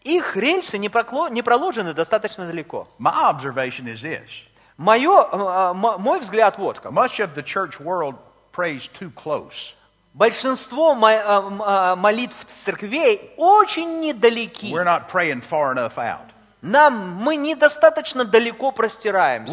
их 0.05 0.37
рельсы 0.37 0.79
не, 0.79 0.89
прокло- 0.89 1.31
не 1.31 1.43
проложены 1.43 1.95
достаточно 1.95 2.47
далеко. 2.47 2.87
My 3.01 3.33
observation 3.33 3.87
is 3.87 4.03
this. 4.03 4.29
Мое, 4.77 5.29
э, 5.33 5.73
мой 5.73 6.21
взгляд 6.21 6.59
вот 6.59 6.79
как. 6.79 6.93
Much 6.93 7.19
of 7.19 7.35
the 7.35 7.43
church 7.43 7.81
world 7.81 8.17
prays 8.53 8.89
too 8.89 9.13
close. 9.13 9.75
Большинство 10.13 10.93
э, 10.93 11.15
э, 11.17 11.95
молитв 11.97 12.45
церквей 12.47 13.33
очень 13.37 14.01
недалеки. 14.01 14.67
We're 14.73 14.85
not 14.85 15.11
praying 15.11 15.43
far 15.43 15.75
enough 15.75 15.97
out. 15.97 16.31
Нам 16.63 17.17
мы 17.17 17.37
недостаточно 17.37 18.25
далеко 18.25 18.73
простираемся. 18.73 19.53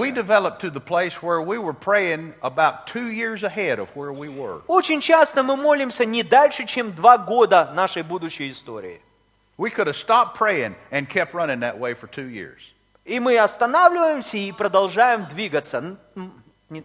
Очень 4.67 5.01
часто 5.01 5.43
мы 5.43 5.57
молимся 5.57 6.05
не 6.05 6.23
дальше, 6.23 6.65
чем 6.65 6.93
два 6.93 7.17
года 7.17 7.69
нашей 7.73 8.03
будущей 8.03 8.49
истории. 8.49 9.01
We 9.57 9.69
could 9.69 9.87
have 9.87 9.95
stopped 9.95 10.35
praying 10.37 10.75
and 10.91 11.07
kept 11.07 11.33
running 11.33 11.59
that 11.59 11.77
way 11.79 11.93
for 11.93 12.07
two 12.07 12.27
years. 12.29 12.59
И 13.05 13.19
мы 13.19 13.37
останавливаемся 13.37 14.37
и 14.37 14.51
продолжаем 14.51 15.25
двигаться. 15.27 15.77
Н- 15.79 15.97
м, 16.15 16.43
не- 16.69 16.83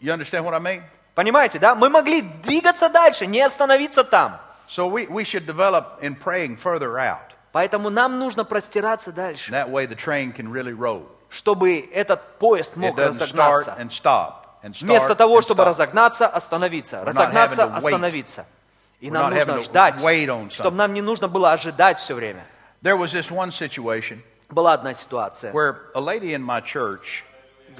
You 0.00 0.12
understand 0.12 0.44
what 0.44 0.54
I 0.54 0.58
mean? 0.60 0.82
Понимаете, 1.14 1.58
да? 1.58 1.74
Мы 1.74 1.88
могли 1.88 2.22
двигаться 2.22 2.88
дальше, 2.88 3.26
не 3.26 3.40
остановиться 3.42 4.04
там. 4.04 4.40
So 4.68 4.88
we, 4.88 5.06
we 5.08 5.24
should 5.24 5.46
develop 5.46 6.00
in 6.02 6.14
praying 6.16 6.56
further 6.56 6.98
out. 6.98 7.34
Поэтому 7.52 7.90
нам 7.90 8.18
нужно 8.18 8.44
простираться 8.44 9.10
дальше, 9.12 9.50
That 9.50 9.70
way 9.70 9.86
the 9.86 9.96
train 9.96 10.32
can 10.32 10.50
really 10.52 10.72
roll. 10.72 11.06
чтобы 11.30 11.80
этот 11.92 12.38
поезд 12.38 12.76
It 12.76 12.80
мог 12.80 12.96
doesn't 12.96 13.26
start 13.26 13.66
разогнаться. 13.66 13.76
and 13.80 13.90
stop 13.90 14.60
and 14.62 14.74
start 14.74 14.82
Вместо 14.82 15.14
того, 15.16 15.38
and 15.38 15.42
чтобы 15.42 15.62
stop. 15.62 15.68
разогнаться, 15.68 16.26
остановиться. 16.28 17.04
Разогнаться, 17.04 17.62
having 17.62 17.70
to 17.70 17.74
wait. 17.82 17.92
остановиться. 17.94 18.46
И 18.99 19.09
We're 19.09 19.13
нам 19.13 19.31
not 19.31 19.35
нужно 19.35 19.53
having 19.53 19.57
to 19.59 19.63
ждать, 19.63 20.01
wait 20.01 20.29
on 20.29 20.49
чтобы 20.49 20.69
something. 20.69 20.77
нам 20.77 20.93
не 20.93 21.01
нужно 21.01 21.27
было 21.27 21.51
ожидать 21.51 21.99
все 21.99 22.13
время. 22.15 22.45
There 22.81 22.97
was 22.97 23.11
this 23.13 23.29
one 23.31 23.51
situation 23.51 24.21
Была 24.49 24.73
одна 24.73 24.93
ситуация. 24.93 25.51
where 25.51 25.77
a 25.95 25.99
lady 26.01 26.33
in 26.33 26.41
my 26.43 26.61
church, 26.61 27.23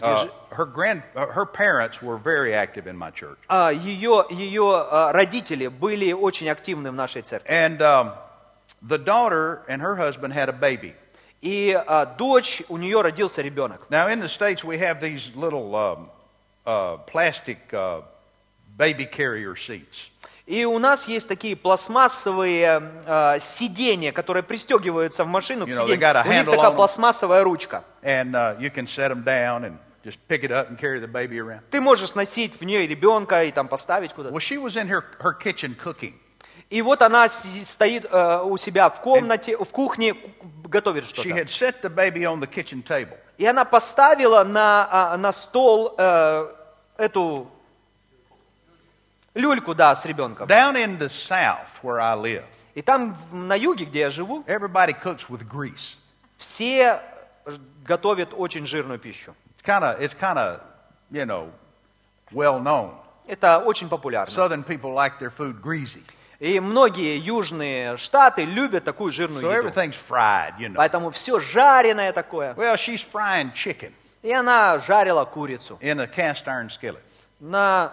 uh, 0.01 0.27
her 0.51 0.65
grand, 0.65 1.03
uh, 1.15 1.27
her 1.27 1.45
parents 1.45 2.01
were 2.01 2.17
very 2.17 2.53
active 2.53 2.87
in 2.87 2.97
my 2.97 3.11
church, 3.11 3.37
А, 3.47 3.69
Ее, 3.71 4.25
ее 4.31 4.85
а, 4.89 5.11
родители 5.13 5.67
были 5.67 6.11
очень 6.13 6.49
активны 6.49 6.91
в 6.91 6.95
нашей 6.95 7.21
церкви. 7.21 7.47
and 7.49 7.81
um, 7.81 8.11
the 8.81 8.97
daughter 8.97 9.61
and 9.69 9.81
her 9.81 9.95
husband 9.95 10.33
had 10.33 10.49
a 10.49 10.53
baby. 10.53 10.93
И 11.41 11.71
а, 11.87 12.05
дочь, 12.05 12.63
у 12.69 12.77
нее 12.77 13.01
родился 13.01 13.41
ребенок. 13.41 13.87
Now 13.89 14.07
in 14.09 14.19
the 14.21 14.29
states 14.29 14.63
we 14.63 14.77
have 14.79 14.99
these 15.01 15.29
little 15.35 15.75
um, 15.75 16.09
uh, 16.65 16.97
plastic 17.05 17.59
uh, 17.73 18.01
baby 18.77 19.05
carrier 19.05 19.55
seats, 19.55 20.09
И 20.48 20.64
у 20.64 20.78
нас 20.78 21.06
есть 21.06 21.28
такие 21.28 21.54
пластмассовые 21.56 22.80
а, 23.06 23.38
сиденья, 23.38 24.12
которые 24.12 24.42
пристегиваются 24.42 25.24
в 25.24 25.28
машину 25.28 25.66
к 25.66 25.68
You 25.68 25.72
know, 25.74 25.82
сиденью. 25.82 26.24
У 26.26 26.32
них 26.32 26.44
такая 26.46 26.70
пластмассовая 26.70 27.44
ручка. 27.44 27.84
and 28.02 28.34
uh, 28.34 28.56
you 28.58 28.70
can 28.70 28.86
set 28.86 29.10
them 29.10 29.22
down 29.24 29.64
and 29.64 29.76
just 30.02 30.16
pick 30.26 30.44
it 30.44 30.50
up 30.50 30.70
and 30.70 30.78
carry 30.78 31.00
the 31.00 31.06
baby 31.06 31.38
around. 31.38 31.60
Ты 31.70 31.82
можешь 31.82 32.14
носить 32.14 32.58
в 32.58 32.64
нее 32.64 32.86
ребенка 32.86 33.44
и 33.44 33.50
там 33.52 33.68
поставить 33.68 34.14
куда-то. 34.14 34.34
Well, 34.34 34.40
she 34.40 34.56
was 34.56 34.76
in 34.76 34.88
her, 34.88 35.04
her 35.20 35.34
kitchen 35.38 35.76
cooking. 35.76 36.14
И 36.70 36.80
вот 36.80 37.02
она 37.02 37.28
стоит 37.28 38.06
э, 38.10 38.42
у 38.42 38.56
себя 38.56 38.88
в 38.88 39.00
комнате, 39.00 39.56
в 39.56 39.70
кухне, 39.70 40.14
ку- 40.14 40.30
готовит 40.64 41.06
что-то. 41.06 41.28
И 43.38 43.46
она 43.46 43.64
поставила 43.64 44.44
на, 44.44 44.88
а, 44.90 45.16
на 45.16 45.32
стол 45.32 45.94
э, 45.96 46.48
эту 46.98 47.50
люльку, 49.38 49.74
да, 49.74 49.94
с 49.94 50.04
ребенком. 50.04 50.46
Down 50.48 50.74
in 50.76 50.98
the 50.98 51.08
south 51.08 51.80
where 51.82 52.00
I 52.00 52.16
live, 52.16 52.44
И 52.74 52.82
там 52.82 53.14
в- 53.14 53.34
на 53.34 53.54
юге, 53.54 53.84
где 53.86 54.00
я 54.00 54.10
живу, 54.10 54.42
everybody 54.46 54.94
cooks 55.00 55.28
with 55.28 55.46
grease. 55.48 55.96
все 56.36 57.00
готовят 57.84 58.30
очень 58.36 58.66
жирную 58.66 58.98
пищу. 58.98 59.34
It's 59.56 59.64
kind 59.64 59.82
of, 59.82 60.00
it's 60.00 60.14
kind 60.14 60.36
of, 60.36 60.60
you 61.10 61.24
know, 61.24 61.50
well 62.32 62.60
known. 62.62 62.94
Это 63.26 63.58
очень 63.58 63.88
популярно. 63.88 64.30
Southern 64.32 64.62
people 64.64 64.92
like 64.94 65.18
their 65.18 65.30
food 65.30 65.60
greasy. 65.60 66.02
И 66.40 66.60
многие 66.60 67.18
южные 67.18 67.96
штаты 67.96 68.44
любят 68.44 68.84
такую 68.84 69.10
жирную 69.10 69.42
So 69.42 69.50
еду. 69.50 69.68
everything's 69.68 69.96
fried, 69.96 70.56
you 70.58 70.68
know. 70.68 70.76
Поэтому 70.76 71.10
все 71.10 71.40
жареное 71.40 72.12
такое. 72.12 72.54
Well, 72.54 72.74
she's 72.76 73.02
frying 73.02 73.52
chicken 73.54 73.92
И 74.22 74.32
она 74.32 74.78
жарила 74.78 75.24
курицу 75.24 75.78
in 75.80 75.98
a 76.00 76.06
cast 76.06 76.46
iron 76.46 76.68
skillet. 76.68 77.00
на 77.40 77.92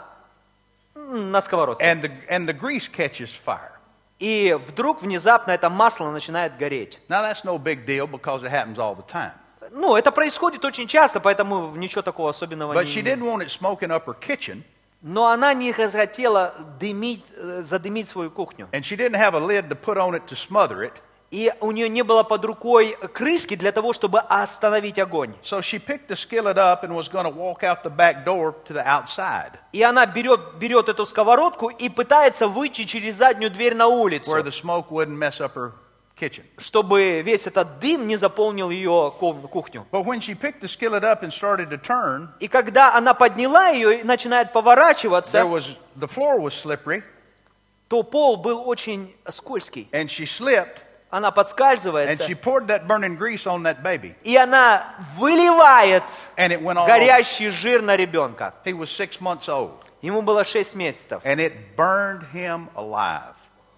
на 0.95 1.41
сковородке. 1.41 1.83
and 1.83 2.01
the, 2.01 2.11
and 2.29 2.47
the 2.47 2.53
grease 2.53 2.87
catches 2.87 3.33
fire. 3.35 3.71
И 4.19 4.57
вдруг 4.67 5.01
внезапно 5.01 5.51
это 5.51 5.69
масло 5.69 6.09
начинает 6.09 6.57
гореть. 6.57 6.99
Now, 7.09 7.21
that's 7.21 7.43
no 7.43 7.57
big 7.57 7.85
deal 7.85 8.07
because 8.07 8.43
it 8.43 8.51
happens 8.51 8.77
all 8.79 8.95
the 8.95 9.05
time. 9.05 9.33
Ну, 9.71 9.95
это 9.95 10.11
происходит 10.11 10.63
очень 10.63 10.87
часто, 10.87 11.19
поэтому 11.19 11.75
ничего 11.75 12.01
такого 12.01 12.29
особенного 12.29 12.73
But 12.73 12.85
не 12.85 12.91
she 12.91 13.01
didn't 13.01 13.23
want 13.23 13.41
it 13.43 13.49
smoking 13.49 13.89
up 13.91 14.05
her 14.05 14.13
kitchen, 14.19 14.63
Но 15.01 15.27
она 15.27 15.53
не 15.53 15.73
захотела 15.73 16.53
дымить, 16.79 17.25
э, 17.35 17.61
задымить 17.63 18.07
свою 18.07 18.31
кухню. 18.31 18.69
and 18.71 18.83
she 18.83 18.95
didn't 18.95 19.15
have 19.19 19.33
a 19.35 19.39
lid 19.39 19.67
to 19.69 19.75
put 19.75 19.97
on 19.97 20.15
it 20.15 20.25
to 20.27 20.35
smother 20.35 20.81
it. 20.83 20.93
И 21.35 21.51
у 21.59 21.71
нее 21.71 21.89
не 21.89 22.01
было 22.01 22.23
под 22.23 22.45
рукой 22.45 22.95
крышки 23.13 23.57
для 23.57 23.73
того, 23.73 23.91
чтобы 23.91 24.19
остановить 24.21 24.97
огонь. 24.99 25.33
So 25.43 25.59
she 25.59 25.79
picked 25.79 26.07
the 26.07 26.15
skillet 26.15 26.57
up 26.57 26.83
and 26.85 26.95
was 26.95 27.09
going 27.11 27.25
to 27.25 27.29
walk 27.29 27.61
out 27.61 27.83
the 27.83 27.89
back 27.89 28.23
door 28.23 28.55
to 28.65 28.73
the 28.73 28.85
outside 28.85 29.51
И 29.73 29.83
она 29.83 30.05
берет, 30.05 30.55
берет 30.57 30.87
эту 30.87 31.05
сковородку 31.05 31.67
и 31.67 31.89
пытается 31.89 32.47
выйти 32.47 32.85
через 32.85 33.15
заднюю 33.15 33.51
дверь 33.51 33.75
на 33.75 33.87
улицу, 33.87 34.31
where 34.31 34.43
the 34.43 34.51
smoke 34.51 34.89
wouldn't 34.89 35.17
mess 35.17 35.41
up 35.41 35.55
her 35.55 35.73
kitchen. 36.17 36.43
чтобы 36.57 37.21
весь 37.21 37.47
этот 37.47 37.79
дым 37.79 38.07
не 38.07 38.15
заполнил 38.15 38.69
ее 38.69 39.11
кухню. 39.19 39.85
But 39.91 40.05
when 40.05 40.21
she 40.21 40.35
picked 40.35 40.61
the 40.61 40.69
skillet 40.69 41.03
up 41.03 41.21
and 41.21 41.33
started 41.33 41.69
to 41.69 41.77
turn, 41.77 42.29
И 42.39 42.47
когда 42.47 42.95
она 42.95 43.13
подняла 43.13 43.67
ее 43.67 43.99
и 43.99 44.03
начинает 44.05 44.47
there 44.47 44.53
поворачиваться, 44.53 45.39
was 45.39 45.75
the 45.99 46.07
floor 46.07 46.39
was 46.39 46.53
slippery, 46.53 47.03
то 47.89 48.03
пол 48.03 48.37
был 48.37 48.65
очень 48.65 49.13
скользкий. 49.29 49.89
and 49.91 50.05
she 50.09 50.25
slipped, 50.25 50.83
Она 51.09 51.31
подскальзывается, 51.31 52.27
и 54.23 54.35
она 54.35 54.95
выливает 55.17 56.03
горящий 56.35 57.49
жир 57.49 57.81
на 57.81 57.95
ребенка. 57.95 58.53
Ему 60.01 60.21
было 60.21 60.43
6 60.43 60.75
месяцев. 60.75 61.21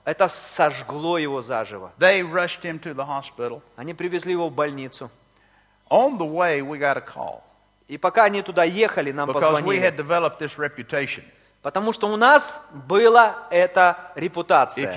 Это 0.05 0.27
сожгло 0.29 1.17
его 1.17 1.41
заживо. 1.41 1.91
Они 3.75 3.93
привезли 3.93 4.31
его 4.31 4.49
в 4.49 4.53
больницу. 4.53 5.11
On 5.89 6.17
the 6.17 6.25
way, 6.29 6.61
we 6.61 6.77
got 6.79 6.97
a 6.97 7.01
call 7.01 7.41
И 7.87 7.97
пока 7.97 8.25
они 8.25 8.41
туда 8.41 8.63
ехали, 8.65 9.11
нам 9.11 9.27
позвонили. 9.33 9.93
Потому 11.61 11.93
что 11.93 12.07
у 12.07 12.15
нас 12.17 12.67
была 12.73 13.47
эта 13.51 14.11
репутация. 14.15 14.93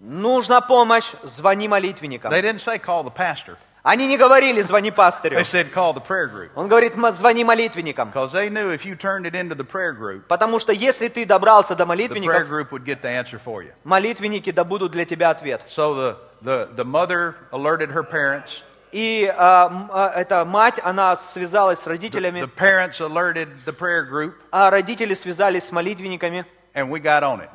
The. 0.00 0.04
Нужна 0.06 0.60
помощь, 0.60 1.12
звони 1.22 1.68
молитвенникам. 1.68 2.32
They 2.32 2.42
didn't 2.42 2.60
say 2.60 2.78
call 2.78 3.04
the 3.04 3.10
pastor. 3.14 3.56
Они 3.82 4.08
не 4.08 4.18
говорили, 4.18 4.62
звони 4.62 4.90
пастырю. 4.90 5.38
They 5.38 5.44
said 5.44 5.72
call 5.72 5.94
the 5.94 6.00
prayer 6.04 6.26
group 6.28 6.50
Он 6.56 6.66
говорит, 6.66 6.96
«М- 6.96 7.12
звони 7.12 7.44
молитвенникам. 7.44 8.10
because 8.10 8.32
they 8.32 8.48
knew 8.50 8.72
if 8.74 8.84
you 8.84 8.96
turned 8.96 9.26
it 9.26 9.34
into 9.36 9.54
the 9.54 9.62
prayer 9.64 9.92
group, 9.92 10.26
Потому 10.26 10.58
что 10.58 10.72
если 10.72 11.06
ты 11.06 11.24
добрался 11.24 11.76
до 11.76 11.84
the 11.84 11.86
prayer 11.86 11.88
молитвенников, 11.88 12.48
group 12.48 12.70
would 12.72 12.84
get 12.84 13.00
the 13.00 13.08
answer 13.08 13.38
for 13.38 13.62
you. 13.62 13.70
молитвенники 13.84 14.50
добудут 14.50 14.90
для 14.90 15.04
тебя 15.04 15.30
ответ. 15.30 15.62
So 15.68 15.94
the, 15.94 16.16
the, 16.42 16.74
the 16.74 16.84
mother 16.84 17.36
alerted 17.52 17.92
her 17.92 18.02
parents. 18.02 18.60
И 18.90 19.32
а, 19.36 19.88
а, 19.92 20.08
эта 20.16 20.44
мать, 20.44 20.80
она 20.82 21.14
связалась 21.14 21.78
с 21.78 21.86
The, 21.86 21.90
родителями, 21.90 22.40
the 22.40 22.48
parents 22.48 23.00
alerted 23.00 23.48
the 23.66 23.72
prayer 23.72 24.02
group, 24.04 24.34
а 24.50 24.68
родители 24.70 25.14
связались 25.14 25.64
с 25.64 25.70
молитвенниками, 25.70 26.44
and 26.74 26.88
we 26.90 26.98
got 27.00 27.22
on 27.22 27.40
it, 27.40 27.50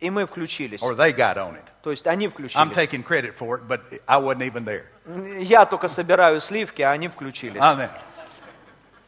и 0.00 0.10
мы 0.10 0.26
включились. 0.26 0.82
or 0.82 0.94
they 0.94 1.12
got 1.12 1.36
on 1.36 1.54
it. 1.56 1.64
То 1.82 1.90
есть 1.90 2.06
они 2.06 2.26
I'm 2.26 2.30
включились. 2.30 2.74
taking 2.76 3.02
credit 3.02 3.36
for 3.36 3.56
it, 3.58 3.66
but 3.68 3.80
I 4.06 4.18
wasn't 4.18 4.42
even 4.42 4.64
there. 4.64 4.84
Я 5.42 5.66
только 5.66 5.88
собираю 5.88 6.40
сливки, 6.40 6.82
а 6.82 6.92
они 6.92 7.08
включились. 7.08 7.60
I 7.62 7.74
mean, 7.76 7.90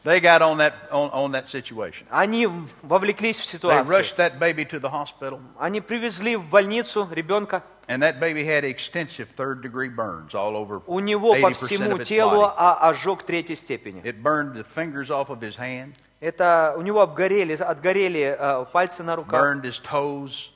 they 0.04 0.20
got 0.20 0.40
on 0.42 0.58
that 0.58 0.74
on, 0.90 1.10
on 1.12 1.32
that 1.32 1.48
situation. 1.48 2.06
Они 2.10 2.48
вовлеклись 2.82 3.40
в 3.40 3.44
They 3.44 3.58
ситуацию. 3.58 3.96
rushed 3.98 4.16
that 4.16 4.38
baby 4.38 4.64
to 4.66 4.78
the 4.80 4.90
hospital, 4.90 5.40
Они 5.58 5.80
привезли 5.80 6.36
в 6.36 6.48
больницу 6.48 7.08
ребенка. 7.10 7.62
and 7.88 8.02
that 8.02 8.18
baby 8.20 8.44
had 8.44 8.64
extensive 8.64 9.28
third 9.36 9.62
degree 9.62 9.88
burns 9.88 10.34
all 10.34 10.56
over 10.56 10.82
У 10.86 10.98
него 11.00 11.34
по 11.34 11.50
80% 11.50 11.54
всему 11.54 11.98
телу 11.98 12.42
а, 12.44 12.88
ожог 12.88 13.22
третьей 13.22 13.56
степени. 13.56 14.02
It 14.02 14.22
burned 14.22 14.54
the 14.54 14.64
fingers 14.64 15.08
off 15.10 15.28
of 15.30 15.40
his 15.40 15.56
hand, 15.56 15.94
Это 16.18 16.74
у 16.78 16.80
него 16.82 17.02
обгорели, 17.02 17.52
отгорели 17.54 18.34
э, 18.38 18.64
пальцы 18.72 19.02
на 19.02 19.16
руках, 19.16 19.38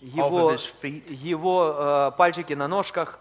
его, 0.00 0.50
его 1.08 1.74
э, 1.76 2.12
пальчики 2.16 2.54
на 2.54 2.66
ножках, 2.66 3.18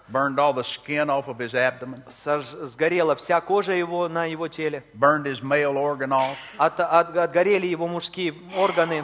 сож- 2.10 2.56
сгорела 2.66 3.16
вся 3.16 3.42
кожа 3.42 3.74
его 3.74 4.08
на 4.08 4.24
его 4.26 4.48
теле, 4.48 4.84
от, 6.58 6.80
от- 6.80 7.18
отгорели 7.18 7.68
его 7.68 7.88
мужские 7.88 8.34
органы. 8.58 9.04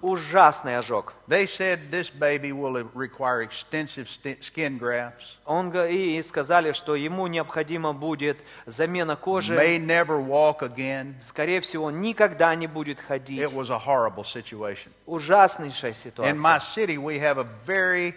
Ужасный 0.00 0.78
ожог. 0.78 1.12
They 1.27 1.45
said 1.47 1.89
this 1.89 2.09
baby 2.09 2.51
will 2.51 2.89
require 2.93 3.41
extensive 3.41 4.09
sti- 4.09 4.37
skin 4.41 4.77
grafts, 4.77 5.37
Он 5.45 5.69
га- 5.69 5.87
и 5.87 6.21
сказали, 6.21 6.71
что 6.73 6.95
ему 6.95 7.27
необходима 7.27 7.93
будет 7.93 8.37
замена 8.65 9.15
кожи. 9.15 9.55
may 9.55 9.77
never 9.79 10.19
walk 10.19 10.61
again. 10.61 11.15
Скорее 11.21 11.61
всего, 11.61 11.85
он 11.85 12.01
никогда 12.01 12.53
не 12.55 12.67
будет 12.67 12.99
ходить. 12.99 13.39
It 13.39 13.53
was 13.53 13.69
a 13.69 13.79
horrible 13.79 14.23
situation. 14.23 14.91
Ужаснейшая 15.05 15.91
In 15.93 16.37
my 16.37 16.59
ситуация. 16.59 16.59
city, 16.59 16.97
we 16.97 17.19
have 17.19 17.37
a 17.37 17.47
very 17.65 18.13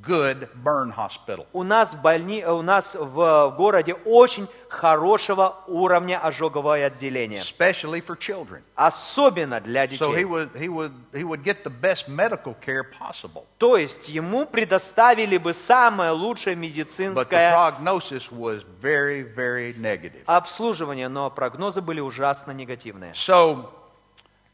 good 0.00 0.48
burn 0.64 0.90
hospital. 0.90 1.46
У 1.52 1.62
нас, 1.62 1.94
в 1.94 2.02
больни... 2.02 2.44
у 2.44 2.62
нас 2.62 2.96
в 2.98 3.54
городе 3.56 3.94
очень 4.04 4.48
хорошего 4.68 5.56
уровня 5.68 6.18
ожоговое 6.18 6.86
отделение. 6.86 7.40
especially 7.40 8.00
for 8.00 8.16
children. 8.16 8.62
Особенно 8.74 9.60
для 9.60 9.84
So 9.84 10.12
he 10.12 10.22
детей. 10.22 10.24
would, 10.24 10.50
he 10.56 10.68
would, 10.68 10.92
he 11.12 11.24
would 11.24 11.44
get 11.44 11.62
the 11.62 11.70
best 11.70 12.08
medical 12.08 12.54
care 12.60 12.82
possible. 12.84 13.44
То 13.58 13.76
есть 13.76 14.08
ему 14.08 14.46
предоставили 14.46 15.36
бы 15.36 15.52
самое 15.52 16.10
лучшее 16.10 16.56
But 16.56 16.58
the 16.58 16.60
медицинское 16.60 17.52
prognosis 17.52 18.30
was 18.32 18.64
very, 18.80 19.22
very 19.22 19.72
negative. 19.78 20.22
обслуживание, 20.26 21.08
но 21.08 21.30
прогнозы 21.30 21.80
были 21.80 22.00
ужасно 22.00 22.50
негативные. 22.52 23.12
So 23.12 23.68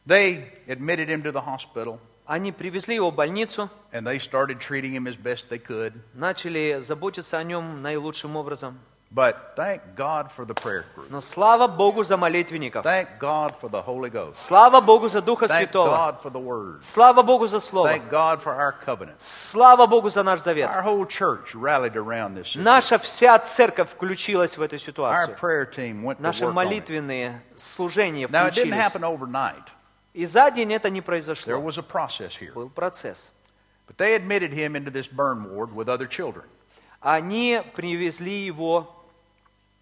they 0.06 0.44
admitted 0.66 1.08
him 1.08 1.22
to 1.22 1.32
the 1.32 1.40
hospital 1.40 1.98
Они 2.28 2.52
привезли 2.52 2.94
его 2.96 3.10
в 3.10 3.14
больницу, 3.14 3.70
and 3.90 4.04
they 4.04 4.18
started 4.20 4.60
treating 4.60 4.92
him 4.92 5.06
as 5.08 5.16
best 5.16 5.48
they 5.48 5.58
could. 5.58 5.94
начали 6.12 6.76
заботиться 6.80 7.38
о 7.38 7.42
нем 7.42 7.80
наилучшим 7.80 8.36
образом. 8.36 8.78
But 9.10 9.56
thank 9.56 9.80
God 9.96 10.30
for 10.30 10.44
the 10.44 10.52
prayer 10.52 10.84
group. 10.94 11.06
Но 11.08 11.22
слава 11.22 11.66
Богу 11.66 12.02
за 12.04 12.18
молитвенников. 12.18 12.84
Thank 12.84 13.18
God 13.18 13.54
for 13.58 13.70
the 13.70 13.82
Holy 13.82 14.10
Ghost. 14.10 14.34
Слава 14.36 14.82
Богу 14.82 15.08
за 15.08 15.22
Духа 15.22 15.46
Thank 15.46 15.70
Святого. 15.70 15.94
God 15.96 16.22
for 16.22 16.30
the 16.30 16.44
Word. 16.44 16.82
Слава 16.82 17.22
Богу 17.22 17.46
за 17.46 17.60
Слово. 17.60 17.88
Thank 17.88 18.10
God 18.10 18.42
for 18.44 18.54
our 18.54 18.74
covenant. 18.84 19.14
Слава 19.18 19.86
Богу 19.86 20.10
за 20.10 20.22
наш 20.22 20.40
завет. 20.40 20.68
Our 20.68 20.82
whole 20.84 21.06
church 21.06 21.54
rallied 21.54 21.96
around 21.96 22.34
this. 22.34 22.48
situation. 22.48 22.62
Наша 22.62 22.98
вся 22.98 23.38
церковь 23.38 23.88
включилась 23.88 24.58
в 24.58 24.60
эту 24.60 24.76
Our 24.76 24.78
ситуацию. 24.78 25.36
prayer 25.40 25.64
team 25.74 26.02
went 26.04 26.20
Наши 26.20 26.46
молитвенные 26.46 27.40
служения 27.56 28.26
Now, 28.26 28.48
it 28.48 28.52
didn't 28.52 28.68
включились. 28.68 28.74
happen 28.78 29.04
overnight. 29.04 29.64
И 30.17 30.25
за 30.25 30.51
день 30.51 30.71
это 30.73 30.89
не 30.89 30.99
There 30.99 31.03
произошло. 31.03 31.53
was 31.59 31.77
a 31.77 31.83
process 31.83 32.35
here. 32.39 32.53
Был 32.53 32.69
процесс. 32.69 33.31
But 33.87 33.97
they 33.97 34.15
admitted 34.15 34.51
him 34.53 34.75
into 34.75 34.91
this 34.91 35.07
burn 35.07 35.51
ward 35.53 35.73
with 35.73 35.89
other 35.89 36.07
children. 36.07 36.45
Они 37.01 37.61
привезли 37.75 38.45
его, 38.45 38.87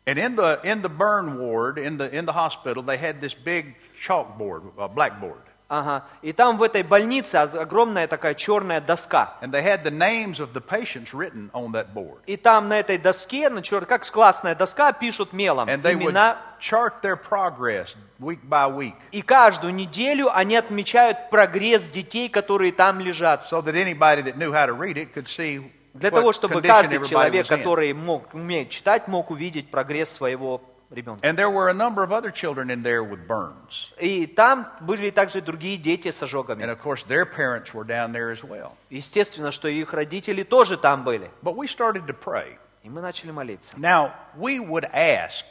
And 0.05 0.17
in 0.17 0.35
the, 0.35 0.59
in 0.63 0.81
the 0.81 0.89
burn 0.89 1.37
ward, 1.37 1.77
in 1.77 1.97
the, 1.97 2.09
in 2.11 2.25
the 2.25 2.33
hospital, 2.33 2.81
they 2.81 2.97
had 2.97 3.21
this 3.21 3.35
big 3.35 3.75
chalkboard, 4.01 4.63
a 4.77 4.87
blackboard. 4.87 5.41
ага, 5.69 6.03
и 6.23 6.33
там 6.33 6.57
в 6.57 6.63
этой 6.63 6.81
больнице 6.83 7.35
оз- 7.37 7.53
огромная 7.55 8.07
такая 8.07 8.33
черная 8.33 8.81
доска. 8.81 9.37
And 9.41 9.51
they 9.53 9.61
had 9.61 9.83
the 9.83 9.91
names 9.91 10.39
of 10.39 10.53
the 10.53 10.59
patients 10.59 11.13
written 11.13 11.49
on 11.53 11.71
that 11.73 11.93
board. 11.93 12.19
И 12.25 12.35
там 12.35 12.67
на 12.67 12.79
этой 12.79 12.97
доске, 12.97 13.49
на 13.49 13.59
чер- 13.59 13.85
как 13.85 14.09
классная 14.09 14.55
доска, 14.55 14.91
пишут 14.91 15.31
мелом 15.33 15.69
And 15.69 15.83
they 15.83 15.95
would 15.95 16.07
имена. 16.11 16.37
chart 16.59 17.01
their 17.03 17.15
progress 17.15 17.95
week 18.18 18.40
by 18.48 18.68
week 18.74 18.94
И 19.12 19.22
каждую 19.22 19.74
неделю 19.74 20.34
они 20.34 20.56
отмечают 20.56 21.30
прогресс 21.30 21.88
детей, 21.88 22.28
которые 22.28 22.72
там 22.72 23.00
лежат. 23.00 23.46
so 23.46 23.60
that 23.62 23.74
anybody 23.74 24.22
that 24.22 24.36
knew 24.36 24.52
how 24.52 24.66
to 24.66 24.72
read 24.74 24.96
it 24.96 25.12
could 25.12 25.26
see 25.28 25.72
Для 25.94 26.10
того, 26.10 26.32
чтобы 26.32 26.60
каждый 26.62 27.02
человек, 27.06 27.46
который 27.46 27.92
мог, 27.94 28.34
умеет 28.34 28.70
читать, 28.70 29.08
мог 29.08 29.30
увидеть 29.30 29.70
прогресс 29.70 30.10
своего 30.10 30.60
ребенка. 30.90 31.26
And 31.26 31.36
there 31.36 31.50
were 31.50 31.68
a 31.68 31.74
number 31.74 32.02
of 32.02 32.12
other 32.12 32.30
children 32.30 32.70
in 32.70 32.82
there 32.82 33.02
with 33.02 33.26
burns. 33.26 33.92
И 33.98 34.26
там 34.26 34.68
были 34.80 35.10
также 35.10 35.40
другие 35.40 35.78
дети 35.78 36.10
с 36.10 36.22
And 36.22 36.28
ожогами. 36.28 36.64
of 36.70 36.80
course, 36.82 37.02
their 37.04 37.24
parents 37.24 37.72
were 37.72 37.84
down 37.84 38.12
there 38.12 38.30
as 38.30 38.44
well. 38.44 38.72
Естественно, 38.90 39.50
что 39.50 39.68
их 39.68 39.92
родители 39.94 40.42
тоже 40.42 40.76
там 40.76 41.02
были. 41.04 41.30
But 41.42 41.56
we 41.56 41.66
started 41.66 42.06
to 42.06 42.14
pray. 42.14 42.58
И 42.82 42.88
мы 42.88 43.00
начали 43.00 43.32
молиться. 43.32 43.76
Now, 43.78 44.12
we 44.36 44.60
would 44.60 44.84
ask 44.92 45.44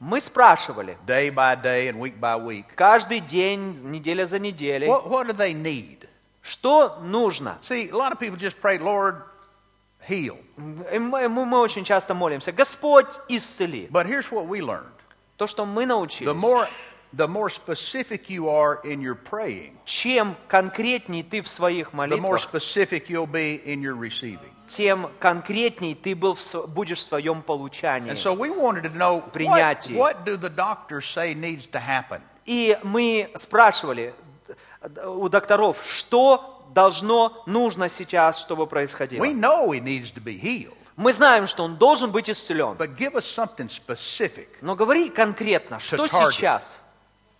Мы 0.00 0.20
спрашивали 0.20 0.98
day 1.06 1.30
by 1.30 1.60
day 1.60 1.88
and 1.88 1.98
week 1.98 2.18
by 2.18 2.36
week, 2.36 2.64
каждый 2.76 3.20
день, 3.20 3.80
неделя 3.82 4.26
за 4.26 4.38
неделей, 4.38 4.86
what, 4.86 5.08
what 5.08 5.26
do 5.26 5.32
they 5.32 5.54
need? 5.54 6.08
что 6.42 6.98
нужно. 7.02 7.58
See, 7.62 7.88
a 7.88 7.96
lot 7.96 8.12
of 8.12 8.20
people 8.20 8.36
just 8.36 8.60
pray, 8.60 8.78
Lord, 8.78 9.22
heal. 10.06 10.36
И 10.92 10.98
мы, 10.98 11.60
очень 11.60 11.84
часто 11.84 12.14
молимся, 12.14 12.52
Господь, 12.52 13.06
исцели. 13.28 13.88
But 13.90 14.06
here's 14.06 14.30
what 14.30 14.46
we 14.46 14.60
learned 14.60 14.92
То, 15.38 15.46
что 15.46 15.64
мы 15.64 15.84
the 15.84 15.88
научились, 15.88 16.34
more, 16.34 16.68
the 17.16 17.26
more 17.28 17.48
specific 17.50 18.28
you 18.28 18.48
are 18.48 18.80
in 18.84 19.00
your 19.00 19.14
praying, 19.14 19.72
чем 19.84 20.34
конкретней 20.48 21.22
ты 21.22 21.42
в 21.42 21.48
своих 21.48 21.90
the 21.92 21.94
more 21.94 22.08
молитвах, 22.08 22.40
specific 22.40 23.08
you'll 23.08 23.26
be 23.30 23.60
in 23.64 23.80
your 23.82 23.94
receiving. 23.96 24.50
тем 24.66 25.08
конкретней 25.20 25.94
ты 25.94 26.14
был 26.14 26.34
в 26.34 26.40
св- 26.40 26.68
будешь 26.68 26.98
в 26.98 27.02
своем 27.02 27.42
получании. 27.42 28.10
And 28.12 28.16
so 28.18 28.32
we 28.34 28.48
wanted 28.50 28.82
to 28.84 28.90
know 28.96 29.16
what, 29.22 29.32
Принятие. 29.32 29.96
what 29.98 30.24
do 30.24 30.36
the 30.36 30.48
doctors 30.48 31.04
say 31.04 31.34
needs 31.34 31.66
to 31.70 31.78
happen? 31.80 32.20
И 32.46 32.78
мы 32.82 33.30
спрашивали 33.36 34.14
у 35.06 35.28
докторов, 35.28 35.78
что 35.88 36.66
должно, 36.74 37.42
нужно 37.46 37.88
сейчас, 37.88 38.40
чтобы 38.40 38.66
происходило. 38.66 39.22
We 39.22 39.32
know 39.34 39.68
he 39.70 39.80
needs 39.80 40.10
to 40.14 40.22
be 40.22 40.38
healed, 40.40 40.74
Мы 40.96 41.12
знаем, 41.12 41.46
что 41.46 41.64
он 41.64 41.76
должен 41.76 42.10
быть 42.10 42.28
исцелен. 42.30 42.76
but 42.78 42.96
give 42.96 43.14
us 43.14 43.24
something 43.24 43.68
specific 43.68 44.48
Но 44.60 44.74
говори 44.74 45.08
конкретно, 45.10 45.78
что 45.78 45.96
target. 46.06 46.32
сейчас, 46.32 46.78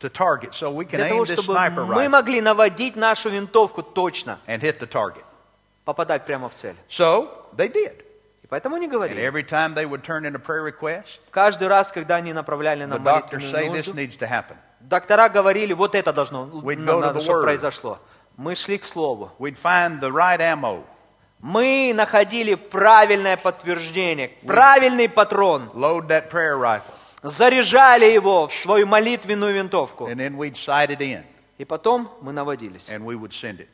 to 0.04 0.10
target 0.10 0.54
so 0.54 0.70
we 0.70 0.84
can 0.84 0.98
для 0.98 1.06
aim 1.08 1.10
того, 1.10 1.24
this 1.24 1.40
чтобы 1.40 1.54
sniper 1.58 1.84
мы 1.86 1.94
rifle 2.04 2.08
могли 2.10 2.40
наводить 2.40 2.96
нашу 2.96 3.30
винтовку 3.30 3.82
точно, 3.82 4.38
and 4.46 4.60
hit 4.60 4.78
the 4.78 4.86
target. 4.86 5.24
попадать 5.84 6.24
прямо 6.24 6.48
в 6.48 6.54
цель. 6.54 6.76
So 6.88 7.28
they 7.56 7.68
did. 7.68 8.02
И 8.42 8.46
поэтому 8.46 8.76
не 8.76 8.86
And 8.86 8.92
говорили. 8.92 9.20
every 9.22 9.42
time 9.42 9.74
they 9.74 9.86
would 9.86 10.02
turn 10.02 10.24
in 10.26 10.34
a 10.34 10.38
prayer 10.38 10.62
request, 10.62 11.18
Каждый 11.30 11.68
раз, 11.68 11.90
когда 11.92 12.16
они 12.16 12.32
направляли 12.32 12.84
the 12.84 12.98
нам 12.98 13.02
doctors 13.04 13.42
say 13.50 13.68
молитвенную 13.68 13.72
this 13.72 13.86
нужду, 13.88 13.94
needs 13.94 14.16
to 14.18 14.28
happen. 14.28 14.56
доктора 14.80 15.28
говорили, 15.28 15.72
вот 15.72 15.94
это 15.94 16.12
должно, 16.12 16.44
We'd 16.46 16.84
go 16.84 16.98
to 16.98 17.00
надо, 17.00 17.18
the 17.18 17.22
чтобы 17.22 17.40
word. 17.40 17.44
произошло. 17.44 17.98
Мы 18.36 18.54
шли 18.54 18.78
к 18.78 18.84
Слову. 18.84 19.30
We'd 19.38 19.56
find 19.56 20.00
the 20.00 20.10
right 20.10 20.40
ammo, 20.40 20.82
Мы 21.40 21.92
находили 21.94 22.54
правильное 22.54 23.36
подтверждение, 23.36 24.30
правильный 24.46 25.08
патрон, 25.10 25.68
load 25.74 26.06
that 26.08 26.30
prayer 26.30 26.56
rifle, 26.58 26.93
заряжали 27.28 28.04
его 28.04 28.46
в 28.48 28.54
свою 28.54 28.86
молитвенную 28.86 29.54
винтовку. 29.54 30.06
and 30.08 30.16
then 30.18 30.36
we'd 30.36 30.54
sight 30.56 30.90
it 30.90 31.00
in 31.00 31.24
И 31.58 31.64
потом 31.64 32.10
мы 32.20 32.32
наводились. 32.32 32.88
and 32.90 33.04
we 33.04 33.16
would 33.16 33.32
send 33.32 33.58
it. 33.60 33.68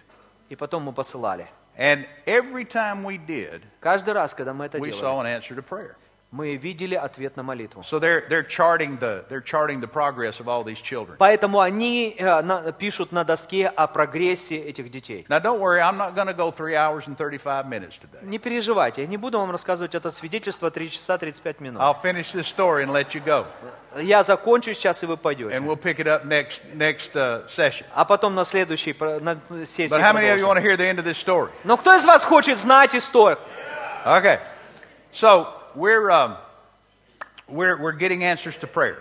И 0.49 0.57
потом 0.57 0.85
мы 0.85 0.93
посылали. 0.93 1.47
And 1.77 2.07
every 2.27 2.65
time 2.65 3.05
we 3.05 3.19
did, 3.19 3.63
Каждый 3.81 4.15
раз, 4.15 4.35
когда 4.35 4.53
мы 4.53 4.67
это 4.67 4.79
we 4.79 4.91
делали, 4.91 5.03
saw 5.03 5.21
an 5.21 5.27
answer 5.27 5.55
to 5.57 5.63
prayer. 5.63 5.97
Мы 6.33 6.55
видели 6.55 6.95
ответ 6.95 7.37
на 7.37 7.43
молитву. 7.43 7.83
So 7.83 7.99
they're, 7.99 8.23
they're, 8.29 8.47
charting 8.47 8.99
the, 8.99 9.25
they're 9.29 9.41
charting 9.41 9.81
the 9.81 9.89
progress 9.89 10.39
of 10.39 10.49
all 10.49 10.63
these 10.63 10.81
children. 10.81 11.17
Поэтому 11.19 11.61
они 11.61 12.15
э, 12.17 12.43
на- 12.43 12.71
пишут 12.71 13.11
на 13.11 13.25
доске 13.25 13.67
о 13.67 13.89
прогрессе 13.89 14.57
этих 14.57 14.91
детей. 14.93 15.27
Now, 15.29 15.41
don't 15.41 15.59
worry, 15.59 15.81
I'm 15.81 15.97
not 15.97 16.15
going 16.15 16.29
to 16.29 16.35
go 16.35 16.53
three 16.53 16.77
hours 16.77 17.09
and 17.09 17.17
35 17.17 17.67
minutes 17.67 17.99
today. 17.99 18.21
Не 18.23 18.39
переживайте, 18.39 19.03
я 19.03 19.09
не 19.09 19.17
буду 19.17 19.41
вам 19.41 19.51
рассказывать 19.51 19.95
это 19.97 20.13
свидетельство 20.13 20.71
3 20.71 20.91
часа 20.91 21.19
35 21.19 21.61
минут. 21.61 21.83
I'll 21.83 22.01
finish 22.01 22.33
this 22.33 22.47
story 22.47 22.85
and 22.85 22.93
let 22.93 23.13
you 23.13 23.23
go. 23.25 23.45
Я 24.01 24.23
закончу 24.23 24.73
сейчас, 24.73 25.03
и 25.03 25.07
вы 25.07 25.17
пойдете. 25.17 25.57
And 25.57 25.67
we'll 25.67 25.75
pick 25.77 25.99
it 25.99 26.07
up 26.07 26.25
next, 26.25 26.61
next 26.75 27.17
uh, 27.17 27.45
session. 27.49 27.87
А 27.93 28.05
потом 28.05 28.37
на 28.37 28.45
следующей 28.45 28.95
на 29.21 29.37
сессии 29.67 29.93
But 29.93 30.01
how 30.01 30.13
many 30.13 30.29
of 30.29 30.39
you 30.39 30.45
продолжим. 30.45 30.49
want 30.49 30.59
to 30.59 30.63
hear 30.63 30.77
the 30.77 30.87
end 30.87 31.01
of 31.01 31.05
this 31.05 31.19
story? 31.19 31.51
Но 31.65 31.77
кто 31.77 31.93
из 31.97 32.05
вас 32.05 32.23
хочет 32.23 32.57
знать 32.61 32.95
историю? 32.95 33.39
Okay. 34.07 34.39
So 35.13 35.60
we're, 35.76 36.10
um, 36.10 36.38
we're, 37.48 37.78
we're 37.82 37.92
getting 37.92 38.24
answers 38.24 38.58
to 38.58 38.68
prayer. 38.68 38.98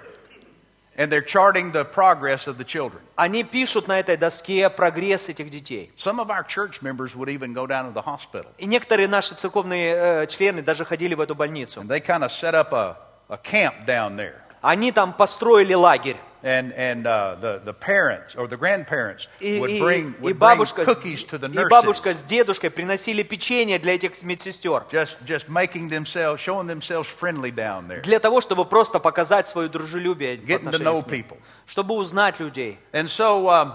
And 0.96 1.10
they're 1.10 1.22
charting 1.22 1.72
the 1.72 1.84
progress 1.84 2.46
of 2.46 2.56
the 2.56 2.64
children. 2.64 3.02
Они 3.16 3.42
пишут 3.42 3.88
на 3.88 3.98
этой 3.98 4.16
доске 4.16 4.70
прогресс 4.70 5.28
этих 5.28 5.50
детей. 5.50 5.90
Some 5.96 6.20
of 6.20 6.30
our 6.30 6.44
church 6.44 6.82
members 6.82 7.16
would 7.16 7.28
even 7.28 7.52
go 7.52 7.66
down 7.66 7.86
to 7.86 7.92
the 7.92 8.02
hospital. 8.02 8.46
И 8.58 8.66
некоторые 8.66 9.08
наши 9.08 9.34
церковные 9.34 10.22
э, 10.22 10.26
члены 10.28 10.62
даже 10.62 10.84
ходили 10.84 11.14
в 11.14 11.20
эту 11.20 11.34
больницу. 11.34 11.80
And 11.80 11.88
they 11.88 12.00
kind 12.00 12.22
of 12.22 12.30
set 12.30 12.54
up 12.54 12.72
a, 12.72 12.96
a 13.28 13.36
camp 13.36 13.86
down 13.86 14.16
there. 14.16 14.36
Они 14.60 14.92
там 14.92 15.12
построили 15.12 15.74
лагерь. 15.74 16.16
And, 16.42 16.74
and 16.74 17.06
uh, 17.06 17.36
the, 17.40 17.62
the 17.64 17.72
parents 17.72 18.34
or 18.36 18.46
the 18.46 18.58
grandparents 18.58 19.28
И, 19.40 19.58
would 19.58 19.70
и- 19.70 19.80
bring, 19.80 20.14
и 20.18 20.20
would 20.20 20.38
bring 20.38 20.38
бабушка, 20.38 20.84
с- 20.84 20.88
cookies 20.88 21.24
to 21.24 21.38
the 21.38 21.48
и 21.48 21.54
nurses. 21.54 21.70
бабушка 21.70 22.12
с 22.12 22.22
дедушкой 22.22 22.68
приносили 22.70 23.22
печенье 23.22 23.78
для 23.78 23.94
этих 23.94 24.22
медсестер. 24.22 24.84
Just, 24.92 25.16
just 25.24 25.48
making 25.48 25.88
themselves, 25.88 26.42
showing 26.42 26.66
themselves 26.66 27.08
friendly 27.08 27.50
down 27.50 27.88
there. 27.88 28.02
Для 28.02 28.18
того, 28.20 28.42
чтобы 28.42 28.66
просто 28.66 28.98
показать 28.98 29.48
свое 29.48 29.70
дружелюбие 29.70 30.36
по 30.36 30.42
Getting 30.42 30.64
to 30.64 30.68
отношению 30.68 30.92
know 30.92 31.02
к 31.02 31.10
ним. 31.10 31.22
people. 31.22 31.38
Чтобы 31.66 31.94
узнать 31.94 32.38
людей. 32.38 32.78
And 32.92 33.08
so 33.08 33.48
um, 33.48 33.72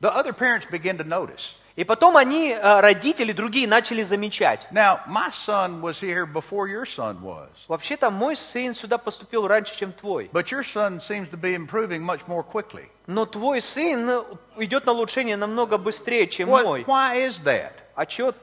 the 0.00 0.14
other 0.14 0.32
parents 0.32 0.66
begin 0.70 0.96
to 0.98 1.02
notice. 1.04 1.54
И 1.75 1.83
потом 1.83 2.15
они, 2.15 2.51
э, 2.51 2.79
родители 2.79 3.33
другие, 3.33 3.67
начали 3.67 4.01
замечать. 4.01 4.65
Now, 4.71 4.99
my 5.07 5.29
son 5.31 5.81
was 5.81 5.99
here 5.99 6.25
before 6.25 6.67
your 6.69 6.85
son 6.85 7.21
was. 7.21 7.49
Вообще-то 7.67 8.09
мой 8.09 8.37
сын 8.37 8.73
сюда 8.73 8.97
поступил 8.97 9.45
раньше, 9.45 9.77
чем 9.77 9.91
твой. 9.91 10.29
But 10.31 10.51
your 10.51 10.63
son 10.63 10.99
seems 10.99 11.29
to 11.31 11.37
be 11.37 11.53
improving 11.53 12.01
much 12.01 12.21
more 12.27 12.43
quickly. 12.43 12.89
Но 13.07 13.25
твой 13.25 13.59
сын 13.61 14.09
э, 14.09 14.23
идет 14.57 14.85
на 14.85 14.93
улучшение 14.93 15.35
намного 15.35 15.77
быстрее, 15.77 16.27
чем 16.27 16.49
What, 16.49 16.63
мой. 16.63 16.83
why 16.87 17.17
is 17.27 17.43
that? 17.43 17.71
А 17.95 18.03
And, 18.05 18.33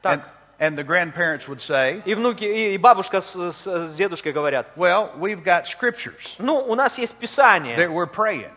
так? 0.00 0.20
and 0.58 0.76
the 0.76 0.84
grandparents 0.84 1.46
would 1.46 1.60
say, 1.60 2.02
И 2.06 2.14
внуки, 2.14 2.44
и, 2.44 2.78
бабушка 2.78 3.20
с, 3.20 3.34
с- 3.52 3.66
с 3.66 3.96
дедушкой 3.96 4.32
говорят, 4.32 4.68
well, 4.76 5.10
we've 5.18 5.42
got 5.44 5.66
scriptures 5.66 6.36
ну, 6.38 6.56
у 6.56 6.74
нас 6.74 6.98
есть 6.98 7.16
Писание, 7.18 7.76
that 7.76 7.90
we're 7.92 8.10
praying, 8.10 8.50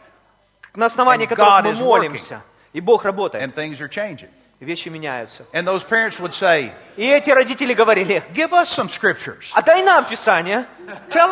на 0.76 0.86
основании 0.86 1.26
and 1.28 1.30
которых 1.36 1.64
мы 1.66 1.84
молимся. 1.86 2.42
И 2.74 2.80
Бог 2.82 3.04
работает. 3.04 3.44
and 3.44 3.54
things 3.54 3.82
are 3.82 3.88
changing. 3.90 4.30
Вещи 4.62 4.90
меняются. 4.90 5.44
And 5.54 5.66
those 5.66 5.84
parents 5.84 6.20
would 6.20 6.34
say, 6.34 6.72
И 6.96 7.04
эти 7.08 7.32
родители 7.32 7.74
говорили, 7.74 8.22
give 8.32 8.54
us 8.54 8.70
some 8.70 8.90
scriptures. 8.90 9.52
а 9.56 9.64
дай 9.64 9.82
нам 9.82 10.06
Писание, 10.06 10.68
Tell, 11.10 11.32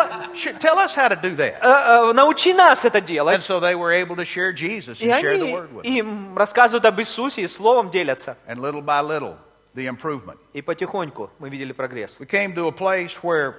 tell 0.59 0.79
us 0.79 0.95
how 0.95 1.07
to 1.09 1.15
do 1.15 1.35
that. 1.35 1.59
э, 1.61 2.09
э, 2.09 2.13
научи 2.13 2.53
нас 2.53 2.85
это 2.85 2.97
And 2.97 3.05
делать. 3.05 3.41
so 3.41 3.59
they 3.59 3.75
were 3.75 3.91
able 3.91 4.15
to 4.15 4.25
share 4.25 4.51
Jesus 4.51 4.99
И 5.01 5.09
and 5.11 5.21
share 5.21 5.37
the 5.37 5.43
они 5.43 5.53
word 5.53 5.71
with 5.73 5.83
them. 5.83 5.95
им 5.95 6.37
рассказывают 6.37 6.85
об 6.85 6.99
Иисусе 6.99 7.43
и 7.43 7.47
словом 7.47 7.91
делятся. 7.91 8.35
And 8.47 8.59
little 8.61 8.81
by 8.81 9.01
little, 9.03 9.35
the 9.75 9.85
improvement. 9.85 10.39
И 10.53 10.63
потихоньку 10.63 11.29
мы 11.37 11.49
видели 11.51 11.71
прогресс. 11.71 12.17
We 12.19 12.25
came 12.25 12.55
to 12.55 12.67
a 12.67 12.71
place 12.71 13.21
where 13.21 13.53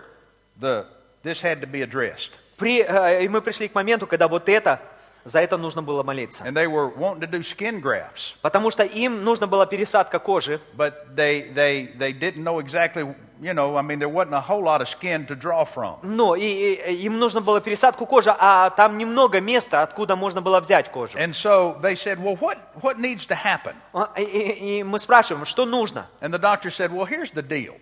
the, 0.58 0.84
this 1.22 1.40
had 1.40 1.60
to 1.60 1.68
be 1.68 1.82
addressed. 1.82 2.32
При, 2.56 2.82
э, 2.82 3.22
и 3.24 3.28
мы 3.28 3.40
пришли 3.40 3.68
к 3.68 3.74
моменту, 3.76 4.08
когда 4.08 4.26
вот 4.26 4.48
это, 4.48 4.80
за 5.24 5.40
это 5.40 5.56
нужно 5.56 5.82
было 5.82 6.02
молиться. 6.02 6.44
And 6.44 6.54
they 6.54 6.66
were 6.66 6.88
wanting 6.96 7.20
to 7.20 7.26
do 7.30 7.42
skin 7.42 7.80
grafts, 7.80 8.34
Потому 8.42 8.70
что 8.70 8.82
им 8.84 9.24
нужна 9.24 9.46
была 9.46 9.66
пересадка 9.66 10.18
кожи, 10.18 10.60
но 16.02 16.34
им 16.36 17.18
нужно 17.18 17.40
было 17.40 17.60
пересадку 17.60 18.06
кожи, 18.06 18.34
а 18.38 18.70
там 18.70 18.98
немного 18.98 19.40
места, 19.40 19.82
откуда 19.82 20.16
можно 20.16 20.40
было 20.40 20.60
взять 20.60 20.90
кожу. 20.90 21.18
And 21.18 21.32
so 21.34 21.76
they 21.80 21.94
said, 21.94 22.18
well, 22.22 22.36
what, 22.38 22.58
what 22.82 22.98
needs 22.98 23.26
to 23.26 23.34
happen? 23.34 23.74
А, 23.92 24.10
И, 24.16 24.22
и- 24.22 24.78
и 24.78 24.82
мы 24.82 24.98
спрашиваем, 24.98 25.44
что 25.46 25.64
нужно? 25.66 26.06
And 26.20 26.32
the 26.32 26.38
doctor 26.38 26.70
said, 26.70 26.90
well, 26.92 27.06
here's 27.06 27.32
the 27.32 27.42
deal. 27.42 27.74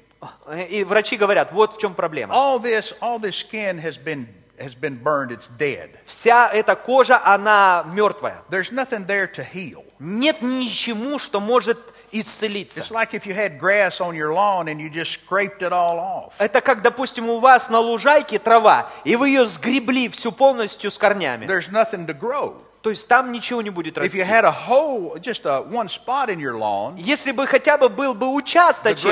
И 0.68 0.82
врачи 0.84 1.16
говорят, 1.16 1.52
вот 1.52 1.74
в 1.76 1.78
чем 1.78 1.94
проблема. 1.94 2.34
All 2.34 2.58
this, 2.60 2.94
all 3.00 3.18
this 3.20 3.36
skin 3.36 3.78
has 3.80 3.96
been, 4.02 4.26
has 4.60 4.74
been 4.74 5.02
burned. 5.02 5.30
It's 5.30 5.48
dead. 5.58 5.90
Вся 6.04 6.48
эта 6.50 6.76
кожа, 6.76 7.20
она 7.24 7.84
мертвая. 7.92 8.42
There's 8.50 8.70
nothing 8.72 9.06
there 9.06 9.26
to 9.34 9.44
heal. 9.44 9.84
Нет 9.98 10.42
ничему, 10.42 11.18
что 11.18 11.40
может 11.40 11.78
исцелиться. 12.12 12.80
It's 12.80 12.90
like 12.90 13.12
if 13.14 13.26
you 13.26 13.34
had 13.34 13.58
grass 13.58 14.00
on 14.00 14.14
your 14.14 14.32
lawn 14.32 14.68
and 14.68 14.80
you 14.80 14.88
just 14.90 15.12
scraped 15.12 15.62
it 15.62 15.72
all 15.72 15.98
off. 15.98 16.32
Это 16.38 16.60
как, 16.60 16.82
допустим, 16.82 17.28
у 17.28 17.38
вас 17.38 17.68
на 17.68 17.80
лужайке 17.80 18.38
трава, 18.38 18.90
и 19.04 19.16
вы 19.16 19.28
ее 19.30 19.44
сгребли 19.44 20.08
всю 20.08 20.32
полностью 20.32 20.90
с 20.90 20.98
корнями. 20.98 21.46
There's 21.46 21.70
nothing 21.70 22.06
to 22.06 22.14
grow. 22.18 22.62
То 22.82 22.90
есть 22.90 23.08
там 23.08 23.32
ничего 23.32 23.60
не 23.60 23.70
будет 23.70 23.98
If 23.98 24.02
расти. 24.02 24.18
you 24.18 24.24
had 24.24 24.44
a 24.44 24.52
hole, 24.52 25.18
just 25.18 25.44
a, 25.44 25.60
one 25.62 25.88
spot 25.88 26.28
in 26.28 26.38
your 26.38 26.56
lawn, 26.56 26.96
Если 26.96 27.32
бы 27.32 27.46
хотя 27.46 27.76
бы 27.76 27.88
был 27.88 28.14
бы 28.14 28.28
участочек, 28.32 29.04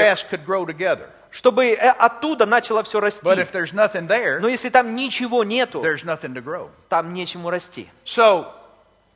чтобы 1.37 1.67
э, 1.67 1.91
оттуда 1.91 2.47
начало 2.47 2.83
все 2.83 2.99
расти. 2.99 3.27
But 3.27 3.39
if 3.39 3.53
there's 3.53 3.75
nothing 3.75 4.09
there, 4.09 4.41
Но 4.41 4.49
если 4.49 4.71
там 4.71 4.97
ничего 4.97 5.45
нету, 5.45 5.83
there's 5.83 6.03
nothing 6.03 6.33
to 6.33 6.41
grow. 6.43 6.71
там 6.89 7.13
нечему 7.13 7.51
расти. 7.51 7.89
So 8.07 8.47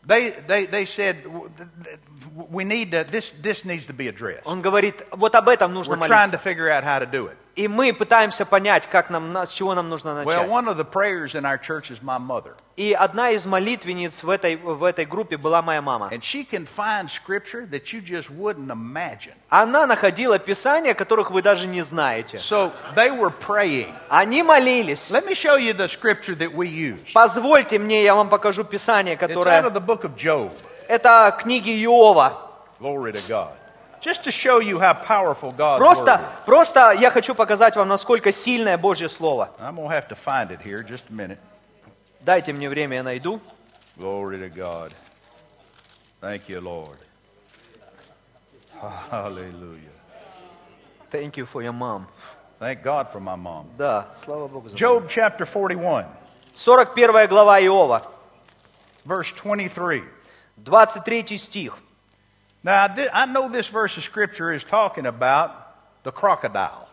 they, 0.06 0.34
they, 0.47 0.66
they 0.66 0.84
said, 0.84 1.24
we 2.51 2.64
need 2.64 2.90
to, 2.90 3.05
this, 3.05 3.30
this 3.40 3.64
needs 3.64 3.86
to 3.86 3.94
be 3.94 4.09
addressed. 4.09 4.42
Он 4.44 4.60
говорит, 4.60 5.02
вот 5.12 5.34
об 5.34 5.48
этом 5.48 5.72
нужно 5.72 5.97
We're 5.97 6.09
trying 6.09 6.30
to 6.30 6.36
молиться. 6.36 6.42
figure 6.42 6.68
out 6.68 6.84
how 6.84 6.98
to 6.98 7.06
do 7.06 7.26
it. 7.28 7.38
И 7.56 7.66
мы 7.68 7.93
пытаемся 7.93 8.47
понять, 8.47 8.86
как 8.86 9.10
нам, 9.10 9.32
на- 9.32 9.44
с 9.44 9.52
чего 9.52 9.74
нам 9.74 9.89
нужно 9.89 10.10
Well, 10.10 10.24
начать. 10.24 10.48
one 10.48 10.68
of 10.68 10.77
the 10.77 10.85
prayers 10.85 11.35
in 11.35 11.44
our 11.44 11.59
church 11.59 11.90
is 11.90 12.01
my 12.02 12.18
mother. 12.18 12.55
И 12.77 12.93
одна 12.93 13.31
из 13.31 13.44
молитвенниц 13.44 14.22
в 14.22 14.31
этой, 14.31 14.56
в 14.56 14.85
этой 14.85 15.05
группе 15.05 15.36
была 15.36 15.60
моя 15.60 15.82
мама. 15.82 16.09
And 16.12 16.20
she 16.22 16.44
can 16.48 16.64
find 16.66 17.10
scripture 17.10 17.66
that 17.70 17.93
you 17.93 18.01
just 18.01 18.31
wouldn't 18.31 18.70
imagine. 18.70 19.35
Она 19.48 19.86
находила 19.86 20.39
писания, 20.39 20.94
которых 20.94 21.31
вы 21.31 21.43
даже 21.43 21.66
не 21.66 21.82
знаете. 21.82 22.39
So 22.39 22.72
they 22.94 23.10
were 23.10 23.32
praying. 23.32 23.93
Они 24.09 24.43
молились. 24.43 25.10
Let 25.10 25.27
me 25.27 25.35
show 25.35 25.56
you 25.56 25.72
the 25.74 25.89
scripture 25.89 26.36
that 26.36 26.55
we 26.55 26.68
use. 26.68 27.12
Позвольте 27.12 27.78
мне, 27.78 28.02
я 28.05 28.14
вам 28.14 28.28
покажу 28.28 28.64
писание, 28.64 29.16
It's 29.16 29.22
out 29.22 29.28
которое... 29.28 29.62
of 29.62 29.72
the 29.74 29.81
book 29.85 30.05
of 30.05 30.14
Job. 30.16 30.52
Это 30.89 31.36
книги 31.39 31.70
Иова. 31.85 32.39
Glory 32.81 33.12
to 33.12 33.20
God. 33.28 33.52
Just 34.01 34.24
to 34.24 34.31
show 34.31 34.60
you 34.60 34.78
how 34.78 34.94
powerful 34.94 35.52
God's 35.52 35.78
Просто, 35.78 36.12
word 36.12 36.20
is. 36.20 36.44
просто 36.47 36.90
я 36.93 37.10
хочу 37.10 37.35
показать 37.35 37.77
вам, 37.77 37.89
насколько 37.89 38.32
сильное 38.32 38.78
Божье 38.78 39.09
Слово. 39.09 39.51
I'm 39.59 39.77
to 39.77 39.89
have 39.89 40.09
to 40.09 40.14
find 40.16 40.51
it 40.51 40.60
here 40.62 40.82
just 40.82 41.05
a 41.10 41.12
minute. 41.12 41.39
Дайте 42.20 42.52
мне 42.52 42.68
время, 42.68 42.97
я 42.97 43.02
найду. 43.02 43.40
Glory 43.97 44.39
to 44.39 44.48
God. 44.48 44.93
Thank 46.20 46.48
you, 46.48 46.60
Lord. 46.60 46.97
Hallelujah. 49.10 49.90
Thank 51.10 51.36
you 51.36 51.44
for 51.44 51.62
your 51.62 51.72
mom. 51.72 52.06
Thank 52.59 52.82
God 52.82 53.10
for 53.10 53.20
my 53.20 53.36
mom. 53.36 53.66
Да, 53.77 54.09
слава 54.16 54.48
Богу 54.48 54.68
за. 54.68 54.77
Job 54.77 55.09
chapter 55.09 55.44
41, 55.44 56.06
41 56.55 57.27
глава 57.27 57.59
Иова, 57.60 58.02
verse 59.05 59.32
23. 59.32 60.02
23 60.64 61.39
стих. 61.39 61.77
Now, 62.64 62.88
thi- 62.88 63.10
I 63.14 63.26
know 63.26 63.48
this 63.49 63.68
verse 63.68 63.95
of 63.98 64.03
scripture 64.03 64.52
is 64.53 64.64
talking 64.64 65.06
about 65.06 65.52
the 66.03 66.11
crocodile, 66.11 66.88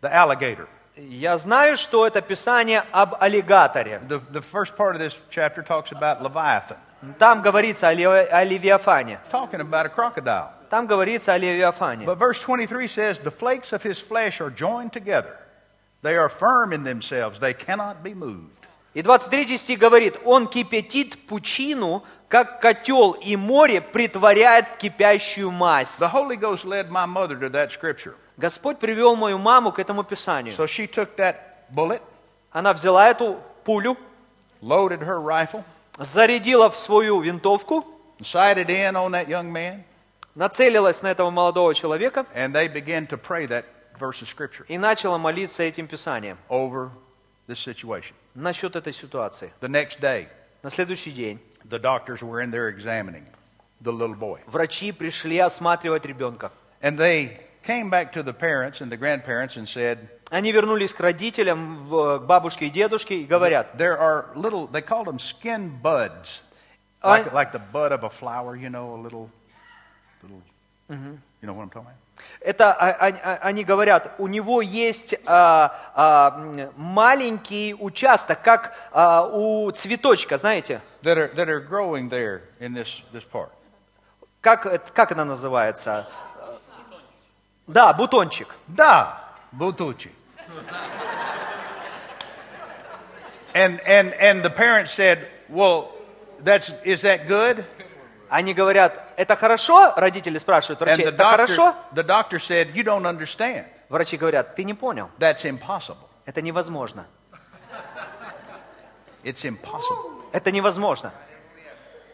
the 0.00 0.12
alligator. 0.12 0.68
Я 0.96 1.36
знаю, 1.38 1.76
что 1.76 2.06
это 2.06 2.20
писание 2.20 2.84
об 2.92 3.14
аллигаторе. 3.20 4.00
The, 4.08 4.20
the 4.30 4.40
first 4.42 4.76
part 4.76 4.94
of 4.96 5.00
this 5.00 5.16
chapter 5.30 5.62
talks 5.62 5.92
about 5.92 6.20
Leviathan, 6.22 6.76
Там 7.18 7.42
говорится 7.42 7.88
о, 7.88 7.92
Ле- 7.94 8.26
о 8.26 8.44
Левиафане. 8.44 9.20
talking 9.30 9.60
about 9.60 9.86
a 9.86 9.88
crocodile. 9.88 10.50
Там 10.70 10.86
говорится 10.86 11.32
о 11.34 11.38
Левиафане. 11.38 12.04
But 12.04 12.18
verse 12.18 12.40
23 12.40 12.88
says, 12.88 13.18
The 13.20 13.30
flakes 13.30 13.72
of 13.72 13.82
his 13.84 14.00
flesh 14.00 14.40
are 14.40 14.50
joined 14.50 14.92
together. 14.92 15.36
They 16.02 16.16
are 16.16 16.28
firm 16.28 16.72
in 16.72 16.84
themselves, 16.84 17.38
they 17.40 17.54
cannot 17.54 18.02
be 18.02 18.14
moved. 18.14 18.54
И 18.94 19.02
23 19.02 19.56
стих 19.56 19.78
говорит, 19.78 20.18
он 20.24 20.48
кипятит 20.48 21.16
пучину, 21.28 22.02
как 22.33 22.59
котел, 22.59 23.11
и 23.11 23.35
море 23.35 23.79
притворяет 23.79 24.67
в 24.67 24.77
кипящую 24.77 25.51
мазь. 25.51 25.99
The 25.99 26.11
Holy 26.11 26.35
Ghost 26.35 26.65
led 26.65 26.89
my 26.89 27.05
mother 27.05 27.37
to 27.39 27.47
that 27.51 27.71
scripture. 27.71 28.15
Господь 28.37 28.79
привел 28.79 29.15
мою 29.15 29.37
маму 29.37 29.71
к 29.71 29.77
этому 29.77 30.03
писанию. 30.03 30.55
So 30.55 30.65
she 30.65 30.87
took 30.87 31.15
that 31.17 31.35
bullet, 31.69 32.01
Она 32.51 32.73
взяла 32.73 33.07
эту 33.07 33.39
пулю, 33.63 33.95
loaded 34.63 35.01
her 35.01 35.21
rifle, 35.21 35.63
зарядила 35.99 36.71
в 36.71 36.75
свою 36.75 37.21
винтовку, 37.21 37.85
sighted 38.19 38.71
in 38.71 38.95
on 38.95 39.11
that 39.11 39.27
young 39.27 39.51
man, 39.51 39.83
нацелилась 40.33 41.03
на 41.03 41.11
этого 41.11 41.29
молодого 41.29 41.75
человека 41.75 42.25
and 42.33 42.51
they 42.51 42.67
began 42.67 43.05
to 43.05 43.15
pray 43.15 43.45
that 43.45 43.65
verse 43.99 44.23
of 44.23 44.27
scripture 44.27 44.65
и 44.67 44.79
начала 44.79 45.19
молиться 45.19 45.61
этим 45.61 45.87
писанием 45.87 46.39
over 46.49 46.89
this 47.47 47.59
situation. 47.59 48.15
насчет 48.33 48.75
этой 48.75 48.91
ситуации. 48.91 49.53
The 49.61 49.69
next 49.69 49.99
day, 49.99 50.27
На 50.63 50.71
следующий 50.71 51.11
день 51.11 51.39
the 51.68 51.78
doctors 51.78 52.22
were 52.22 52.40
in 52.40 52.50
there 52.50 52.68
examining 52.68 53.24
the 53.80 53.92
little 53.92 54.14
boy. 54.16 54.40
врачи 54.46 54.92
пришли 54.92 55.38
осматривать 55.38 56.04
ребенка. 56.06 56.50
And 56.80 56.96
they 56.98 57.38
came 57.66 57.90
back 57.90 58.12
to 58.12 58.22
the 58.22 58.32
parents 58.32 58.80
and 58.80 58.90
the 58.90 58.96
grandparents 58.96 59.56
and 59.56 59.66
said, 59.68 60.08
Они 60.30 60.52
вернулись 60.52 60.92
к 60.92 61.00
родителям, 61.00 61.86
в- 61.88 62.18
к 62.20 62.22
бабушке 62.26 62.66
и 62.66 62.70
дедушке 62.70 63.20
и 63.22 63.24
говорят, 63.24 63.76
There 63.76 63.98
are 63.98 64.26
little, 64.34 64.66
they 64.70 64.82
called 64.82 65.06
them 65.06 65.18
skin 65.18 65.70
buds. 65.82 66.42
I- 67.02 67.22
Like, 67.22 67.32
like 67.32 67.52
the 67.52 67.60
bud 67.72 67.92
of 67.92 68.02
a 68.04 68.10
flower, 68.10 68.56
you 68.56 68.68
know, 68.70 68.94
a 68.94 69.00
little, 69.00 69.30
little, 70.22 70.42
you 70.90 70.96
know 71.46 71.52
what 71.54 71.62
I'm 71.62 71.70
talking 71.70 71.88
about? 71.88 71.94
Это 72.39 72.73
они 72.73 73.63
говорят, 73.63 74.15
у 74.17 74.27
него 74.27 74.61
есть 74.61 75.15
а, 75.25 75.75
а, 75.95 76.71
маленький 76.75 77.75
участок, 77.77 78.41
как 78.41 78.75
а, 78.91 79.25
у 79.25 79.71
цветочка, 79.71 80.37
знаете, 80.37 80.81
That 81.03 81.17
are, 81.17 81.35
that 81.35 81.49
are 81.49 81.59
growing 81.59 82.09
there 82.09 82.41
in 82.59 82.73
this, 82.73 83.01
this 83.11 83.23
part. 83.23 83.49
как, 84.41 84.93
как 84.93 85.11
она 85.11 85.25
называется? 85.25 86.07
Да, 87.67 87.93
бутончик. 87.93 88.47
Da, 88.67 89.23
butuchi. 89.53 90.11
and, 93.53 93.79
and, 93.87 94.13
and 94.13 94.43
the 94.43 94.49
parents 94.49 94.91
said, 94.91 95.27
well, 95.49 95.91
that's, 96.39 96.71
is 96.83 97.01
that 97.03 97.27
good? 97.27 97.63
Они 98.33 98.55
говорят, 98.55 98.99
это 99.15 99.35
хорошо? 99.35 99.93
Родители 99.95 100.39
спрашивают 100.39 100.79
врачей, 100.79 101.05
это 101.05 101.23
хорошо? 101.23 101.75
the 101.93 102.01
doctor 102.01 102.39
said, 102.39 102.73
you 102.73 102.83
don't 102.83 103.05
understand. 103.05 103.65
Врачи 103.89 104.17
говорят, 104.17 104.55
ты 104.55 104.63
не 104.63 104.73
понял, 104.73 105.11
That's 105.19 105.45
impossible. 105.45 106.09
это 106.25 106.41
невозможно. 106.41 107.05
It's 109.23 109.45
impossible. 109.45 110.23
Это 110.31 110.51
невозможно. 110.51 111.13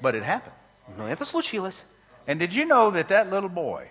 But 0.01 0.13
it 0.13 0.25
happened. 0.25 0.51
Но 0.97 1.07
это 1.07 1.23
случилось. 1.23 1.85
And 2.27 2.37
did 2.37 2.51
you 2.51 2.65
know 2.65 2.91
that 2.91 3.07
that 3.07 3.29
little 3.29 3.47
boy 3.47 3.87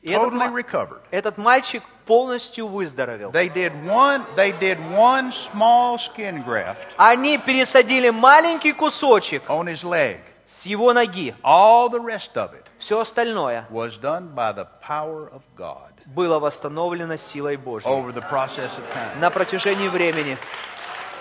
И 0.00 0.12
этот, 0.12 0.32
totally 0.32 0.52
recovered? 0.52 1.00
этот 1.10 1.38
мальчик 1.38 1.82
полностью 2.06 2.68
выздоровел. 2.68 3.32
They 3.32 3.48
did 3.52 3.72
one, 3.84 4.24
they 4.36 4.52
did 4.56 4.78
one 4.94 5.32
small 5.32 5.98
skin 5.98 6.44
graft 6.44 6.94
Они 6.98 7.36
пересадили 7.36 8.10
маленький 8.10 8.72
кусочек 8.72 9.42
on 9.48 9.66
his 9.66 9.82
leg. 9.82 10.20
С 10.46 10.66
его 10.66 10.92
ноги. 10.92 11.34
All 11.42 11.88
the 11.90 12.00
rest 12.00 12.34
of 12.36 12.52
it 12.54 12.66
Все 12.78 13.00
остальное 13.00 13.66
was 13.70 13.98
done 14.00 14.34
by 14.34 14.52
the 14.54 14.66
power 14.86 15.30
of 15.32 15.42
God 15.56 15.90
было 16.06 16.38
восстановлено 16.38 17.16
силой 17.16 17.56
Божьей. 17.56 17.88
over 17.90 18.12
the 18.12 18.22
process 18.28 18.70
of 18.76 18.84
time. 18.94 19.18
На 19.20 19.30
протяжении 19.30 19.88
времени. 19.88 20.36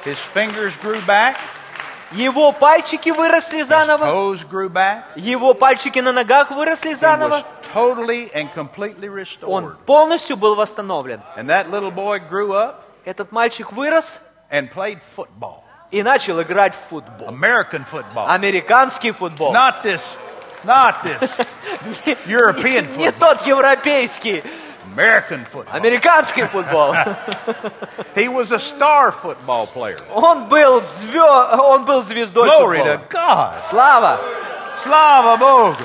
His 0.05 0.17
fingers 0.17 0.73
grew 0.81 0.99
back, 1.05 1.35
Его 2.11 2.51
пальчики 2.51 3.09
выросли 3.09 3.61
his 3.61 3.67
заново. 3.67 4.05
toes 4.05 4.43
grew 4.47 4.69
back. 4.69 5.03
Его 5.15 5.53
пальчики 5.53 5.99
на 5.99 6.11
ногах 6.11 6.51
выросли 6.51 6.91
He 6.91 6.95
заново. 6.95 7.37
was 7.37 7.43
totally 7.73 8.29
and 8.33 8.53
completely 8.53 9.07
restored. 9.09 9.49
Он 9.49 9.75
полностью 9.85 10.37
был 10.37 10.55
восстановлен. 10.55 11.21
And 11.37 11.47
that 11.47 11.69
little 11.71 11.91
boy 11.91 12.19
grew 12.19 12.51
up 12.53 12.81
Этот 13.05 13.31
мальчик 13.31 13.71
вырос 13.71 14.21
and 14.51 14.69
played 14.71 14.99
football, 15.01 15.62
и 15.92 16.02
начал 16.02 16.40
играть 16.42 16.74
в 16.74 16.88
футбол. 16.90 17.28
American 17.28 17.84
football. 17.90 18.26
Американский 18.28 19.12
футбол. 19.12 19.52
Not 19.52 19.82
this, 19.82 20.16
not 20.64 20.96
this 21.02 21.46
European 22.26 22.86
Не 22.96 23.06
football. 23.06 23.12
тот 23.18 23.46
европейский, 23.46 24.42
American 24.94 25.46
football. 25.50 25.72
американский 25.72 26.42
футбол. 26.44 26.94
He 28.14 28.28
was 28.28 28.52
a 28.52 28.58
star 28.58 29.12
football 29.12 29.66
player. 29.66 30.00
Он 30.12 30.48
был, 30.48 30.80
звё... 30.82 31.56
он 31.58 31.84
был 31.84 32.00
звездой 32.02 32.48
Glory 32.48 32.78
футбола. 32.78 32.96
to 32.96 33.08
God. 33.08 33.54
Слава! 33.54 34.18
Slava 34.82 35.36
Bogu. 35.38 35.84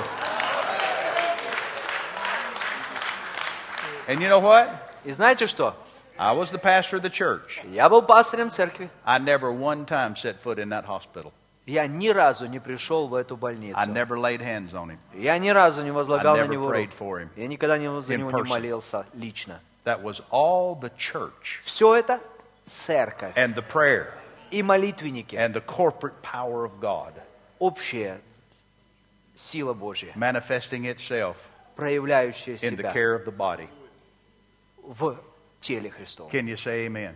And 4.06 4.20
you 4.20 4.28
know 4.28 4.38
what? 4.40 4.68
И 5.04 5.12
знаете 5.12 5.46
что? 5.46 5.74
I 6.18 6.32
was 6.32 6.50
the 6.50 6.58
pastor 6.58 6.96
of 6.96 7.02
the 7.02 7.10
church. 7.10 7.60
Я 7.64 7.88
был 7.88 8.02
пастырем 8.02 8.50
церкви. 8.50 8.88
I 9.04 9.18
never 9.18 9.50
one 9.52 9.84
time 9.84 10.14
set 10.14 10.40
foot 10.40 10.58
in 10.58 10.68
that 10.68 10.84
hospital. 10.86 11.32
Я 11.66 11.86
ни 11.86 12.08
разу 12.10 12.46
не 12.46 12.60
пришел 12.60 13.08
в 13.08 13.14
эту 13.14 13.34
I 13.36 13.38
больницу. 13.38 13.78
never 13.88 14.18
laid 14.18 14.40
hands 14.40 14.72
on 14.74 14.90
him. 14.90 14.98
Я 15.14 15.38
ни 15.38 15.48
разу 15.48 15.82
не 15.82 15.90
возлагал 15.90 16.36
I 16.36 16.40
на 16.40 16.44
never 16.44 16.52
него 16.52 16.70
prayed 16.70 16.90
рук. 16.90 16.98
for 16.98 17.20
him 17.22 17.28
Я 17.36 17.48
никогда 17.48 17.78
не, 17.78 18.00
за 18.00 18.14
in 18.14 18.18
него 18.18 18.30
не 18.30 18.42
person. 18.42 18.48
молился 18.48 19.06
лично. 19.14 19.60
That 19.84 20.02
was 20.02 20.22
all 20.30 20.74
the 20.78 20.90
church 20.96 21.60
Все 21.64 21.94
это 21.96 22.20
церковь 22.66 23.34
and 23.36 23.54
the 23.54 23.62
prayer 23.66 24.12
и 24.50 24.62
молитвенники. 24.62 25.34
and 25.36 25.52
the 25.54 25.60
corporate 25.62 26.20
power 26.22 26.64
of 26.64 26.80
God 26.80 27.12
Общая 27.58 28.20
сила 29.34 29.72
Божья, 29.74 30.12
manifesting 30.14 30.84
itself 30.86 31.36
проявляющая 31.76 32.54
in 32.56 32.76
the 32.76 32.82
себя 32.82 32.92
care 32.92 33.14
of 33.14 33.24
the 33.24 33.32
body. 33.36 33.68
в 34.82 35.16
теле 35.61 35.89
Христовом. 35.89 36.31
Can 36.31 36.47
you 36.47 36.55
say 36.57 36.85
amen? 36.87 37.15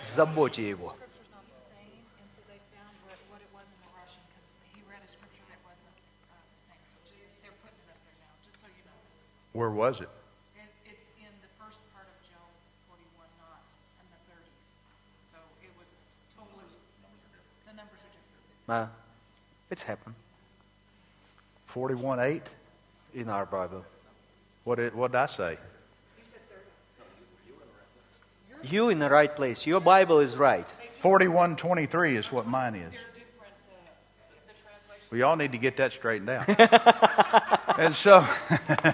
В 0.00 0.04
заботе 0.04 0.68
Его. 0.68 0.90
Scripture's 0.90 1.28
not 1.30 1.44
the 1.52 1.60
same, 1.60 2.02
and 2.20 2.28
so 2.30 2.40
they 2.48 2.58
found 2.74 2.92
what, 3.06 3.18
what 3.30 3.40
it 3.40 3.50
was 3.52 3.68
in 3.68 3.78
the 3.84 3.90
Russian, 3.94 4.22
because 4.32 4.46
he 4.74 4.80
read 4.88 5.00
a 5.04 5.08
scripture 5.10 5.44
that 5.52 5.60
wasn't 5.62 5.92
uh, 6.32 6.36
the 6.40 6.58
same. 6.58 6.80
So 6.88 6.96
just, 7.06 7.20
they're 7.44 7.54
putting 7.62 7.78
it 7.84 7.88
up 7.92 8.00
there 8.08 8.16
now, 8.24 8.32
just 8.46 8.58
so 8.60 8.66
you 8.72 8.82
know. 8.88 8.96
Where 9.52 9.70
was 9.70 10.00
it? 10.00 10.08
It, 10.56 10.68
it's 10.88 11.06
in 11.20 11.30
the 11.44 11.50
first 11.60 11.84
part 11.92 12.08
of 12.08 12.16
Job 12.24 12.48
41, 12.88 13.28
not 13.44 13.60
in 14.00 14.06
the 14.08 14.20
30s. 14.32 14.56
So 15.20 15.36
it 15.60 15.70
was 15.76 15.86
a 15.92 15.98
s- 16.00 16.24
totally, 16.32 16.64
the 17.68 17.74
numbers 17.76 18.00
are 18.02 18.12
different. 18.16 18.88
А, 18.88 18.88
It's 19.70 19.82
happened 19.84 20.14
41 21.66 22.18
8? 22.20 22.42
in 23.14 23.28
our 23.28 23.44
Bible. 23.44 23.84
What 24.64 24.76
did, 24.76 24.94
what 24.94 25.10
did 25.12 25.18
I 25.18 25.26
say? 25.26 25.58
You 28.63 28.89
in 28.89 28.99
the 28.99 29.09
right 29.09 29.33
place. 29.35 29.65
Your 29.67 29.79
Bible 29.79 30.19
is 30.19 30.37
right. 30.37 30.65
41 30.99 31.55
23 31.55 32.17
is 32.17 32.31
what 32.31 32.47
mine 32.47 32.75
is. 32.75 32.91
They're 32.91 33.01
different, 33.13 33.53
uh, 33.69 34.33
the 34.47 34.53
translation. 34.53 35.07
We 35.11 35.21
all 35.21 35.35
need 35.35 35.51
to 35.51 35.57
get 35.59 35.77
that 35.77 35.93
straightened 35.93 36.29
out. 36.29 37.79
and 37.79 37.93
so, 37.93 38.25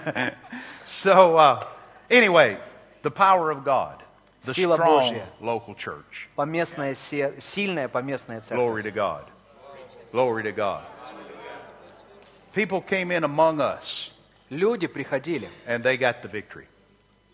so 0.84 1.36
uh, 1.36 1.66
anyway, 2.10 2.58
the 3.02 3.10
power 3.10 3.50
of 3.50 3.64
God, 3.64 4.02
the 4.42 4.52
Сила 4.52 4.76
strong 4.76 5.14
Божья. 5.14 5.26
local 5.40 5.74
church. 5.74 6.28
Поместная, 6.36 6.94
се- 6.94 7.34
сильная 7.40 7.88
поместная 7.88 8.40
церковь. 8.40 8.56
Glory 8.58 8.82
to 8.82 8.90
God. 8.90 9.24
Glory 10.10 10.42
to 10.42 10.52
God. 10.52 10.82
People 12.52 12.82
came 12.82 13.10
in 13.10 13.24
among 13.24 13.60
us 13.60 14.10
Люди 14.50 14.86
приходили, 14.86 15.48
and 15.66 15.82
they 15.82 15.96
got 15.96 16.20
the 16.20 16.28
victory. 16.28 16.66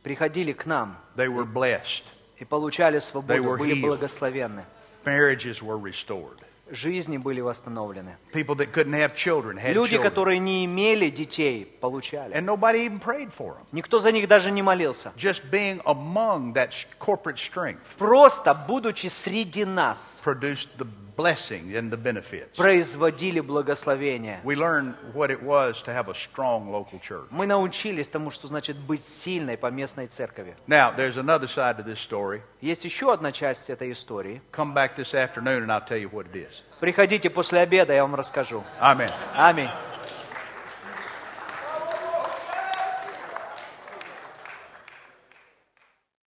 приходили 0.04 0.52
к 0.52 0.66
нам 0.66 0.96
They 1.16 1.28
were 1.28 1.44
blessed. 1.44 2.04
И 2.43 2.45
получали 2.45 2.99
свободу, 2.99 3.57
были 3.57 3.81
благословенны. 3.81 4.65
Marriages 5.05 5.61
were 5.61 5.77
restored. 5.77 6.37
жизни 6.69 7.17
были 7.17 7.39
восстановлены. 7.39 8.17
People 8.33 8.55
that 8.55 8.71
couldn't 8.73 8.93
have 8.93 9.15
children 9.15 9.57
had 9.57 9.73
Люди, 9.73 9.97
которые 9.97 10.39
не 10.39 10.65
имели 10.65 11.09
детей, 11.09 11.65
получали. 11.79 12.33
And 12.33 12.45
nobody 12.45 12.85
even 12.85 12.99
prayed 12.99 13.31
for 13.31 13.55
them. 13.55 13.65
Никто 13.71 13.99
за 13.99 14.11
них 14.11 14.27
даже 14.27 14.51
не 14.51 14.61
молился. 14.61 15.13
Just 15.15 15.49
being 15.51 15.81
among 15.85 16.53
that 16.53 16.71
sh- 16.73 16.85
corporate 16.99 17.37
strength 17.37 17.97
Просто, 17.97 18.53
будучи 18.53 19.07
среди 19.07 19.65
нас, 19.65 20.21
produced 20.23 20.69
the 20.77 20.87
blessing 21.15 21.75
and 21.75 21.91
the 21.91 21.97
benefits. 21.97 22.57
производили 22.57 23.39
благословение. 23.39 24.39
We 24.43 24.55
learned 24.55 24.95
what 25.13 25.29
it 25.29 25.41
was 25.41 25.81
to 25.83 25.91
have 25.91 26.09
a 26.09 26.13
strong 26.13 26.71
local 26.71 26.99
church. 26.99 27.27
Мы 27.29 27.45
научились 27.45 28.09
тому, 28.09 28.31
что 28.31 28.47
значит 28.47 28.77
быть 28.77 29.03
сильной 29.03 29.57
по 29.57 29.67
местной 29.67 30.07
церкви. 30.07 30.55
Now, 30.67 30.91
there's 30.95 31.17
another 31.17 31.47
side 31.47 31.77
to 31.77 31.83
this 31.83 31.99
story. 31.99 32.41
Есть 32.61 32.85
еще 32.85 33.13
одна 33.13 33.31
часть 33.31 33.69
этой 33.69 33.91
истории. 33.91 34.41
Come 34.51 34.73
back 34.73 34.95
this 34.95 35.13
afternoon 35.13 35.63
and 35.63 35.71
I'll 35.71 35.85
tell 35.85 35.97
you 35.97 36.09
what 36.09 36.27
it 36.31 36.35
is. 36.35 36.61
Приходите 36.79 37.29
после 37.29 37.59
обеда, 37.59 37.93
я 37.93 38.03
вам 38.03 38.15
расскажу. 38.15 38.63
Amen. 38.81 39.09
Аминь. 39.35 39.69